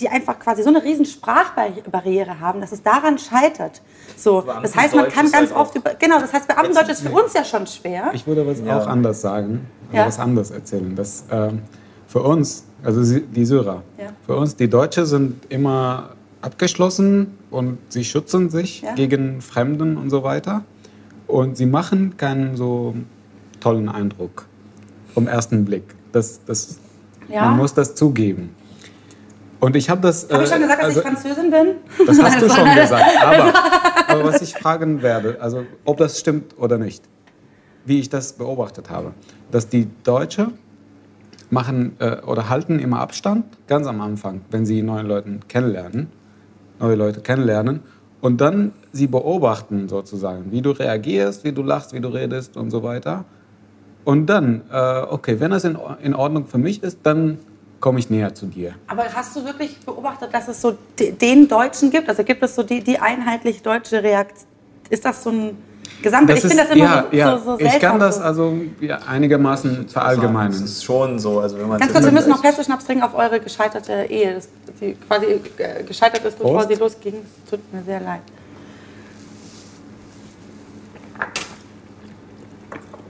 die 0.01 0.09
einfach 0.09 0.39
quasi 0.39 0.63
so 0.63 0.71
eine 0.71 0.83
riesen 0.83 1.05
Sprachbarriere 1.05 2.41
haben, 2.41 2.63
dass 2.63 2.73
es 2.73 2.83
daran 2.83 3.19
scheitert. 3.19 3.83
So, 4.17 4.41
das 4.41 4.75
heißt, 4.75 4.95
man 4.95 5.09
kann 5.11 5.27
ist 5.27 5.33
ganz 5.33 5.51
halt 5.51 5.61
oft 5.61 5.77
über, 5.77 5.93
genau, 5.99 6.19
das 6.19 6.33
heißt, 6.33 6.49
Beamtendeutsch 6.49 6.89
ist 6.89 7.03
für 7.03 7.11
uns 7.13 7.35
ja 7.35 7.45
schon 7.45 7.67
schwer. 7.67 8.11
Ich 8.15 8.27
würde 8.27 8.47
was 8.47 8.61
Ja. 8.61 8.79
auch 8.81 8.87
anders 8.87 9.21
sagen, 9.21 9.69
also 9.89 9.97
Ja. 9.99 10.07
was 10.07 10.19
anderes 10.19 10.51
erzählen. 10.51 10.95
Das, 10.97 11.25
ähm, 11.31 11.61
für 12.07 12.23
uns, 12.23 12.65
also 12.83 13.03
die 13.21 13.45
Syrer, 13.45 13.83
Ja. 13.99 14.07
für 14.25 14.37
uns, 14.37 14.57
die 14.57 14.69
Deutsche 14.69 15.05
sind 15.05 15.45
immer 15.51 16.11
abgeschlossen 16.41 17.37
und 17.51 17.79
sie 17.89 18.05
schützen 18.05 18.51
sich 18.51 18.83
Ja. 18.83 18.95
gegen 18.95 19.41
Fremden 19.43 19.97
und 19.97 20.11
so 20.11 20.23
weiter. 20.23 20.63
Und 21.35 21.57
sie 21.57 21.67
machen 21.67 22.17
keinen 22.17 22.57
so 22.57 22.95
tollen 23.59 23.89
Eindruck 23.89 24.47
vom 25.15 25.27
ersten 25.27 25.65
Blick. 25.65 25.83
Das, 26.13 26.45
das, 26.45 26.79
Ja. 27.29 27.47
Man 27.47 27.57
muss 27.57 27.75
das 27.75 27.97
zugeben. 27.97 28.55
Und 29.59 29.75
ich 29.75 29.91
habe 29.91 30.01
das. 30.01 30.29
Habe 30.31 30.45
ich 30.45 30.49
schon 30.49 30.59
äh, 30.59 30.63
gesagt, 30.63 30.79
dass 30.83 30.87
also- 30.87 31.01
ich 31.01 31.07
Französin 31.07 31.51
bin? 31.51 31.67
das 32.07 32.23
hast 32.23 32.41
du 32.41 32.49
schon 32.55 32.75
gesagt. 32.77 33.05
Aber, 33.25 33.53
aber 34.07 34.25
was 34.25 34.43
ich 34.43 34.55
fragen 34.55 35.03
werde, 35.03 35.39
also 35.41 35.65
ob 35.85 35.97
das 35.97 36.21
stimmt 36.21 36.57
oder 36.57 36.79
nicht, 36.79 37.03
wie 37.85 37.99
ich 37.99 38.09
das 38.09 38.35
beobachtet 38.35 38.89
habe, 38.89 39.13
dass 39.51 39.69
die 39.69 39.89
Deutsche 40.05 40.53
machen 41.51 41.97
äh, 41.99 42.21
oder 42.21 42.49
halten 42.49 42.79
immer 42.79 43.01
Abstand 43.01 43.47
ganz 43.67 43.89
am 43.89 44.01
Anfang, 44.01 44.43
wenn 44.53 44.65
sie 44.67 44.83
neue 44.83 45.03
Leute 45.03 45.41
kennenlernen, 45.49 46.11
neue 46.79 46.95
Leute 46.95 47.23
kennenlernen 47.23 47.81
und 48.25 48.41
dann 48.41 48.73
sie 48.91 49.07
beobachten 49.07 49.87
sozusagen, 49.87 50.51
wie 50.51 50.63
du 50.63 50.71
reagierst, 50.71 51.45
wie 51.45 51.53
du 51.53 51.63
lachst, 51.63 51.93
wie 51.93 52.01
du 52.01 52.09
redest 52.09 52.57
und 52.57 52.71
so 52.71 52.83
weiter. 52.83 53.27
Und 54.07 54.25
dann, 54.27 54.63
äh, 54.73 55.03
okay, 55.11 55.41
wenn 55.41 55.51
das 55.51 55.65
in, 55.65 55.77
in 56.03 56.15
Ordnung 56.15 56.47
für 56.47 56.57
mich 56.57 56.83
ist, 56.83 57.01
dann 57.03 57.39
komme 57.81 57.99
ich 57.99 58.09
näher 58.09 58.35
zu 58.35 58.47
dir. 58.47 58.77
Aber 58.87 59.05
hast 59.05 59.37
du 59.37 59.45
wirklich 59.45 59.79
beobachtet, 59.85 60.33
dass 60.33 60.49
es 60.49 60.59
so 60.63 60.75
de- 60.99 61.13
den 61.13 61.49
Deutschen 61.49 61.91
gibt? 61.91 62.09
Also 62.09 62.25
gibt 62.25 62.43
es 62.43 62.55
so 62.55 62.63
die, 62.63 62.81
die 62.83 62.99
einheitlich 62.99 63.61
deutsche 63.61 64.03
Reaktion? 64.03 64.49
Ist 64.89 65.05
das 65.05 65.23
so 65.23 65.29
ein 65.31 65.59
Gesamtbild? 66.05 66.39
Ich 66.39 66.45
finde 66.47 66.63
das 66.63 66.73
immer 66.73 66.85
ja, 66.85 67.07
so, 67.11 67.17
ja. 67.17 67.39
so, 67.39 67.45
so 67.45 67.57
seltsam. 67.57 67.67
Ich 67.67 67.81
kann 67.81 67.99
das 67.99 68.17
so. 68.17 68.23
also 68.23 68.57
ja, 68.81 68.99
einigermaßen 69.09 69.85
Das 69.85 69.93
verallgemeinern. 69.93 70.65
ist 70.65 70.85
schon 70.85 71.19
so. 71.19 71.41
Also 71.41 71.59
wenn 71.59 71.69
man 71.69 71.81
Ganz 71.81 71.93
kurz, 71.93 72.05
wir 72.05 72.13
müssen 72.13 72.31
noch 72.31 72.43
Pfefferschnaps 72.43 72.85
trinken 72.85 73.03
auf 73.03 73.15
eure 73.15 73.41
gescheiterte 73.41 74.07
Ehe, 74.09 74.35
das, 74.35 74.49
die 74.81 74.95
quasi 74.95 75.27
äh, 75.59 75.83
gescheitert 75.83 76.25
ist, 76.25 76.39
bevor 76.39 76.59
Prost. 76.59 76.69
sie 76.69 76.75
losging. 76.75 77.15
Es 77.15 77.51
tut 77.51 77.73
mir 77.73 77.83
sehr 77.83 78.01
leid. 78.01 78.21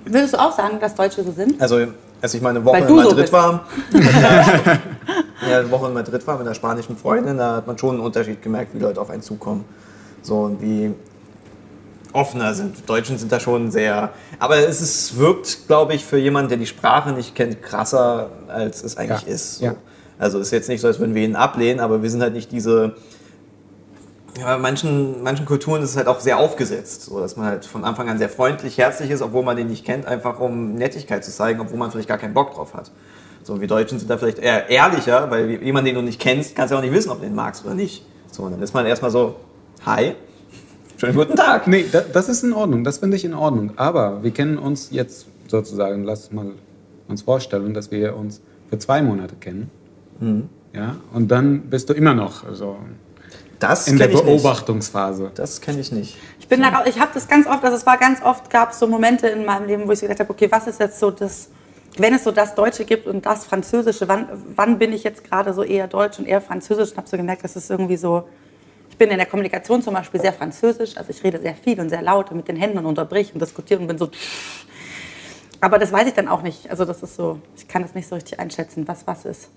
Würdest 0.07 0.35
du 0.35 0.39
auch 0.39 0.53
sagen, 0.53 0.79
dass 0.81 0.95
Deutsche 0.95 1.25
so 1.25 1.33
sind? 1.33 1.61
Also, 1.61 1.87
als 2.21 2.35
ich 2.35 2.41
mal 2.41 2.51
eine 2.51 2.65
Woche 2.65 2.79
in 2.79 2.89
so 2.89 2.95
Madrid 2.95 3.17
bist. 3.17 3.33
war, 3.33 3.67
mit 3.93 4.07
einer, 4.15 4.81
ja, 5.51 5.59
eine 5.61 5.71
Woche 5.71 5.89
in 5.89 5.95
Madrid 5.95 6.27
war 6.27 6.39
mit 6.39 6.47
einer 6.47 6.55
spanischen 6.55 6.97
Freundin, 6.97 7.39
da 7.39 7.57
hat 7.57 7.67
man 7.67 7.77
schon 7.77 7.91
einen 7.97 8.01
Unterschied 8.01 8.41
gemerkt, 8.43 8.75
wie 8.75 8.79
Leute 8.79 9.01
auf 9.01 9.11
einen 9.11 9.23
zukommen. 9.23 9.65
So 10.23 10.41
und 10.41 10.61
wie 10.61 10.95
offener 12.15 12.55
sind. 12.55 12.79
Die 12.79 12.87
Deutschen 12.87 13.19
sind 13.19 13.31
da 13.31 13.41
schon 13.41 13.71
sehr. 13.71 14.11
Aber 14.39 14.57
es 14.57 14.81
ist, 14.81 15.19
wirkt, 15.19 15.67
glaube 15.67 15.95
ich, 15.95 16.05
für 16.05 16.17
jemanden, 16.17 16.49
der 16.49 16.59
die 16.59 16.67
Sprache 16.67 17.13
nicht 17.13 17.35
kennt, 17.35 17.63
krasser, 17.63 18.31
als 18.49 18.83
es 18.83 18.97
eigentlich 18.97 19.23
Ja. 19.23 19.29
ist. 19.35 19.59
So. 19.59 19.65
Ja. 19.67 19.75
Also 20.19 20.39
ist 20.39 20.53
jetzt 20.53 20.69
nicht 20.69 20.81
so, 20.81 20.87
als 20.87 20.99
würden 21.01 21.15
wir 21.15 21.25
ihn 21.25 21.37
ablehnen, 21.37 21.81
aber 21.81 22.03
wir 22.03 22.11
sind 22.11 22.23
halt 22.23 22.33
nicht 22.35 22.53
diese. 22.53 22.95
Ja, 24.39 24.47
bei 24.47 24.59
manchen, 24.59 25.23
manchen 25.23 25.47
Kulturen 25.47 25.83
ist 25.83 25.91
es 25.91 25.97
halt 25.97 26.09
auch 26.09 26.19
sehr 26.19 26.39
aufgesetzt, 26.39 27.03
so 27.03 27.21
dass 27.21 27.37
man 27.37 27.47
halt 27.47 27.67
von 27.67 27.85
Anfang 27.85 28.09
an 28.09 28.19
sehr 28.19 28.29
freundlich, 28.29 28.79
herzlich 28.79 29.11
ist, 29.11 29.23
obwohl 29.23 29.45
man 29.45 29.57
den 29.57 29.69
nicht 29.69 29.85
kennt, 29.85 30.07
einfach 30.07 30.41
um 30.41 30.75
Nettigkeit 30.75 31.25
zu 31.25 31.31
zeigen, 31.31 31.61
obwohl 31.61 31.79
man 31.79 31.93
vielleicht 31.93 32.09
gar 32.09 32.19
keinen 32.19 32.35
Bock 32.35 32.55
drauf 32.55 32.75
hat. 32.75 32.91
So, 33.45 33.61
wir 33.61 33.69
Deutschen 33.69 33.99
sind 33.99 34.11
da 34.11 34.17
vielleicht 34.19 34.39
eher 34.41 34.69
ehrlicher, 34.71 35.31
weil 35.31 35.63
jemand, 35.63 35.87
den 35.87 35.95
du 35.95 36.03
nicht 36.03 36.21
kennst, 36.21 36.57
kannst 36.57 36.73
ja 36.73 36.79
auch 36.79 36.83
nicht 36.83 36.93
wissen, 36.95 37.11
ob 37.11 37.19
du 37.21 37.27
den 37.27 37.35
magst 37.35 37.65
oder 37.65 37.75
nicht. 37.75 38.05
So, 38.33 38.43
und 38.45 38.53
dann 38.53 38.63
ist 38.63 38.73
man 38.75 38.87
erstmal 38.87 39.11
so, 39.13 39.37
hi, 39.87 40.15
schönen 40.97 41.17
guten 41.17 41.37
Tag. 41.37 41.67
Nee, 41.67 41.87
da, 41.91 42.01
das 42.01 42.29
ist 42.29 42.43
in 42.43 42.53
Ordnung, 42.53 42.85
das 42.85 42.99
finde 42.99 43.17
ich 43.17 43.25
in 43.25 43.35
Ordnung. 43.35 43.73
Aber 43.77 44.23
wir 44.23 44.31
kennen 44.31 44.59
uns 44.59 44.89
jetzt 44.91 45.27
sozusagen, 45.49 46.05
lass 46.05 46.33
mal 46.33 46.53
uns 47.09 47.23
vorstellen, 47.23 47.75
dass 47.75 47.91
wir 47.91 48.17
uns 48.17 48.41
für 48.71 48.79
zwei 48.79 49.03
Monate 49.03 49.35
kennen. 49.37 49.71
Mhm. 50.21 50.49
Ja, 50.73 50.97
und 51.13 51.29
dann 51.29 51.63
bist 51.63 51.89
du 51.89 51.93
immer 51.95 52.15
noch 52.15 52.45
so 52.53 52.77
Das 53.61 53.87
in 53.87 53.97
der. 53.99 54.09
Beobachtungsphase. 54.09 55.31
Das 55.35 55.61
kenne 55.61 55.81
ich 55.81 55.93
nicht. 55.93 56.17
Ich 56.41 56.49
bin 56.49 56.61
nach, 56.61 56.85
ich 56.87 56.99
habe 56.99 57.11
das 57.15 57.29
ganz 57.29 57.47
oft, 57.47 57.63
also 57.65 57.77
es 57.77 57.87
war 57.87 57.97
ganz 57.97 58.21
oft, 58.23 58.51
gab 58.51 58.73
es 58.73 58.79
so 58.79 58.87
Momente 58.87 59.29
in 59.29 59.45
meinem 59.45 59.67
Leben, 59.67 59.87
wo 59.87 59.93
ich 59.93 60.01
so 60.01 60.07
gedacht 60.07 60.21
habe, 60.21 60.31
okay, 60.31 60.51
was 60.51 60.67
ist 60.67 60.81
jetzt 60.81 60.99
so 60.99 61.11
das, 61.11 61.49
wenn 61.97 62.13
es 62.15 62.25
so 62.25 62.33
das 62.33 62.55
Deutsche 62.55 62.85
gibt 62.85 63.07
und 63.07 63.25
das 63.25 63.45
Französische, 63.45 64.09
wann, 64.09 64.29
wann 64.57 64.79
bin 64.79 64.93
ich 64.93 65.05
jetzt 65.05 65.25
gerade 65.25 65.55
so 65.55 65.63
eher 65.63 65.87
Deutsch 65.87 66.19
und 66.19 66.27
eher 66.27 66.41
Französisch? 66.41 66.91
Und 66.91 66.97
habe 66.97 67.09
so 67.09 67.17
gemerkt, 67.17 67.45
das 67.45 67.57
ist 67.57 67.71
irgendwie 67.71 67.97
so, 67.97 68.25
ich 68.91 68.99
bin 68.99 69.11
in 69.11 69.17
der 69.17 69.27
Kommunikation 69.27 69.83
zum 69.83 69.95
Beispiel 69.95 70.21
sehr 70.21 70.33
französisch, 70.33 70.97
also 70.97 71.11
ich 71.11 71.23
rede 71.25 71.41
sehr 71.41 71.55
viel 71.55 71.81
und 71.81 71.89
sehr 71.89 72.03
laut 72.03 72.31
und 72.31 72.37
mit 72.37 72.49
den 72.49 72.57
Händen 72.57 72.79
und 72.79 72.87
unterbreche 72.87 73.33
und 73.33 73.41
diskutiere 73.41 73.81
und 73.81 73.89
bin 73.89 73.99
so. 73.99 74.11
Aber 75.61 75.79
das 75.79 75.91
weiß 75.93 76.07
ich 76.07 76.15
dann 76.15 76.29
auch 76.29 76.43
nicht. 76.43 76.71
Also 76.71 76.85
das 76.85 77.03
ist 77.03 77.17
so, 77.17 77.41
ich 77.57 77.67
kann 77.67 77.83
das 77.83 77.95
nicht 77.95 78.07
so 78.07 78.15
richtig 78.15 78.39
einschätzen, 78.39 78.87
was 78.87 79.07
was 79.07 79.25
ist. 79.25 79.49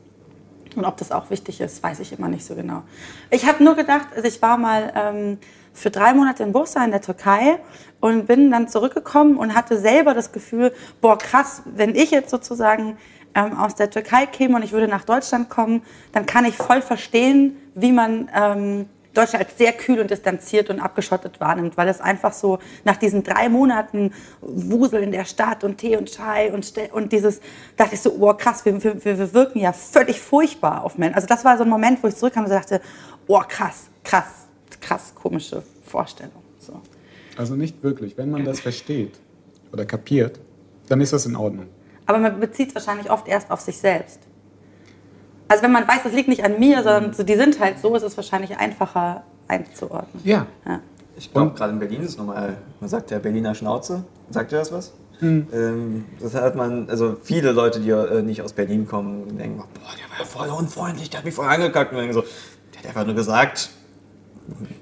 Und 0.75 0.85
ob 0.85 0.97
das 0.97 1.11
auch 1.11 1.29
wichtig 1.29 1.59
ist, 1.59 1.81
weiß 1.83 1.99
ich 1.99 2.17
immer 2.17 2.27
nicht 2.29 2.45
so 2.45 2.55
genau. 2.55 2.83
Ich 3.29 3.47
habe 3.47 3.63
nur 3.63 3.75
gedacht, 3.75 4.07
also 4.15 4.27
ich 4.27 4.41
war 4.41 4.57
mal 4.57 4.93
ähm, 4.95 5.37
für 5.73 5.89
drei 5.91 6.13
Monate 6.13 6.43
in 6.43 6.51
Bursa 6.51 6.83
in 6.83 6.91
der 6.91 7.01
Türkei 7.01 7.59
und 7.99 8.27
bin 8.27 8.51
dann 8.51 8.67
zurückgekommen 8.67 9.37
und 9.37 9.55
hatte 9.55 9.77
selber 9.79 10.13
das 10.13 10.31
Gefühl, 10.31 10.73
boah 11.01 11.17
krass, 11.17 11.63
wenn 11.65 11.95
ich 11.95 12.11
jetzt 12.11 12.29
sozusagen 12.29 12.97
ähm, 13.35 13.57
aus 13.57 13.75
der 13.75 13.89
Türkei 13.89 14.25
käme 14.25 14.55
und 14.55 14.63
ich 14.63 14.71
würde 14.71 14.87
nach 14.87 15.03
Deutschland 15.03 15.49
kommen, 15.49 15.83
dann 16.11 16.25
kann 16.25 16.45
ich 16.45 16.55
voll 16.55 16.81
verstehen, 16.81 17.57
wie 17.75 17.91
man 17.91 18.29
ähm, 18.35 18.89
Deutschland 19.17 19.45
als 19.45 19.57
sehr 19.57 19.73
kühl 19.73 19.99
und 19.99 20.11
distanziert 20.11 20.69
und 20.69 20.79
abgeschottet 20.79 21.39
wahrnimmt, 21.39 21.77
weil 21.77 21.87
es 21.87 21.99
einfach 21.99 22.33
so 22.33 22.59
nach 22.83 22.97
diesen 22.97 23.23
drei 23.23 23.49
Monaten 23.49 24.13
Wusel 24.41 25.01
in 25.01 25.11
der 25.11 25.25
Stadt 25.25 25.63
und 25.63 25.77
Tee 25.77 25.97
und 25.97 26.09
Chai 26.11 26.51
und, 26.51 26.71
und 26.91 27.11
dieses, 27.11 27.41
dachte 27.75 27.95
ich 27.95 28.01
so, 28.01 28.15
oh 28.19 28.33
krass, 28.33 28.63
wir, 28.65 28.83
wir, 28.83 29.03
wir 29.03 29.33
wirken 29.33 29.59
ja 29.59 29.73
völlig 29.73 30.19
furchtbar 30.19 30.83
auf 30.83 30.97
Menschen. 30.97 31.15
Also 31.15 31.27
das 31.27 31.43
war 31.43 31.57
so 31.57 31.63
ein 31.63 31.69
Moment, 31.69 32.01
wo 32.03 32.07
ich 32.07 32.15
zurückkam 32.15 32.45
und 32.45 32.51
dachte, 32.51 32.81
oh 33.27 33.41
krass, 33.47 33.87
krass, 34.03 34.47
krass 34.79 35.13
komische 35.15 35.63
Vorstellung. 35.83 36.43
So. 36.59 36.81
Also 37.37 37.55
nicht 37.55 37.83
wirklich. 37.83 38.17
Wenn 38.17 38.31
man 38.31 38.45
das 38.45 38.59
versteht 38.59 39.19
oder 39.71 39.85
kapiert, 39.85 40.39
dann 40.89 41.01
ist 41.01 41.13
das 41.13 41.25
in 41.25 41.35
Ordnung. 41.35 41.67
Aber 42.05 42.19
man 42.19 42.39
bezieht 42.39 42.69
es 42.69 42.75
wahrscheinlich 42.75 43.11
oft 43.11 43.27
erst 43.27 43.51
auf 43.51 43.59
sich 43.59 43.77
selbst. 43.77 44.26
Also 45.47 45.63
wenn 45.63 45.71
man 45.71 45.87
weiß, 45.87 46.03
das 46.03 46.13
liegt 46.13 46.27
nicht 46.27 46.43
an 46.43 46.59
mir, 46.59 46.77
sondern 46.83 47.13
so, 47.13 47.23
die 47.23 47.35
sind 47.35 47.59
halt 47.59 47.79
so, 47.79 47.95
ist 47.95 48.03
es 48.03 48.17
wahrscheinlich 48.17 48.57
einfacher 48.57 49.23
einzuordnen. 49.47 50.21
Ja. 50.25 50.45
Ja. 50.65 50.81
Ich 51.17 51.31
glaube, 51.31 51.55
gerade 51.55 51.73
in 51.73 51.79
Berlin 51.79 52.01
ist 52.03 52.17
nochmal, 52.17 52.57
man 52.79 52.89
sagt 52.89 53.11
ja 53.11 53.19
Berliner 53.19 53.55
Schnauze. 53.55 54.03
Sagt 54.29 54.51
ihr 54.51 54.59
das 54.59 54.71
was? 54.71 54.93
Hm. 55.19 55.47
Ähm, 55.51 56.05
das 56.19 56.35
hat 56.35 56.55
man, 56.55 56.89
also 56.89 57.17
viele 57.23 57.51
Leute, 57.51 57.79
die 57.79 57.89
äh, 57.89 58.21
nicht 58.21 58.41
aus 58.41 58.53
Berlin 58.53 58.85
kommen, 58.85 59.37
denken, 59.37 59.57
boah, 59.57 59.95
der 59.97 60.09
war 60.11 60.19
ja 60.19 60.25
voll 60.25 60.49
unfreundlich, 60.49 61.09
der 61.09 61.19
hat 61.19 61.25
mich 61.25 61.33
voll 61.33 61.47
angekackt. 61.47 61.91
Und 61.91 61.97
dann 61.97 62.13
so, 62.13 62.21
der 62.21 62.79
hat 62.79 62.87
einfach 62.89 63.05
nur 63.05 63.15
gesagt, 63.15 63.69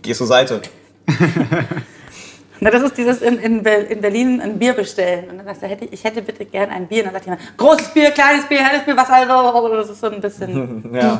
geh 0.01 0.13
zur 0.13 0.27
Seite. 0.27 0.61
Na, 2.65 2.71
das 2.71 2.81
ist 2.81 2.97
dieses 2.97 3.21
in, 3.21 3.37
in, 3.37 3.63
in 3.63 4.01
Berlin 4.01 4.41
ein 4.41 4.57
Bier 4.57 4.73
bestellen. 4.73 5.29
Und 5.29 5.37
dann 5.37 5.45
sagst 5.45 5.61
du, 5.61 5.67
hätte, 5.67 5.85
ich 5.85 6.03
hätte 6.03 6.23
bitte 6.23 6.45
gern 6.45 6.71
ein 6.71 6.87
Bier. 6.87 7.03
Und 7.03 7.05
dann 7.05 7.13
sagt 7.13 7.25
jemand, 7.25 7.57
großes 7.57 7.89
Bier, 7.89 8.09
kleines 8.09 8.47
Bier, 8.47 8.57
helles 8.57 8.83
Bier, 8.85 8.97
was 8.97 9.07
also. 9.07 9.75
Das 9.75 9.87
ist 9.87 10.01
so 10.01 10.07
ein 10.07 10.19
bisschen. 10.19 10.83
Ja. 10.91 11.19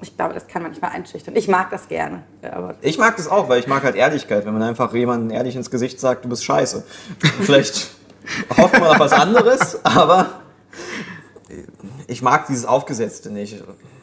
Ich 0.00 0.16
glaube, 0.16 0.34
das 0.34 0.46
kann 0.46 0.62
manchmal 0.62 0.92
einschüchtern. 0.92 1.34
Ich 1.34 1.48
mag 1.48 1.70
das 1.70 1.88
gerne. 1.88 2.22
Ich 2.82 2.98
mag 2.98 3.16
das 3.16 3.26
auch, 3.26 3.48
weil 3.48 3.58
ich 3.58 3.66
mag 3.66 3.82
halt 3.82 3.96
Ehrlichkeit, 3.96 4.46
wenn 4.46 4.52
man 4.52 4.62
einfach 4.62 4.94
jemandem 4.94 5.36
ehrlich 5.36 5.56
ins 5.56 5.70
Gesicht 5.70 5.98
sagt, 5.98 6.24
du 6.24 6.28
bist 6.28 6.44
scheiße. 6.44 6.84
Vielleicht 7.40 7.90
hofft 8.56 8.74
man 8.74 8.90
auf 8.90 9.00
was 9.00 9.12
anderes, 9.12 9.84
aber 9.84 10.42
ich 12.06 12.22
mag 12.22 12.46
dieses 12.46 12.64
Aufgesetzte 12.64 13.30
nicht. 13.30 13.60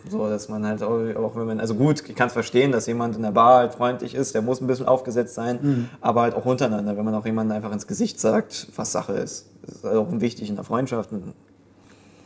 So, 0.09 0.27
dass 0.27 0.49
man 0.49 0.65
halt 0.65 0.81
auch, 0.81 0.99
auch 1.15 1.35
wenn 1.35 1.45
man, 1.45 1.59
also 1.59 1.75
gut, 1.75 2.03
ich 2.07 2.15
kann 2.15 2.27
es 2.27 2.33
verstehen, 2.33 2.71
dass 2.71 2.87
jemand 2.87 3.15
in 3.15 3.21
der 3.21 3.31
Bar 3.31 3.59
halt 3.59 3.73
freundlich 3.73 4.15
ist, 4.15 4.33
der 4.33 4.41
muss 4.41 4.59
ein 4.59 4.67
bisschen 4.67 4.87
aufgesetzt 4.87 5.35
sein, 5.35 5.89
aber 6.01 6.21
halt 6.21 6.33
auch 6.33 6.45
untereinander, 6.45 6.97
wenn 6.97 7.05
man 7.05 7.13
auch 7.13 7.25
jemandem 7.25 7.55
einfach 7.55 7.71
ins 7.71 7.87
Gesicht 7.87 8.19
sagt, 8.19 8.67
was 8.75 8.91
Sache 8.91 9.13
ist. 9.13 9.49
Das 9.61 9.75
ist 9.75 9.83
halt 9.83 9.95
auch 9.95 10.07
wichtig 10.11 10.49
in 10.49 10.55
der 10.55 10.63
Freundschaft. 10.63 11.09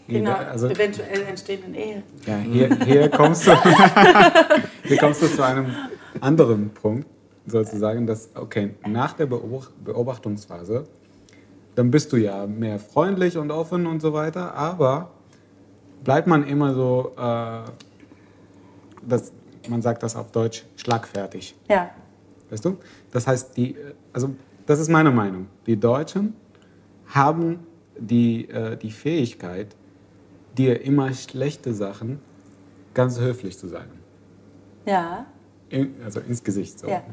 genau, 0.07 0.34
also, 0.34 0.67
eventuell 0.67 1.23
entstehenden 1.23 1.75
Ehe. 1.75 2.03
ja, 2.25 2.38
hier, 2.38 2.77
hier, 2.86 3.09
kommst 3.09 3.47
du, 3.47 3.51
hier 4.84 4.97
kommst 4.97 5.21
du 5.21 5.27
zu 5.27 5.43
einem 5.43 5.67
anderen 6.21 6.69
Punkt, 6.69 7.07
sozusagen, 7.45 8.07
dass, 8.07 8.29
okay, 8.36 8.75
nach 8.88 9.13
der 9.13 9.25
Beobacht 9.25 9.71
Beobachtungsphase, 9.84 10.86
dann 11.75 11.91
bist 11.91 12.13
du 12.13 12.17
ja 12.17 12.45
mehr 12.45 12.79
freundlich 12.79 13.38
und 13.38 13.51
offen 13.51 13.88
und 13.88 14.01
so 14.01 14.13
weiter, 14.13 14.53
aber 14.53 15.09
bleibt 16.04 16.28
man 16.28 16.45
immer 16.47 16.74
so, 16.74 17.14
äh, 17.18 17.62
das, 19.08 19.32
man 19.70 19.82
sagt 19.82 20.04
das 20.04 20.16
auf 20.16 20.32
Deutsch, 20.32 20.66
schlagfertig. 20.76 21.56
Ja. 21.70 21.91
Weißt 22.49 22.66
du? 22.66 22.78
Das 23.12 23.28
heißt, 23.28 23.56
die, 23.58 23.76
also 24.12 24.36
das 24.66 24.80
ist 24.80 24.89
meine 24.89 25.12
Meinung. 25.12 25.47
Die 25.66 25.80
Deutschen 25.80 26.36
haben 27.08 27.60
die, 27.97 28.49
äh, 28.49 28.78
die 28.78 28.91
Fähigkeit, 28.91 29.76
dir 30.58 30.82
immer 30.82 31.14
schlechte 31.14 31.74
Sachen 31.74 32.20
ganz 32.93 33.20
höflich 33.20 33.58
zu 33.58 33.68
sagen. 33.68 33.99
Ja. 34.86 35.26
In, 35.70 35.95
also 36.04 36.20
ins 36.20 36.43
Gesicht. 36.43 36.80
So. 36.80 36.88
Ja. 36.88 37.04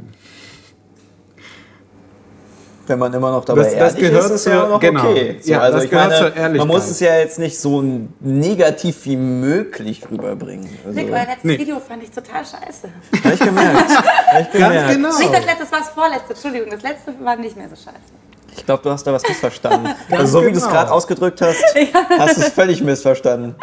Wenn 2.86 2.98
man 2.98 3.12
immer 3.14 3.30
noch 3.30 3.44
dabei 3.44 3.62
Das- 3.62 3.72
das 3.76 3.94
ehrlich 3.94 4.10
gehört 4.10 4.24
ist, 4.26 4.30
ist 4.32 4.46
ja 4.46 4.60
zur- 4.62 4.68
noch 4.68 4.80
genau. 4.80 5.10
okay. 5.10 5.36
So, 5.40 5.50
Ja, 5.52 5.60
also 5.60 5.76
das 5.76 5.84
ich 5.84 5.90
gehört 5.90 6.08
meine, 6.08 6.18
zur 6.20 6.28
man 6.30 6.38
Ehrlichkeit. 6.38 6.66
muss 6.68 6.90
es 6.90 7.00
ja 7.00 7.18
jetzt 7.18 7.38
nicht 7.38 7.58
so 7.58 7.84
negativ 8.20 9.04
wie 9.04 9.16
möglich 9.16 10.02
rüberbringen. 10.10 10.68
Also, 10.84 10.98
Nick, 10.98 11.08
euer 11.12 11.18
letztes 11.20 11.44
Nee. 11.44 11.58
Video 11.58 11.78
fand 11.78 12.02
ich 12.02 12.10
total 12.10 12.42
scheiße. 12.44 12.88
hab 13.24 13.32
ich 13.32 13.40
gemerkt. 13.40 13.90
Hab 13.90 14.40
ich 14.40 14.50
gemerkt. 14.50 14.90
genau. 14.92 15.08
Nicht 15.18 15.32
das 15.34 15.44
letzte, 15.46 15.60
das 15.60 15.72
war 15.72 15.78
das 15.80 15.88
vorletzte. 15.90 16.32
Entschuldigung, 16.32 16.70
das 16.70 16.82
letzte 16.82 17.14
war 17.24 17.36
nicht 17.36 17.56
mehr 17.56 17.68
so 17.68 17.76
scheiße. 17.76 17.98
Ich 18.56 18.66
glaube, 18.66 18.82
du 18.82 18.90
hast 18.90 19.06
da 19.06 19.12
was 19.12 19.22
missverstanden. 19.28 19.94
also 20.10 20.40
so 20.40 20.46
wie 20.46 20.50
du 20.50 20.56
es 20.58 20.62
genau. 20.64 20.74
gerade 20.74 20.90
ausgedrückt 20.90 21.40
hast, 21.40 21.62
hast 22.18 22.36
du 22.36 22.40
es 22.42 22.48
völlig 22.48 22.82
missverstanden. 22.82 23.54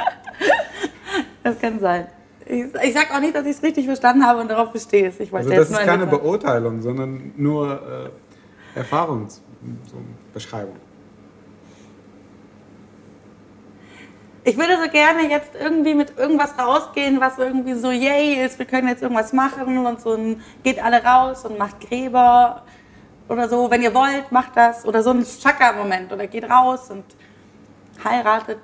Das 1.44 1.60
kann 1.60 1.80
sein. 1.80 2.08
Ich, 2.46 2.64
ich 2.82 2.94
sag 2.94 3.14
auch 3.14 3.20
nicht, 3.20 3.36
dass 3.36 3.46
ich 3.46 3.58
es 3.58 3.64
richtig 3.64 3.86
verstanden 3.86 4.26
habe 4.26 4.40
und 4.40 4.50
darauf 4.50 4.72
bestehe. 4.72 5.10
Ich 5.20 5.32
wollte 5.34 5.48
Also 5.50 5.50
das 5.62 5.70
ist 5.70 5.78
ein 5.78 5.86
keine. 5.86 6.08
Beurteilung, 6.08 6.82
sondern 6.82 7.34
nur 7.36 7.74
äh, 7.74 8.10
Erfahrungsbeschreibung. 8.78 10.76
Ich 14.44 14.58
würde 14.58 14.78
so 14.82 14.90
gerne 14.90 15.30
jetzt 15.30 15.52
irgendwie 15.60 15.94
mit 15.94 16.18
irgendwas 16.18 16.58
rausgehen, 16.58 17.20
was 17.20 17.38
irgendwie 17.38 17.74
so 17.74 17.92
yay 17.92 18.46
ist. 18.46 18.58
Wir 18.58 18.66
können 18.66 18.88
jetzt 18.88 19.04
irgendwas 19.04 19.34
machen 19.34 19.86
und 19.86 20.00
so 20.00 20.14
ein 20.14 20.42
geht 20.64 20.82
alle 20.82 21.04
raus 21.04 21.44
und 21.44 21.58
macht 21.58 21.82
Gräber 21.82 22.64
oder 23.28 23.50
so. 23.50 23.70
Wenn 23.70 23.82
ihr 23.82 23.94
wollt, 23.94 24.32
macht 24.32 24.56
das. 24.56 24.86
Oder 24.86 25.04
so 25.04 25.10
ein 25.10 25.26
Chaka-Moment 25.26 26.14
oder 26.14 26.28
geht 26.28 26.50
raus 26.50 26.90
und 26.90 27.04
heiratet 28.04 28.62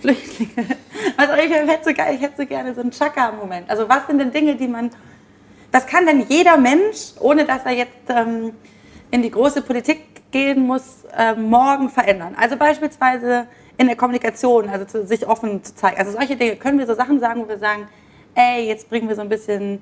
Flüchtlinge. 0.00 0.78
Also 1.16 1.34
ich 1.34 1.50
hätte 1.50 1.84
so, 1.84 1.90
ich 1.90 1.98
hätte 1.98 2.36
so 2.38 2.46
gerne 2.46 2.74
so 2.74 2.80
einen 2.80 2.92
Chaka-Moment. 2.92 3.68
Also 3.68 3.86
was 3.86 4.06
sind 4.06 4.18
denn 4.18 4.32
Dinge, 4.32 4.56
die 4.56 4.68
man, 4.68 4.90
was 5.72 5.86
kann 5.86 6.06
denn 6.06 6.26
jeder 6.28 6.56
Mensch, 6.56 7.12
ohne 7.20 7.44
dass 7.44 7.64
er 7.64 7.72
jetzt 7.72 7.92
ähm, 8.08 8.52
in 9.10 9.22
die 9.22 9.30
große 9.30 9.62
Politik 9.62 10.30
gehen 10.30 10.66
muss, 10.66 11.04
ähm, 11.16 11.44
morgen 11.48 11.88
verändern? 11.88 12.34
Also 12.38 12.56
beispielsweise 12.56 13.46
in 13.76 13.86
der 13.86 13.96
Kommunikation, 13.96 14.68
also 14.68 14.84
zu, 14.84 15.06
sich 15.06 15.26
offen 15.26 15.64
zu 15.64 15.74
zeigen. 15.74 15.96
Also 15.96 16.12
solche 16.12 16.36
Dinge. 16.36 16.56
Können 16.56 16.78
wir 16.78 16.86
so 16.86 16.94
Sachen 16.94 17.18
sagen, 17.18 17.42
wo 17.42 17.48
wir 17.48 17.58
sagen, 17.58 17.88
ey, 18.34 18.66
jetzt 18.66 18.90
bringen 18.90 19.08
wir 19.08 19.16
so 19.16 19.22
ein 19.22 19.28
bisschen 19.28 19.80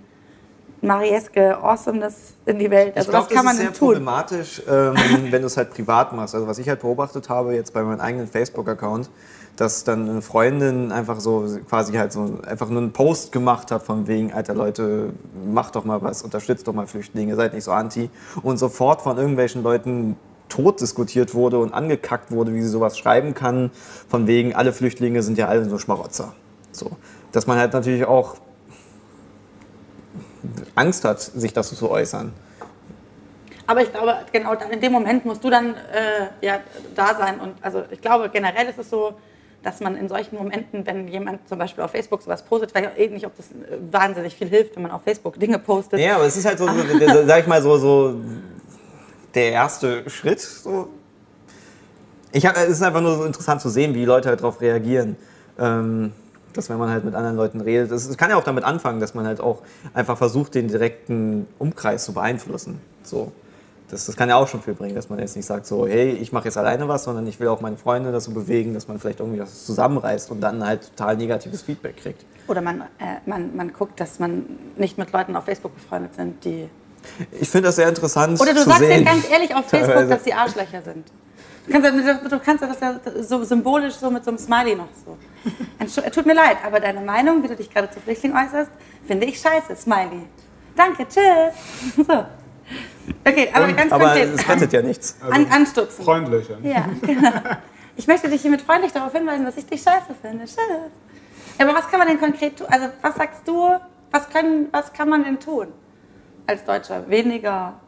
Marieske 0.80 1.58
Awesomeness 1.58 2.34
in 2.46 2.58
die 2.58 2.70
Welt. 2.70 2.96
Also 2.96 3.08
ich 3.08 3.10
glaube, 3.10 3.26
was 3.26 3.34
kann 3.34 3.44
man 3.44 3.56
das 3.56 3.64
ist 3.64 3.66
denn 3.66 3.74
sehr 3.74 3.78
tun? 3.78 3.88
problematisch, 3.88 4.62
ähm, 4.68 4.94
wenn 5.32 5.42
du 5.42 5.46
es 5.46 5.56
halt 5.56 5.70
privat 5.70 6.12
machst. 6.12 6.34
Also 6.34 6.46
was 6.46 6.58
ich 6.58 6.68
halt 6.68 6.80
beobachtet 6.80 7.28
habe 7.28 7.54
jetzt 7.54 7.72
bei 7.72 7.82
meinem 7.82 8.00
eigenen 8.00 8.28
Facebook-Account, 8.28 9.10
dass 9.58 9.82
dann 9.82 10.08
eine 10.08 10.22
Freundin 10.22 10.92
einfach 10.92 11.18
so 11.18 11.44
quasi 11.68 11.94
halt 11.94 12.12
so 12.12 12.38
einfach 12.46 12.68
nur 12.68 12.80
einen 12.80 12.92
Post 12.92 13.32
gemacht 13.32 13.72
hat 13.72 13.82
von 13.82 14.06
wegen, 14.06 14.32
alter 14.32 14.54
Leute, 14.54 15.12
macht 15.44 15.74
doch 15.74 15.84
mal 15.84 16.00
was, 16.00 16.22
unterstützt 16.22 16.68
doch 16.68 16.72
mal 16.72 16.86
Flüchtlinge, 16.86 17.34
seid 17.34 17.54
nicht 17.54 17.64
so 17.64 17.72
anti. 17.72 18.08
Und 18.42 18.58
sofort 18.58 19.02
von 19.02 19.18
irgendwelchen 19.18 19.64
Leuten 19.64 20.16
tot 20.48 20.80
diskutiert 20.80 21.34
wurde 21.34 21.58
und 21.58 21.74
angekackt 21.74 22.30
wurde, 22.30 22.54
wie 22.54 22.62
sie 22.62 22.68
sowas 22.68 22.96
schreiben 22.96 23.34
kann, 23.34 23.72
von 24.08 24.28
wegen, 24.28 24.54
alle 24.54 24.72
Flüchtlinge 24.72 25.24
sind 25.24 25.36
ja 25.38 25.48
alle 25.48 25.68
so 25.68 25.76
Schmarotzer. 25.76 26.34
So. 26.70 26.92
Dass 27.32 27.48
man 27.48 27.58
halt 27.58 27.72
natürlich 27.72 28.04
auch 28.04 28.36
Angst 30.76 31.04
hat, 31.04 31.20
sich 31.20 31.52
das 31.52 31.74
zu 31.74 31.90
äußern. 31.90 32.32
Aber 33.66 33.82
ich 33.82 33.92
glaube, 33.92 34.18
genau 34.32 34.54
dann 34.54 34.70
in 34.70 34.80
dem 34.80 34.92
Moment 34.92 35.26
musst 35.26 35.42
du 35.42 35.50
dann 35.50 35.74
äh, 35.74 36.46
ja, 36.46 36.60
da 36.94 37.16
sein. 37.16 37.40
Und 37.40 37.54
also 37.60 37.82
ich 37.90 38.00
glaube, 38.00 38.30
generell 38.30 38.68
ist 38.68 38.78
es 38.78 38.88
so, 38.88 39.14
dass 39.62 39.80
man 39.80 39.96
in 39.96 40.08
solchen 40.08 40.36
Momenten, 40.36 40.86
wenn 40.86 41.08
jemand 41.08 41.48
zum 41.48 41.58
Beispiel 41.58 41.82
auf 41.82 41.90
Facebook 41.90 42.22
sowas 42.22 42.42
postet, 42.42 42.74
weil 42.74 42.92
ich 42.96 43.06
eh 43.06 43.08
nicht, 43.08 43.26
ob 43.26 43.36
das 43.36 43.46
äh, 43.46 43.78
wahnsinnig 43.90 44.34
viel 44.34 44.48
hilft, 44.48 44.76
wenn 44.76 44.82
man 44.82 44.92
auf 44.92 45.02
Facebook 45.02 45.38
Dinge 45.38 45.58
postet. 45.58 46.00
Ja, 46.00 46.16
aber 46.16 46.26
es 46.26 46.36
ist 46.36 46.46
halt 46.46 46.58
so, 46.58 46.66
so 46.68 47.26
sag 47.26 47.40
ich 47.40 47.46
mal, 47.46 47.60
so, 47.62 47.76
so 47.78 48.20
der 49.34 49.52
erste 49.52 50.08
Schritt. 50.08 50.40
So. 50.40 50.88
Ich 52.32 52.46
hab, 52.46 52.56
es 52.56 52.68
ist 52.68 52.82
einfach 52.82 53.00
nur 53.00 53.16
so 53.16 53.24
interessant 53.24 53.60
zu 53.60 53.68
sehen, 53.68 53.94
wie 53.94 54.00
die 54.00 54.04
Leute 54.04 54.28
halt 54.28 54.40
darauf 54.40 54.60
reagieren. 54.60 55.16
Ähm, 55.58 56.12
dass 56.52 56.70
wenn 56.70 56.78
man 56.78 56.90
halt 56.90 57.04
mit 57.04 57.14
anderen 57.14 57.36
Leuten 57.36 57.60
redet, 57.60 57.90
es 57.92 58.08
es 58.08 58.16
kann 58.16 58.30
ja 58.30 58.36
auch 58.36 58.44
damit 58.44 58.64
anfangen, 58.64 59.00
dass 59.00 59.14
man 59.14 59.26
halt 59.26 59.40
auch 59.40 59.62
einfach 59.94 60.18
versucht, 60.18 60.54
den 60.54 60.68
direkten 60.68 61.46
Umkreis 61.58 62.04
zu 62.04 62.12
beeinflussen. 62.12 62.80
So. 63.02 63.32
Das, 63.90 64.04
das 64.06 64.16
kann 64.16 64.28
ja 64.28 64.36
auch 64.36 64.46
schon 64.46 64.60
viel 64.62 64.74
bringen, 64.74 64.94
dass 64.94 65.08
man 65.08 65.18
jetzt 65.18 65.34
nicht 65.34 65.46
sagt, 65.46 65.66
so, 65.66 65.86
hey, 65.86 66.10
ich 66.10 66.30
mache 66.32 66.44
jetzt 66.46 66.58
alleine 66.58 66.86
was, 66.88 67.04
sondern 67.04 67.26
ich 67.26 67.40
will 67.40 67.48
auch 67.48 67.60
meine 67.62 67.76
Freunde 67.78 68.12
dazu 68.12 68.34
bewegen, 68.34 68.74
dass 68.74 68.86
man 68.86 68.98
vielleicht 68.98 69.20
irgendwie 69.20 69.40
was 69.40 69.64
zusammenreißt 69.64 70.30
und 70.30 70.40
dann 70.42 70.64
halt 70.64 70.90
total 70.96 71.16
negatives 71.16 71.62
Feedback 71.62 71.96
kriegt. 71.96 72.24
Oder 72.48 72.60
man, 72.60 72.82
äh, 72.98 73.16
man, 73.26 73.56
man 73.56 73.72
guckt, 73.72 73.98
dass 74.00 74.18
man 74.18 74.44
nicht 74.76 74.98
mit 74.98 75.12
Leuten 75.12 75.34
auf 75.36 75.44
Facebook 75.44 75.74
befreundet 75.74 76.14
sind, 76.14 76.44
die. 76.44 76.68
Ich 77.40 77.48
finde 77.48 77.68
das 77.68 77.76
sehr 77.76 77.88
interessant. 77.88 78.38
Oder 78.40 78.52
du 78.52 78.58
zu 78.60 78.64
sagst 78.66 78.80
sehen. 78.80 78.90
denen 78.90 79.04
ganz 79.04 79.30
ehrlich 79.30 79.54
auf 79.54 79.64
Facebook, 79.66 79.88
Teilweise. 79.94 80.10
dass 80.10 80.24
sie 80.24 80.34
Arschlöcher 80.34 80.82
sind. 80.82 81.06
Du 81.66 81.72
kannst, 81.72 82.06
ja- 82.06 82.28
du 82.28 82.38
kannst 82.40 82.62
das 82.64 82.80
ja 82.80 83.00
so 83.22 83.44
symbolisch 83.44 83.94
so 83.94 84.10
mit 84.10 84.24
so 84.24 84.30
einem 84.30 84.38
Smiley 84.38 84.74
noch 84.74 84.88
so. 85.04 85.16
Tut 86.10 86.26
mir 86.26 86.34
leid, 86.34 86.56
aber 86.66 86.80
deine 86.80 87.00
Meinung, 87.00 87.42
wie 87.42 87.48
du 87.48 87.56
dich 87.56 87.70
gerade 87.70 87.90
zu 87.90 88.00
Flüchtlingen 88.00 88.36
äußerst, 88.36 88.70
finde 89.06 89.26
ich 89.26 89.38
scheiße, 89.38 89.76
Smiley. 89.76 90.26
Danke, 90.76 91.06
tschüss. 91.08 92.06
So. 92.06 92.24
Okay, 93.26 93.48
aber 93.52 93.72
ganz 93.72 93.92
Aber 93.92 94.04
konkret. 94.04 94.34
es 94.34 94.48
rettet 94.48 94.72
ja 94.72 94.82
nichts. 94.82 95.16
An, 95.28 95.46
anstupsen. 95.50 96.04
Freundlicher. 96.04 96.58
Ja, 96.62 96.86
genau. 97.02 97.30
Ich 97.96 98.06
möchte 98.06 98.28
dich 98.28 98.42
hiermit 98.42 98.62
freundlich 98.62 98.92
darauf 98.92 99.12
hinweisen, 99.12 99.44
dass 99.44 99.56
ich 99.56 99.66
dich 99.66 99.82
scheiße 99.82 100.14
finde. 100.22 100.44
Tschüss. 100.44 100.58
Aber 101.58 101.74
was 101.74 101.88
kann 101.88 101.98
man 101.98 102.08
denn 102.08 102.20
konkret 102.20 102.56
tun? 102.58 102.66
Also, 102.70 102.86
was 103.02 103.14
sagst 103.16 103.46
du, 103.46 103.68
was, 104.10 104.28
können, 104.30 104.68
was 104.70 104.92
kann 104.92 105.08
man 105.08 105.24
denn 105.24 105.40
tun 105.40 105.68
als 106.46 106.64
Deutscher? 106.64 107.08
Weniger 107.10 107.80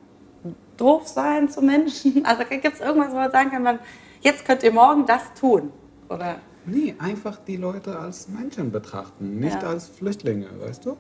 doof 0.77 1.07
sein 1.07 1.49
zu 1.49 1.63
Menschen? 1.63 2.25
Also, 2.27 2.43
gibt 2.49 2.65
es 2.75 2.81
irgendwas, 2.81 3.13
wo 3.13 3.17
man 3.17 3.31
sagen 3.31 3.51
kann, 3.51 3.63
man, 3.63 3.79
jetzt 4.21 4.45
könnt 4.45 4.63
ihr 4.63 4.73
morgen 4.73 5.07
das 5.07 5.23
tun? 5.39 5.73
Oder? 6.09 6.37
Nee, 6.67 6.95
einfach 6.99 7.39
die 7.47 7.57
Leute 7.57 7.99
als 7.99 8.29
Menschen 8.29 8.71
betrachten, 8.73 9.39
nicht 9.39 9.63
Ja. 9.63 9.69
als 9.69 9.89
Flüchtlinge, 9.89 10.47
weißt 10.61 10.85
du? 10.87 10.97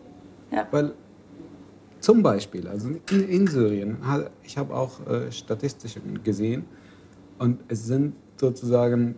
Ja. 0.52 0.66
Weil 0.70 0.94
zum 2.00 2.22
Beispiel, 2.22 2.66
also 2.66 2.88
in, 3.10 3.28
in 3.28 3.46
Syrien, 3.46 3.98
ich 4.42 4.56
habe 4.56 4.74
auch 4.74 5.06
äh, 5.06 5.30
Statistiken 5.30 6.22
gesehen 6.24 6.64
und 7.38 7.60
es 7.68 7.86
sind 7.86 8.14
sozusagen 8.36 9.14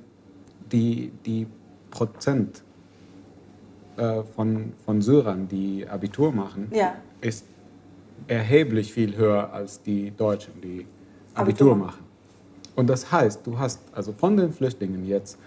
die, 0.73 1.13
die 1.25 1.47
Prozent 1.91 2.63
äh, 3.97 4.23
von, 4.35 4.73
von 4.85 5.01
Syrern, 5.03 5.47
die 5.49 5.87
Abitur 5.89 6.33
machen, 6.33 6.69
Ja. 6.73 6.95
ist 7.21 7.45
erheblich 8.27 8.93
viel 8.93 9.17
höher 9.17 9.53
als 9.53 9.83
die 9.83 10.11
Deutschen, 10.11 10.61
die 10.61 10.87
Abitur. 11.35 11.73
Abitur 11.73 11.77
machen. 11.77 12.05
Und 12.75 12.89
das 12.89 13.11
heißt, 13.13 13.47
du 13.47 13.59
hast 13.59 13.81
also 13.93 14.13
von 14.13 14.37
den 14.37 14.53
Flüchtlingen 14.53 15.05
jetzt 15.05 15.39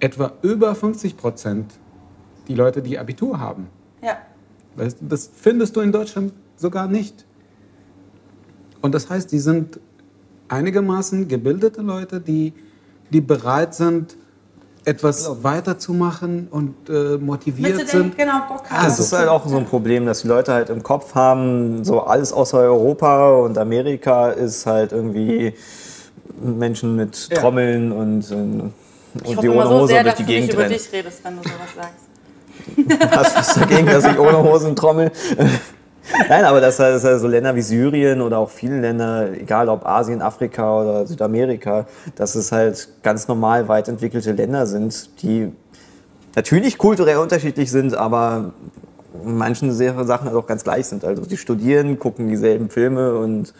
etwa 0.00 0.32
über 0.42 0.74
50 0.74 1.16
Prozent 1.16 1.74
die 2.48 2.54
Leute, 2.54 2.82
die 2.82 2.98
Abitur 2.98 3.38
haben. 3.38 3.68
Ja. 4.02 4.18
Das 5.00 5.30
findest 5.34 5.76
du 5.76 5.80
in 5.80 5.92
Deutschland 5.92 6.32
sogar 6.56 6.86
nicht. 6.88 7.24
Und 8.82 8.94
das 8.94 9.08
heißt, 9.10 9.32
die 9.32 9.38
sind 9.38 9.80
einigermaßen 10.48 11.28
gebildete 11.28 11.82
Leute, 11.82 12.20
die, 12.20 12.52
die 13.10 13.20
bereit 13.20 13.74
sind, 13.74 14.16
etwas 14.84 15.42
weiterzumachen 15.42 16.46
und 16.48 16.88
äh, 16.88 17.16
motiviert 17.18 17.76
Mitzudenken, 17.76 18.10
sind. 18.12 18.18
genau, 18.18 18.46
Bock 18.46 18.70
haben. 18.70 18.84
Das 18.84 19.00
ist 19.00 19.12
halt 19.12 19.28
auch 19.28 19.44
so 19.48 19.56
ein 19.56 19.64
Problem, 19.66 20.06
dass 20.06 20.22
die 20.22 20.28
Leute 20.28 20.52
halt 20.52 20.70
im 20.70 20.84
Kopf 20.84 21.16
haben, 21.16 21.84
so 21.84 22.02
alles 22.02 22.32
außer 22.32 22.58
Europa 22.58 23.30
und 23.40 23.58
Amerika 23.58 24.30
ist 24.30 24.64
halt 24.66 24.92
irgendwie 24.92 25.54
Menschen 26.40 26.94
mit 26.94 27.28
Ja. 27.32 27.40
Trommeln 27.40 27.90
und, 27.90 28.30
und, 28.30 28.72
ich 29.14 29.22
und 29.24 29.36
hoffe 29.38 29.40
die 29.40 29.48
ohne 29.48 29.62
so 29.64 29.70
Hose 29.70 29.86
sehr, 29.88 30.02
durch 30.04 30.14
dass 30.14 30.18
die 30.18 30.22
du 30.24 30.30
nicht 30.30 30.40
Gegend 30.40 30.52
über 30.54 30.62
rennen. 30.62 30.72
dich 30.74 30.92
redest, 30.92 31.24
wenn 31.24 31.36
du 31.36 31.42
sowas 31.42 31.74
sagst. 31.74 32.05
Hast 33.10 33.36
was 33.36 33.54
dagegen, 33.54 33.86
dass 33.86 34.04
ich 34.04 34.18
ohne 34.18 34.42
Hosen 34.42 34.74
trommel? 34.74 35.10
Nein, 36.28 36.44
aber 36.44 36.60
dass 36.60 36.78
halt 36.78 37.00
so 37.02 37.26
Länder 37.26 37.54
wie 37.56 37.62
Syrien 37.62 38.20
oder 38.20 38.38
auch 38.38 38.50
viele 38.50 38.80
Länder, 38.80 39.32
egal 39.32 39.68
ob 39.68 39.84
Asien, 39.84 40.22
Afrika 40.22 40.80
oder 40.80 41.06
Südamerika, 41.06 41.86
dass 42.14 42.34
es 42.36 42.52
halt 42.52 42.88
ganz 43.02 43.26
normal 43.26 43.66
weit 43.68 43.88
entwickelte 43.88 44.32
Länder 44.32 44.66
sind, 44.66 45.22
die 45.22 45.52
natürlich 46.36 46.78
kulturell 46.78 47.16
unterschiedlich 47.16 47.70
sind, 47.70 47.94
aber 47.94 48.52
in 49.24 49.36
manchen 49.36 49.72
Sachen 49.72 50.26
halt 50.26 50.36
auch 50.36 50.46
ganz 50.46 50.62
gleich 50.62 50.86
sind. 50.86 51.04
Also 51.04 51.24
die 51.24 51.36
studieren, 51.36 51.98
gucken 51.98 52.28
dieselben 52.28 52.70
Filme 52.70 53.14
und 53.14 53.52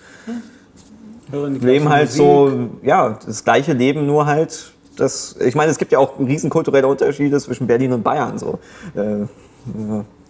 leben 1.33 1.89
halt 1.89 2.07
Musik. 2.07 2.19
so, 2.19 2.69
ja, 2.83 3.19
das 3.27 3.43
gleiche 3.43 3.73
Leben, 3.73 4.07
nur 4.07 4.27
halt 4.27 4.73
das, 4.97 5.37
ich 5.41 5.55
meine, 5.55 5.71
es 5.71 5.79
gibt 5.79 5.93
ja 5.93 5.99
auch 5.99 6.19
riesen 6.19 6.51
kulturelle 6.51 6.87
Unterschiede 6.87 7.39
zwischen 7.41 7.67
Berlin 7.67 7.93
und 7.93 8.03
Bayern, 8.03 8.39
so. 8.39 8.59
Äh, 8.95 9.27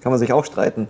kann 0.01 0.12
man 0.12 0.19
sich 0.19 0.33
auch 0.33 0.45
streiten. 0.45 0.89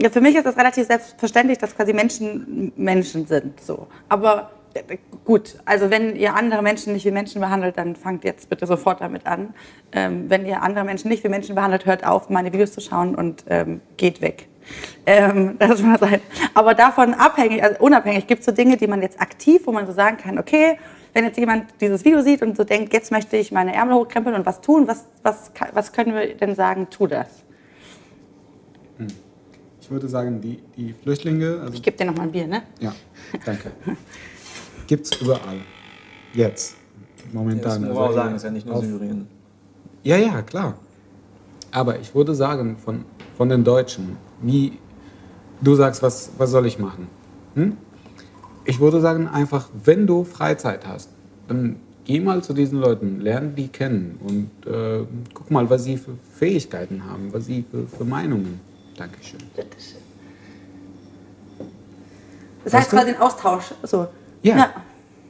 Ja, 0.00 0.10
für 0.10 0.20
mich 0.20 0.36
ist 0.36 0.46
das 0.46 0.56
relativ 0.56 0.86
selbstverständlich, 0.86 1.58
dass 1.58 1.74
quasi 1.74 1.92
Menschen 1.92 2.72
Menschen 2.76 3.26
sind. 3.26 3.60
So. 3.60 3.88
Aber 4.08 4.50
äh, 4.74 4.98
gut, 5.24 5.56
also 5.64 5.90
wenn 5.90 6.14
ihr 6.14 6.34
andere 6.34 6.62
Menschen 6.62 6.92
nicht 6.92 7.04
wie 7.04 7.10
Menschen 7.10 7.40
behandelt, 7.40 7.76
dann 7.76 7.96
fangt 7.96 8.24
jetzt 8.24 8.48
bitte 8.48 8.66
sofort 8.66 9.00
damit 9.00 9.26
an. 9.26 9.54
Ähm, 9.92 10.26
wenn 10.28 10.46
ihr 10.46 10.62
andere 10.62 10.84
Menschen 10.84 11.08
nicht 11.08 11.24
wie 11.24 11.28
Menschen 11.28 11.54
behandelt, 11.54 11.86
hört 11.86 12.06
auf, 12.06 12.30
meine 12.30 12.52
Videos 12.52 12.72
zu 12.72 12.80
schauen 12.80 13.14
und 13.14 13.44
ähm, 13.48 13.80
geht 13.96 14.20
weg. 14.20 14.48
Ähm, 15.04 15.56
das 15.58 15.82
mal 15.82 15.98
sein. 15.98 16.20
Aber 16.54 16.74
davon 16.74 17.14
abhängig, 17.14 17.62
also 17.64 17.78
unabhängig, 17.80 18.26
gibt 18.26 18.40
es 18.40 18.46
so 18.46 18.52
Dinge, 18.52 18.76
die 18.76 18.86
man 18.86 19.02
jetzt 19.02 19.20
aktiv, 19.20 19.62
wo 19.64 19.72
man 19.72 19.86
so 19.86 19.92
sagen 19.92 20.16
kann, 20.16 20.38
okay, 20.38 20.78
wenn 21.14 21.24
jetzt 21.24 21.38
jemand 21.38 21.66
dieses 21.80 22.04
Video 22.04 22.22
sieht 22.22 22.42
und 22.42 22.56
so 22.56 22.64
denkt, 22.64 22.92
jetzt 22.92 23.10
möchte 23.10 23.36
ich 23.36 23.52
meine 23.52 23.74
Ärmel 23.74 23.94
hochkrempeln 23.94 24.36
und 24.36 24.46
was 24.46 24.60
tun, 24.60 24.86
was, 24.86 25.04
was, 25.22 25.50
was 25.72 25.92
können 25.92 26.14
wir 26.14 26.34
denn 26.36 26.54
sagen, 26.54 26.88
tu 26.90 27.06
das? 27.06 27.28
Ich 29.80 29.90
würde 29.90 30.08
sagen, 30.08 30.40
die, 30.40 30.58
die 30.76 30.92
Flüchtlinge, 30.92 31.60
also 31.62 31.72
Ich 31.74 31.82
gebe 31.82 31.96
dir 31.96 32.04
noch 32.04 32.14
mal 32.16 32.24
ein 32.24 32.32
Bier, 32.32 32.46
ne? 32.46 32.62
Ja, 32.78 32.94
danke. 33.46 33.72
Gibt 34.86 35.06
es 35.06 35.20
überall. 35.20 35.60
Jetzt. 36.34 36.76
Momentan. 37.32 37.84
Also 37.84 38.46
ja 38.46 38.50
nicht 38.50 38.68
auf- 38.68 38.84
Syrien. 38.84 39.26
Ja, 40.02 40.16
ja, 40.16 40.42
klar. 40.42 40.74
Aber 41.70 41.98
ich 41.98 42.14
würde 42.14 42.34
sagen, 42.34 42.76
von, 42.76 43.04
von 43.36 43.48
den 43.48 43.64
Deutschen, 43.64 44.16
wie 44.42 44.78
du 45.60 45.74
sagst, 45.74 46.02
was, 46.02 46.30
was 46.38 46.50
soll 46.50 46.66
ich 46.66 46.78
machen? 46.78 47.08
Hm? 47.54 47.76
Ich 48.68 48.80
würde 48.80 49.00
sagen, 49.00 49.26
einfach, 49.26 49.70
wenn 49.82 50.06
du 50.06 50.24
Freizeit 50.24 50.86
hast, 50.86 51.08
dann 51.48 51.76
geh 52.04 52.20
mal 52.20 52.42
zu 52.42 52.52
diesen 52.52 52.78
Leuten, 52.78 53.18
lern 53.22 53.54
die 53.56 53.68
kennen 53.68 54.20
und 54.22 54.70
äh, 54.70 55.06
guck 55.32 55.50
mal, 55.50 55.70
was 55.70 55.84
sie 55.84 55.96
für 55.96 56.12
Fähigkeiten 56.34 57.02
haben, 57.08 57.32
was 57.32 57.46
sie 57.46 57.64
für, 57.70 57.86
für 57.86 58.04
Meinungen. 58.04 58.60
Dankeschön. 58.94 59.40
Bitteschön. 59.56 60.02
Das 62.62 62.74
heißt 62.74 62.90
quasi 62.90 63.12
ein 63.12 63.18
Austausch. 63.18 63.72
So. 63.84 64.06
Ja, 64.42 64.74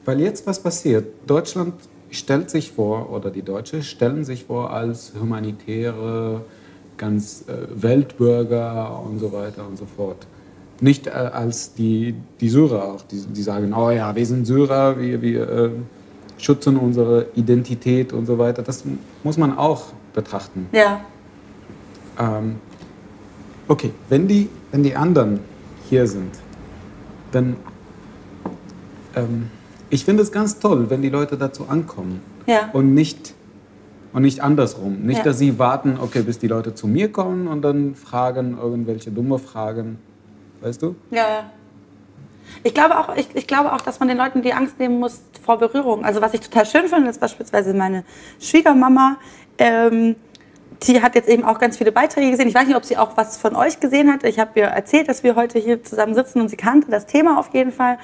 weil 0.05 0.21
jetzt 0.21 0.45
was 0.45 0.61
passiert. 0.61 1.07
Deutschland 1.25 1.75
stellt 2.11 2.51
sich 2.51 2.73
vor, 2.73 3.09
oder 3.09 3.31
die 3.31 3.43
Deutschen 3.43 3.85
stellen 3.85 4.25
sich 4.25 4.47
vor 4.47 4.73
als 4.73 5.13
humanitäre, 5.15 6.41
ganz 6.97 7.45
äh, 7.47 7.69
Weltbürger 7.71 9.01
und 9.01 9.21
so 9.21 9.33
weiter 9.33 9.65
und 9.65 9.79
so 9.79 9.87
fort. 9.87 10.27
Nicht 10.81 11.07
äh, 11.07 11.11
als 11.11 11.75
die, 11.75 12.15
die 12.41 12.49
Syrer 12.49 12.85
auch, 12.85 13.03
die, 13.03 13.17
die 13.17 13.43
sagen, 13.43 13.73
oh 13.75 13.91
ja, 13.91 14.15
wir 14.15 14.27
sind 14.27 14.47
Syrer, 14.47 14.99
wir, 15.01 15.21
wir 15.21 15.49
äh, 15.49 15.71
schützen 16.39 16.77
unsere 16.77 17.27
Identität 17.35 18.13
und 18.13 18.27
so 18.27 18.39
weiter. 18.39 18.63
Das 18.63 18.85
muss 19.25 19.37
man 19.37 19.57
auch 19.59 19.87
betrachten. 20.15 20.69
Ja. 20.73 21.01
Ähm, 22.19 22.57
okay, 23.67 23.93
wenn 24.09 24.29
die, 24.29 24.49
wenn 24.71 24.83
die 24.83 24.95
anderen 24.95 25.41
hier 25.89 26.07
sind, 26.07 26.33
dann. 27.33 27.57
Ähm, 29.17 29.51
ich 29.91 30.05
finde 30.05 30.23
es 30.23 30.31
ganz 30.31 30.59
toll, 30.59 30.91
wenn 30.91 31.01
die 31.01 31.09
Leute 31.09 31.37
dazu 31.39 31.67
ankommen. 31.69 32.21
Ja. 32.47 32.69
Und 32.73 32.93
nicht, 32.93 33.35
und 34.13 34.23
nicht 34.23 34.41
andersrum. 34.43 35.01
Nicht, 35.07 35.19
Ja. 35.19 35.25
dass 35.25 35.39
sie 35.39 35.59
warten, 35.59 35.97
okay, 36.01 36.23
bis 36.23 36.39
die 36.39 36.47
Leute 36.47 36.75
zu 36.75 36.87
mir 36.87 37.11
kommen 37.11 37.47
und 37.49 37.63
dann 37.63 37.95
fragen 37.95 38.59
irgendwelche 38.61 39.11
dumme 39.11 39.39
Fragen. 39.39 39.99
Weißt 40.61 40.83
du? 40.83 40.97
Ja, 41.11 41.29
ja. 41.29 41.51
Ich 42.63 42.75
glaube, 42.75 42.99
auch, 42.99 43.15
ich, 43.17 43.29
ich 43.35 43.47
glaube 43.47 43.73
auch, 43.73 43.81
dass 43.81 44.01
man 44.01 44.09
den 44.09 44.19
Leuten 44.19 44.43
die 44.43 44.53
Angst 44.53 44.79
nehmen 44.79 44.99
muss 44.99 45.23
vor 45.45 45.59
Berührung. 45.59 46.05
Also 46.05 46.21
was 46.21 46.35
ich 46.35 46.41
total 46.41 46.67
schön 46.67 46.89
finde, 46.89 47.11
ist 47.11 47.21
beispielsweise 47.21 47.75
meine 47.75 48.05
Schwiegermama. 48.41 49.17
Ähm, 49.59 50.17
die 50.83 51.03
hat 51.03 51.15
jetzt 51.15 51.29
eben 51.29 51.45
auch 51.45 51.59
ganz 51.59 51.77
viele 51.77 51.93
Beiträge 51.93 52.31
gesehen. 52.31 52.49
Ich 52.49 52.55
weiß 52.55 52.67
nicht, 52.67 52.77
ob 52.77 52.85
sie 52.85 52.97
auch 52.97 53.17
was 53.17 53.37
von 53.37 53.57
euch 53.57 53.81
gesehen 53.81 54.13
hat. 54.13 54.25
Ich 54.25 54.39
habe 54.39 54.61
ihr 54.61 54.67
erzählt, 54.67 55.09
dass 55.09 55.23
wir 55.23 55.35
heute 55.35 55.59
hier 55.59 55.83
zusammen 55.83 56.15
sitzen 56.15 56.41
und 56.41 56.49
sie 56.49 56.57
kannte 56.57 56.91
das 56.91 57.07
Thema 57.07 57.39
auf 57.39 57.53
jeden 57.53 57.73
Fall. 57.73 57.99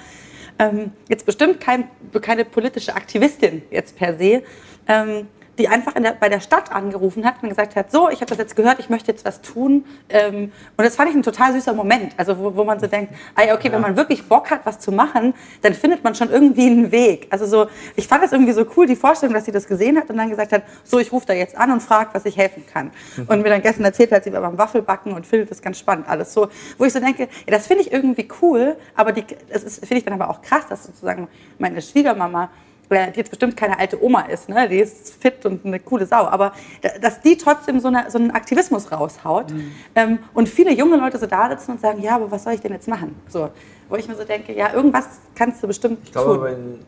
Ähm, 0.59 0.93
jetzt 1.09 1.27
bestimmt 1.27 1.61
kein, 1.61 1.89
keine 2.21 2.45
politische 2.45 2.95
Aktivistin 2.95 3.63
jetzt 3.71 3.97
per 3.97 4.17
se, 4.17 4.43
ähm, 4.87 5.29
die 5.59 5.69
einfach 5.69 5.95
in 5.97 6.03
der, 6.03 6.13
bei 6.13 6.29
der 6.29 6.41
Stadt 6.41 6.73
angerufen 6.73 7.25
hat 7.25 7.43
und 7.43 7.49
gesagt 7.49 7.77
hat, 7.77 7.93
so, 7.93 8.09
ich 8.09 8.17
habe 8.17 8.27
das 8.27 8.39
jetzt 8.39 8.57
gehört, 8.57 8.79
ich 8.81 8.89
möchte 8.89 9.13
jetzt 9.13 9.25
was 9.25 9.41
tun. 9.41 9.85
Ähm, 10.09 10.53
und 10.77 10.85
das 10.85 10.97
fand 10.97 11.11
ich 11.11 11.17
ein 11.17 11.23
total 11.23 11.53
süßer 11.53 11.73
Moment, 11.73 12.13
also 12.17 12.39
wo, 12.39 12.57
wo 12.57 12.65
man 12.65 12.81
so 12.81 12.87
denkt, 12.87 13.15
ah 13.35 13.45
ja, 13.45 13.55
okay, 13.55 13.71
wenn 13.71 13.81
man 13.81 13.97
wirklich 13.97 14.29
Bock 14.29 14.51
hat, 14.51 14.61
was 14.65 14.79
zu 14.79 14.93
machen, 14.93 15.35
dann 15.63 15.75
findet 15.75 16.03
man 16.03 16.15
schon 16.15 16.31
irgendwie 16.31 16.67
einen 16.67 16.93
Weg. 16.93 17.29
Also 17.31 17.47
so, 17.47 17.67
ich 17.97 18.09
fand 18.09 18.23
das 18.23 18.33
irgendwie 18.33 18.53
so 18.53 18.67
cool, 18.77 18.87
die 18.87 18.97
Vorstellung, 18.97 19.35
dass 19.35 19.45
sie 19.45 19.53
das 19.53 19.67
gesehen 19.67 19.97
hat 19.97 20.11
und 20.11 20.17
dann 20.17 20.31
gesagt 20.31 20.53
hat, 20.53 20.63
so, 20.83 20.99
ich 20.99 21.13
rufe 21.13 21.27
da 21.27 21.33
jetzt 21.33 21.57
an 21.57 21.71
und 21.71 21.81
frage, 21.81 22.11
was 22.13 22.25
ich 22.25 22.37
helfen 22.37 22.65
kann. 22.73 22.91
Und 23.27 23.43
mir 23.43 23.51
dann 23.51 23.63
gestern 23.63 23.85
erzählt 23.85 24.13
hat, 24.13 24.25
sie 24.25 24.33
war 24.33 24.41
beim 24.41 24.59
Waffelbacken 24.59 25.13
und 25.13 25.27
findet 25.27 25.51
das 25.51 25.63
ganz 25.63 25.79
spannend 25.79 26.09
alles 26.09 26.33
so, 26.33 26.49
wo 26.79 26.85
ich 26.85 26.93
so 26.93 27.01
denke, 27.01 27.23
ja, 27.23 27.29
das 27.47 27.67
finde 27.67 27.83
ich 27.83 27.93
irgendwie 27.93 28.29
cool, 28.43 28.77
aber 28.95 29.13
die, 29.13 29.25
das 29.51 29.63
ist, 29.63 29.81
finde 29.81 29.99
ich 29.99 30.05
dann 30.05 30.15
aber 30.15 30.31
auch 30.31 30.43
krass, 30.43 30.67
dass 30.69 30.85
sozusagen 30.85 31.29
meine 31.59 31.81
Schwiegermama 31.81 32.51
die 32.91 33.19
jetzt 33.19 33.31
bestimmt 33.31 33.57
keine 33.57 33.79
alte 33.79 34.03
Oma 34.03 34.23
ist, 34.23 34.49
ne? 34.49 34.69
die 34.69 34.79
ist 34.79 35.15
fit 35.21 35.45
und 35.47 35.65
eine 35.65 35.81
coole 35.81 36.07
Sau, 36.07 36.25
aber 36.25 36.53
da- 36.83 36.99
dass 37.01 37.21
die 37.21 37.37
trotzdem 37.37 37.81
so, 37.81 37.89
eine, 37.89 38.11
so 38.11 38.19
einen 38.19 38.31
Aktivismus 38.31 38.93
raushaut 38.93 39.47
ähm, 39.95 40.19
und 40.35 40.49
viele 40.49 40.73
junge 40.73 40.97
Leute 40.97 41.19
so 41.19 41.27
da 41.27 41.49
sitzen 41.51 41.73
und 41.73 41.81
sagen, 41.81 42.01
ja, 42.03 42.17
aber 42.17 42.31
was 42.31 42.45
soll 42.45 42.53
ich 42.55 42.61
denn 42.61 42.73
jetzt 42.73 42.87
machen? 42.89 43.17
So, 43.29 43.49
wo 43.89 43.97
ich 43.97 44.07
mir 44.09 44.15
so 44.15 44.25
denke, 44.25 44.55
ja, 44.55 44.73
irgendwas 44.73 45.07
kannst 45.35 45.63
du 45.63 45.67
bestimmt 45.67 45.99
Ich 46.05 46.13
glaube, 46.13 46.35
tun. 46.35 46.41
bei 46.41 46.51
den 46.51 46.79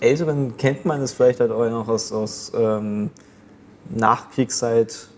Älteren 0.00 0.56
kennt 0.56 0.84
man 0.84 1.00
es 1.02 1.12
vielleicht 1.12 1.40
halt 1.40 1.50
auch 1.50 1.68
noch 1.68 1.88
aus, 1.88 2.12
aus 2.12 2.52
ähm, 2.56 3.10
Nachkriegszeit. 3.88 5.08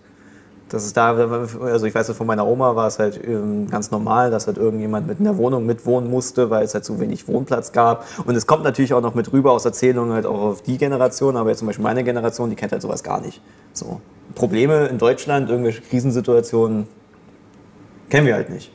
Das 0.73 0.85
ist 0.85 0.97
da, 0.97 1.15
also 1.15 1.85
ich 1.85 1.93
weiß, 1.93 2.09
von 2.13 2.25
meiner 2.25 2.47
Oma 2.47 2.75
war 2.75 2.87
es 2.87 2.97
halt 2.97 3.23
ähm, 3.23 3.69
ganz 3.69 3.91
normal, 3.91 4.31
dass 4.31 4.47
halt 4.47 4.57
irgendjemand 4.57 5.05
mit 5.05 5.19
in 5.19 5.25
der 5.25 5.37
Wohnung 5.37 5.67
mitwohnen 5.67 6.09
musste, 6.09 6.49
weil 6.49 6.63
es 6.63 6.73
halt 6.73 6.83
zu 6.83 6.99
wenig 6.99 7.27
Wohnplatz 7.27 7.73
gab. 7.73 8.07
Und 8.25 8.35
es 8.35 8.47
kommt 8.47 8.63
natürlich 8.63 8.91
auch 8.95 9.01
noch 9.01 9.13
mit 9.13 9.31
rüber 9.31 9.51
aus 9.51 9.65
Erzählungen 9.65 10.13
halt 10.13 10.25
auch 10.25 10.39
auf 10.39 10.63
die 10.63 10.79
Generation, 10.79 11.37
aber 11.37 11.51
jetzt 11.51 11.59
zum 11.59 11.67
Beispiel 11.67 11.83
meine 11.83 12.03
Generation, 12.03 12.49
die 12.49 12.55
kennt 12.55 12.71
halt 12.71 12.81
sowas 12.81 13.03
gar 13.03 13.21
nicht. 13.21 13.39
So. 13.71 14.01
Probleme 14.33 14.87
in 14.87 14.97
Deutschland, 14.97 15.47
irgendwelche 15.47 15.81
Krisensituationen 15.81 16.87
kennen 18.09 18.25
wir 18.25 18.33
halt 18.33 18.49
nicht. 18.49 18.71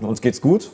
Uns 0.00 0.22
geht's 0.22 0.40
gut, 0.40 0.70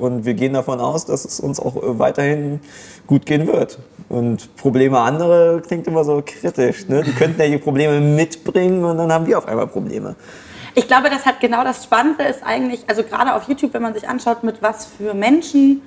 und 0.00 0.24
wir 0.24 0.34
gehen 0.34 0.54
davon 0.54 0.80
aus, 0.80 1.06
dass 1.06 1.24
es 1.24 1.40
uns 1.40 1.60
auch 1.60 1.76
äh, 1.76 1.98
weiterhin 1.98 2.60
gut 3.06 3.26
gehen 3.26 3.46
wird. 3.46 3.78
Und 4.08 4.56
Probleme 4.56 4.98
andere 4.98 5.62
klingt 5.64 5.86
immer 5.86 6.04
so 6.04 6.22
kritisch. 6.24 6.88
Ne? 6.88 7.02
Die 7.02 7.12
könnten 7.12 7.40
ja 7.40 7.48
die 7.48 7.58
Probleme 7.58 8.00
mitbringen 8.00 8.84
und 8.84 8.98
dann 8.98 9.12
haben 9.12 9.26
wir 9.26 9.38
auf 9.38 9.46
einmal 9.46 9.68
Probleme. 9.68 10.16
Ich 10.74 10.86
glaube, 10.86 11.10
das 11.10 11.26
hat 11.26 11.40
genau 11.40 11.64
das 11.64 11.84
Spannende 11.84 12.24
ist 12.24 12.42
eigentlich, 12.44 12.84
also 12.86 13.02
gerade 13.02 13.34
auf 13.34 13.48
YouTube, 13.48 13.74
wenn 13.74 13.82
man 13.82 13.94
sich 13.94 14.08
anschaut, 14.08 14.44
mit 14.44 14.62
was 14.62 14.86
für 14.86 15.14
Menschen, 15.14 15.82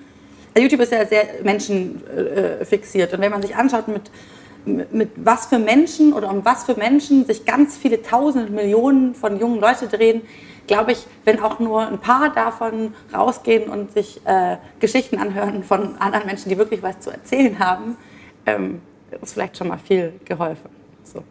also 0.53 0.63
YouTube 0.63 0.81
ist 0.81 0.91
ja 0.91 1.05
sehr 1.05 1.25
menschenfixiert 1.43 2.61
äh, 2.61 2.65
fixiert. 2.65 3.13
und 3.13 3.21
wenn 3.21 3.31
man 3.31 3.41
sich 3.41 3.55
anschaut, 3.55 3.87
mit, 3.87 4.91
mit, 4.93 5.09
was 5.15 5.47
für 5.47 5.59
Menschen 5.59 6.13
oder 6.13 6.29
um 6.29 6.45
was 6.45 6.65
für 6.65 6.75
Menschen 6.75 7.25
sich 7.25 7.45
ganz 7.45 7.77
viele 7.77 8.01
tausend 8.01 8.51
Millionen 8.51 9.15
von 9.15 9.39
jungen 9.39 9.59
Leuten 9.59 9.89
drehen, 9.89 10.21
glaube 10.67 10.93
ich, 10.93 11.05
wenn 11.25 11.39
auch 11.39 11.59
nur 11.59 11.87
ein 11.87 11.99
paar 11.99 12.33
davon 12.33 12.93
rausgehen 13.13 13.69
und 13.69 13.91
sich 13.91 14.21
äh, 14.25 14.57
Geschichten 14.79 15.17
anhören 15.17 15.63
von 15.63 15.97
anderen 15.97 16.25
Menschen, 16.25 16.49
die 16.49 16.57
wirklich 16.57 16.81
was 16.83 16.99
zu 16.99 17.11
erzählen 17.11 17.59
haben, 17.59 17.97
ähm, 18.45 18.81
ist 19.21 19.33
vielleicht 19.33 19.57
schon 19.57 19.67
mal 19.67 19.77
viel 19.77 20.13
geholfen. 20.25 20.69
So. 21.03 21.23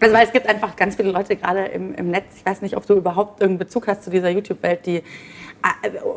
Also 0.00 0.14
weil 0.14 0.26
es 0.26 0.32
gibt 0.32 0.46
einfach 0.48 0.76
ganz 0.76 0.96
viele 0.96 1.10
Leute 1.10 1.36
gerade 1.36 1.66
im, 1.66 1.94
im 1.94 2.10
Netz, 2.10 2.36
ich 2.36 2.44
weiß 2.44 2.62
nicht, 2.62 2.76
ob 2.76 2.86
du 2.86 2.94
überhaupt 2.94 3.40
irgendeinen 3.40 3.66
Bezug 3.66 3.88
hast 3.88 4.02
zu 4.02 4.10
dieser 4.10 4.28
YouTube-Welt, 4.28 4.84
die, 4.84 4.96
äh, 4.96 5.02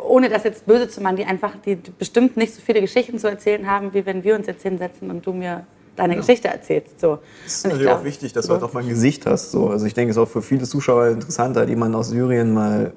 ohne 0.07 0.29
das 0.29 0.43
jetzt 0.43 0.65
böse 0.65 0.89
zu 0.89 1.01
machen, 1.01 1.15
die 1.15 1.25
einfach, 1.25 1.55
die 1.65 1.75
bestimmt 1.75 2.35
nicht 2.35 2.53
so 2.53 2.61
viele 2.61 2.81
Geschichten 2.81 3.19
zu 3.19 3.27
erzählen 3.27 3.69
haben, 3.69 3.93
wie 3.93 4.05
wenn 4.05 4.23
wir 4.23 4.35
uns 4.35 4.47
jetzt 4.47 4.63
hinsetzen 4.63 5.09
und 5.09 5.25
du 5.25 5.33
mir 5.33 5.65
deine 5.99 6.13
ja. 6.13 6.19
Geschichte 6.19 6.47
erzählst. 6.47 6.99
So. 6.99 7.19
Es 7.45 7.57
ist 7.57 7.63
natürlich 7.65 7.85
glaub, 7.85 7.99
auch 7.99 8.03
wichtig, 8.03 8.33
dass 8.33 8.47
du 8.47 8.53
halt 8.53 8.63
auch 8.63 8.73
mal 8.73 8.83
ein 8.83 8.89
Gesicht 8.89 9.25
hast. 9.25 9.51
So. 9.51 9.69
Also 9.69 9.85
ich 9.85 9.93
denke, 9.93 10.11
es 10.11 10.17
ist 10.17 10.23
auch 10.23 10.29
für 10.29 10.41
viele 10.41 10.63
Zuschauer 10.63 11.07
interessanter, 11.09 11.67
jemanden 11.67 11.95
aus 11.95 12.09
Syrien 12.09 12.53
mal 12.53 12.93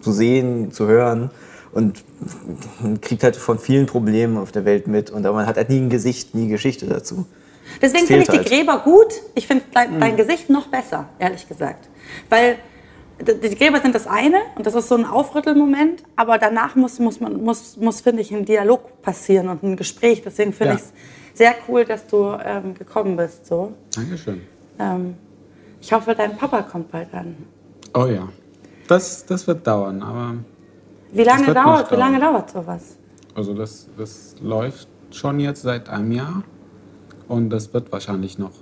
zu 0.00 0.12
sehen, 0.12 0.72
zu 0.72 0.86
hören. 0.86 1.30
Und 1.72 2.04
man 2.80 3.00
kriegt 3.00 3.22
halt 3.22 3.36
von 3.36 3.58
vielen 3.58 3.86
Problemen 3.86 4.38
auf 4.38 4.52
der 4.52 4.64
Welt 4.64 4.86
mit. 4.86 5.10
Und 5.10 5.26
aber 5.26 5.36
man 5.36 5.46
hat 5.46 5.56
halt 5.56 5.68
nie 5.68 5.78
ein 5.78 5.90
Gesicht, 5.90 6.34
nie 6.34 6.48
Geschichte 6.48 6.86
dazu. 6.86 7.26
Deswegen 7.82 8.06
finde 8.06 8.22
ich 8.22 8.28
die 8.28 8.38
halt. 8.38 8.48
Gräber 8.48 8.78
gut. 8.78 9.12
Ich 9.34 9.46
finde 9.46 9.64
dein, 9.74 10.00
dein 10.00 10.12
mhm. 10.12 10.16
Gesicht 10.16 10.48
noch 10.48 10.68
besser, 10.68 11.08
ehrlich 11.18 11.46
gesagt. 11.46 11.88
Weil 12.30 12.56
die 13.20 13.54
Gräber 13.54 13.80
sind 13.80 13.94
das 13.94 14.06
eine 14.06 14.38
und 14.56 14.66
das 14.66 14.74
ist 14.74 14.88
so 14.88 14.94
ein 14.94 15.04
Aufrüttelmoment, 15.04 16.02
aber 16.16 16.38
danach 16.38 16.76
muss, 16.76 16.98
muss, 16.98 17.18
man, 17.18 17.42
muss, 17.42 17.76
muss 17.78 18.02
finde 18.02 18.20
ich, 18.20 18.30
ein 18.32 18.44
Dialog 18.44 19.00
passieren 19.02 19.48
und 19.48 19.62
ein 19.62 19.76
Gespräch. 19.76 20.22
Deswegen 20.22 20.52
finde 20.52 20.74
ja. 20.74 20.78
ich 20.78 20.84
es 20.84 20.92
sehr 21.36 21.54
cool, 21.68 21.84
dass 21.84 22.06
du 22.06 22.36
ähm, 22.42 22.74
gekommen 22.74 23.16
bist. 23.16 23.46
So. 23.46 23.74
Dankeschön. 23.94 24.40
Ähm, 24.78 25.14
ich 25.80 25.92
hoffe, 25.92 26.14
dein 26.14 26.36
Papa 26.36 26.62
kommt 26.62 26.90
bald 26.90 27.12
an. 27.12 27.36
Oh 27.94 28.06
ja, 28.06 28.28
das, 28.88 29.24
das 29.26 29.46
wird 29.46 29.66
dauern, 29.66 30.02
aber. 30.02 30.34
Wie 31.12 31.22
lange 31.22 31.52
dauert, 31.54 31.90
wie 31.92 31.96
lange 31.96 32.18
dauert 32.18 32.50
sowas? 32.50 32.96
Also 33.34 33.54
das, 33.54 33.88
das 33.96 34.34
läuft 34.40 34.88
schon 35.10 35.38
jetzt 35.38 35.62
seit 35.62 35.88
einem 35.88 36.10
Jahr 36.10 36.42
und 37.28 37.50
das 37.50 37.72
wird 37.72 37.92
wahrscheinlich 37.92 38.38
noch 38.38 38.52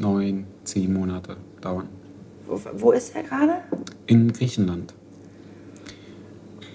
neun, 0.00 0.46
zehn 0.64 0.92
Monate 0.92 1.36
dauern. 1.60 1.88
Wo, 2.46 2.60
wo 2.74 2.92
ist 2.92 3.16
er 3.16 3.22
gerade? 3.22 3.54
In 4.06 4.32
Griechenland. 4.32 4.94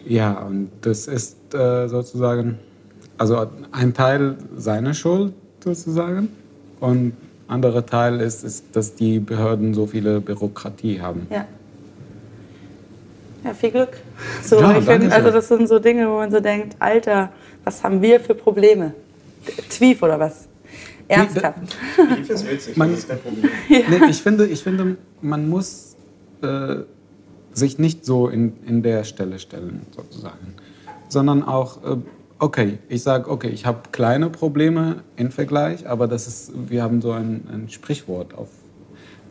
Ja, 0.06 0.42
und 0.42 0.72
das 0.82 1.08
ist 1.08 1.54
äh, 1.54 1.88
sozusagen 1.88 2.60
also 3.18 3.48
ein 3.72 3.94
Teil 3.94 4.38
seiner 4.56 4.94
Schuld 4.94 5.34
sozusagen 5.64 6.30
und 6.80 7.08
ein 7.08 7.18
anderer 7.48 7.86
Teil 7.86 8.22
ist, 8.22 8.44
ist, 8.44 8.66
dass 8.74 8.96
die 8.96 9.20
Behörden 9.20 9.74
so 9.74 9.88
viele 9.88 10.20
Bürokratie 10.22 11.02
haben. 11.02 11.28
Ja. 11.30 11.46
Ja, 13.44 13.54
viel 13.54 13.72
Glück. 13.72 13.98
So, 14.44 14.60
ja, 14.60 14.82
find, 14.82 15.12
also 15.12 15.32
das 15.32 15.48
sind 15.48 15.68
so 15.70 15.80
Dinge, 15.80 16.10
wo 16.10 16.18
man 16.18 16.32
so 16.32 16.40
denkt, 16.40 16.76
Alter, 16.80 17.32
was 17.64 17.84
haben 17.84 18.02
wir 18.02 18.20
für 18.20 18.36
Probleme? 18.36 18.94
Twief 19.70 20.02
oder 20.04 20.20
was? 20.20 20.48
Ernsthaft. 21.08 21.60
Twief 21.96 22.30
ist 22.30 22.50
witzig, 22.50 22.76
man, 22.78 22.92
das 22.92 23.00
ist 23.00 23.08
kein 23.08 23.20
Problem. 23.20 23.50
Ja. 23.70 23.80
Nee, 23.90 24.10
ich, 24.10 24.22
finde, 24.22 24.48
ich 24.48 24.62
finde, 24.62 24.98
man 25.22 25.48
muss 25.48 25.96
äh, 26.42 26.78
sich 27.54 27.80
nicht 27.80 28.06
so 28.06 28.28
in, 28.28 28.54
in 28.66 28.84
der 28.84 29.04
Stelle 29.04 29.40
stellen, 29.40 29.86
sozusagen, 29.96 30.56
sondern 31.08 31.44
auch 31.44 31.84
äh, 31.84 31.98
okay, 32.40 32.80
ich 32.90 33.04
sage, 33.04 33.30
okay, 33.30 33.50
ich 33.50 33.66
habe 33.66 33.80
kleine 33.92 34.30
Probleme 34.30 35.04
im 35.16 35.32
Vergleich, 35.32 35.88
aber 35.88 36.08
das 36.08 36.28
ist, 36.28 36.52
wir 36.70 36.84
haben 36.84 37.02
so 37.02 37.12
ein, 37.12 37.48
ein 37.52 37.70
Sprichwort 37.70 38.34
auf, 38.36 38.50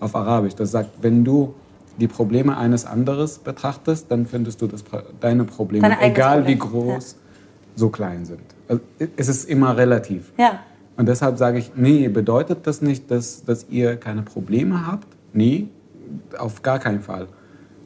auf 0.00 0.14
Arabisch, 0.14 0.54
das 0.54 0.70
sagt, 0.70 0.90
wenn 1.02 1.24
du 1.24 1.54
die 1.98 2.08
Probleme 2.08 2.56
eines 2.56 2.84
anderen 2.84 3.28
betrachtest, 3.42 4.10
dann 4.10 4.26
findest 4.26 4.60
du 4.60 4.66
das, 4.66 4.84
deine 5.20 5.44
Probleme, 5.44 5.88
deine 5.88 6.02
egal 6.02 6.38
Problem. 6.38 6.54
wie 6.54 6.58
groß, 6.58 7.12
ja. 7.12 7.18
so 7.74 7.88
klein 7.88 8.24
sind. 8.24 8.42
Also, 8.68 8.82
es 9.16 9.28
ist 9.28 9.48
immer 9.48 9.76
relativ. 9.76 10.32
Ja. 10.36 10.60
Und 10.96 11.08
deshalb 11.08 11.38
sage 11.38 11.58
ich, 11.58 11.72
nee, 11.76 12.08
bedeutet 12.08 12.66
das 12.66 12.82
nicht, 12.82 13.10
dass, 13.10 13.44
dass 13.44 13.66
ihr 13.70 13.96
keine 13.96 14.22
Probleme 14.22 14.86
habt? 14.86 15.06
Nee, 15.32 15.68
auf 16.38 16.62
gar 16.62 16.78
keinen 16.78 17.00
Fall. 17.00 17.28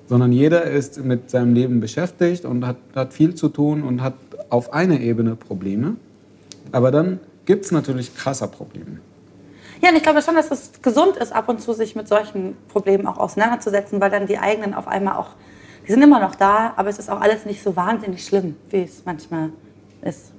Sondern 0.07 0.33
jeder 0.33 0.65
ist 0.65 1.05
mit 1.05 1.31
seinem 1.31 1.55
Leben 1.55 1.81
beschäftigt 1.81 2.45
und 2.45 2.67
hat, 2.67 2.77
hat 2.95 3.13
viel 3.13 3.35
zu 3.35 3.49
tun 3.49 3.83
und 3.83 4.03
hat 4.03 4.15
auf 4.51 4.73
einer 4.73 5.01
Ebene 5.01 5.37
Probleme, 5.37 5.97
aber 6.73 6.91
dann 6.91 7.21
gibt 7.47 7.65
es 7.65 7.73
natürlich 7.73 8.15
krasser 8.15 8.49
Probleme. 8.49 9.01
Ja, 9.83 9.91
und 9.91 9.97
ich 9.97 10.03
glaube 10.03 10.21
schon, 10.21 10.35
dass 10.35 10.51
es 10.51 10.83
gesund 10.83 11.17
ist, 11.17 11.33
ab 11.33 11.49
und 11.49 11.61
zu 11.61 11.73
sich 11.73 11.97
mit 11.97 12.07
solchen 12.07 12.57
Problemen 12.69 13.07
auch 13.07 13.17
auseinanderzusetzen, 13.17 14.01
weil 14.01 14.11
dann 14.11 14.27
die 14.27 14.39
eigenen 14.39 14.75
auf 14.75 14.87
einmal 14.87 15.17
auch, 15.17 15.31
die 15.87 15.93
sind 15.93 16.03
immer 16.03 16.21
noch 16.21 16.35
da, 16.35 16.75
aber 16.77 16.91
es 16.91 16.99
ist 16.99 17.09
auch 17.09 17.21
alles 17.21 17.47
nicht 17.47 17.63
so 17.63 17.77
wahnsinnig 17.77 18.25
schlimm, 18.25 18.57
wie 18.69 18.83
es 18.83 19.05
manchmal 19.07 19.51
ist. 20.03 20.33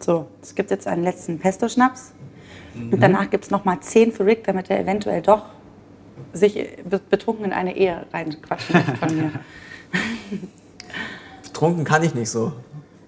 So, 0.00 0.26
es 0.42 0.54
gibt 0.54 0.70
jetzt 0.70 0.86
einen 0.86 1.04
letzten 1.04 1.38
Pesto-Schnaps 1.38 2.12
mhm. 2.74 2.92
und 2.92 3.02
danach 3.02 3.30
gibt 3.30 3.44
es 3.44 3.50
nochmal 3.50 3.78
zehn 3.80 4.12
für 4.12 4.26
Rick, 4.26 4.44
damit 4.44 4.68
er 4.68 4.80
eventuell 4.80 5.22
doch 5.22 5.46
sich 6.32 6.68
betrunken 7.08 7.44
in 7.46 7.52
eine 7.52 7.76
Ehe 7.76 8.04
reinquatschen 8.12 8.76
lässt 8.76 8.98
von 8.98 9.16
mir. 9.16 9.30
Betrunken 11.42 11.84
kann 11.84 12.02
ich 12.02 12.14
nicht 12.14 12.28
so. 12.28 12.52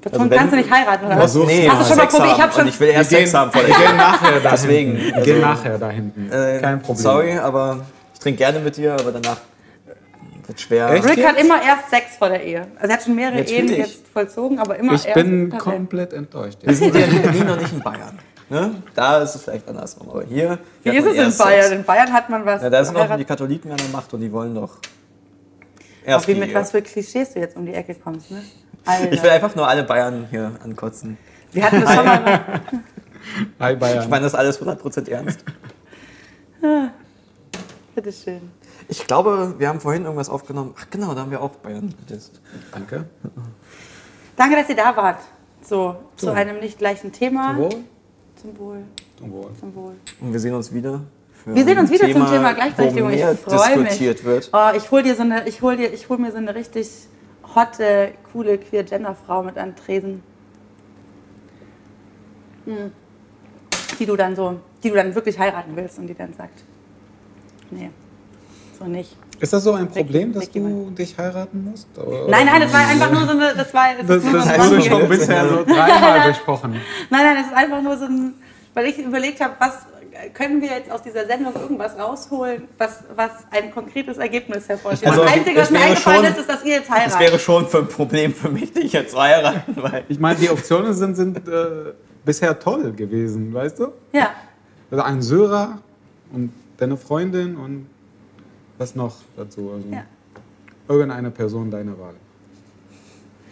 Betrunken 0.00 0.32
also 0.32 0.36
kannst 0.36 0.52
du 0.52 0.56
nicht 0.58 0.70
heiraten, 0.70 1.06
oder 1.06 1.18
was? 1.18 1.34
Nee, 1.34 1.68
Hast 1.68 1.82
du 1.82 1.88
schon 1.88 1.96
mal 1.96 2.06
probiert? 2.06 2.36
Ich, 2.36 2.42
hab 2.42 2.54
schon 2.54 2.68
ich 2.68 2.80
will 2.80 2.88
erst 2.88 3.10
Sex 3.10 3.34
haben 3.34 3.50
vor 3.50 3.62
der 3.62 3.70
Wir 3.70 3.86
gehen 3.86 3.96
nachher 3.96 4.40
da 4.40 4.50
Deswegen. 4.52 4.96
Wir 4.96 5.14
also, 5.14 5.24
gehen 5.24 5.40
nachher 5.40 5.78
da 5.78 5.90
hinten. 5.90 6.32
Äh, 6.32 6.60
Kein 6.60 6.80
Problem. 6.80 7.02
Sorry, 7.02 7.38
aber 7.38 7.84
ich 8.14 8.20
trinke 8.20 8.38
gerne 8.38 8.60
mit 8.60 8.76
dir, 8.76 8.94
aber 8.94 9.10
danach 9.10 9.38
wird 10.46 10.60
schwer. 10.60 10.90
Echt? 10.90 11.04
Rick 11.04 11.26
hat 11.26 11.40
immer 11.40 11.60
erst 11.62 11.90
Sex 11.90 12.16
vor 12.16 12.28
der 12.28 12.44
Ehe. 12.44 12.66
Also 12.76 12.88
er 12.88 12.92
hat 12.92 13.02
schon 13.02 13.16
mehrere 13.16 13.40
Ehen 13.40 13.68
jetzt 13.68 14.06
vollzogen, 14.06 14.60
aber 14.60 14.76
immer 14.76 14.94
ich 14.94 15.04
erst. 15.04 15.16
Ich 15.18 15.24
bin 15.24 15.50
komplett 15.50 16.12
enttäuscht. 16.12 16.58
Wir 16.62 16.74
sind 16.74 16.94
ja 16.94 17.06
in 17.06 17.22
Berlin 17.22 17.50
und 17.50 17.60
nicht 17.60 17.72
in 17.72 17.80
Bayern. 17.80 18.18
Ne? 18.50 18.82
Da 18.94 19.18
ist 19.18 19.34
es 19.34 19.42
vielleicht 19.42 19.68
andersrum, 19.68 20.08
aber 20.08 20.22
hier. 20.22 20.58
Wie 20.84 20.96
ist 20.96 21.06
es 21.06 21.14
in 21.14 21.36
Bayern? 21.44 21.62
Sex. 21.62 21.74
In 21.74 21.84
Bayern 21.84 22.12
hat 22.12 22.30
man 22.30 22.46
was. 22.46 22.62
Ja, 22.62 22.70
da 22.70 22.84
sind 22.84 22.96
noch 22.96 23.16
die 23.16 23.24
Katholiken 23.24 23.72
an 23.72 23.76
der 23.76 23.88
Macht 23.88 24.14
und 24.14 24.20
die 24.20 24.30
wollen 24.30 24.54
doch. 24.54 24.78
Erst 26.06 26.24
Auch 26.24 26.28
wie 26.28 26.34
mit 26.36 26.54
was 26.54 26.70
für 26.70 26.80
Klischees 26.80 27.34
du 27.34 27.40
jetzt 27.40 27.56
um 27.56 27.66
die 27.66 27.74
Ecke 27.74 27.94
kommst, 27.96 28.30
ne? 28.30 28.42
Alter. 28.88 29.12
Ich 29.12 29.22
will 29.22 29.30
einfach 29.30 29.54
nur 29.54 29.68
alle 29.68 29.84
Bayern 29.84 30.26
hier 30.30 30.52
ankotzen. 30.64 31.18
Wir 31.52 31.64
hatten 31.64 31.82
das 31.82 31.94
schon 31.94 32.04
mal. 32.06 32.60
Hi 33.60 33.76
Bayern. 33.76 34.02
Ich 34.02 34.08
meine 34.08 34.24
das 34.24 34.34
alles 34.34 34.60
100% 34.60 35.10
ernst. 35.10 35.44
Bitteschön. 37.94 38.40
Ich 38.88 39.06
glaube, 39.06 39.56
wir 39.58 39.68
haben 39.68 39.80
vorhin 39.80 40.04
irgendwas 40.04 40.30
aufgenommen. 40.30 40.74
Ach 40.78 40.86
genau, 40.90 41.14
da 41.14 41.20
haben 41.20 41.30
wir 41.30 41.42
auch 41.42 41.50
Bayern 41.50 41.94
getestet. 42.06 42.40
Danke. 42.72 43.04
Danke, 44.36 44.56
dass 44.56 44.68
ihr 44.70 44.76
da 44.76 44.96
wart. 44.96 45.20
So, 45.62 45.96
so. 46.16 46.28
zu 46.28 46.32
einem 46.32 46.58
nicht 46.60 46.78
gleichen 46.78 47.12
Thema. 47.12 47.48
Zum 47.50 47.58
Wohl. 47.58 47.74
Zum 48.40 48.58
Wohl. 48.58 48.84
Zum 49.18 49.32
Wohl. 49.32 49.50
Zum 49.60 49.74
Wohl. 49.74 49.94
Und 50.20 50.32
wir 50.32 50.40
sehen 50.40 50.54
uns 50.54 50.72
wieder. 50.72 51.02
Wir 51.44 51.64
sehen 51.64 51.78
uns 51.78 51.90
wieder 51.90 52.06
Thema, 52.06 52.26
zum 52.26 52.34
Thema 52.34 52.52
Gleichberechtigung. 52.54 53.10
Ich 53.10 53.22
freue 53.22 53.78
mich. 53.78 54.24
Wird. 54.24 54.50
Oh, 54.52 54.70
ich 54.74 54.90
hole 54.90 55.02
dir 55.02 55.14
so 55.14 55.22
eine, 55.22 55.46
ich 55.46 55.60
hol 55.60 55.76
dir, 55.76 55.92
ich 55.92 56.08
hol 56.08 56.16
mir 56.18 56.30
so 56.30 56.38
eine 56.38 56.54
richtig 56.54 56.88
hotte, 57.54 58.12
coole 58.32 58.58
Queer-Gender-Frau 58.58 59.42
mit 59.42 59.58
einem 59.58 59.76
Tresen. 59.76 60.22
Hm. 62.66 62.92
Die 63.98 64.06
du 64.06 64.16
dann 64.16 64.36
so, 64.36 64.60
die 64.82 64.90
du 64.90 64.94
dann 64.94 65.14
wirklich 65.14 65.38
heiraten 65.38 65.74
willst 65.74 65.98
und 65.98 66.06
die 66.06 66.14
dann 66.14 66.32
sagt, 66.34 66.62
nee, 67.70 67.90
so 68.78 68.84
nicht. 68.84 69.16
Ist 69.40 69.52
das 69.52 69.62
so 69.62 69.72
ein 69.72 69.88
Problem, 69.88 70.32
dass 70.32 70.50
du 70.50 70.90
dich 70.90 71.16
heiraten 71.16 71.64
musst? 71.64 71.86
Oder? 71.96 72.28
Nein, 72.28 72.46
nein, 72.46 72.62
das 72.62 72.72
war 72.72 72.80
einfach 72.80 73.10
nur 73.10 73.24
so 73.24 73.30
eine. 73.30 73.54
Das, 73.54 73.72
war, 73.72 73.94
das, 73.96 74.06
das, 74.06 74.22
das 74.22 74.70
wurde 74.70 74.82
schon 74.82 75.08
bisher 75.08 75.48
so 75.48 75.64
dreimal 75.64 76.28
besprochen. 76.28 76.72
Nein, 77.10 77.24
nein, 77.24 77.36
es 77.40 77.46
ist 77.46 77.56
einfach 77.56 77.82
nur 77.82 77.96
so 77.96 78.06
ein. 78.06 78.34
Weil 78.74 78.86
ich 78.86 78.98
überlegt 78.98 79.40
habe, 79.40 79.54
was 79.58 79.86
können 80.34 80.60
wir 80.60 80.68
jetzt 80.68 80.90
aus 80.90 81.02
dieser 81.02 81.26
Sendung 81.26 81.54
irgendwas 81.54 81.98
rausholen, 81.98 82.64
was, 82.76 83.04
was 83.14 83.30
ein 83.50 83.70
konkretes 83.72 84.18
Ergebnis 84.18 84.68
hervorstellt. 84.68 85.12
Also, 85.12 85.24
das 85.24 85.32
Einzige, 85.32 85.60
was 85.60 85.70
mir 85.70 85.80
eingefallen 85.80 86.24
schon, 86.24 86.32
ist, 86.32 86.38
ist, 86.38 86.48
dass 86.48 86.64
ihr 86.64 86.74
jetzt 86.74 86.90
heiratet. 86.90 87.12
Das 87.12 87.20
wäre 87.20 87.38
schon 87.38 87.66
für 87.68 87.78
ein 87.78 87.88
Problem 87.88 88.34
für 88.34 88.48
mich, 88.48 88.72
dich 88.72 88.92
jetzt 88.92 89.12
zu 89.12 89.20
heiraten. 89.20 89.76
Weil 89.76 90.04
ich 90.08 90.18
meine, 90.18 90.38
die 90.38 90.50
Optionen 90.50 90.92
sind, 90.92 91.14
sind 91.14 91.48
äh, 91.48 91.92
bisher 92.24 92.58
toll 92.58 92.92
gewesen, 92.92 93.52
weißt 93.54 93.78
du? 93.78 93.88
Ja. 94.12 94.30
Also 94.90 95.04
ein 95.04 95.22
Syrer 95.22 95.78
und 96.32 96.52
deine 96.78 96.96
Freundin 96.96 97.56
und 97.56 97.88
was 98.78 98.94
noch 98.94 99.16
dazu? 99.36 99.72
Also 99.74 99.88
ja. 99.90 100.04
Irgendeine 100.88 101.30
Person 101.30 101.70
deiner 101.70 101.98
Wahl. 101.98 102.14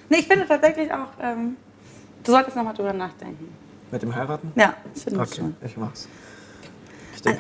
Nee, 0.09 0.19
ich 0.19 0.27
finde 0.27 0.47
tatsächlich 0.47 0.91
auch, 0.93 1.09
ähm, 1.21 1.57
du 2.25 2.33
solltest 2.33 2.57
nochmal 2.57 2.75
drüber 2.75 2.93
nachdenken. 2.93 3.49
Mit 3.91 4.03
dem 4.03 4.15
Heiraten? 4.15 4.53
Ja, 4.57 4.75
ich 4.95 5.03
finde 5.03 5.21
okay, 5.21 5.37
schon. 5.37 5.57
Ich 5.65 5.77
mach's. 5.77 6.09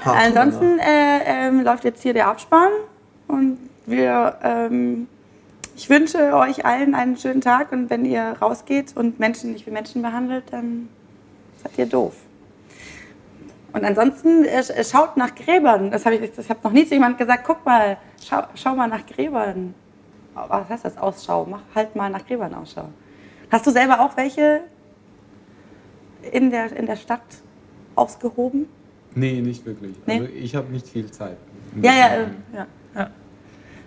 Ansonsten 0.04 0.78
äh, 0.78 1.48
äh, 1.48 1.50
läuft 1.62 1.84
jetzt 1.84 2.02
hier 2.02 2.12
der 2.12 2.28
Abspann 2.28 2.70
und 3.28 3.58
wir, 3.86 4.36
ähm, 4.42 5.08
ich 5.76 5.88
wünsche 5.88 6.34
euch 6.34 6.64
allen 6.64 6.94
einen 6.94 7.16
schönen 7.16 7.40
Tag 7.40 7.72
und 7.72 7.90
wenn 7.90 8.04
ihr 8.04 8.36
rausgeht 8.40 8.96
und 8.96 9.18
Menschen 9.18 9.52
nicht 9.52 9.66
wie 9.66 9.70
Menschen 9.70 10.02
behandelt, 10.02 10.44
dann 10.50 10.88
seid 11.62 11.78
ihr 11.78 11.86
doof. 11.86 12.14
Und 13.72 13.84
ansonsten 13.84 14.44
äh, 14.44 14.84
schaut 14.84 15.16
nach 15.16 15.34
Gräbern. 15.34 15.90
Das 15.90 16.06
habe 16.06 16.16
ich, 16.16 16.32
das 16.34 16.48
habe 16.48 16.60
noch 16.64 16.72
nie 16.72 16.86
zu 16.86 16.94
jemandem 16.94 17.18
gesagt. 17.18 17.44
Guck 17.46 17.64
mal, 17.66 17.98
schau, 18.26 18.42
schau 18.54 18.74
mal 18.74 18.88
nach 18.88 19.04
Gräbern. 19.04 19.74
was 20.34 20.68
heißt 20.68 20.86
das, 20.86 20.96
Ausschau? 20.96 21.46
Mach 21.48 21.60
halt 21.74 21.94
mal 21.94 22.08
nach 22.08 22.26
Gräbern 22.26 22.54
Ausschau. 22.54 22.88
Hast 23.50 23.66
du 23.66 23.70
selber 23.70 24.00
auch 24.00 24.16
welche 24.16 24.62
in 26.32 26.50
der, 26.50 26.74
in 26.74 26.86
der 26.86 26.96
Stadt 26.96 27.20
ausgehoben? 27.94 28.66
Nee, 29.16 29.40
nicht 29.40 29.64
wirklich. 29.66 29.96
Nee? 30.06 30.20
Also 30.20 30.32
ich 30.32 30.54
habe 30.54 30.70
nicht 30.72 30.86
viel 30.88 31.10
Zeit. 31.10 31.38
Ja, 31.82 31.92
ja, 31.92 32.06
äh, 32.06 32.26
ja. 32.54 32.66
ja. 32.94 33.10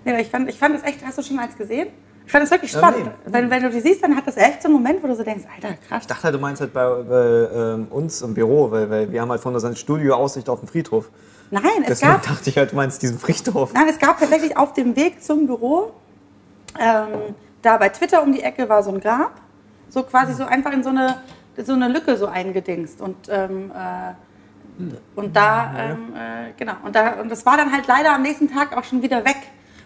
Nee, 0.04 0.12
aber 0.12 0.20
ich 0.22 0.28
fand, 0.28 0.50
ich 0.50 0.58
fand 0.58 0.76
das 0.76 0.84
echt, 0.84 1.06
hast 1.06 1.18
du 1.20 1.22
schon 1.24 1.36
mal 1.38 1.44
eins 1.44 1.56
gesehen? 1.56 1.88
Ich 2.26 2.32
fand 2.32 2.44
das 2.44 2.52
wirklich 2.52 2.72
Ja, 2.74 2.80
spannend. 2.80 3.06
nee. 3.06 3.12
wenn, 3.34 3.50
wenn 3.50 3.64
du 3.64 3.70
die 3.70 3.80
siehst, 3.80 4.04
dann 4.04 4.16
hat 4.16 4.28
das 4.28 4.38
echt 4.38 4.62
so 4.62 4.68
einen 4.68 4.76
Moment, 4.76 5.02
wo 5.04 5.08
du 5.08 5.16
so 5.16 5.24
denkst, 5.24 5.46
Alter, 5.56 5.76
krass. 5.88 6.02
Ich 6.02 6.08
dachte 6.08 6.24
halt, 6.24 6.36
du 6.36 6.40
meinst 6.40 6.62
halt 6.62 6.74
bei, 6.74 7.04
bei 7.04 7.50
ähm, 7.54 7.88
uns 7.90 8.22
im 8.22 8.34
Büro, 8.34 8.70
weil, 8.72 8.90
weil 8.90 9.12
wir 9.12 9.22
haben 9.22 9.30
halt 9.30 9.42
von 9.42 9.54
unserem 9.54 9.76
Studio 9.76 10.16
Aussicht 10.16 10.50
auf 10.50 10.60
den 10.60 10.68
Friedhof. 10.68 11.10
Nein, 11.52 11.64
es 11.82 11.88
Deswegen 11.88 12.12
gab, 12.12 12.24
dachte 12.24 12.50
ich 12.50 12.58
halt, 12.58 12.72
du 12.72 12.76
meinst 12.76 13.02
diesen 13.02 13.18
Friedhof. 13.20 13.74
nein, 13.74 13.88
es 13.90 13.98
gab 14.00 14.20
tatsächlich 14.20 14.56
auf 14.58 14.74
dem 14.74 14.96
Weg 14.96 15.24
zum 15.24 15.48
Büro, 15.48 15.92
ähm, 16.80 17.34
da 17.62 17.78
bei 17.78 17.90
Twitter 17.90 18.22
um 18.24 18.32
die 18.32 18.42
Ecke 18.44 18.68
war 18.70 18.84
so 18.84 18.92
ein 18.92 19.00
Grab, 19.00 19.34
so 19.90 20.04
quasi 20.04 20.34
so 20.34 20.46
einfach 20.46 20.72
in 20.72 20.84
so 20.84 20.90
eine, 20.90 21.18
so 21.64 21.74
eine 21.74 21.88
Lücke 21.88 22.16
so 22.18 22.28
eingedingst. 22.28 23.02
Und, 23.02 23.16
ähm, 23.30 23.72
äh, 23.72 24.14
und 25.16 25.36
da, 25.36 25.74
ähm, 25.78 26.14
äh, 26.16 26.54
genau, 26.58 26.76
und, 26.84 26.96
da, 26.96 27.20
und 27.20 27.30
das 27.30 27.46
war 27.46 27.58
dann 27.58 27.72
halt 27.72 27.88
leider 27.88 28.14
am 28.14 28.22
nächsten 28.22 28.50
Tag 28.52 28.76
auch 28.76 28.84
schon 28.84 29.02
wieder 29.02 29.26
weg, 29.26 29.38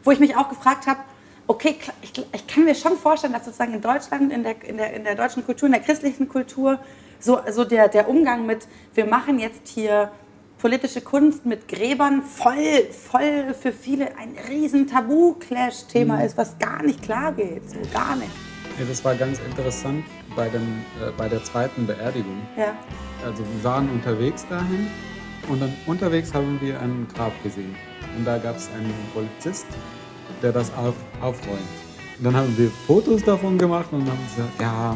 wo 0.03 0.11
ich 0.11 0.19
mich 0.19 0.35
auch 0.35 0.49
gefragt 0.49 0.87
habe, 0.87 0.99
okay, 1.47 1.77
ich, 2.01 2.13
ich 2.31 2.47
kann 2.47 2.65
mir 2.65 2.75
schon 2.75 2.97
vorstellen, 2.97 3.33
dass 3.33 3.45
sozusagen 3.45 3.73
in 3.73 3.81
Deutschland, 3.81 4.31
in 4.31 4.43
der, 4.43 4.63
in 4.63 4.77
der, 4.77 4.93
in 4.93 5.03
der 5.03 5.15
deutschen 5.15 5.45
Kultur, 5.45 5.67
in 5.67 5.73
der 5.73 5.81
christlichen 5.81 6.27
Kultur, 6.29 6.79
so, 7.19 7.39
so 7.51 7.63
der, 7.63 7.87
der 7.87 8.09
Umgang 8.09 8.45
mit, 8.45 8.67
wir 8.93 9.05
machen 9.05 9.39
jetzt 9.39 9.67
hier 9.67 10.11
politische 10.59 11.01
Kunst 11.01 11.45
mit 11.45 11.67
Gräbern 11.67 12.21
voll, 12.21 12.87
voll 12.91 13.53
für 13.53 13.73
viele 13.73 14.17
ein 14.17 14.35
riesen 14.49 14.87
Tabu-Clash-Thema 14.87 16.23
ist, 16.23 16.37
was 16.37 16.57
gar 16.57 16.83
nicht 16.83 17.01
klar 17.01 17.33
geht, 17.33 17.69
so 17.69 17.79
gar 17.93 18.15
nicht. 18.15 18.31
Ja, 18.79 18.85
das 18.87 19.03
war 19.03 19.15
ganz 19.15 19.39
interessant 19.39 20.05
bei, 20.35 20.49
dem, 20.49 20.83
äh, 21.01 21.11
bei 21.17 21.29
der 21.29 21.43
zweiten 21.43 21.85
Beerdigung. 21.87 22.41
Ja. 22.57 22.73
Also 23.25 23.43
wir 23.43 23.63
waren 23.63 23.89
unterwegs 23.89 24.45
dahin 24.47 24.87
und 25.49 25.61
dann 25.61 25.73
unterwegs 25.85 26.33
haben 26.33 26.59
wir 26.61 26.79
ein 26.79 27.07
Grab 27.15 27.31
gesehen. 27.43 27.75
Und 28.17 28.25
da 28.25 28.37
gab 28.37 28.57
es 28.57 28.69
einen 28.69 28.93
Polizist, 29.13 29.65
der 30.41 30.51
das 30.51 30.71
auf, 30.75 30.95
aufräumt. 31.21 31.59
Und 32.17 32.25
dann 32.25 32.35
haben 32.35 32.57
wir 32.57 32.69
Fotos 32.87 33.23
davon 33.23 33.57
gemacht 33.57 33.87
und 33.91 34.01
haben 34.01 34.19
gesagt, 34.35 34.61
ja, 34.61 34.95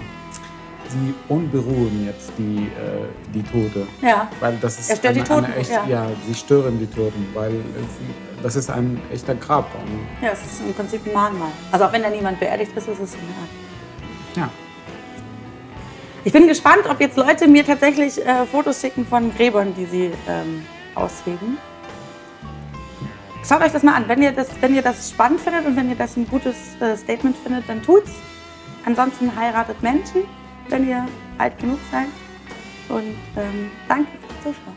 sie 0.90 1.14
unberuhigen 1.28 2.06
jetzt 2.06 2.32
die, 2.38 2.68
äh, 2.68 3.06
die 3.34 3.44
Tote. 3.44 3.88
Ja. 4.02 4.30
Weil 4.40 4.58
das 4.62 4.80
ist 4.80 4.90
Er 4.90 4.96
stört 4.98 5.16
die 5.16 5.22
eine, 5.22 5.30
eine 5.30 5.42
Toten, 5.48 5.60
echt, 5.60 5.72
ja. 5.72 5.86
ja. 5.88 6.08
sie 6.28 6.36
stören 6.36 6.80
die 6.80 6.88
Toten, 6.88 7.28
weil 7.34 7.52
es, 7.52 8.44
das 8.44 8.56
ist 8.56 8.70
ein 8.70 9.02
echter 9.12 9.36
Grab. 9.36 9.68
Und, 9.76 10.24
Ja, 10.26 10.32
es 10.32 10.46
ist 10.46 10.62
im 10.62 10.74
Prinzip 10.74 11.06
ein 11.06 11.14
Mahnmal. 11.14 11.50
Also 11.72 11.86
auch 11.86 11.92
wenn 11.92 12.04
da 12.04 12.10
niemand 12.10 12.40
beerdigt 12.40 12.72
ist, 12.76 12.88
ist 12.88 13.00
es 13.00 13.14
eine 13.14 13.24
Art. 13.24 13.50
ja. 14.36 14.50
Ich 16.28 16.34
bin 16.34 16.46
gespannt, 16.46 16.82
ob 16.90 17.00
jetzt 17.00 17.16
Leute 17.16 17.48
mir 17.48 17.66
tatsächlich 17.66 18.18
äh, 18.18 18.46
Fotos 18.46 18.82
schicken 18.82 19.08
von 19.08 19.34
Gräbern, 19.34 19.74
die 19.74 19.86
sie 19.86 20.12
ähm, 20.28 20.66
ausheben. 20.94 21.58
Schaut 23.48 23.62
euch 23.62 23.72
das 23.72 23.82
mal 23.82 23.94
an. 23.94 24.10
Wenn 24.10 24.22
ihr 24.22 24.34
das, 24.34 24.50
wenn 24.60 24.76
ihr 24.76 24.82
das 24.82 25.10
spannend 25.10 25.40
findet 25.40 25.66
und 25.66 25.78
wenn 25.78 25.90
ihr 25.90 25.96
das 25.96 26.18
ein 26.18 26.28
gutes 26.28 26.58
äh, 26.82 26.98
Statement 26.98 27.38
findet, 27.38 27.70
dann 27.70 27.82
tut's. 27.82 28.12
Ansonsten 28.86 29.34
heiratet 29.38 29.82
Menschen, 29.82 30.26
wenn 30.68 30.90
ihr 30.90 31.08
alt 31.38 31.58
genug 31.60 31.80
seid. 31.94 32.08
Und 32.90 33.16
ähm, 33.38 33.72
danke 33.88 34.12
fürs 34.44 34.54
Zuschauen. 34.54 34.77